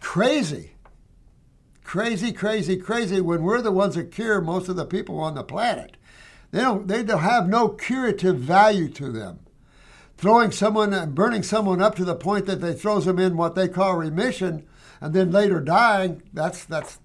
Crazy. 0.00 0.72
Crazy, 1.82 2.30
crazy, 2.30 2.76
crazy 2.76 3.22
when 3.22 3.42
we're 3.42 3.62
the 3.62 3.72
ones 3.72 3.94
that 3.94 4.12
cure 4.12 4.42
most 4.42 4.68
of 4.68 4.76
the 4.76 4.84
people 4.84 5.18
on 5.18 5.34
the 5.34 5.44
planet. 5.44 5.96
They 6.50 6.60
don't 6.60 6.88
they 6.88 7.02
don't 7.02 7.20
have 7.20 7.48
no 7.48 7.70
curative 7.70 8.36
value 8.38 8.88
to 8.90 9.10
them 9.10 9.43
throwing 10.16 10.50
someone, 10.50 11.12
burning 11.12 11.42
someone 11.42 11.82
up 11.82 11.94
to 11.96 12.04
the 12.04 12.14
point 12.14 12.46
that 12.46 12.60
they 12.60 12.74
throws 12.74 13.04
them 13.04 13.18
in 13.18 13.36
what 13.36 13.54
they 13.54 13.68
call 13.68 13.96
remission, 13.96 14.66
and 15.00 15.14
then 15.14 15.30
later 15.30 15.60
dying. 15.60 16.22
That's 16.32 16.64
that's. 16.64 16.98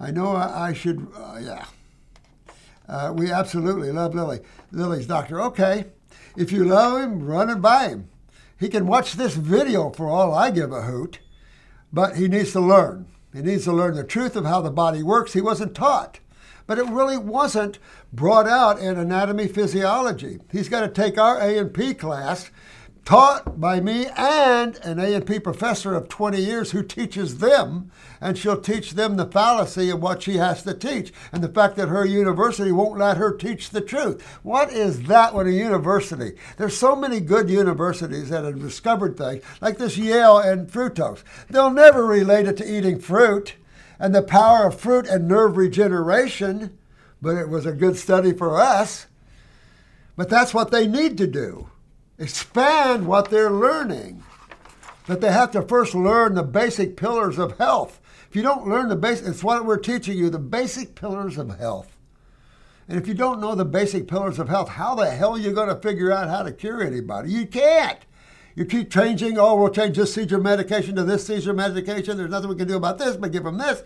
I 0.00 0.10
know 0.10 0.32
I, 0.32 0.68
I 0.68 0.72
should. 0.72 1.06
Uh, 1.14 1.38
yeah. 1.40 1.64
Uh, 2.86 3.12
we 3.16 3.30
absolutely 3.30 3.90
love 3.90 4.14
Lily. 4.14 4.40
Lily's 4.72 5.06
doctor. 5.06 5.40
Okay, 5.40 5.86
if 6.36 6.52
you 6.52 6.64
love 6.64 7.00
him, 7.00 7.24
run 7.24 7.50
and 7.50 7.62
buy 7.62 7.88
him. 7.88 8.08
He 8.58 8.68
can 8.68 8.86
watch 8.86 9.14
this 9.14 9.34
video 9.34 9.90
for 9.90 10.08
all 10.08 10.34
I 10.34 10.50
give 10.50 10.72
a 10.72 10.82
hoot, 10.82 11.18
but 11.92 12.16
he 12.16 12.28
needs 12.28 12.52
to 12.52 12.60
learn. 12.60 13.06
He 13.32 13.42
needs 13.42 13.64
to 13.64 13.72
learn 13.72 13.94
the 13.94 14.04
truth 14.04 14.36
of 14.36 14.44
how 14.44 14.60
the 14.60 14.70
body 14.70 15.02
works. 15.02 15.32
He 15.32 15.40
wasn't 15.40 15.74
taught 15.74 16.20
but 16.66 16.78
it 16.78 16.86
really 16.86 17.18
wasn't 17.18 17.78
brought 18.12 18.46
out 18.46 18.78
in 18.78 18.98
anatomy 18.98 19.48
physiology. 19.48 20.38
He's 20.50 20.68
got 20.68 20.80
to 20.80 20.88
take 20.88 21.18
our 21.18 21.38
A&P 21.38 21.94
class 21.94 22.50
taught 23.04 23.60
by 23.60 23.80
me 23.80 24.06
and 24.16 24.76
an 24.76 24.98
A&P 24.98 25.38
professor 25.38 25.94
of 25.94 26.08
20 26.08 26.40
years 26.40 26.70
who 26.70 26.82
teaches 26.82 27.38
them, 27.38 27.90
and 28.20 28.38
she'll 28.38 28.60
teach 28.60 28.92
them 28.92 29.16
the 29.16 29.26
fallacy 29.26 29.90
of 29.90 30.00
what 30.00 30.22
she 30.22 30.38
has 30.38 30.62
to 30.62 30.72
teach 30.72 31.12
and 31.30 31.44
the 31.44 31.48
fact 31.48 31.76
that 31.76 31.88
her 31.88 32.06
university 32.06 32.72
won't 32.72 32.98
let 32.98 33.18
her 33.18 33.36
teach 33.36 33.70
the 33.70 33.82
truth. 33.82 34.22
What 34.42 34.72
is 34.72 35.02
that 35.02 35.34
with 35.34 35.46
a 35.46 35.52
university? 35.52 36.32
There's 36.56 36.76
so 36.76 36.96
many 36.96 37.20
good 37.20 37.50
universities 37.50 38.30
that 38.30 38.44
have 38.44 38.60
discovered 38.60 39.18
things, 39.18 39.42
like 39.60 39.76
this 39.76 39.98
Yale 39.98 40.38
and 40.38 40.66
fructose. 40.66 41.22
They'll 41.50 41.70
never 41.70 42.06
relate 42.06 42.46
it 42.46 42.56
to 42.58 42.76
eating 42.76 42.98
fruit 42.98 43.54
and 43.98 44.14
the 44.14 44.22
power 44.22 44.66
of 44.66 44.78
fruit 44.78 45.06
and 45.06 45.28
nerve 45.28 45.56
regeneration, 45.56 46.78
but 47.22 47.36
it 47.36 47.48
was 47.48 47.66
a 47.66 47.72
good 47.72 47.96
study 47.96 48.32
for 48.32 48.58
us. 48.60 49.06
But 50.16 50.28
that's 50.28 50.54
what 50.54 50.70
they 50.70 50.86
need 50.86 51.18
to 51.18 51.26
do 51.26 51.68
expand 52.18 53.06
what 53.06 53.30
they're 53.30 53.50
learning. 53.50 54.22
But 55.06 55.20
they 55.20 55.32
have 55.32 55.50
to 55.50 55.62
first 55.62 55.94
learn 55.94 56.34
the 56.34 56.42
basic 56.42 56.96
pillars 56.96 57.38
of 57.38 57.58
health. 57.58 58.00
If 58.28 58.36
you 58.36 58.42
don't 58.42 58.68
learn 58.68 58.88
the 58.88 58.96
basic, 58.96 59.26
it's 59.26 59.44
what 59.44 59.64
we're 59.64 59.78
teaching 59.78 60.16
you 60.16 60.30
the 60.30 60.38
basic 60.38 60.94
pillars 60.94 61.38
of 61.38 61.58
health. 61.58 61.96
And 62.88 62.98
if 62.98 63.08
you 63.08 63.14
don't 63.14 63.40
know 63.40 63.54
the 63.54 63.64
basic 63.64 64.08
pillars 64.08 64.38
of 64.38 64.48
health, 64.48 64.68
how 64.68 64.94
the 64.94 65.10
hell 65.10 65.32
are 65.32 65.38
you 65.38 65.52
going 65.52 65.68
to 65.68 65.76
figure 65.76 66.12
out 66.12 66.28
how 66.28 66.42
to 66.42 66.52
cure 66.52 66.82
anybody? 66.82 67.30
You 67.30 67.46
can't. 67.46 67.98
You 68.54 68.64
keep 68.64 68.90
changing, 68.90 69.36
oh, 69.38 69.56
we'll 69.56 69.70
change 69.70 69.96
this 69.96 70.14
seizure 70.14 70.38
medication 70.38 70.94
to 70.96 71.04
this 71.04 71.26
seizure 71.26 71.52
medication. 71.52 72.16
There's 72.16 72.30
nothing 72.30 72.50
we 72.50 72.56
can 72.56 72.68
do 72.68 72.76
about 72.76 72.98
this 72.98 73.16
but 73.16 73.32
give 73.32 73.44
them 73.44 73.58
this. 73.58 73.82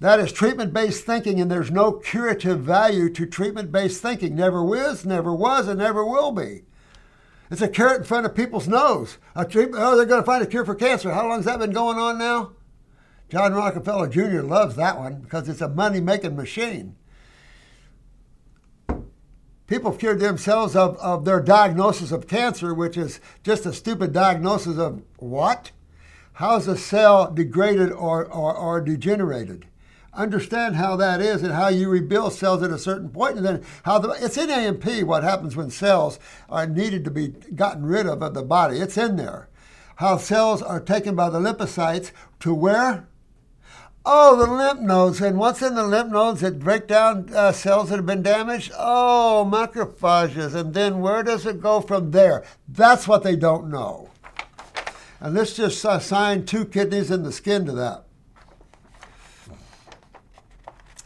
That 0.00 0.20
is 0.20 0.30
treatment 0.30 0.72
based 0.72 1.04
thinking, 1.04 1.40
and 1.40 1.50
there's 1.50 1.70
no 1.70 1.92
curative 1.92 2.60
value 2.60 3.10
to 3.10 3.26
treatment 3.26 3.72
based 3.72 4.00
thinking. 4.00 4.36
Never 4.36 4.62
was, 4.62 5.04
never 5.04 5.34
was, 5.34 5.66
and 5.66 5.78
never 5.78 6.04
will 6.04 6.32
be. 6.32 6.62
It's 7.50 7.62
a 7.62 7.68
carrot 7.68 7.98
in 7.98 8.04
front 8.04 8.26
of 8.26 8.34
people's 8.34 8.68
nose. 8.68 9.18
Treatment, 9.48 9.82
oh, 9.82 9.96
they're 9.96 10.06
going 10.06 10.20
to 10.22 10.26
find 10.26 10.42
a 10.42 10.46
cure 10.46 10.66
for 10.66 10.74
cancer. 10.74 11.12
How 11.12 11.26
long 11.26 11.38
has 11.38 11.46
that 11.46 11.58
been 11.58 11.72
going 11.72 11.98
on 11.98 12.18
now? 12.18 12.52
John 13.30 13.54
Rockefeller 13.54 14.08
Jr. 14.08 14.42
loves 14.42 14.76
that 14.76 14.98
one 14.98 15.20
because 15.20 15.48
it's 15.48 15.60
a 15.60 15.68
money 15.68 16.00
making 16.00 16.36
machine. 16.36 16.96
People 19.68 19.92
cured 19.92 20.18
themselves 20.18 20.74
of, 20.74 20.96
of 20.96 21.26
their 21.26 21.40
diagnosis 21.40 22.10
of 22.10 22.26
cancer, 22.26 22.72
which 22.72 22.96
is 22.96 23.20
just 23.44 23.66
a 23.66 23.72
stupid 23.72 24.14
diagnosis 24.14 24.78
of 24.78 25.02
what? 25.18 25.72
How 26.32 26.56
is 26.56 26.66
a 26.66 26.76
cell 26.76 27.30
degraded 27.30 27.92
or, 27.92 28.24
or, 28.24 28.56
or 28.56 28.80
degenerated? 28.80 29.66
Understand 30.14 30.76
how 30.76 30.96
that 30.96 31.20
is 31.20 31.42
and 31.42 31.52
how 31.52 31.68
you 31.68 31.90
rebuild 31.90 32.32
cells 32.32 32.62
at 32.62 32.70
a 32.70 32.78
certain 32.78 33.10
point, 33.10 33.36
and 33.36 33.44
then 33.44 33.64
how 33.82 33.98
the, 33.98 34.10
it's 34.24 34.38
in 34.38 34.50
A&P 34.50 35.02
what 35.02 35.22
happens 35.22 35.54
when 35.54 35.70
cells 35.70 36.18
are 36.48 36.66
needed 36.66 37.04
to 37.04 37.10
be 37.10 37.28
gotten 37.54 37.84
rid 37.84 38.06
of 38.06 38.22
of 38.22 38.32
the 38.32 38.42
body. 38.42 38.78
It's 38.78 38.96
in 38.96 39.16
there. 39.16 39.50
How 39.96 40.16
cells 40.16 40.62
are 40.62 40.80
taken 40.80 41.16
by 41.16 41.28
the 41.28 41.40
lymphocytes 41.40 42.12
to 42.40 42.54
where? 42.54 43.07
Oh, 44.10 44.36
the 44.36 44.50
lymph 44.50 44.80
nodes. 44.80 45.20
And 45.20 45.38
what's 45.38 45.60
in 45.60 45.74
the 45.74 45.86
lymph 45.86 46.10
nodes 46.10 46.40
that 46.40 46.58
break 46.58 46.86
down 46.86 47.28
uh, 47.34 47.52
cells 47.52 47.90
that 47.90 47.96
have 47.96 48.06
been 48.06 48.22
damaged? 48.22 48.72
Oh, 48.74 49.46
macrophages. 49.52 50.54
And 50.54 50.72
then 50.72 51.00
where 51.00 51.22
does 51.22 51.44
it 51.44 51.60
go 51.60 51.82
from 51.82 52.10
there? 52.10 52.42
That's 52.66 53.06
what 53.06 53.22
they 53.22 53.36
don't 53.36 53.68
know. 53.68 54.08
And 55.20 55.34
let's 55.34 55.54
just 55.54 55.84
assign 55.84 56.46
two 56.46 56.64
kidneys 56.64 57.10
in 57.10 57.22
the 57.22 57.32
skin 57.32 57.66
to 57.66 57.72
that. 57.72 58.04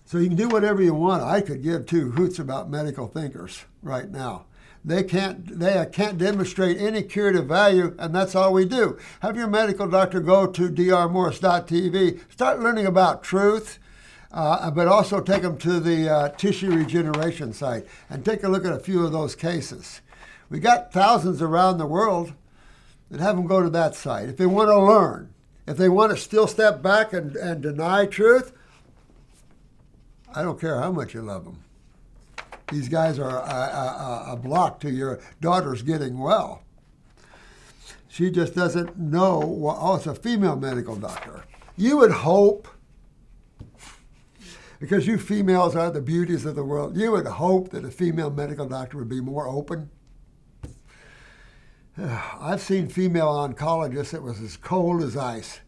So 0.04 0.18
you 0.18 0.28
can 0.28 0.36
do 0.36 0.48
whatever 0.48 0.80
you 0.80 0.94
want. 0.94 1.24
I 1.24 1.40
could 1.40 1.60
give 1.60 1.86
two 1.86 2.12
hoots 2.12 2.38
about 2.38 2.70
medical 2.70 3.08
thinkers 3.08 3.64
right 3.82 4.08
now. 4.08 4.44
They 4.84 5.04
can't 5.04 5.60
they 5.60 5.86
can't 5.92 6.18
demonstrate 6.18 6.78
any 6.78 7.02
curative 7.02 7.46
value, 7.46 7.94
and 7.98 8.12
that's 8.14 8.34
all 8.34 8.52
we 8.52 8.64
do. 8.64 8.98
Have 9.20 9.36
your 9.36 9.46
medical 9.46 9.86
doctor 9.86 10.20
go 10.20 10.46
to 10.46 10.68
drmorse.tv, 10.68 12.20
start 12.32 12.60
learning 12.60 12.86
about 12.86 13.22
truth, 13.22 13.78
uh, 14.32 14.70
but 14.72 14.88
also 14.88 15.20
take 15.20 15.42
them 15.42 15.56
to 15.58 15.78
the 15.78 16.08
uh, 16.08 16.28
tissue 16.30 16.72
regeneration 16.72 17.52
site 17.52 17.86
and 18.10 18.24
take 18.24 18.42
a 18.42 18.48
look 18.48 18.64
at 18.64 18.72
a 18.72 18.80
few 18.80 19.04
of 19.04 19.12
those 19.12 19.36
cases. 19.36 20.00
We 20.50 20.58
got 20.58 20.92
thousands 20.92 21.40
around 21.40 21.78
the 21.78 21.86
world 21.86 22.32
that 23.10 23.20
have 23.20 23.36
them 23.36 23.46
go 23.46 23.62
to 23.62 23.70
that 23.70 23.94
site 23.94 24.30
if 24.30 24.36
they 24.36 24.46
want 24.46 24.68
to 24.68 24.78
learn. 24.78 25.32
If 25.64 25.76
they 25.76 25.88
want 25.88 26.10
to 26.10 26.16
still 26.16 26.48
step 26.48 26.82
back 26.82 27.12
and, 27.12 27.36
and 27.36 27.62
deny 27.62 28.06
truth, 28.06 28.52
I 30.34 30.42
don't 30.42 30.60
care 30.60 30.80
how 30.80 30.90
much 30.90 31.14
you 31.14 31.22
love 31.22 31.44
them. 31.44 31.62
These 32.72 32.88
guys 32.88 33.18
are 33.18 33.28
a, 33.28 33.42
a, 33.42 34.24
a 34.32 34.36
block 34.36 34.80
to 34.80 34.90
your 34.90 35.20
daughter's 35.42 35.82
getting 35.82 36.18
well. 36.18 36.62
She 38.08 38.30
just 38.30 38.54
doesn't 38.54 38.96
know. 38.98 39.40
What, 39.40 39.76
oh, 39.78 39.96
it's 39.96 40.06
a 40.06 40.14
female 40.14 40.56
medical 40.56 40.96
doctor. 40.96 41.44
You 41.76 41.98
would 41.98 42.12
hope, 42.12 42.66
because 44.80 45.06
you 45.06 45.18
females 45.18 45.76
are 45.76 45.90
the 45.90 46.00
beauties 46.00 46.46
of 46.46 46.54
the 46.54 46.64
world, 46.64 46.96
you 46.96 47.12
would 47.12 47.26
hope 47.26 47.68
that 47.72 47.84
a 47.84 47.90
female 47.90 48.30
medical 48.30 48.66
doctor 48.66 48.96
would 48.96 49.08
be 49.10 49.20
more 49.20 49.46
open. 49.46 49.90
I've 51.98 52.62
seen 52.62 52.88
female 52.88 53.28
oncologists 53.28 54.12
that 54.12 54.22
was 54.22 54.40
as 54.40 54.56
cold 54.56 55.02
as 55.02 55.14
ice. 55.14 55.60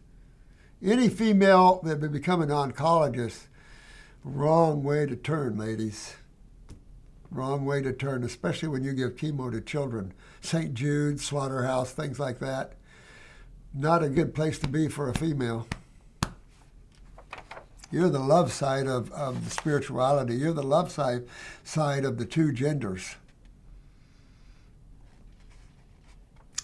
Any 0.83 1.09
female 1.09 1.81
that 1.83 2.01
would 2.01 2.11
become 2.11 2.41
an 2.41 2.49
oncologist, 2.49 3.43
wrong 4.23 4.83
way 4.83 5.05
to 5.05 5.15
turn, 5.15 5.55
ladies. 5.55 6.15
Wrong 7.31 7.65
way 7.65 7.81
to 7.81 7.91
turn, 7.91 8.23
especially 8.23 8.69
when 8.69 8.83
you 8.83 8.93
give 8.93 9.15
chemo 9.15 9.51
to 9.51 9.61
children. 9.61 10.13
St. 10.41 10.73
Jude, 10.73 11.19
Slaughterhouse, 11.19 11.91
things 11.91 12.19
like 12.19 12.39
that. 12.39 12.73
Not 13.73 14.03
a 14.03 14.09
good 14.09 14.33
place 14.33 14.57
to 14.59 14.67
be 14.67 14.87
for 14.87 15.09
a 15.09 15.13
female. 15.13 15.67
You're 17.91 18.09
the 18.09 18.19
love 18.19 18.51
side 18.51 18.87
of, 18.87 19.11
of 19.11 19.45
the 19.45 19.51
spirituality. 19.51 20.35
You're 20.35 20.53
the 20.53 20.63
love 20.63 20.91
side 20.91 21.23
side 21.63 22.05
of 22.05 22.17
the 22.17 22.25
two 22.25 22.51
genders. 22.51 23.15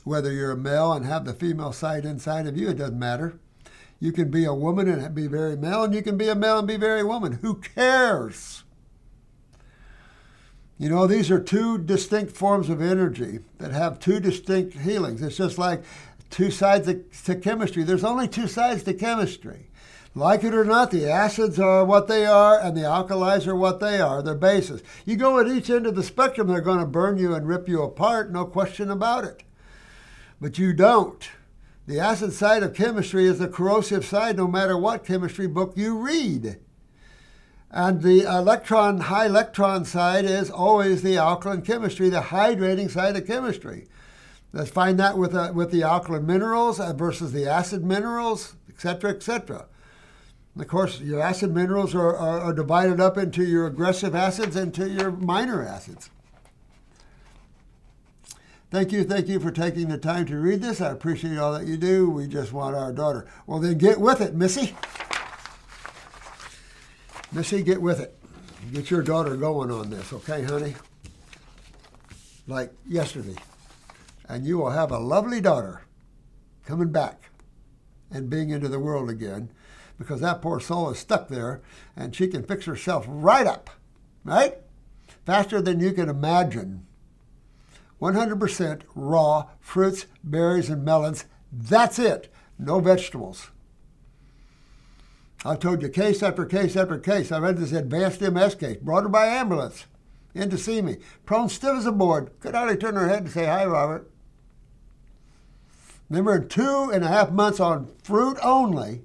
Whether 0.03 0.31
you're 0.31 0.51
a 0.51 0.57
male 0.57 0.93
and 0.93 1.05
have 1.05 1.25
the 1.25 1.33
female 1.33 1.73
side 1.73 2.05
inside 2.05 2.47
of 2.47 2.57
you, 2.57 2.69
it 2.69 2.77
doesn't 2.77 2.97
matter. 2.97 3.39
You 3.99 4.11
can 4.11 4.31
be 4.31 4.45
a 4.45 4.53
woman 4.53 4.89
and 4.89 5.13
be 5.13 5.27
very 5.27 5.55
male, 5.55 5.83
and 5.83 5.93
you 5.93 6.01
can 6.01 6.17
be 6.17 6.27
a 6.27 6.35
male 6.35 6.59
and 6.59 6.67
be 6.67 6.77
very 6.77 7.03
woman. 7.03 7.33
Who 7.43 7.55
cares? 7.55 8.63
You 10.81 10.89
know, 10.89 11.05
these 11.05 11.29
are 11.29 11.39
two 11.39 11.77
distinct 11.77 12.35
forms 12.35 12.67
of 12.67 12.81
energy 12.81 13.41
that 13.59 13.69
have 13.69 13.99
two 13.99 14.19
distinct 14.19 14.75
healings. 14.79 15.21
It's 15.21 15.37
just 15.37 15.59
like 15.59 15.83
two 16.31 16.49
sides 16.49 16.89
to 17.25 17.35
chemistry. 17.35 17.83
There's 17.83 18.03
only 18.03 18.27
two 18.27 18.47
sides 18.47 18.81
to 18.85 18.95
chemistry. 18.95 19.67
Like 20.15 20.43
it 20.43 20.55
or 20.55 20.65
not, 20.65 20.89
the 20.89 21.07
acids 21.07 21.59
are 21.59 21.85
what 21.85 22.07
they 22.07 22.25
are 22.25 22.59
and 22.59 22.75
the 22.75 22.81
alkalis 22.81 23.45
are 23.45 23.55
what 23.55 23.79
they 23.79 24.01
are. 24.01 24.23
They're 24.23 24.33
bases. 24.33 24.81
You 25.05 25.17
go 25.17 25.37
at 25.37 25.47
each 25.47 25.69
end 25.69 25.85
of 25.85 25.93
the 25.93 26.01
spectrum, 26.01 26.47
they're 26.47 26.61
going 26.61 26.79
to 26.79 26.87
burn 26.87 27.19
you 27.19 27.35
and 27.35 27.47
rip 27.47 27.69
you 27.69 27.83
apart, 27.83 28.31
no 28.31 28.45
question 28.45 28.89
about 28.89 29.23
it. 29.23 29.43
But 30.41 30.57
you 30.57 30.73
don't. 30.73 31.29
The 31.85 31.99
acid 31.99 32.33
side 32.33 32.63
of 32.63 32.73
chemistry 32.73 33.27
is 33.27 33.37
the 33.37 33.47
corrosive 33.47 34.03
side 34.03 34.35
no 34.35 34.47
matter 34.47 34.75
what 34.75 35.05
chemistry 35.05 35.45
book 35.45 35.73
you 35.75 35.99
read. 35.99 36.57
And 37.73 38.01
the 38.01 38.23
electron, 38.23 38.99
high 38.99 39.27
electron 39.27 39.85
side 39.85 40.25
is 40.25 40.51
always 40.51 41.01
the 41.01 41.17
alkaline 41.17 41.61
chemistry, 41.61 42.09
the 42.09 42.19
hydrating 42.19 42.91
side 42.91 43.15
of 43.15 43.25
chemistry. 43.25 43.87
Let's 44.51 44.69
find 44.69 44.99
that 44.99 45.17
with, 45.17 45.33
uh, 45.33 45.51
with 45.55 45.71
the 45.71 45.83
alkaline 45.83 46.25
minerals 46.25 46.79
versus 46.79 47.31
the 47.31 47.47
acid 47.47 47.85
minerals, 47.85 48.55
et 48.67 48.81
cetera, 48.81 49.11
etc., 49.11 49.55
etc. 49.55 49.65
Of 50.59 50.67
course, 50.67 50.99
your 50.99 51.21
acid 51.21 51.55
minerals 51.55 51.95
are, 51.95 52.13
are, 52.15 52.41
are 52.41 52.53
divided 52.53 52.99
up 52.99 53.17
into 53.17 53.43
your 53.45 53.67
aggressive 53.67 54.13
acids 54.13 54.57
and 54.57 54.73
to 54.73 54.89
your 54.89 55.11
minor 55.11 55.65
acids. 55.65 56.09
Thank 58.69 58.91
you, 58.91 59.05
thank 59.05 59.29
you 59.29 59.39
for 59.39 59.51
taking 59.51 59.87
the 59.87 59.97
time 59.97 60.25
to 60.25 60.37
read 60.37 60.61
this. 60.61 60.81
I 60.81 60.91
appreciate 60.91 61.37
all 61.37 61.53
that 61.53 61.67
you 61.67 61.77
do. 61.77 62.09
We 62.09 62.27
just 62.27 62.51
want 62.51 62.75
our 62.75 62.91
daughter. 62.91 63.27
Well, 63.47 63.59
then 63.59 63.77
get 63.77 63.99
with 63.99 64.19
it, 64.19 64.33
Missy. 64.33 64.75
Missy, 67.33 67.63
get 67.63 67.81
with 67.81 68.01
it. 68.01 68.17
Get 68.73 68.91
your 68.91 69.01
daughter 69.01 69.37
going 69.37 69.71
on 69.71 69.89
this, 69.89 70.11
okay, 70.11 70.43
honey? 70.43 70.75
Like 72.45 72.73
yesterday. 72.85 73.35
And 74.27 74.45
you 74.45 74.57
will 74.57 74.71
have 74.71 74.91
a 74.91 74.99
lovely 74.99 75.39
daughter 75.39 75.83
coming 76.65 76.91
back 76.91 77.29
and 78.11 78.29
being 78.29 78.49
into 78.49 78.67
the 78.67 78.79
world 78.79 79.09
again 79.09 79.49
because 79.97 80.19
that 80.19 80.41
poor 80.41 80.59
soul 80.59 80.89
is 80.89 80.99
stuck 80.99 81.29
there 81.29 81.61
and 81.95 82.13
she 82.13 82.27
can 82.27 82.43
fix 82.43 82.65
herself 82.65 83.05
right 83.07 83.47
up, 83.47 83.69
right? 84.25 84.57
Faster 85.25 85.61
than 85.61 85.79
you 85.79 85.93
can 85.93 86.09
imagine. 86.09 86.85
100% 88.01 88.81
raw 88.95 89.47
fruits, 89.59 90.05
berries, 90.23 90.69
and 90.69 90.83
melons. 90.83 91.25
That's 91.51 91.97
it. 91.97 92.33
No 92.59 92.79
vegetables. 92.79 93.51
I've 95.43 95.59
told 95.59 95.81
you 95.81 95.89
case 95.89 96.21
after 96.21 96.45
case 96.45 96.75
after 96.75 96.97
case. 96.99 97.31
I 97.31 97.39
read 97.39 97.57
this 97.57 97.71
advanced 97.71 98.21
MS 98.21 98.55
case, 98.55 98.77
brought 98.77 99.03
her 99.03 99.09
by 99.09 99.25
ambulance 99.25 99.85
in 100.33 100.49
to 100.49 100.57
see 100.57 100.81
me. 100.81 100.97
Prone 101.25 101.49
stiff 101.49 101.75
as 101.75 101.85
a 101.85 101.91
board. 101.91 102.31
Could 102.39 102.55
hardly 102.55 102.77
turn 102.77 102.95
her 102.95 103.09
head 103.09 103.25
to 103.25 103.31
say 103.31 103.45
hi, 103.45 103.65
Robert. 103.65 104.09
Remember, 106.09 106.35
in 106.35 106.47
two 106.47 106.91
and 106.93 107.03
a 107.03 107.07
half 107.07 107.31
months 107.31 107.59
on 107.59 107.89
fruit 108.03 108.37
only, 108.43 109.01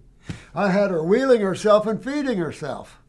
I 0.55 0.71
had 0.71 0.91
her 0.91 1.03
wheeling 1.03 1.41
herself 1.41 1.87
and 1.87 2.03
feeding 2.03 2.39
herself. 2.39 3.01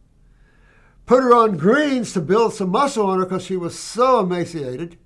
Put 1.05 1.23
her 1.23 1.33
on 1.33 1.57
greens 1.57 2.13
to 2.13 2.21
build 2.21 2.53
some 2.53 2.69
muscle 2.69 3.07
on 3.07 3.19
her 3.19 3.25
because 3.25 3.45
she 3.45 3.57
was 3.57 3.77
so 3.77 4.19
emaciated. 4.19 4.97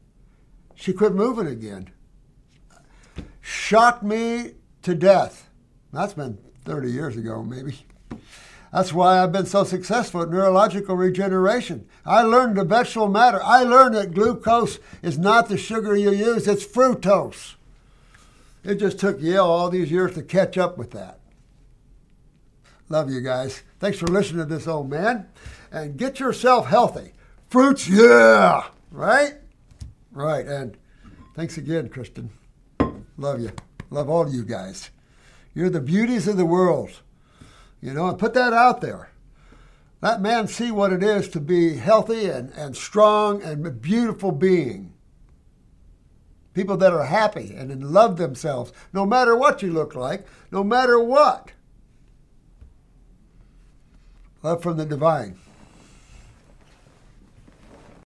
She 0.76 0.94
quit 0.94 1.14
moving 1.14 1.48
again. 1.48 1.92
Shocked 3.40 4.04
me 4.04 4.56
to 4.82 4.96
death. 4.96 5.50
That's 5.94 6.14
been 6.14 6.38
30 6.66 6.92
years 6.92 7.16
ago, 7.16 7.44
maybe. 7.44 7.86
That's 8.72 8.94
why 8.94 9.22
I've 9.22 9.34
been 9.34 9.46
so 9.46 9.64
successful 9.66 10.22
at 10.22 10.30
neurological 10.30 10.96
regeneration. 10.96 11.88
I 12.06 12.22
learned 12.22 12.56
the 12.56 12.64
vegetable 12.64 13.10
matter. 13.10 13.42
I 13.44 13.64
learned 13.64 13.96
that 13.96 14.14
glucose 14.14 14.80
is 15.02 15.18
not 15.18 15.50
the 15.50 15.58
sugar 15.58 15.96
you 15.96 16.12
use, 16.12 16.48
it's 16.48 16.66
fructose. 16.66 17.56
It 18.64 18.76
just 18.76 19.00
took 19.00 19.20
Yale 19.20 19.46
all 19.46 19.70
these 19.70 19.92
years 19.92 20.14
to 20.14 20.22
catch 20.22 20.58
up 20.58 20.78
with 20.78 20.92
that. 20.92 21.20
Love 22.90 23.10
you 23.10 23.22
guys. 23.22 23.64
Thanks 23.80 23.98
for 23.98 24.08
listening 24.08 24.48
to 24.48 24.54
this 24.54 24.68
old 24.68 24.90
man. 24.90 25.28
And 25.72 25.98
get 25.98 26.20
yourself 26.20 26.68
healthy. 26.68 27.14
Fruits, 27.50 27.88
yeah! 27.88 28.66
Right? 28.92 29.36
Right. 30.12 30.46
And 30.46 30.78
thanks 31.36 31.58
again, 31.58 31.90
Kristen. 31.90 32.30
Love 33.18 33.40
you. 33.40 33.52
Love 33.90 34.10
all 34.10 34.30
you 34.30 34.44
guys. 34.44 34.90
You're 35.54 35.70
the 35.70 35.82
beauties 35.82 36.28
of 36.28 36.38
the 36.38 36.46
world. 36.46 37.02
You 37.82 37.94
know, 37.94 38.08
and 38.08 38.20
put 38.20 38.34
that 38.36 38.54
out 38.54 38.82
there. 38.82 39.10
Let 40.02 40.22
man 40.22 40.48
see 40.48 40.72
what 40.72 40.94
it 40.94 41.04
is 41.04 41.30
to 41.30 41.40
be 41.40 41.76
healthy 41.76 42.28
and, 42.28 42.52
and 42.52 42.76
strong 42.76 43.42
and 43.42 43.82
beautiful 43.82 44.32
being. 44.32 44.94
People 46.54 46.78
that 46.78 46.94
are 46.94 47.06
happy 47.06 47.54
and 47.56 47.72
in 47.72 47.94
love 47.94 48.18
themselves, 48.18 48.74
no 48.94 49.06
matter 49.06 49.36
what 49.36 49.62
you 49.62 49.72
look 49.72 49.96
like, 49.96 50.26
no 50.52 50.64
matter 50.64 51.00
what. 51.00 51.54
Love 54.44 54.62
from 54.62 54.78
the 54.78 54.86
divine. 54.86 55.38